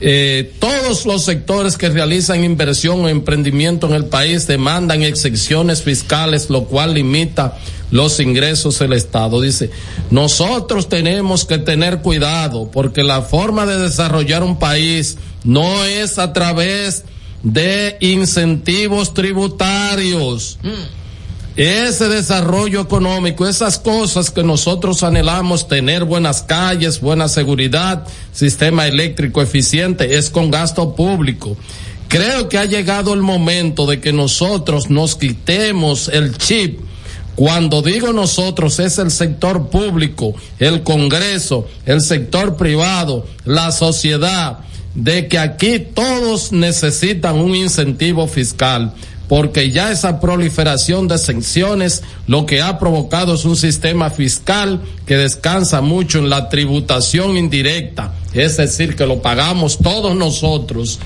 eh, 0.00 0.52
todos 0.58 1.06
los 1.06 1.24
sectores 1.24 1.78
que 1.78 1.88
realizan 1.88 2.44
inversión 2.44 3.04
o 3.04 3.08
emprendimiento 3.08 3.86
en 3.86 3.94
el 3.94 4.06
país 4.06 4.46
demandan 4.46 5.02
excepciones 5.02 5.82
fiscales, 5.82 6.50
lo 6.50 6.64
cual 6.64 6.94
limita 6.94 7.56
los 7.90 8.18
ingresos 8.20 8.78
del 8.80 8.92
Estado. 8.92 9.40
Dice, 9.40 9.70
nosotros 10.10 10.88
tenemos 10.88 11.44
que 11.44 11.58
tener 11.58 12.02
cuidado 12.02 12.70
porque 12.70 13.02
la 13.02 13.22
forma 13.22 13.66
de 13.66 13.78
desarrollar 13.78 14.42
un 14.42 14.58
país 14.58 15.16
no 15.44 15.84
es 15.84 16.18
a 16.18 16.32
través 16.32 17.04
de 17.42 17.96
incentivos 18.00 19.14
tributarios. 19.14 20.58
Ese 21.56 22.08
desarrollo 22.08 22.80
económico, 22.80 23.46
esas 23.46 23.78
cosas 23.78 24.30
que 24.30 24.42
nosotros 24.42 25.04
anhelamos, 25.04 25.68
tener 25.68 26.04
buenas 26.04 26.42
calles, 26.42 27.00
buena 27.00 27.28
seguridad, 27.28 28.06
sistema 28.32 28.88
eléctrico 28.88 29.40
eficiente, 29.40 30.16
es 30.16 30.30
con 30.30 30.50
gasto 30.50 30.96
público. 30.96 31.56
Creo 32.08 32.48
que 32.48 32.58
ha 32.58 32.64
llegado 32.64 33.14
el 33.14 33.22
momento 33.22 33.86
de 33.86 34.00
que 34.00 34.12
nosotros 34.12 34.90
nos 34.90 35.14
quitemos 35.14 36.08
el 36.08 36.36
chip. 36.36 36.80
Cuando 37.36 37.82
digo 37.82 38.12
nosotros 38.12 38.78
es 38.78 38.98
el 38.98 39.10
sector 39.10 39.68
público, 39.68 40.34
el 40.58 40.82
Congreso, 40.82 41.68
el 41.86 42.00
sector 42.00 42.56
privado, 42.56 43.26
la 43.44 43.72
sociedad, 43.72 44.58
de 44.94 45.26
que 45.26 45.38
aquí 45.38 45.80
todos 45.80 46.52
necesitan 46.52 47.36
un 47.36 47.56
incentivo 47.56 48.28
fiscal 48.28 48.94
porque 49.34 49.72
ya 49.72 49.90
esa 49.90 50.20
proliferación 50.20 51.08
de 51.08 51.16
exenciones 51.16 52.04
lo 52.28 52.46
que 52.46 52.62
ha 52.62 52.78
provocado 52.78 53.34
es 53.34 53.44
un 53.44 53.56
sistema 53.56 54.08
fiscal 54.10 54.80
que 55.06 55.16
descansa 55.16 55.80
mucho 55.80 56.20
en 56.20 56.30
la 56.30 56.48
tributación 56.48 57.36
indirecta, 57.36 58.14
es 58.32 58.58
decir, 58.58 58.94
que 58.94 59.08
lo 59.08 59.22
pagamos 59.22 59.78
todos 59.78 60.14
nosotros 60.14 61.00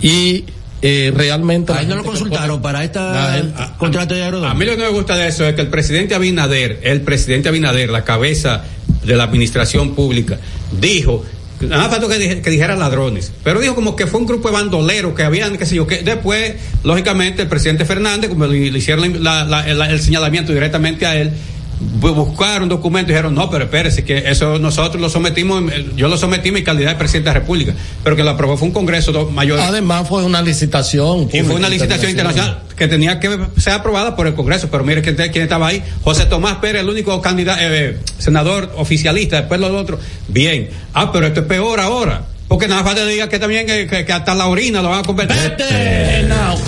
y 0.00 0.46
eh, 0.80 1.12
realmente... 1.14 1.74
Ahí 1.74 1.84
no 1.84 1.96
lo 1.96 2.04
consultaron 2.04 2.62
para 2.62 2.82
esta 2.82 3.74
contrato 3.76 4.14
de 4.14 4.24
A 4.24 4.54
mí 4.54 4.64
lo 4.64 4.74
que 4.74 4.82
me 4.82 4.88
gusta 4.88 5.14
de 5.14 5.28
eso 5.28 5.44
es 5.44 5.54
que 5.54 5.60
el 5.60 5.68
presidente 5.68 6.14
Abinader, 6.14 6.80
el 6.82 7.02
presidente 7.02 7.50
Abinader, 7.50 7.90
la 7.90 8.04
cabeza 8.04 8.64
de 9.04 9.16
la 9.16 9.24
administración 9.24 9.94
pública, 9.94 10.38
dijo 10.80 11.26
Nada 11.60 11.88
falta 11.88 12.06
que, 12.08 12.42
que 12.42 12.50
dijera 12.50 12.76
ladrones. 12.76 13.32
Pero 13.42 13.60
dijo 13.60 13.74
como 13.74 13.96
que 13.96 14.06
fue 14.06 14.20
un 14.20 14.26
grupo 14.26 14.48
de 14.48 14.54
bandoleros 14.54 15.14
que 15.14 15.22
habían, 15.22 15.56
qué 15.56 15.66
sé 15.66 15.76
yo, 15.76 15.86
que 15.86 16.02
después, 16.02 16.54
lógicamente, 16.84 17.42
el 17.42 17.48
presidente 17.48 17.84
Fernández, 17.84 18.28
como 18.28 18.46
le, 18.46 18.58
hicieron 18.58 19.04
el 19.04 20.00
señalamiento 20.00 20.52
directamente 20.52 21.06
a 21.06 21.16
él, 21.16 21.32
buscaron 21.78 22.68
documentos 22.68 23.10
y 23.10 23.12
dijeron, 23.12 23.34
no, 23.34 23.50
pero 23.50 23.64
espérese, 23.64 24.04
que 24.04 24.30
eso 24.30 24.58
nosotros 24.58 25.00
lo 25.00 25.10
sometimos, 25.10 25.64
yo 25.94 26.08
lo 26.08 26.16
sometí 26.16 26.48
en 26.48 26.54
mi 26.54 26.64
calidad 26.64 26.90
de 26.92 26.96
presidente 26.96 27.28
de 27.28 27.34
la 27.34 27.40
República, 27.40 27.74
pero 28.02 28.16
que 28.16 28.24
lo 28.24 28.30
aprobó 28.30 28.56
fue 28.56 28.68
un 28.68 28.74
congreso 28.74 29.30
mayor. 29.30 29.60
Además 29.60 30.08
fue 30.08 30.24
una 30.24 30.40
licitación. 30.42 31.28
Y 31.32 31.42
fue 31.42 31.54
una 31.54 31.68
licitación 31.68 32.10
internacional 32.10 32.62
que 32.76 32.88
tenía 32.88 33.20
que 33.20 33.38
ser 33.56 33.74
aprobada 33.74 34.16
por 34.16 34.26
el 34.26 34.34
Congreso, 34.34 34.68
pero 34.70 34.84
mire 34.84 35.02
quién, 35.02 35.16
quién 35.16 35.42
estaba 35.42 35.68
ahí, 35.68 35.82
José 36.04 36.26
Tomás 36.26 36.56
Pérez, 36.56 36.82
el 36.82 36.88
único 36.88 37.20
candidato, 37.22 37.60
eh, 37.62 37.98
senador 38.18 38.72
oficialista, 38.76 39.36
después 39.36 39.60
los 39.60 39.70
otros, 39.70 40.00
bien, 40.28 40.68
ah, 40.92 41.10
pero 41.10 41.26
esto 41.26 41.40
es 41.40 41.46
peor 41.46 41.80
ahora 41.80 42.26
porque 42.48 42.68
nada 42.68 42.84
falta 42.84 43.04
diga 43.04 43.28
que 43.28 43.38
también 43.38 43.66
que, 43.66 44.12
hasta 44.12 44.34
la 44.34 44.46
orina 44.46 44.82
lo 44.82 44.90
van 44.90 45.00
a 45.00 45.02
convertir. 45.02 45.56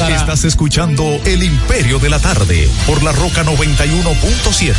Estás 0.09 0.45
escuchando 0.45 1.21
El 1.25 1.43
Imperio 1.43 1.99
de 1.99 2.11
la 2.11 2.19
Tarde 2.19 2.69
por 2.87 3.03
la 3.03 3.13
Roca 3.13 3.45
91.7. 3.45 4.75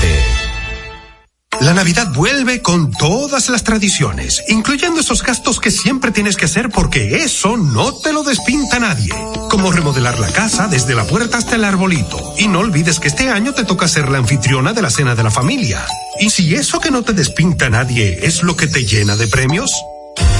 La 1.61 1.73
Navidad 1.73 2.13
vuelve 2.13 2.61
con 2.61 2.89
todas 2.91 3.49
las 3.49 3.65
tradiciones, 3.65 4.41
incluyendo 4.47 5.01
esos 5.01 5.23
gastos 5.23 5.59
que 5.59 5.71
siempre 5.71 6.11
tienes 6.11 6.37
que 6.37 6.45
hacer 6.45 6.69
porque 6.69 7.17
eso 7.17 7.57
no 7.57 7.93
te 7.93 8.13
lo 8.13 8.23
despinta 8.23 8.79
nadie. 8.79 9.13
Como 9.49 9.69
remodelar 9.71 10.19
la 10.19 10.31
casa 10.31 10.69
desde 10.69 10.95
la 10.95 11.03
puerta 11.03 11.37
hasta 11.37 11.55
el 11.55 11.65
arbolito. 11.65 12.33
Y 12.37 12.47
no 12.47 12.59
olvides 12.59 13.01
que 13.01 13.09
este 13.09 13.29
año 13.29 13.53
te 13.53 13.65
toca 13.65 13.89
ser 13.89 14.09
la 14.09 14.19
anfitriona 14.19 14.71
de 14.71 14.81
la 14.81 14.89
cena 14.89 15.15
de 15.15 15.23
la 15.23 15.31
familia. 15.31 15.85
Y 16.21 16.29
si 16.29 16.55
eso 16.55 16.79
que 16.79 16.91
no 16.91 17.03
te 17.03 17.11
despinta 17.11 17.69
nadie 17.69 18.19
es 18.21 18.41
lo 18.41 18.55
que 18.55 18.67
te 18.67 18.85
llena 18.85 19.17
de 19.17 19.27
premios, 19.27 19.69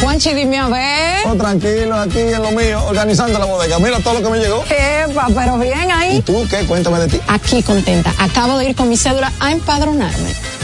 Juanchi, 0.00 0.32
dime 0.32 0.58
a 0.58 0.68
ver. 0.68 1.26
Oh, 1.26 1.34
tranquilo, 1.34 1.94
aquí 1.96 2.18
en 2.18 2.42
lo 2.42 2.50
mío, 2.52 2.82
organizando 2.86 3.38
la 3.38 3.44
bodega. 3.44 3.78
Mira 3.78 4.00
todo 4.00 4.14
lo 4.14 4.22
que 4.22 4.30
me 4.30 4.38
llegó. 4.38 4.64
Epa, 4.64 5.28
pero 5.34 5.58
bien 5.58 5.90
ahí. 5.90 6.16
¿Y 6.16 6.22
tú 6.22 6.46
qué? 6.48 6.64
Cuéntame 6.64 6.98
de 7.00 7.08
ti. 7.08 7.20
Aquí 7.28 7.62
contenta. 7.62 8.12
Acabo 8.18 8.58
de 8.58 8.70
ir 8.70 8.76
con 8.76 8.88
mi 8.88 8.96
cédula 8.96 9.32
a 9.40 9.52
empadronarme. 9.52 10.57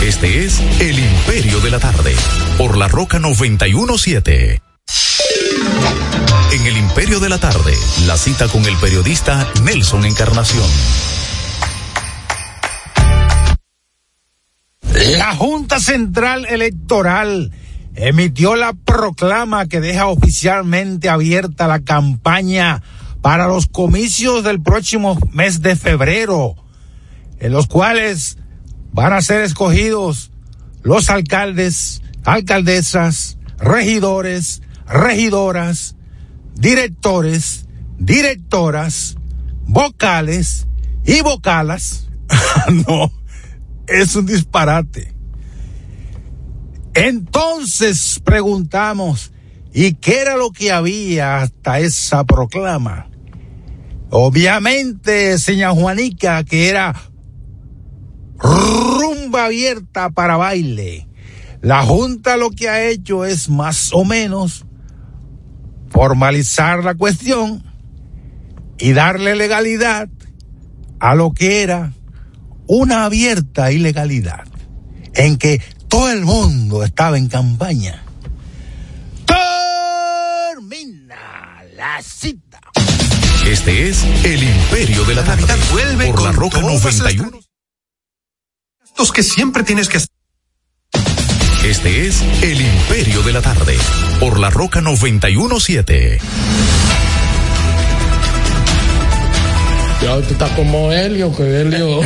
Este 0.00 0.44
es 0.44 0.60
El 0.80 0.96
Imperio 0.96 1.58
de 1.60 1.70
la 1.72 1.80
Tarde, 1.80 2.14
por 2.56 2.76
la 2.76 2.86
Roca 2.86 3.18
917. 3.18 4.62
En 6.52 6.66
El 6.66 6.76
Imperio 6.76 7.18
de 7.18 7.28
la 7.28 7.38
Tarde, 7.38 7.74
la 8.06 8.16
cita 8.16 8.46
con 8.46 8.64
el 8.64 8.76
periodista 8.76 9.50
Nelson 9.64 10.04
Encarnación. 10.04 10.64
La 15.18 15.34
Junta 15.34 15.80
Central 15.80 16.46
Electoral 16.46 17.50
emitió 17.96 18.54
la 18.54 18.72
proclama 18.72 19.66
que 19.66 19.80
deja 19.80 20.06
oficialmente 20.06 21.08
abierta 21.08 21.66
la 21.66 21.80
campaña 21.80 22.82
para 23.20 23.48
los 23.48 23.66
comicios 23.66 24.44
del 24.44 24.62
próximo 24.62 25.18
mes 25.32 25.60
de 25.60 25.74
febrero, 25.74 26.54
en 27.40 27.50
los 27.50 27.66
cuales 27.66 28.38
van 28.94 29.12
a 29.12 29.20
ser 29.20 29.42
escogidos 29.42 30.30
los 30.84 31.10
alcaldes, 31.10 32.00
alcaldesas, 32.24 33.38
regidores, 33.58 34.62
regidoras, 34.86 35.96
directores, 36.54 37.66
directoras, 37.98 39.16
vocales 39.66 40.68
y 41.04 41.22
vocalas. 41.22 42.08
no, 42.86 43.10
es 43.88 44.14
un 44.14 44.26
disparate. 44.26 45.12
Entonces 46.94 48.20
preguntamos, 48.24 49.32
¿y 49.72 49.94
qué 49.94 50.20
era 50.20 50.36
lo 50.36 50.52
que 50.52 50.70
había 50.70 51.38
hasta 51.38 51.80
esa 51.80 52.22
proclama? 52.22 53.08
Obviamente, 54.10 55.36
señora 55.38 55.72
Juanica, 55.72 56.44
que 56.44 56.68
era 56.68 56.94
rumba 58.38 59.46
abierta 59.46 60.10
para 60.10 60.36
baile. 60.36 61.08
La 61.60 61.82
Junta 61.82 62.36
lo 62.36 62.50
que 62.50 62.68
ha 62.68 62.84
hecho 62.84 63.24
es 63.24 63.48
más 63.48 63.90
o 63.92 64.04
menos 64.04 64.66
formalizar 65.90 66.84
la 66.84 66.94
cuestión 66.94 67.64
y 68.78 68.92
darle 68.92 69.34
legalidad 69.36 70.08
a 70.98 71.14
lo 71.14 71.32
que 71.32 71.62
era 71.62 71.92
una 72.66 73.04
abierta 73.04 73.70
ilegalidad, 73.72 74.44
en 75.14 75.36
que 75.36 75.62
todo 75.88 76.10
el 76.10 76.24
mundo 76.24 76.82
estaba 76.82 77.18
en 77.18 77.28
campaña. 77.28 78.02
Termina 80.54 81.16
la 81.76 82.02
cita. 82.02 82.60
Este 83.46 83.88
es 83.88 84.02
El 84.24 84.42
Imperio 84.42 85.04
de 85.04 85.14
la, 85.14 85.24
Tarde, 85.24 85.44
vuelve 85.70 86.06
por 86.10 86.22
la 86.22 86.32
Roca 86.32 86.60
todas 86.60 86.84
las 86.84 87.04
91. 87.04 87.53
Los 88.98 89.12
que 89.12 89.22
siempre 89.22 89.62
tienes 89.62 89.88
que 89.88 89.98
hacer. 89.98 90.08
Este 91.64 92.06
es 92.06 92.22
El 92.42 92.60
Imperio 92.60 93.22
de 93.22 93.32
la 93.32 93.40
Tarde, 93.40 93.76
por 94.20 94.38
la 94.38 94.50
Roca 94.50 94.80
917. 94.80 96.18
Cuidado, 99.98 100.20
tú 100.22 100.32
estás 100.32 100.50
como 100.50 100.92
Helio, 100.92 101.34
que 101.34 101.60
Helio. 101.60 102.00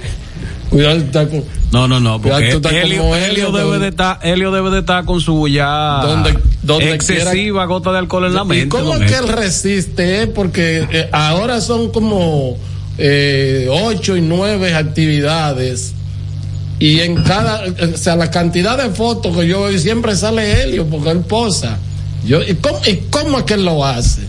Cuidado, 0.70 0.96
tú 0.98 1.04
estás 1.04 1.28
como. 1.28 1.44
No, 1.72 1.86
no, 1.86 2.00
no, 2.00 2.20
Cuidado, 2.20 2.40
porque 2.40 2.50
tú 2.52 2.56
estás 2.56 2.72
Helio, 2.72 2.98
como 3.02 3.16
Helio 3.16 3.48
Helio, 3.48 3.52
debe 3.52 3.78
de 3.78 3.88
estar, 3.88 4.18
Helio 4.22 4.50
debe 4.50 4.70
de 4.70 4.78
estar 4.80 5.04
con 5.04 5.20
su 5.20 5.46
ya 5.48 6.00
Donde- 6.02 6.38
donde 6.62 6.94
excesiva 6.94 7.64
gota 7.66 7.92
de 7.92 7.98
alcohol 7.98 8.24
en 8.26 8.34
la 8.34 8.42
¿Y 8.42 8.46
mente. 8.46 8.68
cómo 8.70 8.94
don 8.94 9.02
es 9.04 9.12
que 9.12 9.18
él 9.18 9.28
resiste? 9.28 10.22
eh? 10.22 10.26
Porque 10.26 10.86
eh, 10.90 11.08
ahora 11.12 11.60
son 11.60 11.92
como 11.92 12.56
eh, 12.98 13.68
ocho 13.70 14.16
y 14.16 14.22
nueve 14.22 14.74
actividades. 14.74 15.92
Y 16.78 17.00
en 17.00 17.22
cada, 17.22 17.64
o 17.64 17.96
sea, 17.96 18.16
la 18.16 18.30
cantidad 18.30 18.76
de 18.76 18.90
fotos 18.90 19.36
que 19.36 19.46
yo 19.46 19.62
veo, 19.62 19.72
y 19.72 19.78
siempre 19.78 20.14
sale 20.14 20.62
Helio, 20.62 20.86
porque 20.86 21.10
él 21.10 21.20
posa. 21.20 21.78
Yo, 22.26 22.42
¿y, 22.42 22.54
cómo, 22.54 22.80
¿Y 22.86 22.96
cómo 23.10 23.38
es 23.38 23.44
que 23.44 23.54
él 23.54 23.64
lo 23.64 23.84
hace? 23.84 24.22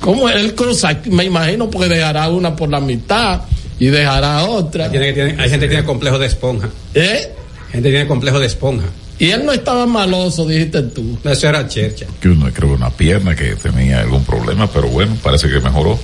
¿Cómo 0.00 0.28
él 0.28 0.54
cruza? 0.54 0.98
Me 1.10 1.24
imagino 1.24 1.70
porque 1.70 1.88
dejará 1.88 2.28
una 2.28 2.56
por 2.56 2.68
la 2.68 2.80
mitad 2.80 3.42
y 3.78 3.86
dejará 3.86 4.44
otra. 4.44 4.86
Hay 4.86 4.90
gente 4.90 5.06
que 5.06 5.12
tiene, 5.12 5.42
hay 5.42 5.50
gente 5.50 5.66
que 5.66 5.70
tiene 5.70 5.84
complejo 5.84 6.18
de 6.18 6.26
esponja. 6.26 6.68
¿Eh? 6.94 7.32
Gente 7.70 7.88
que 7.88 7.94
tiene 7.94 8.06
complejo 8.06 8.40
de 8.40 8.46
esponja. 8.46 8.86
Y 9.18 9.30
él 9.30 9.46
no 9.46 9.52
estaba 9.52 9.86
maloso, 9.86 10.46
dijiste 10.46 10.82
tú. 10.82 11.18
Eso 11.24 11.48
era 11.48 11.66
chercha. 11.68 12.06
que 12.20 12.28
uno 12.28 12.50
creo 12.52 12.70
que 12.70 12.74
una 12.74 12.90
pierna 12.90 13.36
que 13.36 13.54
tenía 13.54 14.00
algún 14.00 14.24
problema, 14.24 14.68
pero 14.70 14.88
bueno, 14.88 15.16
parece 15.22 15.48
que 15.48 15.60
mejoró. 15.60 15.98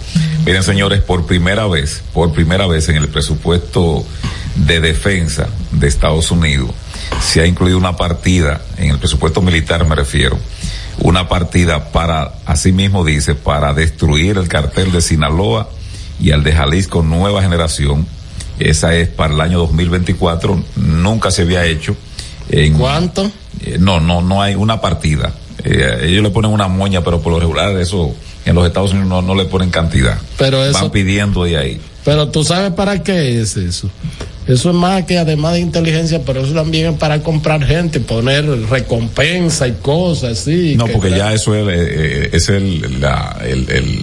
Miren, 0.45 0.63
señores, 0.63 1.03
por 1.03 1.27
primera 1.27 1.67
vez, 1.67 2.03
por 2.13 2.33
primera 2.33 2.67
vez 2.67 2.89
en 2.89 2.97
el 2.97 3.09
presupuesto 3.09 4.05
de 4.57 4.81
defensa 4.81 5.49
de 5.73 5.87
Estados 5.87 6.31
Unidos 6.31 6.71
se 7.21 7.41
ha 7.41 7.47
incluido 7.47 7.79
una 7.79 7.97
partida, 7.97 8.63
en 8.77 8.91
el 8.91 8.99
presupuesto 8.99 9.43
militar 9.43 9.87
me 9.87 9.95
refiero, 9.95 10.39
una 10.99 11.29
partida 11.29 11.93
para, 11.93 12.35
así 12.47 12.73
mismo 12.73 13.05
dice, 13.05 13.35
para 13.35 13.73
destruir 13.73 14.39
el 14.39 14.49
cartel 14.49 14.93
de 14.93 15.01
Sinaloa 15.01 15.69
y 16.21 16.33
al 16.33 16.43
de 16.43 16.53
Jalisco 16.53 17.03
Nueva 17.03 17.43
Generación. 17.43 18.07
Esa 18.59 18.95
es 18.95 19.09
para 19.09 19.33
el 19.35 19.41
año 19.41 19.59
2024, 19.61 20.63
nunca 20.77 21.31
se 21.31 21.43
había 21.43 21.65
hecho. 21.65 21.97
En, 22.51 22.77
¿Cuánto? 22.77 23.31
eh, 23.65 23.79
no, 23.79 24.01
no, 24.01 24.21
no 24.21 24.43
hay 24.43 24.55
una 24.55 24.81
partida. 24.81 25.33
Eh, 25.65 26.01
ellos 26.05 26.23
le 26.23 26.31
ponen 26.31 26.51
una 26.51 26.69
moña, 26.69 27.03
pero 27.03 27.21
por 27.21 27.33
lo 27.33 27.41
regular 27.41 27.77
eso 27.79 28.15
en 28.51 28.57
los 28.57 28.67
Estados 28.67 28.91
Unidos 28.93 29.09
no, 29.09 29.23
no 29.23 29.35
le 29.35 29.45
ponen 29.47 29.71
cantidad. 29.71 30.19
Pero 30.37 30.63
eso- 30.65 30.79
Van 30.79 30.91
pidiendo 30.91 31.45
de 31.45 31.57
ahí. 31.57 31.81
Pero 32.05 32.29
tú 32.29 32.45
sabes 32.45 32.73
para 32.73 33.03
qué 33.03 33.41
es 33.41 33.57
eso. 33.57 33.91
Eso 34.49 34.71
es 34.71 34.75
más 34.75 35.05
que 35.05 35.19
además 35.19 35.53
de 35.55 35.61
inteligencia, 35.61 36.23
pero 36.25 36.41
eso 36.43 36.53
también 36.55 36.93
es 36.93 36.99
para 36.99 37.23
comprar 37.23 37.65
gente, 37.65 38.01
poner 38.01 38.45
recompensa 38.69 39.69
y 39.69 39.73
cosas 39.73 40.39
así. 40.41 40.75
No, 40.77 40.87
que- 40.87 40.93
porque 40.93 41.11
ya 41.11 41.33
eso 41.33 41.55
es, 41.55 41.67
eh, 41.69 41.73
eh, 42.25 42.31
es 42.33 42.49
el, 42.49 43.01
la- 43.01 43.37
el, 43.47 43.71
el, 43.71 44.01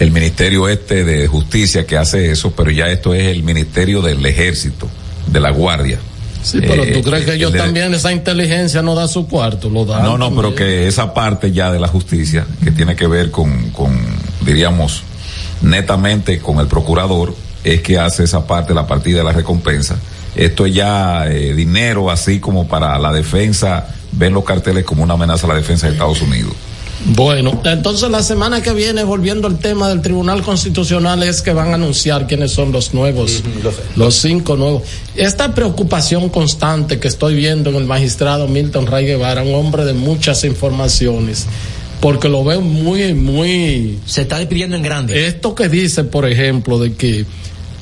el 0.00 0.10
ministerio 0.10 0.68
este 0.68 1.04
de 1.04 1.26
justicia 1.28 1.86
que 1.86 1.96
hace 1.96 2.30
eso, 2.32 2.50
pero 2.50 2.70
ya 2.70 2.88
esto 2.88 3.14
es 3.14 3.24
el 3.28 3.42
ministerio 3.44 4.02
del 4.02 4.24
ejército, 4.26 4.88
de 5.28 5.40
la 5.40 5.50
guardia. 5.50 5.98
Sí, 6.44 6.58
pero 6.60 6.84
Eh, 6.84 6.92
tú 6.92 7.02
crees 7.02 7.24
que 7.24 7.30
el 7.30 7.36
ellos 7.38 7.54
también, 7.54 7.94
esa 7.94 8.12
inteligencia 8.12 8.82
no 8.82 8.94
da 8.94 9.08
su 9.08 9.26
cuarto, 9.26 9.70
lo 9.70 9.86
da. 9.86 10.00
No, 10.02 10.18
no, 10.18 10.34
pero 10.36 10.54
que 10.54 10.86
esa 10.86 11.14
parte 11.14 11.50
ya 11.52 11.72
de 11.72 11.80
la 11.80 11.88
justicia, 11.88 12.46
que 12.62 12.70
tiene 12.70 12.94
que 12.94 13.06
ver 13.06 13.30
con, 13.30 13.70
con, 13.70 13.98
diríamos, 14.42 15.02
netamente 15.62 16.38
con 16.38 16.60
el 16.60 16.66
procurador, 16.66 17.34
es 17.64 17.80
que 17.80 17.98
hace 17.98 18.24
esa 18.24 18.46
parte, 18.46 18.74
la 18.74 18.86
partida 18.86 19.18
de 19.18 19.24
la 19.24 19.32
recompensa. 19.32 19.96
Esto 20.36 20.66
es 20.66 20.74
ya 20.74 21.26
eh, 21.28 21.54
dinero 21.54 22.10
así 22.10 22.40
como 22.40 22.68
para 22.68 22.98
la 22.98 23.10
defensa, 23.10 23.86
ven 24.12 24.34
los 24.34 24.44
carteles 24.44 24.84
como 24.84 25.02
una 25.02 25.14
amenaza 25.14 25.46
a 25.46 25.50
la 25.50 25.56
defensa 25.56 25.86
de 25.86 25.94
Estados 25.94 26.20
Unidos. 26.20 26.52
Bueno, 27.06 27.60
entonces 27.64 28.10
la 28.10 28.22
semana 28.22 28.62
que 28.62 28.72
viene, 28.72 29.04
volviendo 29.04 29.46
al 29.46 29.58
tema 29.58 29.88
del 29.88 30.00
Tribunal 30.00 30.42
Constitucional, 30.42 31.22
es 31.22 31.42
que 31.42 31.52
van 31.52 31.70
a 31.70 31.74
anunciar 31.74 32.26
quiénes 32.26 32.52
son 32.52 32.72
los 32.72 32.94
nuevos, 32.94 33.42
los 33.96 34.14
cinco 34.14 34.56
nuevos. 34.56 34.84
Esta 35.14 35.54
preocupación 35.54 36.30
constante 36.30 36.98
que 36.98 37.08
estoy 37.08 37.34
viendo 37.34 37.70
en 37.70 37.76
el 37.76 37.84
magistrado 37.84 38.48
Milton 38.48 38.86
Ray 38.86 39.06
Guevara, 39.06 39.42
un 39.42 39.54
hombre 39.54 39.84
de 39.84 39.92
muchas 39.92 40.44
informaciones, 40.44 41.46
porque 42.00 42.28
lo 42.28 42.42
veo 42.42 42.60
muy, 42.60 43.12
muy... 43.12 43.98
Se 44.06 44.22
está 44.22 44.38
despidiendo 44.38 44.76
en 44.76 44.82
grande. 44.82 45.26
Esto 45.26 45.54
que 45.54 45.68
dice, 45.68 46.04
por 46.04 46.26
ejemplo, 46.26 46.78
de 46.78 46.94
que 46.94 47.26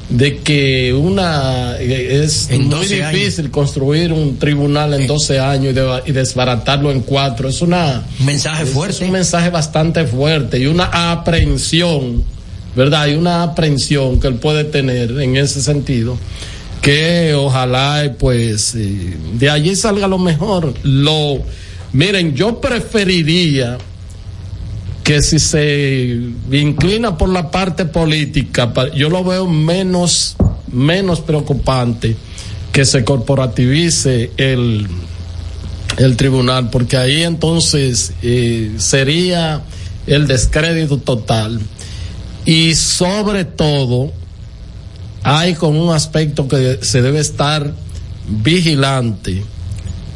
de 0.09 0.39
que 0.39 0.93
una 0.93 1.77
es 1.79 2.51
muy 2.51 2.69
12 2.69 3.11
difícil 3.13 3.51
construir 3.51 4.13
un 4.13 4.37
tribunal 4.39 4.93
en 4.95 5.07
12 5.07 5.39
años 5.41 5.71
y, 5.71 5.75
de- 5.75 6.03
y 6.07 6.13
desbaratarlo 6.13 6.91
en 6.91 7.01
cuatro. 7.01 7.49
Es 7.49 7.63
una 7.63 8.03
mensaje 8.25 8.65
es 8.65 8.71
fuerte. 8.71 9.05
un 9.05 9.11
mensaje 9.13 9.49
bastante 9.51 10.05
fuerte 10.07 10.59
y 10.59 10.67
una 10.67 11.13
aprehensión, 11.13 12.25
¿verdad? 12.77 13.07
Y 13.07 13.15
una 13.15 13.43
aprehensión 13.43 14.21
que 14.21 14.29
él 14.29 14.35
puede 14.35 14.65
tener 14.65 15.11
en 15.21 15.37
ese 15.37 15.63
sentido 15.63 16.19
que 16.83 17.33
ojalá 17.35 18.05
eh, 18.05 18.11
pues 18.11 18.75
eh, 18.75 19.17
de 19.35 19.49
allí 19.51 19.77
salga 19.77 20.09
lo 20.09 20.19
mejor. 20.19 20.75
Lo 20.83 21.41
miren, 21.93 22.35
yo 22.35 22.61
preferiría 22.61 23.79
que 25.03 25.23
si 25.23 25.39
se 25.39 26.21
inclina 26.51 27.19
por 27.19 27.29
la 27.29 27.51
parte 27.51 27.85
política, 27.85 28.73
yo 28.95 29.11
lo 29.11 29.25
veo 29.25 29.49
menos, 29.49 30.37
menos 30.71 31.21
preocupante 31.21 32.17
que 32.73 32.85
se 32.85 33.05
corporativice 33.05 34.31
el, 34.37 34.87
el 35.99 36.17
tribunal, 36.17 36.71
porque 36.71 36.97
ahí 36.97 37.23
entonces 37.23 38.13
eh, 38.23 38.73
sería 38.79 39.63
el 40.07 40.27
descrédito 40.27 40.99
total. 40.99 41.61
Y 42.45 42.75
sobre 42.75 43.45
todo, 43.45 44.13
hay 45.23 45.55
con 45.55 45.77
un 45.77 45.95
aspecto 45.95 46.49
que 46.49 46.79
se 46.83 47.03
debe 47.03 47.21
estar 47.21 47.75
vigilante, 48.29 49.43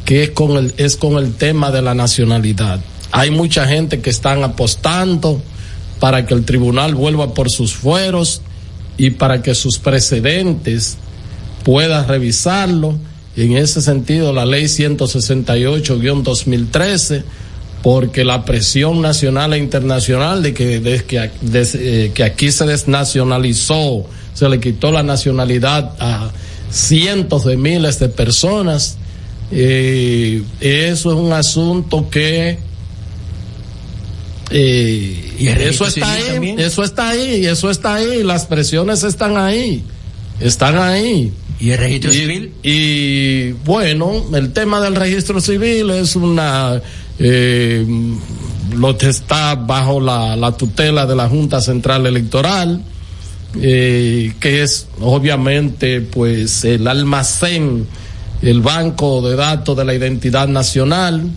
que 0.05 0.25
es 0.25 0.31
con 0.31 0.57
el, 0.57 0.75
es 0.77 0.97
con 0.97 1.19
el 1.19 1.35
tema 1.35 1.71
de 1.71 1.83
la 1.83 1.95
nacionalidad. 1.95 2.81
Hay 3.19 3.31
mucha 3.31 3.67
gente 3.67 4.01
que 4.01 4.11
están 4.11 4.45
apostando 4.45 5.41
para 6.01 6.27
que 6.27 6.35
el 6.35 6.45
tribunal 6.45 6.95
vuelva 6.95 7.33
por 7.33 7.51
sus 7.51 7.73
fueros 7.75 8.43
y 8.99 9.11
para 9.11 9.41
que 9.43 9.55
sus 9.55 9.79
precedentes 9.79 10.99
puedan 11.65 12.07
revisarlo. 12.07 12.99
En 13.37 13.57
ese 13.57 13.81
sentido, 13.81 14.35
la 14.35 14.45
ley 14.45 14.65
168-2013, 14.65 17.23
porque 17.83 18.25
la 18.25 18.45
presión 18.45 19.01
nacional 19.01 19.53
e 19.55 19.59
internacional 19.59 20.43
de 20.43 20.55
que, 20.55 20.81
de 20.81 21.05
que, 21.05 21.31
de- 21.41 21.71
eh, 22.07 22.11
que 22.15 22.25
aquí 22.25 22.51
se 22.51 22.67
desnacionalizó, 22.67 24.05
se 24.35 24.49
le 24.49 24.61
quitó 24.61 24.91
la 24.91 25.03
nacionalidad 25.03 25.93
a 26.01 26.31
cientos 26.71 27.45
de 27.45 27.57
miles 27.57 27.99
de 27.99 28.09
personas, 28.09 28.97
eh, 29.53 30.43
eso 30.61 31.11
es 31.13 31.17
un 31.17 31.33
asunto 31.33 32.09
que 32.11 32.59
eh, 34.51 35.35
¿Y 35.39 35.49
el 35.49 35.59
eso 35.61 35.85
registro 35.85 35.87
está 35.87 36.07
civil 36.15 36.25
ahí, 36.27 36.33
también? 36.33 36.59
eso 36.61 36.83
está 36.85 37.09
ahí, 37.11 37.47
eso 37.47 37.71
está 37.71 37.95
ahí, 37.95 38.23
las 38.23 38.47
presiones 38.47 39.03
están 39.03 39.37
ahí, 39.37 39.83
están 40.41 40.79
ahí. 40.79 41.33
¿Y 41.59 41.71
el 41.71 41.79
registro 41.79 42.13
Y- 42.13 42.17
civil? 42.17 42.53
Y 42.63 43.53
bueno, 43.65 44.25
el 44.35 44.53
tema 44.53 44.81
del 44.81 44.95
registro 44.95 45.41
civil 45.41 45.91
es 45.91 46.15
una, 46.17 46.81
eh, 47.19 47.85
lo 48.77 48.97
que 48.99 49.09
está 49.09 49.55
bajo 49.55 50.01
la, 50.01 50.37
la 50.37 50.53
tutela 50.53 51.07
de 51.07 51.17
la 51.17 51.29
Junta 51.29 51.61
Central 51.61 52.07
Electoral, 52.07 52.83
eh, 53.61 54.35
que 54.39 54.63
es 54.63 54.87
obviamente 55.01 56.03
pues 56.03 56.65
el 56.65 56.87
almacén, 56.87 57.87
el 58.43 58.61
banco 58.61 59.27
de 59.27 59.35
datos 59.35 59.77
de 59.77 59.85
la 59.87 59.95
identidad 59.95 60.47
nacional. 60.49 61.31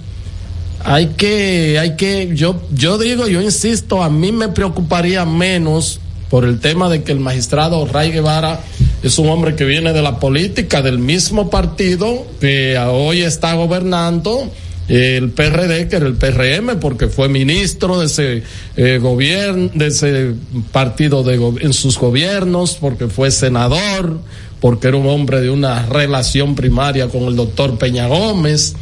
Hay 0.84 1.08
que, 1.18 1.78
hay 1.80 1.96
que, 1.96 2.32
yo, 2.34 2.62
yo 2.72 2.98
digo, 2.98 3.28
yo 3.28 3.42
insisto, 3.42 4.02
a 4.02 4.10
mí 4.10 4.32
me 4.32 4.48
preocuparía 4.48 5.26
menos 5.26 6.00
por 6.30 6.46
el 6.46 6.60
tema 6.60 6.90
de 6.90 7.04
que 7.04 7.12
el 7.12 7.20
magistrado 7.20 7.86
Ray 7.86 8.12
Guevara 8.12 8.62
es 9.04 9.18
un 9.18 9.30
hombre 9.30 9.56
que 9.56 9.66
viene 9.66 9.94
de 9.94 10.02
la 10.02 10.20
política 10.20 10.82
del 10.82 11.00
mismo 11.00 11.50
partido 11.50 12.26
que 12.40 12.78
hoy 12.78 13.22
está 13.22 13.56
gobernando 13.56 14.50
el 14.90 15.30
PRD, 15.30 15.88
que 15.88 15.98
era 15.98 16.08
el 16.08 16.16
PRM, 16.16 16.80
porque 16.80 17.08
fue 17.08 17.30
ministro 17.30 18.00
de 18.00 18.08
ese 18.08 18.44
eh, 18.76 18.98
gobierno, 18.98 19.70
de 19.74 19.88
ese 19.88 20.34
partido 20.72 21.24
de 21.24 21.36
en 21.62 21.74
sus 21.74 21.98
gobiernos, 21.98 22.76
porque 22.76 23.08
fue 23.08 23.30
senador, 23.30 24.20
porque 24.60 24.88
era 24.88 24.98
un 24.98 25.08
hombre 25.08 25.42
de 25.42 25.52
una 25.52 25.86
relación 25.86 26.56
primaria 26.56 27.08
con 27.08 27.24
el 27.24 27.36
doctor 27.36 27.78
Peña 27.78 28.08
Gómez. 28.08 28.76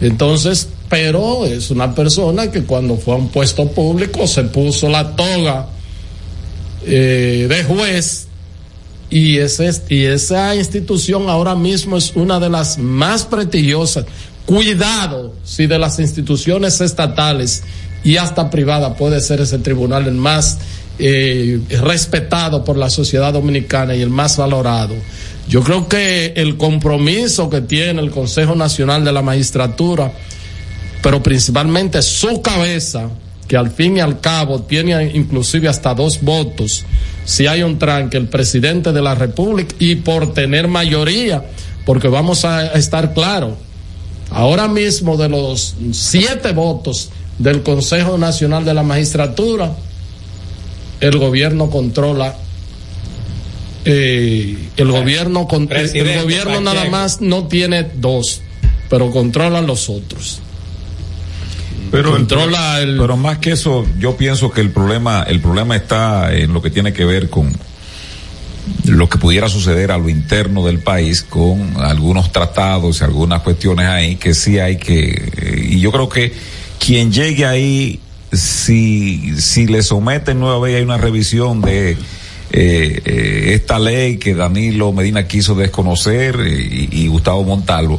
Entonces, 0.00 0.68
pero 0.88 1.44
es 1.44 1.70
una 1.70 1.94
persona 1.94 2.50
que 2.50 2.64
cuando 2.64 2.96
fue 2.96 3.14
a 3.14 3.16
un 3.18 3.28
puesto 3.28 3.68
público 3.68 4.26
se 4.26 4.44
puso 4.44 4.88
la 4.88 5.14
toga 5.14 5.68
eh, 6.86 7.46
de 7.48 7.64
juez 7.64 8.28
y, 9.10 9.38
ese, 9.38 9.70
y 9.88 10.04
esa 10.04 10.54
institución 10.54 11.28
ahora 11.28 11.54
mismo 11.54 11.96
es 11.96 12.12
una 12.14 12.38
de 12.38 12.48
las 12.48 12.78
más 12.78 13.24
prestigiosas. 13.24 14.04
Cuidado 14.46 15.34
si 15.44 15.66
de 15.66 15.78
las 15.78 15.98
instituciones 15.98 16.80
estatales 16.80 17.62
y 18.04 18.16
hasta 18.16 18.48
privada 18.50 18.94
puede 18.94 19.20
ser 19.20 19.40
ese 19.40 19.58
tribunal 19.58 20.06
el 20.06 20.14
más 20.14 20.58
eh, 20.98 21.60
respetado 21.82 22.64
por 22.64 22.76
la 22.76 22.90
sociedad 22.90 23.32
dominicana 23.32 23.94
y 23.94 24.02
el 24.02 24.10
más 24.10 24.36
valorado. 24.36 24.94
Yo 25.48 25.62
creo 25.62 25.88
que 25.88 26.32
el 26.36 26.56
compromiso 26.56 27.48
que 27.48 27.60
tiene 27.60 28.02
el 28.02 28.10
Consejo 28.10 28.54
Nacional 28.54 29.04
de 29.04 29.12
la 29.12 29.22
Magistratura, 29.22 30.12
pero 31.08 31.22
principalmente 31.22 32.02
su 32.02 32.42
cabeza, 32.42 33.08
que 33.46 33.56
al 33.56 33.70
fin 33.70 33.96
y 33.96 34.00
al 34.00 34.20
cabo 34.20 34.60
tiene 34.64 35.10
inclusive 35.14 35.66
hasta 35.66 35.94
dos 35.94 36.20
votos, 36.20 36.84
si 37.24 37.46
hay 37.46 37.62
un 37.62 37.78
tranque, 37.78 38.18
el 38.18 38.28
presidente 38.28 38.92
de 38.92 39.00
la 39.00 39.14
República, 39.14 39.74
y 39.78 39.94
por 39.94 40.34
tener 40.34 40.68
mayoría, 40.68 41.46
porque 41.86 42.08
vamos 42.08 42.44
a 42.44 42.74
estar 42.74 43.14
claros, 43.14 43.54
ahora 44.30 44.68
mismo 44.68 45.16
de 45.16 45.30
los 45.30 45.76
siete 45.92 46.52
votos 46.52 47.08
del 47.38 47.62
Consejo 47.62 48.18
Nacional 48.18 48.66
de 48.66 48.74
la 48.74 48.82
Magistratura, 48.82 49.72
el 51.00 51.16
gobierno 51.16 51.70
controla 51.70 52.36
eh, 53.86 54.58
el 54.76 54.90
gobierno 54.92 55.48
con- 55.48 55.70
el 55.72 56.20
gobierno 56.22 56.60
nada 56.60 56.84
más 56.90 57.22
no 57.22 57.48
tiene 57.48 57.84
dos 57.94 58.42
pero 58.90 59.10
controlan 59.10 59.66
los 59.66 59.88
otros 59.88 60.40
Pero, 61.90 62.10
el- 62.10 62.16
Controla 62.16 62.80
el- 62.80 62.98
pero 62.98 63.16
más 63.16 63.38
que 63.38 63.52
eso, 63.52 63.86
yo 63.98 64.16
pienso 64.16 64.50
que 64.50 64.60
el 64.60 64.70
problema, 64.70 65.22
el 65.22 65.40
problema 65.40 65.76
está 65.76 66.34
en 66.34 66.52
lo 66.52 66.60
que 66.62 66.70
tiene 66.70 66.92
que 66.92 67.04
ver 67.04 67.30
con 67.30 67.52
lo 68.84 69.08
que 69.08 69.16
pudiera 69.18 69.48
suceder 69.48 69.90
a 69.90 69.98
lo 69.98 70.08
interno 70.10 70.64
del 70.64 70.80
país 70.80 71.22
con 71.22 71.76
algunos 71.78 72.32
tratados 72.32 73.00
y 73.00 73.04
algunas 73.04 73.40
cuestiones 73.42 73.86
ahí 73.86 74.16
que 74.16 74.34
sí 74.34 74.58
hay 74.58 74.76
que, 74.76 75.30
eh, 75.36 75.66
y 75.70 75.80
yo 75.80 75.90
creo 75.90 76.08
que 76.08 76.32
quien 76.84 77.10
llegue 77.10 77.46
ahí, 77.46 78.00
si, 78.30 79.40
si 79.40 79.66
le 79.66 79.82
someten 79.82 80.38
nueva 80.38 80.58
vez 80.60 80.76
hay 80.76 80.82
una 80.82 80.98
revisión 80.98 81.62
de 81.62 81.92
eh, 81.92 81.96
eh, 82.52 83.50
esta 83.54 83.78
ley 83.78 84.18
que 84.18 84.34
Danilo 84.34 84.92
Medina 84.92 85.26
quiso 85.26 85.54
desconocer 85.54 86.36
eh, 86.38 86.88
y, 86.92 87.04
y 87.04 87.08
Gustavo 87.08 87.42
Montalvo, 87.44 87.98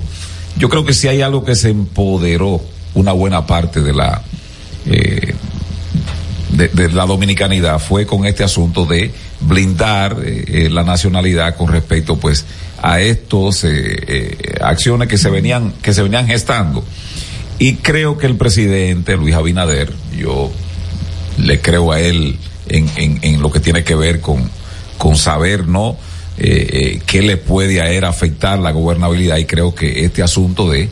yo 0.57 0.70
creo 0.70 0.86
que 0.86 0.94
sí 0.94 1.07
hay 1.07 1.22
algo 1.22 1.44
que 1.44 1.56
se 1.56 1.70
empoderó 1.70 2.61
una 3.00 3.14
buena 3.14 3.46
parte 3.46 3.82
de 3.82 3.94
la 3.94 4.22
eh, 4.86 5.34
de, 6.50 6.90
la 6.90 7.06
dominicanidad 7.06 7.80
fue 7.80 8.06
con 8.06 8.26
este 8.26 8.44
asunto 8.44 8.86
de 8.86 9.12
blindar 9.40 10.18
eh, 10.22 10.44
eh, 10.48 10.70
la 10.70 10.84
nacionalidad 10.84 11.56
con 11.56 11.72
respecto 11.72 12.18
pues 12.18 12.46
a 12.82 13.00
estos 13.00 13.66
acciones 14.62 15.08
que 15.08 15.18
se 15.18 15.30
venían 15.30 15.74
que 15.82 15.94
se 15.94 16.02
venían 16.02 16.28
gestando. 16.28 16.84
Y 17.60 17.76
creo 17.76 18.18
que 18.18 18.26
el 18.26 18.36
presidente 18.36 19.16
Luis 19.18 19.36
Abinader 19.36 19.94
yo 20.18 20.52
le 21.38 21.60
creo 21.62 21.92
a 21.92 22.00
él 22.00 22.38
en, 22.68 23.42
lo 23.42 23.52
que 23.52 23.60
tiene 23.60 23.84
que 23.84 23.96
ver 23.96 24.22
con 24.22 24.50
con 24.98 25.18
saber 25.18 25.68
no 25.68 25.98
qué 26.38 27.22
le 27.22 27.38
puede 27.38 27.82
a 27.82 27.92
él 27.92 28.06
afectar 28.06 28.60
la 28.60 28.72
gobernabilidad 28.72 29.38
y 29.38 29.46
creo 29.46 29.76
que 29.76 30.06
este 30.06 30.24
asunto 30.24 30.70
de 30.70 30.90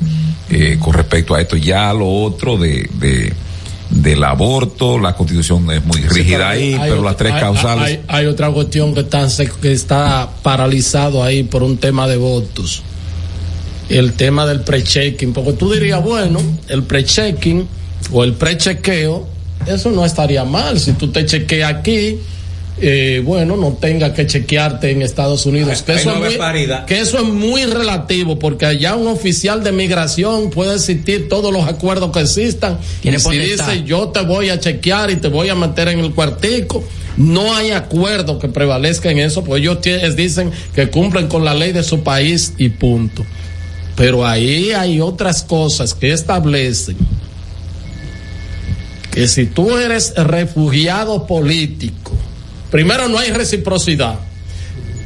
eh, 0.49 0.78
con 0.80 0.94
respecto 0.94 1.36
a 1.36 1.41
esto 1.41 1.56
ya 1.57 1.94
lo 1.94 2.07
otro 2.07 2.57
de, 2.57 2.90
de 2.99 3.34
del 3.90 4.22
aborto 4.24 4.99
la 4.99 5.14
constitución 5.15 5.69
es 5.72 5.84
muy 5.86 6.02
rígida 6.02 6.49
ahí 6.49 6.76
pero 6.80 6.95
otra- 6.95 7.03
las 7.06 7.18
tres 7.18 7.34
hay- 7.34 7.40
causales 7.40 7.84
Hay, 7.86 7.99
hay 8.07 8.26
otra 8.26 8.49
cuestión 8.52 8.94
que 8.94 8.99
está, 9.02 9.28
que 9.61 9.72
está 9.72 10.30
paralizado 10.44 11.24
ahí 11.24 11.44
por 11.44 11.64
un 11.64 11.78
tema 11.78 12.07
de 12.07 12.18
votos. 12.18 12.84
El 13.90 14.11
tema 14.14 14.45
del 14.45 14.60
pre-checking. 14.61 15.32
Porque 15.32 15.53
tú 15.53 15.72
dirías, 15.72 16.03
bueno, 16.03 16.41
el 16.68 16.84
pre-checking 16.84 17.65
o 18.11 18.24
el 18.26 18.34
pre-chequeo, 18.34 19.26
eso 19.65 19.91
no 19.91 20.03
estaría 20.03 20.44
mal. 20.44 20.78
Si 20.78 20.91
tú 20.91 21.07
te 21.10 21.26
chequeas 21.26 21.74
aquí, 21.74 22.18
eh, 22.80 23.22
bueno, 23.26 23.58
no 23.58 23.74
tenga 23.74 24.14
que 24.14 24.28
chequearte 24.28 24.91
en 24.91 25.02
Estados 25.02 25.45
Unidos. 25.45 25.82
Que 25.82 25.95
eso, 25.95 26.12
no 26.12 26.26
es 26.26 26.32
muy, 26.32 26.38
paridad. 26.38 26.86
que 26.86 26.99
eso 26.99 27.18
es 27.18 27.24
muy 27.24 27.66
relativo, 27.66 28.38
porque 28.38 28.66
allá 28.66 28.95
un 28.95 29.08
oficial 29.08 29.64
de 29.64 29.72
migración 29.72 30.49
puede 30.52 30.76
existir 30.76 31.28
todos 31.28 31.52
los 31.52 31.68
acuerdos 31.68 32.12
que 32.12 32.22
existan. 32.22 32.78
Y 33.02 33.12
si 33.12 33.18
potestad. 33.18 33.72
dice 33.72 33.84
yo 33.84 34.10
te 34.10 34.22
voy 34.22 34.49
a 34.49 34.60
chequear 34.60 35.10
y 35.10 35.16
te 35.16 35.28
voy 35.28 35.49
a 35.49 35.56
meter 35.56 35.88
en 35.88 35.99
el 35.99 36.14
cuartico, 36.14 36.84
no 37.18 37.56
hay 37.56 37.72
acuerdo 37.72 38.38
que 38.38 38.48
prevalezca 38.48 39.10
en 39.10 39.20
eso, 39.20 39.44
pues 39.44 39.62
ellos 39.62 39.80
dicen 40.16 40.52
que 40.76 40.90
cumplen 40.90 41.28
con 41.28 41.44
la 41.44 41.56
ley 41.56 41.72
de 41.72 41.84
su 41.84 42.04
país 42.04 42.54
y 42.58 42.70
punto. 42.70 43.26
Pero 43.95 44.26
ahí 44.28 44.72
hay 44.72 45.02
otras 45.02 45.41
cosas 45.41 45.95
que 45.95 46.12
establecen 46.12 46.95
que 49.12 49.28
si 49.28 49.48
tú 49.48 49.76
eres 49.76 50.14
refugiado 50.16 51.26
político, 51.26 52.12
primero 52.72 53.07
no 53.07 53.18
hay 53.18 53.31
reciprocidad. 53.31 54.19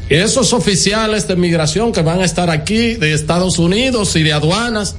Esos 0.10 0.52
oficiales 0.52 1.28
de 1.28 1.36
migración 1.36 1.92
que 1.92 2.02
van 2.02 2.20
a 2.20 2.26
estar 2.26 2.50
aquí 2.50 2.96
de 2.96 3.14
Estados 3.14 3.60
Unidos 3.60 4.16
y 4.16 4.24
de 4.24 4.34
aduanas 4.34 4.96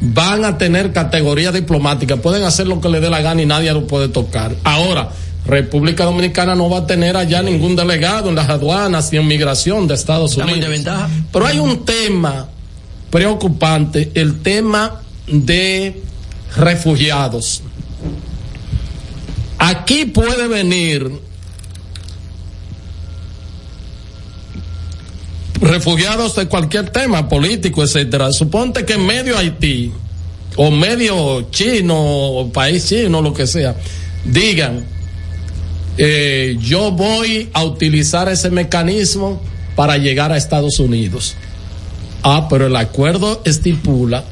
van 0.00 0.46
a 0.46 0.56
tener 0.56 0.92
categoría 0.92 1.52
diplomática, 1.52 2.16
pueden 2.16 2.44
hacer 2.44 2.66
lo 2.66 2.80
que 2.80 2.88
les 2.88 3.02
dé 3.02 3.10
la 3.10 3.20
gana 3.20 3.42
y 3.42 3.46
nadie 3.46 3.70
lo 3.72 3.86
puede 3.86 4.08
tocar. 4.08 4.54
Ahora, 4.64 5.10
República 5.46 6.04
Dominicana 6.04 6.54
no 6.54 6.70
va 6.70 6.78
a 6.78 6.86
tener 6.86 7.16
allá 7.16 7.42
ningún 7.42 7.76
delegado 7.76 8.28
en 8.28 8.34
las 8.34 8.48
aduanas 8.48 9.12
y 9.12 9.18
en 9.18 9.26
migración 9.26 9.86
de 9.86 9.94
Estados 9.94 10.36
Unidos. 10.36 10.64
Pero 11.32 11.46
hay 11.46 11.58
un 11.58 11.84
tema 11.84 12.48
preocupante, 13.10 14.10
el 14.14 14.40
tema 14.40 15.02
de 15.26 16.00
refugiados. 16.56 17.62
Aquí 19.58 20.06
puede 20.06 20.48
venir 20.48 21.10
refugiados 25.60 26.36
de 26.36 26.46
cualquier 26.46 26.90
tema 26.90 27.28
político, 27.28 27.82
etcétera. 27.82 28.32
Suponte 28.32 28.84
que 28.84 28.96
medio 28.96 29.36
Haití 29.36 29.92
o 30.56 30.70
medio 30.70 31.48
chino 31.50 31.96
o 31.96 32.52
país 32.52 32.86
chino, 32.88 33.22
lo 33.22 33.32
que 33.32 33.46
sea, 33.46 33.76
digan, 34.24 34.84
eh, 35.98 36.56
yo 36.60 36.90
voy 36.90 37.50
a 37.52 37.62
utilizar 37.64 38.28
ese 38.28 38.50
mecanismo 38.50 39.40
para 39.76 39.98
llegar 39.98 40.32
a 40.32 40.36
Estados 40.36 40.80
Unidos. 40.80 41.34
Ah, 42.22 42.46
pero 42.50 42.66
el 42.66 42.76
acuerdo 42.76 43.42
estipula 43.44 44.24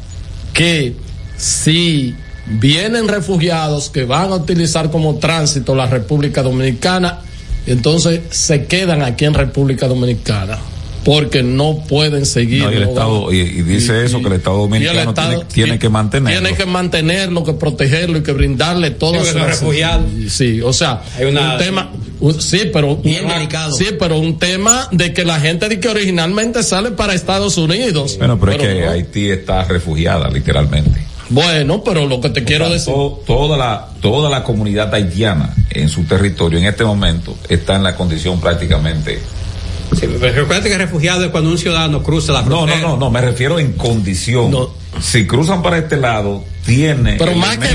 que 0.52 0.94
si 1.36 2.14
vienen 2.46 3.08
refugiados 3.08 3.90
que 3.90 4.04
van 4.04 4.32
a 4.32 4.36
utilizar 4.36 4.90
como 4.90 5.16
tránsito 5.16 5.74
la 5.74 5.86
República 5.86 6.42
Dominicana, 6.42 7.20
entonces 7.66 8.20
se 8.30 8.64
quedan 8.64 9.02
aquí 9.02 9.24
en 9.26 9.34
República 9.34 9.86
Dominicana 9.86 10.58
porque 11.08 11.42
no 11.42 11.78
pueden 11.88 12.26
seguir. 12.26 12.64
No, 12.64 12.70
y 12.70 12.74
el 12.74 12.82
no 12.82 12.88
Estado, 12.90 13.24
van- 13.24 13.34
y, 13.34 13.38
y 13.38 13.62
dice 13.62 14.04
eso, 14.04 14.20
que 14.20 14.26
el 14.26 14.34
Estado 14.34 14.56
el 14.56 14.62
dominicano 14.70 15.10
Estado 15.10 15.28
tiene, 15.30 15.44
tiene 15.46 15.78
que 15.78 15.88
mantenerlo. 15.88 16.38
Tiene 16.42 16.54
que 16.54 16.66
mantenerlo, 16.66 17.44
que 17.44 17.52
protegerlo 17.54 18.18
y 18.18 18.22
que 18.22 18.32
brindarle 18.32 18.90
todas 18.90 19.26
Sí, 19.26 19.32
refugiados. 19.38 20.04
Sí, 20.28 20.60
o 20.60 20.74
sea, 20.74 21.00
Hay 21.16 21.24
una- 21.24 21.52
un 21.54 21.58
tema, 21.58 21.90
un- 22.20 22.38
sí, 22.42 22.68
pero 22.70 22.96
Bien 22.96 23.24
un- 23.24 23.30
delicado. 23.30 23.72
Sí, 23.74 23.86
pero 23.98 24.18
un 24.18 24.38
tema 24.38 24.86
de 24.92 25.14
que 25.14 25.24
la 25.24 25.40
gente 25.40 25.66
de 25.70 25.80
que 25.80 25.88
originalmente 25.88 26.62
sale 26.62 26.90
para 26.90 27.14
Estados 27.14 27.56
Unidos. 27.56 28.16
Bueno, 28.18 28.38
pero, 28.38 28.52
es 28.52 28.58
que 28.58 28.80
no. 28.82 28.90
Haití 28.90 29.30
está 29.30 29.64
refugiada, 29.64 30.28
literalmente. 30.28 31.06
Bueno, 31.30 31.82
pero 31.82 32.06
lo 32.06 32.20
que 32.20 32.28
te 32.28 32.44
quiero 32.44 32.66
sea, 32.66 32.74
decir. 32.74 32.92
to- 32.92 33.22
toda 33.26 33.56
la 33.56 33.88
toda 34.02 34.28
la 34.28 34.44
comunidad 34.44 34.94
haitiana 34.94 35.54
en 35.70 35.88
su 35.88 36.04
territorio 36.04 36.58
en 36.58 36.66
este 36.66 36.84
momento 36.84 37.34
está 37.48 37.76
en 37.76 37.82
la 37.82 37.94
condición 37.96 38.38
prácticamente 38.40 39.18
Sí, 39.98 40.06
pero 40.20 40.34
recuerda 40.34 40.68
que 40.68 40.78
refugiado 40.78 41.24
es 41.24 41.30
cuando 41.30 41.50
un 41.50 41.58
ciudadano 41.58 42.02
cruza 42.02 42.32
la 42.32 42.42
no 42.42 42.48
no 42.50 42.56
frontera. 42.66 42.80
no 42.88 42.96
no 42.96 43.10
me 43.10 43.20
refiero 43.20 43.58
en 43.58 43.72
condición 43.72 44.54
si 45.00 45.26
cruzan 45.26 45.62
para 45.62 45.78
este 45.78 45.96
lado 45.96 46.44
tiene 46.66 47.16
Pero 47.18 47.34
más 47.36 47.56
que 47.58 47.68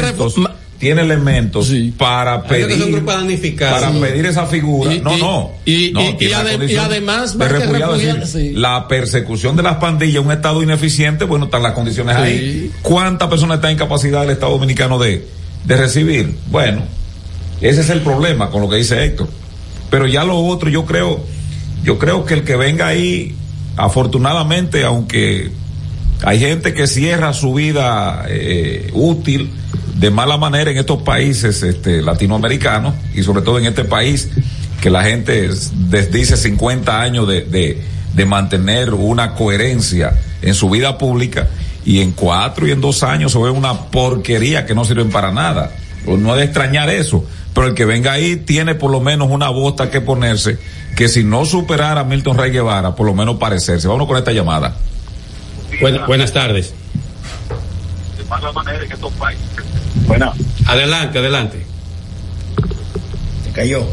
tiene 0.80 1.02
elementos 1.02 1.72
para 1.98 2.44
que 2.44 2.50
pedir 2.50 2.92
grupo 2.92 3.12
damnificado. 3.14 3.74
para 3.76 3.92
Sí. 3.94 4.00
pedir 4.00 4.26
esa 4.26 4.46
figura 4.46 4.94
Y- 4.94 5.00
no 5.00 5.16
y- 5.16 5.22
no 5.22 5.52
y- 5.66 5.92
no, 5.94 6.02
y- 6.02 6.14
tiene 6.16 6.26
y 6.26 6.28
la 6.30 6.42
ade- 6.44 6.52
condición 6.52 6.82
y 6.82 6.86
además, 6.86 7.32
de 7.34 7.38
más 7.40 7.48
que 7.48 7.54
refugiado, 7.60 7.96
es 7.96 8.02
refugiado, 8.02 8.20
decir, 8.20 8.42
sí. 8.52 8.54
la 8.60 8.88
persecución 8.88 9.56
de 9.56 9.64
las 9.64 9.78
pandillas 9.78 10.24
un 10.24 10.32
estado 10.34 10.62
ineficiente 10.62 11.24
bueno 11.26 11.46
están 11.46 11.64
las 11.64 11.72
condiciones 11.72 12.16
Sí. 12.18 12.22
ahí 12.22 12.72
cuántas 12.82 13.30
personas 13.30 13.56
están 13.56 13.72
en 13.72 13.78
capacidad 13.78 14.24
el 14.26 14.32
estado 14.32 14.52
dominicano 14.54 15.00
de 15.00 15.26
de 15.64 15.78
recibir 15.78 16.36
bueno 16.52 16.82
ese 17.62 17.80
es 17.82 17.90
el 17.90 18.02
problema 18.02 18.50
con 18.50 18.62
lo 18.62 18.70
que 18.70 18.76
dice 18.76 19.02
Héctor. 19.06 19.30
Pero 19.90 20.06
ya 20.08 20.24
lo 20.26 20.38
otro, 20.40 20.70
yo 20.70 20.86
creo, 20.86 21.24
yo 21.84 22.00
creo 22.00 22.26
que 22.26 22.34
el 22.36 22.44
que 22.44 22.56
venga 22.56 22.88
ahí, 22.88 23.36
afortunadamente, 23.78 24.84
aunque 24.84 25.52
hay 26.24 26.40
gente 26.40 26.74
que 26.74 26.88
cierra 26.88 27.34
su 27.34 27.54
vida 27.54 28.26
eh, 28.28 28.90
útil 28.94 29.50
de 29.96 30.10
mala 30.10 30.38
manera 30.38 30.72
en 30.72 30.78
estos 30.78 31.02
países 31.04 31.62
este, 31.64 32.02
latinoamericanos 32.02 32.94
y 33.14 33.24
sobre 33.24 33.42
todo 33.42 33.60
en 33.60 33.66
este 33.66 33.84
país 33.84 34.30
que 34.82 34.90
la 34.90 35.04
gente 35.04 35.46
es- 35.46 35.72
desdice 35.90 36.36
50 36.38 37.02
años 37.02 37.28
de, 37.28 37.42
de, 37.42 37.82
de 38.16 38.26
mantener 38.26 38.94
una 38.94 39.36
coherencia 39.36 40.20
en 40.42 40.54
su 40.56 40.70
vida 40.70 40.98
pública 40.98 41.48
y 41.86 42.00
en 42.00 42.12
cuatro 42.12 42.68
y 42.68 42.72
en 42.72 42.82
dos 42.82 43.04
años 43.04 43.32
se 43.34 43.38
ve 43.40 43.50
una 43.50 43.74
porquería 43.92 44.66
que 44.66 44.74
no 44.76 44.86
sirven 44.86 45.10
para 45.10 45.32
nada. 45.32 45.72
No 46.06 46.32
es 46.34 46.38
de 46.40 46.44
extrañar 46.46 46.90
eso, 46.90 47.26
pero 47.54 47.68
el 47.68 47.74
que 47.76 47.86
venga 47.86 48.12
ahí 48.14 48.36
tiene 48.38 48.76
por 48.76 48.92
lo 48.92 49.00
menos 49.00 49.30
una 49.30 49.50
bota 49.50 49.90
que 49.92 50.02
ponerse 50.02 50.58
que 50.96 51.08
si 51.08 51.24
no 51.24 51.46
superara 51.46 52.02
a 52.02 52.04
Milton 52.04 52.38
Rey 52.38 52.52
Guevara, 52.52 52.96
por 52.96 53.06
lo 53.06 53.14
menos 53.14 53.38
parecerse. 53.38 53.88
Vámonos 53.88 54.08
con 54.08 54.18
esta 54.18 54.32
llamada. 54.32 54.76
Buena- 55.82 56.06
buenas 56.08 56.32
tardes. 56.34 56.74
Bueno. 60.08 60.34
Adelante, 60.68 61.20
adelante. 61.20 61.66
Se 63.44 63.52
cayó. 63.52 63.86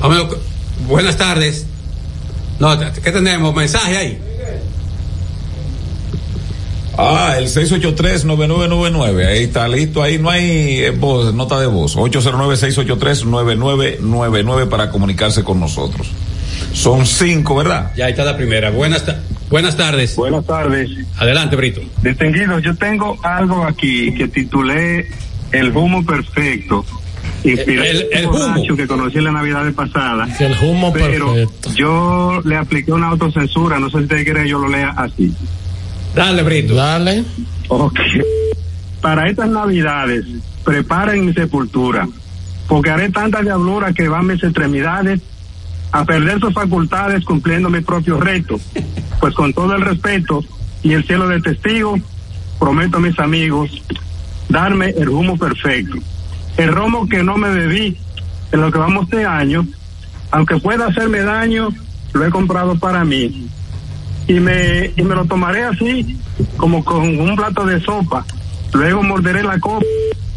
Vámonos 0.00 0.36
buenas 0.86 1.16
tardes. 1.16 1.66
No, 2.58 2.78
¿qué 2.78 3.12
tenemos? 3.12 3.54
¿Mensaje 3.54 3.96
ahí? 3.96 4.22
Ah, 6.98 7.34
el 7.38 7.46
683-9999. 7.46 9.26
Ahí 9.26 9.44
está 9.44 9.66
listo. 9.68 10.02
Ahí 10.02 10.18
no 10.18 10.28
hay 10.30 10.80
eh, 10.80 10.90
voz, 10.90 11.32
nota 11.32 11.58
de 11.60 11.66
voz. 11.66 11.96
809-683-9999 11.96 14.68
para 14.68 14.90
comunicarse 14.90 15.44
con 15.44 15.60
nosotros. 15.60 16.08
Son 16.72 17.06
cinco, 17.06 17.54
¿verdad? 17.56 17.92
Ya 17.96 18.06
ahí 18.06 18.10
está 18.12 18.24
la 18.24 18.36
primera. 18.36 18.70
Buenas, 18.70 19.06
ta- 19.06 19.20
buenas 19.48 19.76
tardes. 19.76 20.16
Buenas 20.16 20.44
tardes. 20.44 20.90
Adelante, 21.16 21.54
Brito. 21.56 21.80
Distinguidos, 22.02 22.62
yo 22.62 22.74
tengo 22.76 23.16
algo 23.22 23.64
aquí 23.64 24.12
que 24.14 24.28
titulé 24.28 25.08
El 25.52 25.74
humo 25.76 26.04
perfecto. 26.04 26.84
Inspirado 27.44 27.88
El- 27.88 28.08
el 28.12 28.14
en 28.18 28.26
un 28.26 28.34
humo. 28.34 28.48
borracho 28.48 28.76
que 28.76 28.86
conocí 28.88 29.20
la 29.20 29.30
Navidad 29.32 29.72
pasada. 29.72 30.28
El 30.40 30.52
humo 30.62 30.92
pero 30.92 31.32
perfecto. 31.32 31.70
yo 31.74 32.40
le 32.44 32.56
apliqué 32.56 32.92
una 32.92 33.06
autocensura, 33.08 33.78
no 33.78 33.88
sé 33.88 33.98
si 33.98 34.02
usted 34.04 34.24
quiere 34.24 34.42
que 34.42 34.48
yo 34.48 34.58
lo 34.58 34.68
lea 34.68 34.92
así. 34.96 35.32
Dale, 36.14 36.42
Brito. 36.42 36.74
Dale. 36.74 37.24
Ok. 37.68 37.98
Para 39.00 39.28
estas 39.28 39.48
Navidades, 39.48 40.24
preparen 40.64 41.26
mi 41.26 41.32
sepultura, 41.32 42.08
porque 42.66 42.90
haré 42.90 43.10
tanta 43.10 43.42
diablura 43.42 43.92
que 43.92 44.08
van 44.08 44.26
mis 44.26 44.42
extremidades 44.42 45.20
a 45.92 46.04
perder 46.04 46.40
sus 46.40 46.52
facultades 46.52 47.24
cumpliendo 47.24 47.70
mi 47.70 47.80
propio 47.80 48.18
reto. 48.18 48.58
Pues 49.20 49.34
con 49.34 49.52
todo 49.52 49.74
el 49.74 49.82
respeto 49.82 50.44
y 50.82 50.92
el 50.92 51.04
cielo 51.04 51.28
de 51.28 51.40
testigo, 51.40 51.98
prometo 52.58 52.96
a 52.98 53.00
mis 53.00 53.18
amigos 53.18 53.82
darme 54.48 54.90
el 54.90 55.08
humo 55.08 55.36
perfecto. 55.38 55.98
El 56.56 56.72
romo 56.72 57.08
que 57.08 57.22
no 57.22 57.36
me 57.36 57.50
bebí 57.50 57.96
en 58.50 58.60
lo 58.60 58.72
que 58.72 58.78
vamos 58.78 59.08
de 59.10 59.24
año, 59.24 59.66
aunque 60.30 60.58
pueda 60.58 60.86
hacerme 60.86 61.20
daño, 61.20 61.68
lo 62.12 62.26
he 62.26 62.30
comprado 62.30 62.76
para 62.78 63.04
mí 63.04 63.47
y 64.28 64.34
me, 64.34 64.92
y 64.94 65.02
me 65.02 65.14
lo 65.14 65.24
tomaré 65.24 65.64
así, 65.64 66.16
como 66.56 66.84
con 66.84 67.18
un 67.18 67.34
plato 67.34 67.64
de 67.64 67.80
sopa. 67.80 68.24
Luego 68.72 69.02
morderé 69.02 69.42
la 69.42 69.58
copa, 69.58 69.84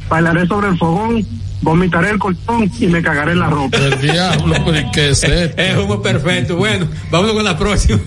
bailaré 0.10 0.48
sobre 0.48 0.70
el 0.70 0.78
fogón, 0.78 1.26
vomitaré 1.62 2.12
el 2.12 2.18
colchón 2.18 2.72
y 2.80 2.88
me 2.88 3.04
cagaré 3.04 3.34
en 3.34 3.40
la 3.40 3.50
ropa. 3.50 3.78
El 3.78 4.02
diablo, 4.02 4.56
pero 4.66 4.80
¿y 4.80 4.92
¿qué 4.92 5.10
es 5.10 5.24
esto? 5.24 5.62
Es 5.62 5.78
humo 5.78 6.02
perfecto. 6.02 6.56
Bueno, 6.56 6.88
vámonos 7.12 7.36
con 7.36 7.44
la 7.44 7.58
próxima. 7.58 8.00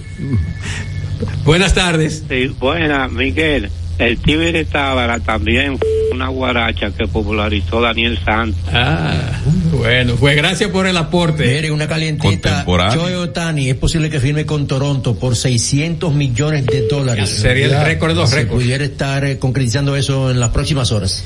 Buenas 1.45 1.75
tardes. 1.75 2.25
Sí, 2.29 2.47
buena, 2.59 3.07
Miguel. 3.09 3.71
El 3.99 4.19
Tíbere 4.19 4.65
Tábara 4.65 5.21
también 5.21 5.79
una 6.15 6.29
guaracha 6.29 6.91
que 6.91 7.07
popularizó 7.07 7.81
Daniel 7.81 8.19
Santos. 8.25 8.63
Ah, 8.73 9.41
bueno, 9.73 10.15
pues 10.19 10.37
gracias 10.37 10.71
por 10.71 10.87
el 10.87 10.97
aporte. 10.97 11.45
Mire, 11.45 11.71
una 11.71 11.87
calientita. 11.87 12.65
Joe 12.65 13.17
Otani 13.17 13.69
es 13.69 13.77
posible 13.77 14.09
que 14.09 14.21
firme 14.21 14.47
con 14.47 14.67
Toronto 14.67 15.19
por 15.19 15.37
600 15.37 16.15
millones 16.15 16.67
de 16.67 16.87
dólares. 16.89 17.29
Sería 17.29 17.67
el 17.67 17.87
récord 17.87 18.11
de 18.11 18.17
los 18.17 18.33
récords. 18.33 18.63
pudiera 18.63 18.85
estar 18.85 19.25
eh, 19.25 19.39
concretizando 19.39 19.97
eso 19.97 20.31
en 20.31 20.41
las 20.41 20.51
próximas 20.51 20.93
horas. 20.93 21.25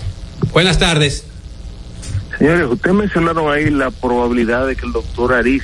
Buenas 0.52 0.78
tardes. 0.78 1.24
Señores, 2.38 2.66
ustedes 2.70 2.94
mencionaron 2.94 3.52
ahí 3.52 3.68
la 3.68 3.90
probabilidad 3.90 4.66
de 4.66 4.76
que 4.76 4.86
el 4.86 4.92
doctor 4.92 5.34
Ariz, 5.34 5.62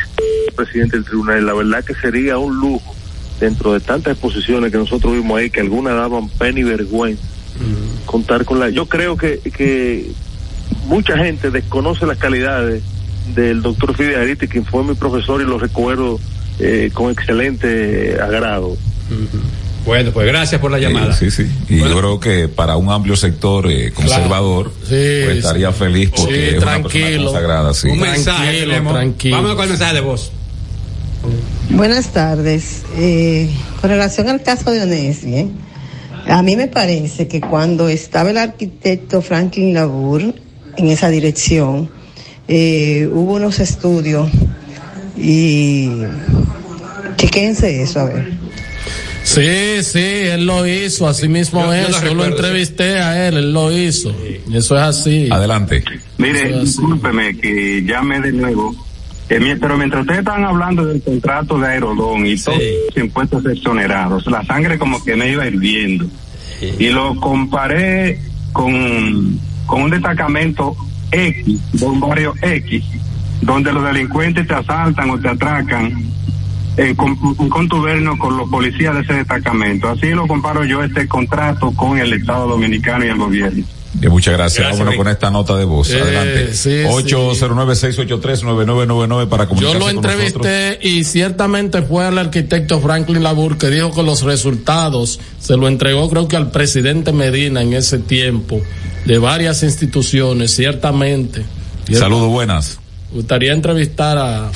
presidente 0.57 0.97
del 0.97 1.05
tribunal, 1.05 1.41
y 1.41 1.45
la 1.45 1.55
verdad 1.55 1.85
que 1.85 1.95
sería 1.95 2.37
un 2.37 2.57
lujo 2.57 2.95
dentro 3.39 3.73
de 3.73 3.81
tantas 3.81 4.13
exposiciones 4.13 4.73
que 4.73 4.79
nosotros 4.79 5.13
vimos 5.13 5.39
ahí, 5.39 5.51
que 5.51 5.61
algunas 5.61 5.95
daban 5.95 6.29
pena 6.29 6.61
y 6.61 6.63
vergüenza, 6.65 7.23
contar 8.05 8.45
con 8.45 8.61
la... 8.61 8.69
Yo 8.71 8.87
creo 8.87 9.17
que, 9.17 9.39
que 9.57 10.11
mucha 10.87 11.17
gente 11.19 11.51
desconoce 11.51 12.07
las 12.07 12.19
calidades 12.19 12.83
del 13.35 13.63
doctor 13.63 13.97
Fidel 13.97 14.17
Ariti, 14.21 14.49
quien 14.49 14.65
fue 14.65 14.85
mi 14.85 14.95
profesor 14.95 15.41
y 15.41 15.45
lo 15.45 15.59
recuerdo 15.59 16.21
eh, 16.59 16.91
con 16.93 17.11
excelente 17.11 18.17
agrado. 18.21 18.77
Bueno, 19.85 20.13
pues 20.13 20.27
gracias 20.27 20.61
por 20.61 20.71
la 20.71 20.79
llamada. 20.79 21.13
Sí, 21.13 21.31
sí. 21.31 21.47
Y 21.69 21.79
yo 21.79 21.99
creo 21.99 22.19
que 22.21 22.49
para 22.49 22.77
un 22.77 22.91
amplio 22.91 23.17
sector 23.17 23.71
eh, 23.71 23.93
conservador 23.93 24.73
pues, 24.89 24.93
estaría 25.39 25.73
feliz 25.73 26.11
porque 26.17 26.35
Sí, 26.35 26.41
es 26.57 26.63
una 26.63 26.73
tranquilo. 26.73 27.01
persona 27.03 27.25
consagrada. 27.25 27.75
Sí. 27.75 27.89
Un 27.89 28.01
mensaje 28.01 28.61
tenemos. 28.61 28.93
tranquilo. 28.95 29.37
Vamos 29.37 29.55
con 29.57 29.65
el 29.65 29.71
mensaje 29.71 29.95
de 29.95 30.01
voz. 30.01 30.33
Buenas 31.71 32.13
tardes. 32.13 32.83
Eh, 32.97 33.51
con 33.81 33.91
relación 33.91 34.29
al 34.29 34.43
caso 34.43 34.71
de 34.71 34.83
Onesi, 34.83 35.35
¿eh? 35.35 35.49
A 36.27 36.43
mí 36.43 36.57
me 36.57 36.69
parece 36.69 37.29
que 37.29 37.41
cuando 37.41 37.89
estaba 37.89 38.31
el 38.31 38.39
arquitecto 38.39 39.21
Franklin 39.23 39.75
Labour 39.75 40.35
en 40.77 40.89
esa 40.89 41.09
dirección, 41.11 41.91
eh, 42.49 43.09
hubo 43.13 43.35
unos 43.35 43.61
estudios 43.61 44.29
y 45.17 45.89
chequense 47.17 47.83
eso, 47.83 48.01
a 48.01 48.05
ver. 48.07 48.33
Sí, 49.23 49.83
sí, 49.83 49.99
él 49.99 50.45
lo 50.47 50.67
hizo, 50.67 51.09
así 51.09 51.29
mismo 51.29 51.61
Yo- 51.61 51.67
yo 51.69 51.73
es. 51.75 52.03
lo 52.03 52.09
Yo, 52.09 52.15
lo 52.15 52.25
entrevisté 52.27 52.99
a 52.99 53.27
él, 53.29 53.39
él 53.39 53.53
lo 53.55 53.73
hizo. 53.73 54.15
Eso 54.53 54.77
es 54.77 54.83
así. 54.83 55.29
Adelante. 55.31 55.83
Mire, 56.19 56.61
discúlpeme 56.61 57.35
que 57.39 57.83
llame 57.87 58.21
de 58.21 58.33
nuevo. 58.33 58.75
Eh, 59.29 59.57
pero 59.61 59.77
mientras 59.79 60.03
ustedes 60.03 60.21
están 60.21 60.45
hablando 60.45 60.85
del 60.85 61.03
contrato 61.03 61.59
de 61.59 61.69
Aerodón 61.69 62.27
y 62.27 62.37
todos 62.37 62.59
los 62.59 62.97
impuestos 63.03 63.47
exonerados, 63.47 64.27
la 64.27 64.45
sangre 64.45 64.79
como 64.79 65.03
que 65.03 65.17
me 65.17 65.31
iba 65.31 65.47
hirviendo. 65.47 66.07
Y 66.79 66.89
lo 66.91 67.17
comparé 67.17 68.21
con, 68.53 69.39
con 69.67 69.83
un 69.83 69.91
destacamento 69.91 70.77
X, 71.11 71.61
de 71.73 71.87
un 71.87 72.01
barrio 72.01 72.35
X, 72.41 72.85
donde 73.41 73.73
los 73.73 73.85
delincuentes 73.85 74.47
te 74.47 74.55
asaltan 74.55 75.11
o 75.11 75.19
te 75.19 75.29
atracan 75.29 76.05
en 76.77 76.95
contubernio 76.95 78.19
con 78.19 78.37
los 78.37 78.49
policías 78.51 78.95
de 78.95 79.03
ese 79.03 79.15
destacamento. 79.15 79.89
Así 79.89 80.09
lo 80.09 80.27
comparo 80.27 80.65
yo 80.65 80.83
este 80.83 81.07
contrato 81.07 81.71
con 81.73 81.99
el 81.99 82.13
Estado 82.13 82.49
Dominicano 82.49 83.05
y 83.05 83.09
el 83.09 83.19
gobierno. 83.19 83.65
Muchas 84.09 84.35
gracias. 84.35 84.59
Gracias, 84.59 84.79
Vámonos 84.79 84.93
Rick. 84.95 85.03
con 85.03 85.13
esta 85.13 85.31
nota 85.31 85.57
de 85.57 85.65
voz. 85.65 85.91
Eh, 85.91 86.01
Adelante. 86.01 86.55
sí, 86.55 86.71
809-683-9999 86.85 89.29
para 89.29 89.45
Yo 89.45 89.49
comunicarse 89.49 89.79
lo 89.79 89.85
con 89.85 89.95
nosotros. 89.97 90.27
entrevisté 90.27 90.79
y 90.89 91.05
ciertamente 91.05 91.83
fue 91.83 92.05
al 92.07 92.19
arquitecto 92.19 92.81
Franklin 92.81 93.23
Labour 93.23 93.59
que 93.59 93.69
dijo 93.71 93.93
que 93.95 94.03
los 94.03 94.23
resultados 94.23 95.21
se 95.39 95.57
lo 95.57 95.69
entregó 95.69 96.09
creo 96.11 96.27
que 96.29 96.37
al 96.37 96.51
presidente 96.51 97.13
Medina 97.13 97.63
en 97.63 97.73
ese 97.75 97.99
tiempo 97.99 98.61
de 99.05 99.19
varias 99.19 99.63
instituciones, 99.63 100.55
ciertamente. 100.55 101.45
Saludos, 101.93 102.29
buenas. 102.31 102.79
Gustaría 103.13 103.53
entrevistar 103.53 104.17
a, 104.19 104.51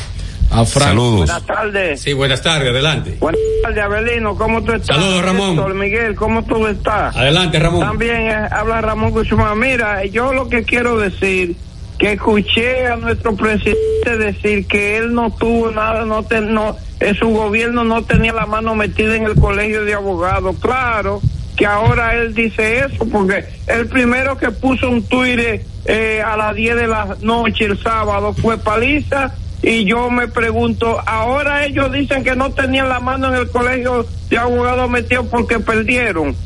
a 0.51 0.65
Frank. 0.65 0.89
Saludos. 0.89 1.47
tardes. 1.47 2.01
Sí, 2.01 2.13
buenas 2.13 2.43
tardes, 2.43 2.71
adelante. 2.71 3.17
Buenas 3.21 3.41
tardes, 3.63 3.85
Abelino. 3.85 4.35
¿Cómo 4.37 4.63
tú 4.63 4.73
estás? 4.73 4.97
Saludos, 4.97 5.25
Ramón. 5.25 5.51
Héctor, 5.51 5.75
Miguel, 5.75 6.15
¿cómo 6.15 6.45
tú 6.45 6.67
estás? 6.67 7.17
Adelante, 7.17 7.59
Ramón. 7.59 7.81
También 7.81 8.17
eh, 8.29 8.49
habla 8.51 8.81
Ramón 8.81 9.11
Guzmán. 9.11 9.59
Mira, 9.59 10.05
yo 10.07 10.33
lo 10.33 10.49
que 10.49 10.63
quiero 10.63 10.99
decir, 10.99 11.57
que 11.99 12.13
escuché 12.13 12.87
a 12.87 12.97
nuestro 12.97 13.35
presidente 13.35 14.17
decir 14.19 14.67
que 14.67 14.97
él 14.99 15.13
no 15.13 15.31
tuvo 15.37 15.71
nada, 15.71 16.05
no, 16.05 16.23
te, 16.23 16.41
no 16.41 16.77
en 17.01 17.15
su 17.15 17.29
gobierno 17.29 17.85
no 17.85 18.03
tenía 18.05 18.33
la 18.33 18.47
mano 18.47 18.75
metida 18.75 19.17
en 19.17 19.25
el 19.25 19.35
colegio 19.35 19.85
de 19.85 19.95
abogados. 19.95 20.57
Claro 20.61 21.21
que 21.57 21.67
ahora 21.67 22.15
él 22.15 22.35
dice 22.35 22.85
eso, 22.85 23.05
porque 23.11 23.45
el 23.67 23.89
primero 23.89 24.39
que 24.39 24.53
puso 24.53 24.89
un 24.89 25.03
tuit 25.03 25.41
eh, 25.85 26.23
a 26.25 26.37
las 26.37 26.55
10 26.55 26.77
de 26.77 26.87
la 26.87 27.17
noche 27.21 27.65
el 27.65 27.77
sábado 27.83 28.33
fue 28.33 28.59
Paliza 28.59 29.35
y 29.63 29.85
yo 29.85 30.11
me 30.11 30.29
pregunto, 30.29 30.99
ahora 31.07 31.65
ellos 31.67 31.93
dicen 31.93 32.23
que 32.23 32.37
no 32.37 32.51
tenían 32.53 32.89
la 32.89 33.01
mano 33.01 33.29
en 33.29 33.35
el 33.35 33.51
colegio 33.51 34.07
de 34.29 34.39
abogados 34.39 34.89
metido 34.89 35.25
porque 35.25 35.59
perdieron. 35.59 36.37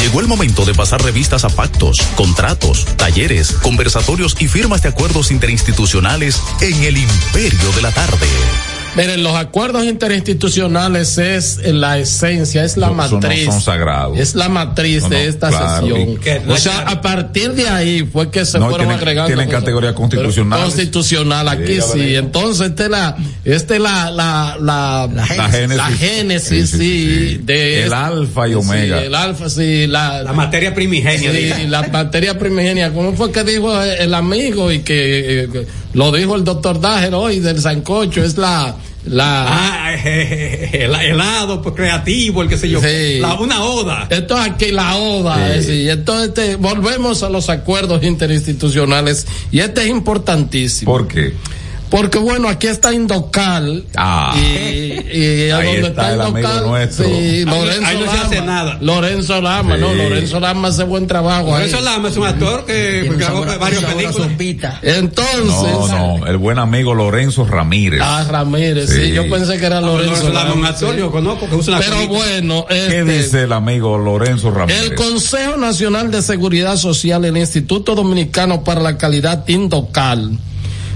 Llegó 0.00 0.20
el 0.20 0.26
momento 0.26 0.64
de 0.64 0.74
pasar 0.74 1.02
revistas 1.02 1.44
a 1.44 1.48
pactos, 1.48 1.98
contratos, 2.16 2.84
talleres, 2.96 3.52
conversatorios 3.52 4.36
y 4.40 4.48
firmas 4.48 4.82
de 4.82 4.90
acuerdos 4.90 5.30
interinstitucionales 5.30 6.42
en 6.60 6.82
el 6.82 6.98
imperio 6.98 7.72
de 7.74 7.82
la 7.82 7.92
tarde. 7.92 8.26
Miren, 8.96 9.24
los 9.24 9.34
acuerdos 9.34 9.84
interinstitucionales 9.84 11.18
es 11.18 11.58
la 11.64 11.98
esencia, 11.98 12.62
es 12.64 12.76
la 12.76 12.88
Son- 12.88 12.96
matriz. 12.96 13.44
son 13.46 13.60
sagrados. 13.60 14.18
Es 14.18 14.36
la 14.36 14.48
matriz 14.48 15.02
No, 15.02 15.08
no, 15.08 15.16
de 15.16 15.26
esta 15.26 15.48
claro, 15.48 15.86
sesión. 15.88 16.16
que- 16.18 16.40
O 16.48 16.56
sea, 16.56 16.78
a 16.80 17.00
partir 17.00 17.52
de 17.54 17.68
ahí 17.68 18.08
fue 18.10 18.30
que 18.30 18.44
se 18.44 18.58
No, 18.58 18.68
fueron 18.68 18.86
tienen- 18.86 18.98
agregando. 18.98 19.26
tienen 19.26 19.48
categoría 19.48 19.94
constitucional. 19.94 20.60
Constitucional, 20.62 21.48
aquí 21.48 21.78
Sí. 21.92 22.14
Entonces, 22.14 22.68
esta 22.70 22.84
es 22.84 22.90
la, 22.90 23.16
esta 23.44 23.74
es 23.74 23.80
la, 23.80 24.10
la, 24.12 24.56
la, 24.60 25.08
la 25.12 25.26
génesis. 25.26 25.76
la 25.76 25.86
génesis, 25.88 26.70
Sí, 26.70 26.76
sí, 26.78 26.78
sí, 26.78 27.28
sí. 27.30 27.40
de 27.42 27.78
El 27.78 27.82
este- 27.84 27.94
alfa 27.96 28.48
y 28.48 28.54
omega. 28.54 29.00
Sí, 29.00 29.06
el 29.06 29.14
alfa, 29.16 29.50
sí, 29.50 29.86
la, 29.88 30.22
La 30.22 30.32
materia 30.32 30.72
primigenia. 30.72 31.32
Sí, 31.32 31.36
diga. 31.36 31.58
la 31.64 31.82
materia 31.88 32.38
primigenia. 32.38 32.92
¿Cómo 32.92 33.12
fue 33.14 33.32
que 33.32 33.42
dijo 33.42 33.82
el 33.82 34.14
amigo 34.14 34.70
y 34.70 34.80
que, 34.80 35.42
eh, 35.44 35.48
que 35.52 35.66
lo 35.94 36.12
dijo 36.12 36.34
el 36.34 36.44
doctor 36.44 36.80
Dájer 36.80 37.14
hoy 37.14 37.40
del 37.40 37.60
Sancocho? 37.60 38.22
Es 38.22 38.36
la, 38.36 38.76
la, 39.06 39.46
Ah, 39.48 39.94
el 40.04 40.94
helado 40.94 41.62
pues, 41.62 41.74
creativo, 41.74 42.42
el 42.42 42.48
que 42.48 42.58
sé 42.58 42.68
yo. 42.68 42.80
Sí. 42.80 43.18
La, 43.20 43.34
una 43.34 43.64
oda. 43.64 44.06
Esto 44.10 44.34
es 44.36 44.50
aquí 44.50 44.72
la 44.72 44.96
ODA, 44.96 45.62
sí. 45.62 45.88
Entonces 45.88 46.28
este, 46.28 46.56
volvemos 46.56 47.22
a 47.22 47.30
los 47.30 47.48
acuerdos 47.48 48.02
interinstitucionales 48.02 49.26
y 49.50 49.60
este 49.60 49.82
es 49.82 49.88
importantísimo. 49.88 50.90
¿Por 50.90 51.08
qué? 51.08 51.34
Porque 51.94 52.18
bueno, 52.18 52.48
aquí 52.48 52.66
está 52.66 52.92
Indocal 52.92 53.84
Ah. 53.94 54.34
y, 54.36 55.16
y 55.16 55.50
a 55.50 55.56
Ahí 55.58 55.66
donde 55.74 55.88
está 55.88 56.12
el 56.12 56.20
amigo 56.20 56.38
Indocal, 56.48 56.66
nuestro. 56.66 57.04
sí, 57.06 57.12
Ahí 57.12 57.44
no- 57.46 57.54
Lorenzo 57.54 57.86
ahí 57.86 57.94
no 57.94 58.00
se 58.00 58.06
Lama. 58.16 58.22
hace 58.26 58.40
nada. 58.42 58.78
Lorenzo 58.80 59.40
Lama, 59.40 59.76
no. 59.76 59.94
Lorenzo 59.94 60.40
Lama 60.40 60.68
hace 60.68 60.82
buen 60.84 61.06
trabajo 61.06 61.46
Por 61.50 61.60
ahí. 61.62 61.70
Lama 61.84 62.08
es 62.08 62.16
un 62.16 62.26
actor 62.26 62.64
que, 62.66 63.08
grabó 63.16 63.44
varios 63.60 63.84
películas. 63.84 64.28
Entonces, 64.82 65.44
No, 65.46 66.18
no, 66.18 66.26
el 66.26 66.36
buen 66.36 66.58
amigo 66.58 66.94
Lorenzo 66.94 67.44
Ramírez. 67.44 68.00
Ah, 68.02 68.24
Ramírez, 68.28 68.90
sí. 68.90 69.04
Sí. 69.06 69.12
yo 69.12 69.28
pensé 69.30 69.58
que 69.58 69.66
era 69.66 69.80
Lorenzo. 69.80 70.10
Lorenzo 70.14 70.28
Lama, 70.32 70.52
un 70.54 70.60
Lama, 70.62 70.68
actor, 70.70 70.94
sí. 70.94 70.98
yo 70.98 71.10
conozco 71.12 71.48
que 71.48 71.54
usa 71.54 71.76
una 71.76 71.84
Pero 71.84 72.08
bueno, 72.08 72.66
¿Qué 72.68 72.86
este, 72.86 73.04
dice 73.04 73.42
el 73.42 73.52
amigo 73.52 73.98
Lorenzo 73.98 74.50
Ramírez? 74.50 74.82
el 74.82 74.94
Consejo 74.94 75.56
Nacional 75.56 76.10
de 76.10 76.22
Seguridad 76.22 76.76
Social, 76.76 77.24
el 77.24 77.36
Instituto 77.36 77.94
Dominicano 77.94 78.64
para 78.64 78.80
la 78.80 78.96
Calidad 78.98 79.46
Indocal, 79.48 80.38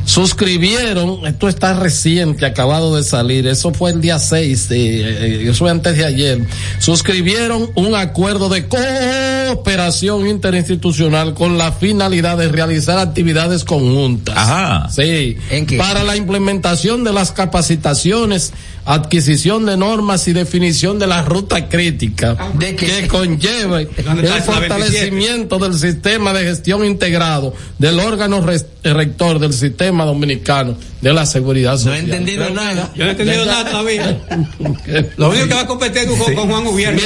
suscribieron, 0.09 1.27
esto 1.27 1.49
está 1.49 1.75
reciente, 1.75 2.47
acabado 2.47 2.97
de 2.97 3.05
salir, 3.05 3.47
eso 3.47 3.75
fue 3.75 3.91
el 3.91 4.01
día 4.01 4.19
6, 4.19 4.71
eh, 4.71 4.77
eh, 4.77 5.43
eso 5.51 5.59
fue 5.59 5.71
antes 5.71 5.99
de 5.99 6.07
ayer, 6.07 6.41
suscribieron 6.79 7.71
un 7.75 7.95
acuerdo 7.95 8.49
de 8.49 8.67
cooperación 8.69 10.27
interinstitucional 10.27 11.35
con 11.35 11.59
la 11.59 11.73
finalidad 11.73 12.39
de 12.39 12.49
realizar 12.49 12.99
actividades 12.99 13.65
conjuntas. 13.65 14.35
Ajá. 14.35 14.89
Sí. 14.91 15.37
¿En 15.51 15.67
qué? 15.67 15.77
Para 15.77 16.03
la 16.05 16.17
implementación 16.17 17.05
de 17.05 17.13
las 17.13 17.31
capacitaciones, 17.31 18.55
adquisición 18.89 19.67
de 19.67 19.77
normas 19.77 20.27
y 20.29 20.33
definición 20.33 20.99
de 20.99 21.07
la 21.07 21.21
ruta 21.21 21.69
crítica 21.69 22.35
¿De 22.55 22.75
qué? 22.75 22.87
que 22.87 23.09
conlleve 23.09 23.87
¿Dónde 24.03 24.23
está 24.23 24.37
el 24.39 24.43
fortalecimiento 24.43 25.59
del 25.59 25.75
sistema 25.75 26.33
de 26.33 26.45
gestión 26.45 26.87
integrado 26.87 27.55
del 27.79 28.01
órgano 28.01 28.43
rector 28.83 29.41
del 29.41 29.53
sistema 29.53 29.98
dominicano 30.05 30.77
de 31.01 31.13
la 31.13 31.25
seguridad 31.27 31.73
No 31.73 31.77
he 31.77 31.81
social. 31.99 31.99
entendido 32.05 32.51
nada. 32.51 32.91
Yo 32.95 33.05
no 33.05 33.11
he 33.11 33.13
entendido 33.13 33.45
nada 33.45 33.71
todavía. 33.71 34.21
Lo 35.17 35.31
único 35.31 35.47
que 35.49 35.55
va 35.55 35.61
a 35.61 35.67
competir 35.67 36.07
con, 36.09 36.35
con 36.35 36.49
Juan 36.51 36.65
Gubierno. 36.65 37.01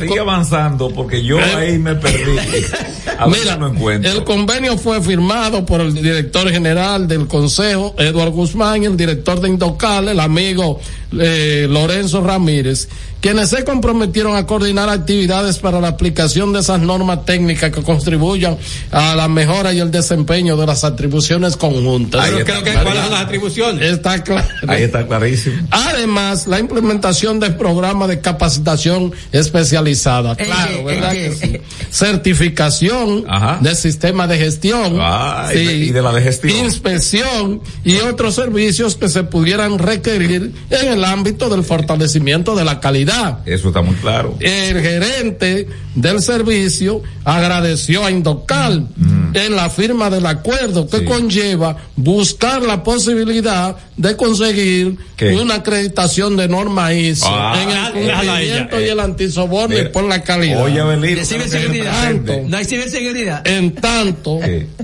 Sigue 0.00 0.20
avanzando 0.20 0.90
porque 0.90 1.22
yo 1.24 1.38
ahí 1.38 1.78
me 1.78 1.94
perdí. 1.94 2.36
A 3.18 3.26
Mira, 3.28 3.54
encuentro. 3.54 4.12
el 4.12 4.24
convenio 4.24 4.76
fue 4.76 5.00
firmado 5.00 5.64
por 5.64 5.80
el 5.80 5.94
director 5.94 6.50
general 6.50 7.08
del 7.08 7.26
Consejo, 7.26 7.94
Eduardo 7.98 8.32
Guzmán, 8.32 8.82
y 8.82 8.86
el 8.86 8.96
director 8.96 9.40
de 9.40 9.48
Indocal, 9.48 10.08
el 10.08 10.20
amigo 10.20 10.78
eh, 11.18 11.66
Lorenzo 11.70 12.20
Ramírez, 12.20 12.88
quienes 13.22 13.48
se 13.48 13.64
comprometieron 13.64 14.36
a 14.36 14.44
coordinar 14.44 14.90
actividades 14.90 15.58
para 15.58 15.80
la 15.80 15.88
aplicación 15.88 16.52
de 16.52 16.60
esas 16.60 16.80
normas 16.80 17.24
técnicas 17.24 17.70
que 17.72 17.82
contribuyan 17.82 18.58
a 18.90 19.14
la 19.16 19.28
mejora 19.28 19.72
y 19.72 19.78
el 19.80 19.90
desempeño 19.90 20.58
de 20.58 20.66
las 20.66 20.84
atribuciones 20.84 21.56
conjuntas. 21.56 22.22
Ahí 22.22 22.35
Creo 22.44 22.62
que 22.62 22.72
cuáles 22.72 23.02
son 23.02 23.10
las 23.12 23.20
atribuciones. 23.22 23.90
Está 23.92 24.22
claro. 24.22 24.46
Ahí 24.68 24.82
está 24.84 25.06
clarísimo. 25.06 25.56
Además, 25.70 26.46
la 26.46 26.58
implementación 26.58 27.40
del 27.40 27.54
programa 27.56 28.06
de 28.06 28.20
capacitación 28.20 29.12
especializada. 29.32 30.30
¿En 30.38 30.46
Claro, 30.46 30.76
qué? 30.78 30.82
¿verdad 30.84 31.14
¿En 31.14 31.30
que 31.30 31.36
sí? 31.36 31.60
Certificación 31.90 33.24
revisión 33.24 33.62
del 33.62 33.76
sistema 33.76 34.26
de 34.26 34.38
gestión 34.38 34.98
Ah, 35.00 35.48
y 35.52 35.56
de- 35.56 35.74
y 35.76 35.90
de 35.92 36.02
la 36.02 36.12
de 36.12 36.22
gestión. 36.22 36.56
inspección 36.64 37.60
y 37.84 37.96
otros 37.98 38.34
servicios 38.34 38.96
que 38.96 39.08
se 39.08 39.22
pudieran 39.24 39.78
requerir 39.78 40.52
en 40.70 40.92
el 40.92 41.04
ámbito 41.04 41.48
del 41.48 41.62
fortalecimiento 41.64 42.54
de 42.56 42.64
la 42.64 42.80
calidad. 42.80 43.40
Eso 43.46 43.68
está 43.68 43.82
muy 43.82 43.94
claro. 43.96 44.36
El 44.40 44.80
gerente 44.80 45.68
del 45.94 46.20
servicio 46.22 47.02
agradeció 47.24 48.04
a 48.04 48.10
Indocal 48.10 48.88
en 49.34 49.56
la 49.56 49.68
firma 49.70 50.08
del 50.10 50.26
acuerdo 50.26 50.88
que 50.88 51.04
conlleva 51.04 51.76
buscar 51.96 52.25
la 52.62 52.82
posibilidad 52.82 53.76
de 53.96 54.16
conseguir 54.16 54.96
¿Qué? 55.16 55.34
una 55.36 55.56
acreditación 55.56 56.36
de 56.36 56.48
norma 56.48 56.92
ISO 56.92 57.26
Ah, 57.28 57.58
en 57.62 57.70
el 57.70 58.12
cumplimiento 58.12 58.80
y 58.80 58.84
el 58.84 59.00
antisoborno 59.00 59.78
y 59.78 59.88
por 59.88 60.04
la 60.04 60.22
calidad. 60.22 60.62
oye, 60.62 60.82
presente. 61.14 62.44
No 62.46 62.56
hay 62.56 62.64
ciberseguridad. 62.64 63.46
En 63.46 63.74
tanto 63.74 64.38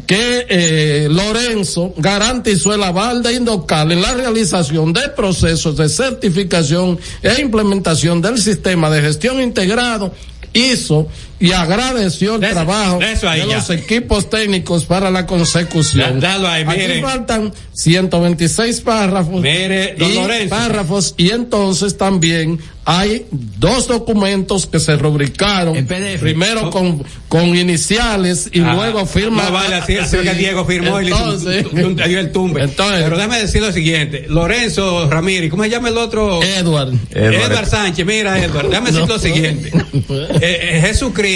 que 0.07 0.47
eh, 0.49 1.09
Lorenzo 1.11 1.95
garantizó 1.97 2.75
el 2.75 2.83
aval 2.83 3.23
de 3.23 3.35
Indocal 3.35 3.93
en 3.93 4.03
la 4.03 4.15
realización 4.15 4.93
de 4.93 5.09
procesos 5.11 5.77
de 5.77 5.89
certificación 5.89 6.99
e 7.23 7.41
implementación 7.41 8.21
del 8.23 8.39
sistema 8.39 8.91
de 8.91 9.03
gestión 9.03 9.41
integrado 9.41 10.13
hizo 10.55 11.09
y 11.43 11.53
agradeció 11.53 12.37
el 12.37 12.41
trabajo 12.41 12.99
de 12.99 13.13
eso 13.13 13.27
los 13.47 13.69
equipos 13.71 14.31
técnicos 14.31 14.85
para 14.85 15.11
la 15.11 15.27
consecución. 15.27 16.21
Da- 16.21 16.29
dalo 16.33 16.49
ahí, 16.49 16.65
Aquí 16.67 17.01
faltan 17.03 17.53
126 17.75 18.81
párrafos 18.81 19.41
Mire, 19.43 19.97
y 19.99 20.15
Lorenzo. 20.15 20.49
párrafos 20.55 21.15
y 21.17 21.31
entonces 21.31 21.97
también 21.97 22.59
hay 22.85 23.27
dos 23.31 23.87
documentos 23.87 24.67
que 24.67 24.81
se 24.81 24.97
rubricaron 24.97 25.87
primero 26.21 26.69
con 26.71 27.05
con 27.29 27.57
iniciales 27.57 28.51
y 28.53 28.61
Ah, 28.61 28.75
luego 28.75 29.07
firma 29.07 29.45
No 29.45 29.53
vale 29.53 29.77
así, 29.77 29.95
que 30.23 30.35
Diego 30.35 30.65
firmó 30.65 31.01
y 31.01 31.05
le 31.07 31.11
Entonces- 31.13 31.67
un- 31.73 31.85
un- 31.85 31.97
dio 31.97 32.19
el 32.19 32.33
tumbe. 32.33 32.63
Entonces- 32.63 33.03
Pero 33.05 33.17
déjame 33.17 33.39
decir 33.41 33.63
lo 33.63 33.73
siguiente. 33.73 34.27
Lorenzo 34.29 35.09
Ramírez, 35.11 35.51
¿cómo 35.51 35.63
se 35.65 35.71
llama 35.71 35.89
el 35.89 35.97
otro? 35.99 36.43
Edward. 36.43 36.93
Edward, 37.13 37.67
Sánchez, 37.69 38.05
mira 38.07 38.39
Edward, 38.43 38.69
déjame 38.69 38.91
decir 38.93 39.09
lo 39.09 39.19
siguiente. 39.19 39.73
Eh, 40.13 40.39
eh, 40.41 40.81
Jesucristo 40.87 41.32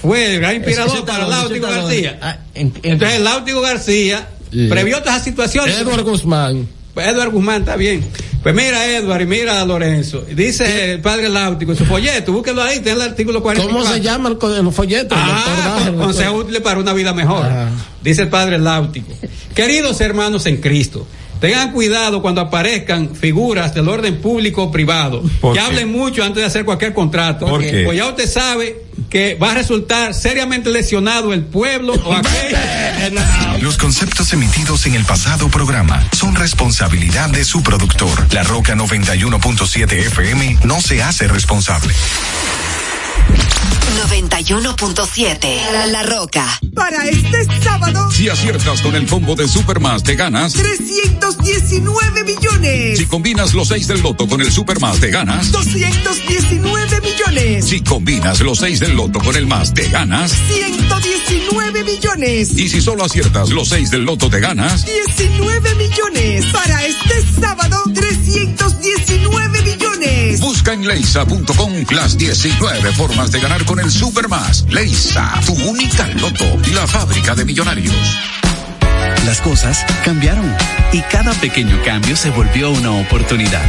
fue 0.00 0.34
el 0.34 0.40
gran 0.40 0.56
inspirador 0.56 0.96
Ese 0.96 1.06
para 1.06 1.22
está 1.24 1.28
Láutico 1.36 1.66
está 1.66 1.80
García. 1.82 2.18
Ah, 2.20 2.36
en- 2.54 2.72
en- 2.82 2.92
Entonces 2.92 3.20
Láutico 3.20 3.60
García 3.60 4.28
previó 4.68 4.98
todas 4.98 5.14
esas 5.14 5.24
situaciones. 5.24 5.78
Edward 5.78 6.02
Guzmán. 6.04 6.68
Pues 6.94 7.06
Edward 7.08 7.30
Guzmán 7.30 7.60
está 7.62 7.76
bien. 7.76 8.04
Pues 8.42 8.54
mira 8.56 8.84
Edward 8.96 9.22
y 9.22 9.26
mira 9.26 9.62
a 9.62 9.64
Lorenzo. 9.64 10.24
Dice 10.34 10.92
el 10.94 11.00
padre 11.00 11.28
Láutico 11.28 11.70
en 11.72 11.78
su 11.78 11.84
folleto, 11.86 12.32
búsquelo 12.32 12.60
ahí, 12.62 12.80
tiene 12.80 12.96
el 12.98 13.02
artículo 13.10 13.40
44. 13.40 13.78
¿Cómo 13.84 13.94
se 13.94 14.00
llama 14.00 14.28
el, 14.30 14.66
el 14.66 14.72
folleto? 14.72 15.14
El 15.14 15.20
doctor 15.20 15.54
Ah, 15.56 15.92
consejo 15.96 16.34
útil 16.34 16.60
para 16.60 16.80
una 16.80 16.92
vida 16.92 17.12
mejor. 17.14 17.46
Dice 18.02 18.22
el 18.22 18.28
padre 18.28 18.58
Láutico. 18.58 19.12
Queridos 19.54 20.00
hermanos 20.00 20.44
en 20.46 20.56
Cristo, 20.56 21.06
tengan 21.40 21.70
cuidado 21.72 22.20
cuando 22.20 22.40
aparezcan 22.40 23.14
figuras 23.14 23.74
del 23.74 23.88
orden 23.88 24.16
público 24.20 24.64
o 24.64 24.70
privado. 24.72 25.22
¿Por 25.40 25.54
Que 25.54 25.60
qué? 25.60 25.64
hablen 25.64 25.92
mucho 25.92 26.22
antes 26.24 26.40
de 26.40 26.44
hacer 26.46 26.64
cualquier 26.64 26.92
contrato. 26.92 27.46
¿Por 27.46 27.60
qué? 27.60 27.84
Pues 27.84 27.96
ya 27.96 28.08
usted 28.08 28.28
sabe 28.28 28.82
que 29.12 29.34
va 29.34 29.50
a 29.50 29.54
resultar 29.54 30.14
seriamente 30.14 30.70
lesionado 30.70 31.34
el 31.34 31.44
pueblo 31.44 31.92
o. 31.92 32.16
Los 33.60 33.76
conceptos 33.76 34.32
emitidos 34.32 34.86
en 34.86 34.94
el 34.94 35.04
pasado 35.04 35.50
programa 35.50 36.08
son 36.16 36.34
responsabilidad 36.34 37.28
de 37.28 37.44
su 37.44 37.62
productor. 37.62 38.26
La 38.32 38.42
Roca 38.42 38.74
91.7 38.74 39.92
FM 39.92 40.60
no 40.64 40.80
se 40.80 41.02
hace 41.02 41.28
responsable. 41.28 41.92
91.7 44.08 45.72
La, 45.72 45.86
La 45.86 46.02
Roca. 46.02 46.46
Para 46.74 47.06
este 47.06 47.44
sábado, 47.62 48.10
Si 48.10 48.28
aciertas 48.28 48.80
con 48.82 48.94
el 48.94 49.06
combo 49.06 49.34
de 49.34 49.46
Supermas, 49.46 50.02
te 50.02 50.14
ganas. 50.14 50.54
319 50.54 52.24
millones. 52.24 52.98
Si 52.98 53.06
combinas 53.06 53.54
los 53.54 53.68
6 53.68 53.86
del 53.88 54.00
loto 54.02 54.26
con 54.26 54.40
el 54.40 54.50
Supermas, 54.50 54.98
te 54.98 55.10
ganas. 55.10 55.52
219 55.52 57.00
millones. 57.00 57.64
Si 57.66 57.80
combinas 57.82 58.40
los 58.40 58.58
6 58.58 58.80
del 58.80 58.96
loto 58.96 59.20
con 59.20 59.36
el 59.36 59.46
más, 59.46 59.74
te 59.74 59.88
ganas. 59.88 60.32
119 60.48 61.84
millones. 61.84 62.56
Y 62.56 62.68
si 62.68 62.80
solo 62.80 63.04
aciertas 63.04 63.50
los 63.50 63.68
6 63.68 63.90
del 63.90 64.04
loto, 64.04 64.30
te 64.30 64.40
ganas. 64.40 64.84
19 64.86 65.74
millones. 65.74 66.46
Para 66.46 66.84
este 66.86 67.40
sábado, 67.40 67.82
319 67.94 69.62
millones. 69.62 70.40
Busca 70.40 70.72
en 70.72 70.86
leisa.com 70.86 71.72
las 71.90 72.16
19 72.16 72.92
formas 72.92 73.30
de 73.30 73.40
ganar 73.40 73.51
con 73.60 73.78
el 73.80 73.90
Supermas. 73.90 74.64
Leisa, 74.70 75.38
tu 75.44 75.52
única 75.52 76.08
loto 76.08 76.44
y 76.66 76.70
la 76.70 76.86
fábrica 76.86 77.34
de 77.34 77.44
millonarios. 77.44 77.94
Las 79.26 79.42
cosas 79.42 79.84
cambiaron 80.04 80.56
y 80.90 81.00
cada 81.02 81.32
pequeño 81.34 81.78
cambio 81.84 82.16
se 82.16 82.30
volvió 82.30 82.70
una 82.70 82.92
oportunidad. 82.92 83.62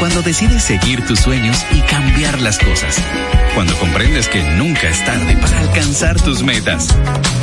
Cuando 0.00 0.22
decides 0.22 0.64
seguir 0.64 1.06
tus 1.06 1.20
sueños 1.20 1.56
y 1.70 1.80
cambiar 1.82 2.40
las 2.40 2.58
cosas. 2.58 2.96
Cuando 3.54 3.76
comprendes 3.78 4.28
que 4.28 4.42
nunca 4.42 4.88
es 4.88 5.04
tarde 5.04 5.36
para 5.36 5.60
alcanzar 5.60 6.20
tus 6.20 6.42
metas. 6.42 6.88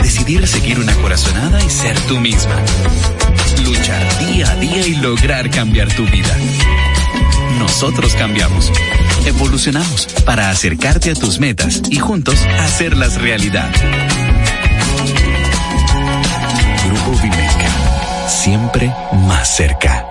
Decidir 0.04 0.46
seguir 0.48 0.80
una 0.80 0.94
corazonada 0.96 1.64
y 1.64 1.70
ser 1.70 1.98
tú 2.02 2.20
misma. 2.20 2.58
Luchar 3.64 4.28
día 4.28 4.52
a 4.52 4.56
día 4.56 4.86
y 4.86 4.96
lograr 4.96 5.50
cambiar 5.50 5.88
tu 5.96 6.06
vida. 6.08 6.38
Nosotros 7.60 8.14
cambiamos. 8.16 8.72
Evolucionamos 9.26 10.08
para 10.26 10.50
acercarte 10.50 11.12
a 11.12 11.14
tus 11.14 11.40
metas 11.40 11.82
y 11.90 11.98
juntos 11.98 12.46
hacerlas 12.60 13.22
realidad. 13.22 13.70
Grupo 16.86 17.22
Vimeca. 17.22 18.28
Siempre 18.28 18.94
más 19.28 19.56
cerca. 19.56 20.11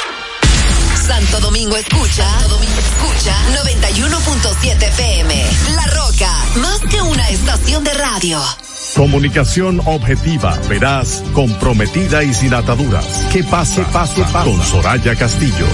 Santo 1.11 1.41
Domingo 1.41 1.75
escucha, 1.75 2.23
Santo 2.23 2.55
Domingo 2.55 2.79
escucha 2.79 3.35
91.7 3.65 4.81
FM. 4.81 5.45
La 5.75 5.85
Roca, 5.87 6.31
más 6.61 6.79
que 6.89 7.01
una 7.01 7.27
estación 7.27 7.83
de 7.83 7.93
radio. 7.93 8.41
Comunicación 8.95 9.81
objetiva, 9.83 10.57
veraz, 10.69 11.21
comprometida 11.33 12.23
y 12.23 12.33
sin 12.33 12.53
ataduras. 12.53 13.27
¿Qué 13.29 13.43
pasa? 13.43 13.83
¿Qué 13.83 13.91
pasa? 13.91 14.45
Con 14.45 14.63
Soraya 14.63 15.13
Castillo. 15.17 15.67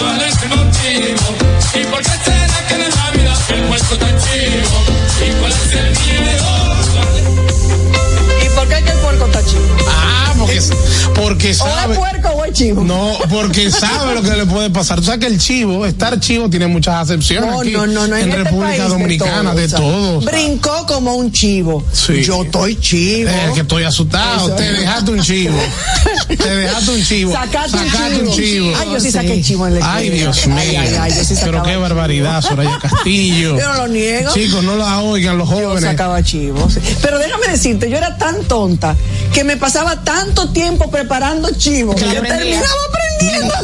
Miedo? 0.00 0.16
¿Cuál 0.16 0.22
es 0.22 0.42
el 0.42 0.48
motivo? 0.48 1.26
¿Y 1.74 1.84
por 1.86 2.00
qué 2.02 2.10
será 2.24 2.66
que 2.68 2.74
en 2.74 2.80
la 2.80 2.88
Navidad 2.88 3.38
el 3.50 3.62
puerco 3.64 3.94
está 3.94 4.06
chivo? 4.06 4.78
¿Y 5.26 5.30
cuál 5.40 5.52
es 5.52 5.72
el 5.74 5.90
miedo? 5.90 6.50
¿Y 8.44 8.48
por 8.54 8.68
qué 8.68 8.82
que 8.84 8.90
el 8.90 8.98
puerco 8.98 9.26
está 9.26 9.44
chivo? 9.44 9.62
Ah, 9.88 10.34
porque, 10.38 10.60
porque 11.14 11.46
¿O 11.48 11.50
es 11.50 11.56
sabe. 11.58 11.94
puerco 11.96 12.28
o 12.30 12.44
es 12.44 12.52
chivo? 12.52 12.82
No, 12.84 13.12
porque 13.28 13.70
sabe 13.70 14.14
lo 14.14 14.22
que 14.22 14.30
le 14.30 14.46
puede 14.46 14.70
pasar. 14.70 14.98
Tú 14.98 15.04
sabes 15.04 15.20
que 15.20 15.26
el 15.26 15.38
chivo, 15.38 15.84
estar 15.86 16.18
chivo 16.18 16.48
tiene 16.48 16.66
muchas 16.66 16.94
acepciones 16.96 17.50
No, 17.50 17.60
aquí 17.60 17.70
no, 17.72 17.86
no, 17.86 18.06
no. 18.06 18.16
En, 18.16 18.22
en 18.24 18.30
este 18.30 18.44
República 18.44 18.88
Dominicana, 18.88 19.54
de 19.54 19.68
todo. 19.68 19.80
todo. 19.80 20.18
o 20.18 20.22
sea, 20.22 20.30
Brincó 20.32 20.86
como 20.86 21.14
un 21.14 21.30
chivo. 21.32 21.84
Sí. 21.92 22.22
Yo 22.22 22.42
estoy 22.44 22.76
chivo. 22.80 23.28
Eh, 23.30 23.50
que 23.54 23.60
estoy 23.60 23.82
asustado. 23.84 24.46
Eso 24.48 24.56
Te 24.56 24.70
es. 24.70 24.78
dejaste 24.80 25.10
un 25.10 25.20
chivo. 25.22 25.58
Te 26.36 26.56
dejaste 26.56 26.90
un 26.90 27.02
chivo. 27.04 27.32
Sacaste 27.32 27.76
un 27.76 27.90
Sacaste 27.90 28.22
un 28.22 28.30
chivo. 28.32 28.72
Ay, 28.78 28.88
yo 28.92 29.00
sí 29.00 29.10
saqué 29.10 29.42
chivo 29.42 29.66
en 29.66 29.78
la 29.78 29.94
Ay, 29.94 30.06
escuela. 30.08 30.22
Dios 30.24 30.46
mío. 30.46 30.56
Ay, 30.58 30.76
ay, 30.76 30.94
ay, 31.00 31.12
yo 31.16 31.24
sí 31.24 31.34
Pero 31.42 31.62
qué 31.62 31.76
barbaridad, 31.76 32.42
Soraya 32.42 32.78
Castillo. 32.80 33.56
Yo 33.60 33.68
no 33.68 33.74
lo 33.74 33.88
niego. 33.88 34.32
Chicos, 34.32 34.62
no 34.64 34.76
la 34.76 35.00
oigan 35.02 35.38
los 35.38 35.48
Yo 35.48 35.54
jóvenes. 35.56 35.82
sacaba 35.90 36.22
chivos. 36.22 36.78
Pero 37.02 37.18
déjame 37.18 37.48
decirte, 37.48 37.90
yo 37.90 37.96
era 37.96 38.16
tan 38.16 38.44
tonta 38.44 38.96
que 39.32 39.44
me 39.44 39.56
pasaba 39.56 40.02
tanto 40.02 40.50
tiempo 40.50 40.90
preparando 40.90 41.50
chivos 41.52 41.94
que 41.96 42.04
yo 42.06 42.22
terminaba 42.22 42.66
aprendiendo. 42.88 43.54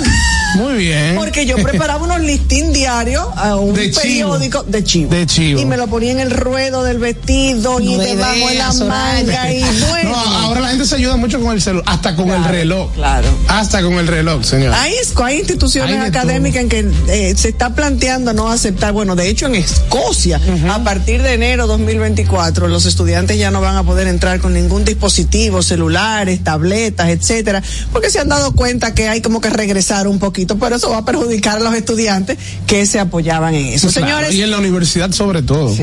Muy 0.56 0.74
bien. 0.74 1.14
Porque 1.16 1.46
yo 1.46 1.56
preparaba 1.62 2.04
unos 2.04 2.20
listín 2.20 2.72
diarios 2.72 3.26
a 3.36 3.56
un 3.56 3.74
De 3.74 3.90
chivo. 3.90 4.00
periódico 4.02 4.62
de 4.64 4.84
chivo. 4.84 5.10
De 5.10 5.26
chivo. 5.26 5.60
Y 5.60 5.64
me 5.66 5.76
lo 5.76 5.86
ponía 5.86 6.12
en 6.12 6.20
el 6.20 6.30
ruedo 6.30 6.82
del 6.84 6.98
vestido 6.98 7.80
y 7.80 7.96
No 7.96 8.02
debajo 8.02 8.48
de 8.48 8.54
la 8.54 8.72
manga 8.72 9.52
y 9.52 9.62
bueno. 9.90 10.10
No, 10.10 10.16
ahora 10.16 10.60
la 10.60 10.68
gente 10.68 10.86
se 10.86 10.96
ayuda 10.96 11.16
mucho 11.16 11.40
con 11.40 11.52
el 11.54 11.60
celular, 11.62 11.84
hasta 11.88 12.14
con 12.16 12.30
el 12.30 12.44
reloj. 12.44 12.92
claro. 12.94 13.28
Hasta 13.48 13.82
con 13.82 13.94
el 13.94 14.06
reloj, 14.06 14.44
señor. 14.44 14.74
Hay, 14.74 14.92
hay 15.24 15.38
instituciones 15.38 15.98
Hay 16.00 16.06
académicas 16.06 16.62
en 16.62 16.68
que 16.68 16.90
eh, 17.08 17.34
se 17.36 17.48
está 17.48 17.74
planteando 17.74 18.32
no 18.32 18.50
aceptar, 18.50 18.92
bueno, 18.92 19.16
de 19.16 19.28
hecho 19.28 19.46
en 19.46 19.54
Escocia, 19.54 20.40
a 20.70 20.78
partir 20.84 21.22
de 21.22 21.34
enero 21.34 21.66
2024, 21.66 22.68
los 22.68 22.86
estudiantes 22.86 23.38
ya 23.38 23.50
no 23.50 23.60
van 23.60 23.76
a 23.76 23.82
poder 23.82 24.06
entrar 24.08 24.40
con 24.40 24.54
ningún 24.54 24.84
dispositivo, 24.84 25.62
celulares, 25.62 26.42
tabletas, 26.44 27.08
etcétera, 27.08 27.62
porque 27.92 28.10
se 28.10 28.18
han 28.18 28.28
dado 28.28 28.52
cuenta 28.52 28.94
que 28.94 29.08
hay 29.08 29.20
como 29.20 29.40
que 29.40 29.50
regresar 29.50 30.06
un 30.06 30.18
poquito, 30.18 30.45
pero 30.54 30.76
eso 30.76 30.90
va 30.90 30.98
a 30.98 31.04
perjudicar 31.04 31.56
a 31.56 31.60
los 31.60 31.74
estudiantes 31.74 32.38
que 32.66 32.86
se 32.86 33.00
apoyaban 33.00 33.54
en 33.54 33.66
eso. 33.66 33.88
Claro, 33.88 34.06
Señores, 34.06 34.34
y 34.34 34.42
en 34.42 34.50
la 34.50 34.58
universidad 34.58 35.10
sobre 35.10 35.42
todo. 35.42 35.74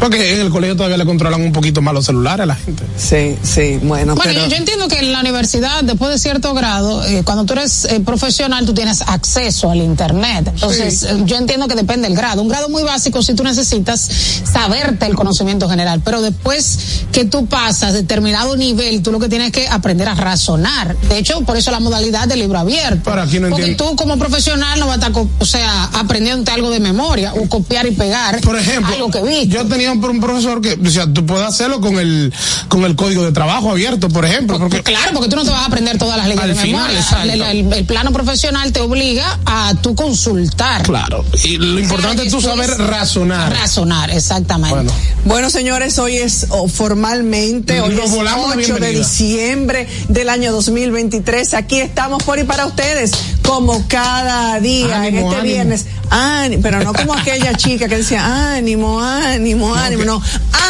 Porque 0.00 0.34
en 0.34 0.40
el 0.40 0.50
colegio 0.50 0.76
todavía 0.76 0.96
le 0.98 1.04
controlan 1.06 1.40
un 1.40 1.52
poquito 1.52 1.80
más 1.80 1.94
los 1.94 2.04
celulares 2.04 2.42
a 2.42 2.46
la 2.46 2.54
gente. 2.56 2.84
Sí, 2.96 3.36
sí, 3.42 3.78
bueno, 3.82 4.14
Bueno, 4.14 4.32
yo, 4.32 4.46
yo 4.48 4.56
entiendo 4.56 4.86
que 4.88 4.98
en 4.98 5.12
la 5.12 5.20
universidad, 5.20 5.82
después 5.82 6.10
de 6.10 6.18
cierto 6.18 6.52
grado, 6.52 7.04
eh, 7.06 7.22
cuando 7.24 7.44
tú 7.44 7.54
eres 7.54 7.84
eh, 7.86 8.00
profesional, 8.00 8.66
tú 8.66 8.74
tienes 8.74 9.00
acceso 9.02 9.70
al 9.70 9.78
Internet. 9.78 10.48
Entonces, 10.48 11.00
Sí. 11.00 11.06
eh, 11.08 11.22
yo 11.24 11.36
entiendo 11.36 11.68
que 11.68 11.74
depende 11.74 12.08
del 12.08 12.16
grado. 12.16 12.42
Un 12.42 12.48
grado 12.48 12.68
muy 12.68 12.82
básico, 12.82 13.22
si 13.22 13.34
tú 13.34 13.44
necesitas 13.44 14.08
saberte 14.52 15.06
el 15.06 15.14
conocimiento 15.14 15.68
general, 15.68 16.02
pero 16.04 16.20
después 16.20 16.78
que 17.12 17.24
tú 17.24 17.46
pasas 17.46 17.92
determinado 17.94 18.56
nivel, 18.56 19.02
tú 19.02 19.10
lo 19.12 19.18
que 19.20 19.28
tienes 19.28 19.52
que 19.52 19.68
aprender 19.68 20.08
a 20.08 20.14
razonar. 20.14 20.96
De 21.08 21.18
hecho, 21.18 21.40
por 21.42 21.56
eso 21.56 21.70
la 21.70 21.80
modalidad 21.80 22.28
de 22.28 22.36
libro 22.36 22.58
abierto. 22.58 23.04
Para 23.10 23.26
quien 23.26 23.42
no 23.42 23.48
Porque 23.50 23.70
entiende. 23.70 23.90
tú 23.92 23.96
como 23.96 24.18
profesional 24.18 24.78
no 24.80 24.86
vas 24.86 25.02
a 25.02 25.06
estar, 25.08 25.24
o 25.38 25.44
sea, 25.46 25.84
aprendiendo 25.94 26.50
algo 26.52 26.70
de 26.70 26.80
memoria 26.80 27.32
o 27.34 27.48
copiar 27.48 27.86
y 27.86 27.92
pegar. 27.92 28.40
Por 28.40 28.58
ejemplo, 28.58 28.92
algo 28.92 29.10
que 29.10 29.22
vi. 29.22 29.46
yo 29.46 29.64
tenía 29.66 29.83
un, 29.92 30.04
un 30.04 30.20
profesor 30.20 30.60
que 30.60 30.76
decía, 30.76 31.06
tú 31.12 31.24
puedes 31.26 31.46
hacerlo 31.46 31.80
con 31.80 31.98
el 31.98 32.32
con 32.68 32.84
el 32.84 32.96
código 32.96 33.24
de 33.24 33.32
trabajo 33.32 33.70
abierto, 33.70 34.08
por 34.08 34.24
ejemplo. 34.24 34.58
Porque, 34.58 34.82
Claro, 34.82 35.10
porque 35.14 35.28
tú 35.28 35.36
no 35.36 35.44
te 35.44 35.50
vas 35.50 35.62
a 35.62 35.66
aprender 35.66 35.98
todas 35.98 36.16
las 36.16 36.26
leyes 36.28 36.42
Al 36.42 36.48
de 36.50 36.54
final, 36.56 36.92
memoria. 36.92 37.22
El, 37.22 37.58
el- 37.66 37.72
el 37.72 37.84
plano 37.84 38.12
profesional 38.12 38.72
te 38.72 38.80
obliga 38.80 39.38
a 39.46 39.74
tú 39.82 39.94
consultar. 39.94 40.82
Claro. 40.82 41.24
Y 41.42 41.56
lo 41.58 41.78
importante 41.80 42.24
es 42.24 42.30
tú 42.32 42.40
saber 42.40 42.70
razonar. 42.78 43.52
Razonar, 43.52 44.10
exactamente. 44.10 44.74
Bueno. 44.74 44.92
Bueno, 45.24 45.50
señores, 45.50 45.98
hoy 45.98 46.16
es 46.16 46.46
oh, 46.50 46.68
formalmente, 46.68 47.80
hoy 47.80 47.94
Nos 47.94 48.06
es 48.06 48.10
volamos 48.16 48.50
la 48.56 48.62
8 48.62 48.76
de 48.76 48.90
diciembre 48.92 49.88
del 50.08 50.28
año 50.28 50.52
2023. 50.52 51.54
Aquí 51.54 51.80
estamos 51.80 52.22
por 52.22 52.38
y 52.38 52.44
para 52.44 52.66
ustedes, 52.66 53.12
como 53.46 53.86
cada 53.88 54.58
día, 54.60 55.00
Ánimo, 55.02 55.18
en 55.18 55.24
este 55.24 55.36
ánimo. 55.36 55.42
viernes. 55.54 55.86
Áni- 56.10 56.58
pero 56.62 56.82
no 56.82 56.92
como 56.92 57.14
aquella 57.14 57.54
chica 57.54 57.88
que 57.88 57.96
decía 57.96 58.54
ánimo, 58.54 59.00
ánimo, 59.00 59.73
ánimo, 59.74 60.04
no. 60.04 60.22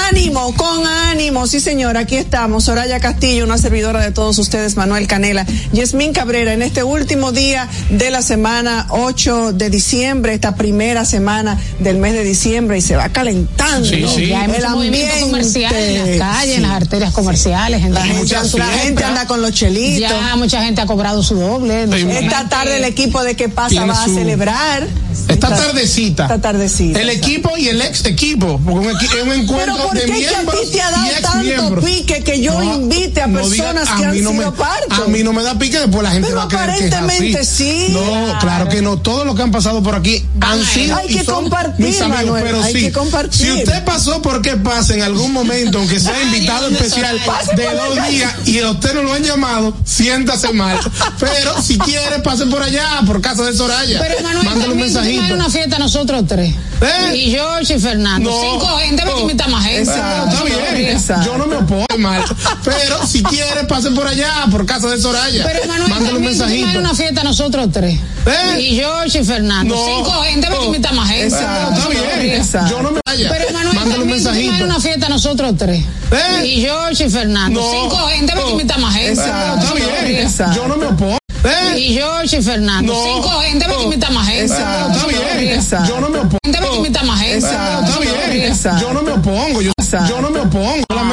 Ánimo, 0.09 0.55
con 0.57 0.87
ánimo. 0.87 1.47
Sí, 1.47 1.61
señor, 1.61 1.97
aquí 1.97 2.17
estamos. 2.17 2.65
Soraya 2.65 3.01
Castillo, 3.01 3.45
una 3.45 3.59
servidora 3.59 4.01
de 4.01 4.11
todos 4.13 4.39
ustedes, 4.39 4.77
Manuel 4.77 5.07
Canela, 5.07 5.47
Yasmín 5.73 6.13
Cabrera, 6.13 6.53
en 6.53 6.63
este 6.63 6.83
último 6.83 7.33
día 7.33 7.69
de 7.91 8.11
la 8.11 8.23
semana 8.23 8.87
8 8.91 9.53
de 9.53 9.71
diciembre, 9.71 10.35
esta 10.35 10.55
primera 10.57 11.05
semana 11.05 11.59
del 11.81 11.99
mes 11.99 12.13
de 12.13 12.25
diciembre, 12.25 12.79
y 12.79 12.81
se 12.83 12.97
va 12.97 13.09
calentando 13.11 13.89
Sí, 13.89 14.05
sí. 14.15 14.27
Ya 14.29 14.43
hay 14.43 14.51
el 14.53 14.65
ambiente. 14.65 15.21
comercial 15.21 15.75
en 15.75 15.99
las 15.99 16.19
calles, 16.19 16.51
Sí. 16.51 16.57
en 16.57 16.63
las 16.63 16.73
arterias 16.73 17.13
comerciales. 17.13 17.83
en 17.85 17.95
La 17.95 18.01
las- 18.05 18.17
gente, 18.17 18.59
la 18.59 18.67
gente 18.67 19.05
anda 19.05 19.27
con 19.27 19.41
los 19.43 19.53
chelitos. 19.53 20.11
Ya 20.11 20.37
mucha 20.37 20.63
gente 20.63 20.81
ha 20.81 20.87
cobrado 20.87 21.23
su 21.23 21.35
doble. 21.37 21.85
Esta 22.19 22.49
tarde 22.49 22.77
el 22.79 22.85
equipo 22.85 23.23
de 23.23 23.35
que 23.37 23.49
pasa 23.49 23.85
va 23.87 24.03
a 24.03 24.07
celebrar. 24.09 24.87
Esta 25.29 25.49
tardecita. 25.49 26.25
Esta 26.25 26.41
tardecita. 26.41 27.01
El 27.01 27.09
equipo 27.11 27.57
y 27.57 27.69
el 27.69 27.81
ex 27.81 28.05
equipo. 28.05 28.61
Porque 28.65 28.94
es 29.03 29.23
un 29.23 29.33
encuentro 29.33 29.75
Pero 29.77 29.87
¿por 29.89 29.95
de 29.99 30.05
qué 30.07 30.19
que 30.19 30.29
a 30.37 30.41
ti 30.41 30.59
te 30.73 30.83
ha 30.83 30.91
dado 30.91 31.07
tanto 31.23 31.81
pique 31.87 32.23
que 32.25 32.41
yo 32.41 32.63
invite 32.63 33.23
a 33.23 33.27
no 33.27 33.41
personas 33.41 33.89
diga- 33.89 33.97
que 33.99 34.05
a 34.05 34.09
han 34.09 34.15
mí 34.15 34.21
no 34.23 34.31
sido 34.31 34.51
me, 34.51 34.57
parte? 34.57 34.95
A 34.95 35.09
mí 35.09 35.23
no 35.23 35.33
me 35.33 35.43
da 35.43 35.59
pique, 35.59 35.79
después 35.79 36.03
la 36.03 36.11
gente 36.11 36.29
Pero 36.29 36.39
va 36.39 36.45
a 36.45 36.49
creer 36.49 36.67
que 36.79 36.87
es 36.87 36.93
así. 36.93 36.95
aparentemente 36.95 37.45
sí. 37.45 37.87
No, 37.91 38.39
claro 38.41 38.69
que 38.69 38.83
no. 38.83 38.99
Todos 38.99 39.27
los 39.27 39.35
que 39.35 39.43
han 39.43 39.51
pasado 39.51 39.83
por 39.83 39.95
aquí 39.95 40.25
han 40.41 40.63
sido 40.65 40.97
Hay 40.97 41.07
y 41.13 41.17
que 41.19 41.25
son 41.25 41.35
compartir, 41.45 41.87
mis 41.87 42.01
amigos, 42.01 42.25
Manuel, 42.25 42.45
pero 42.45 42.63
hay 42.63 42.73
sí. 42.75 42.81
que 42.83 42.93
compartir. 42.93 43.47
Si 43.47 43.53
usted 43.53 43.85
pasó 43.85 44.23
por 44.23 44.43
qué 44.43 44.57
pasa 44.57 44.95
en 44.95 45.03
algún 45.03 45.33
momento, 45.33 45.79
aunque 45.79 45.99
sea 46.01 46.21
invitado 46.23 46.69
especial 46.69 47.19
de 47.57 47.65
dos 47.65 48.09
días 48.09 48.33
y 48.47 48.61
a 48.61 48.71
usted 48.71 48.95
no 48.95 49.03
lo 49.03 49.13
han 49.15 49.23
llamado, 49.23 49.77
siéntase 49.85 50.53
mal. 50.53 50.79
Pero 51.19 51.61
si 51.63 51.79
quiere, 51.79 52.19
pase 52.21 52.47
por 52.47 52.63
allá, 52.63 53.01
por 53.07 53.21
casa 53.21 53.45
de 53.45 53.55
Soraya. 53.57 53.99
Pero 54.01 54.23
Manuel, 54.23 54.45
Mándale 54.47 54.73
un 54.73 54.81
mensajito. 54.81 55.35
una 55.35 55.49
fiesta 55.51 55.79
nosotros 55.79 56.25
tres. 56.29 56.55
¿Eh? 56.81 57.17
Y 57.17 57.31
George 57.31 57.75
y 57.77 57.81
Fernando. 57.81 58.31
No. 58.31 58.41
Cinco 58.41 58.77
gente, 58.85 59.03
hay 59.03 59.15
que 59.15 59.21
invitar 59.21 59.49
más 59.49 59.65
gente. 59.65 59.81
Exacto, 59.91 60.31
está 60.31 60.45
bien. 60.45 60.99
Yo 61.25 61.39
no 61.39 61.47
me 61.47 61.57
opongo 61.57 61.87
mal. 61.99 62.25
Pero 62.65 63.07
si 63.07 63.23
quiere, 63.23 63.65
pase 63.65 63.91
por 63.91 64.07
allá, 64.07 64.47
por 64.51 64.67
casa 64.67 64.89
de 64.89 65.01
Soraya. 65.01 65.45
Pero 65.45 65.67
Manuel, 65.67 65.91
Mándale 65.91 66.19
un 66.19 66.25
mensajito. 66.25 66.79
una 66.79 66.95
fiesta 66.95 67.23
nosotros 67.25 67.69
tres. 67.73 67.99
¿Eh? 68.27 68.61
Y 68.61 68.77
George 68.77 69.21
y 69.21 69.25
Fernando. 69.25 69.75
No. 69.75 69.85
Cinco 69.85 70.23
gente, 70.23 70.47
hay 70.47 70.59
que 70.59 70.65
invitar 70.67 70.95
más 70.95 71.09
gente. 71.09 71.25
Exacto, 71.27 71.75
está 71.75 71.89
bien. 71.89 72.43
Yo 72.71 72.83
no 72.83 72.91
me 72.93 73.01
vaya. 73.05 73.29
Pero 73.31 73.53
Manuel, 73.53 73.75
Mándale 73.77 74.03
un 74.03 74.11
mensajito. 74.11 74.65
una 74.65 74.81
fiesta 74.81 75.09
nosotros 75.09 75.55
tres. 75.59 75.85
¿Eh? 76.11 76.47
Y 76.47 76.61
George 76.63 77.05
y 77.07 77.11
Fernando. 77.11 77.61
No. 77.61 77.71
Cinco 77.71 77.97
gente, 78.09 78.33
hay 78.33 78.45
que 78.45 78.51
invitar 78.51 78.79
más 78.79 78.95
gente. 78.95 79.11
Exacto, 79.13 79.65
está 79.67 79.75
bien. 79.75 80.29
Yo 80.55 80.69
no 80.69 80.77
me 80.77 80.87
opongo. 80.87 81.19
¿Eh? 81.45 81.79
Y 81.79 81.95
George 81.95 82.39
y 82.39 82.43
Fernando. 82.43 82.93
No. 82.93 83.05
Cinco 83.05 83.41
gente, 83.41 83.67
hay 83.67 83.77
que 83.77 83.83
invitar 83.83 84.13
más 84.13 84.27
gente. 84.27 84.45
Exacto, 84.45 84.93
está 84.93 85.07
bien. 85.07 85.61
Yo 85.87 86.01
no 86.01 86.09
me 86.09 86.19
opongo. 86.19 86.39
Gente, 86.45 86.59
hay 86.59 86.71
que 86.71 86.77
invitar 86.77 87.05
más 87.05 87.21
gente. 87.21 87.47
Exacto, 87.47 87.85
está 87.85 88.01
bien. 88.01 88.55
Yo 88.81 88.93
no 88.93 89.03
me 89.03 89.13
opongo. 89.13 89.63
Yo, 89.63 89.73
yo 90.09 90.21
no 90.21 90.31
me 90.31 90.41
opongo. 90.41 90.85
Solamente 90.89 91.05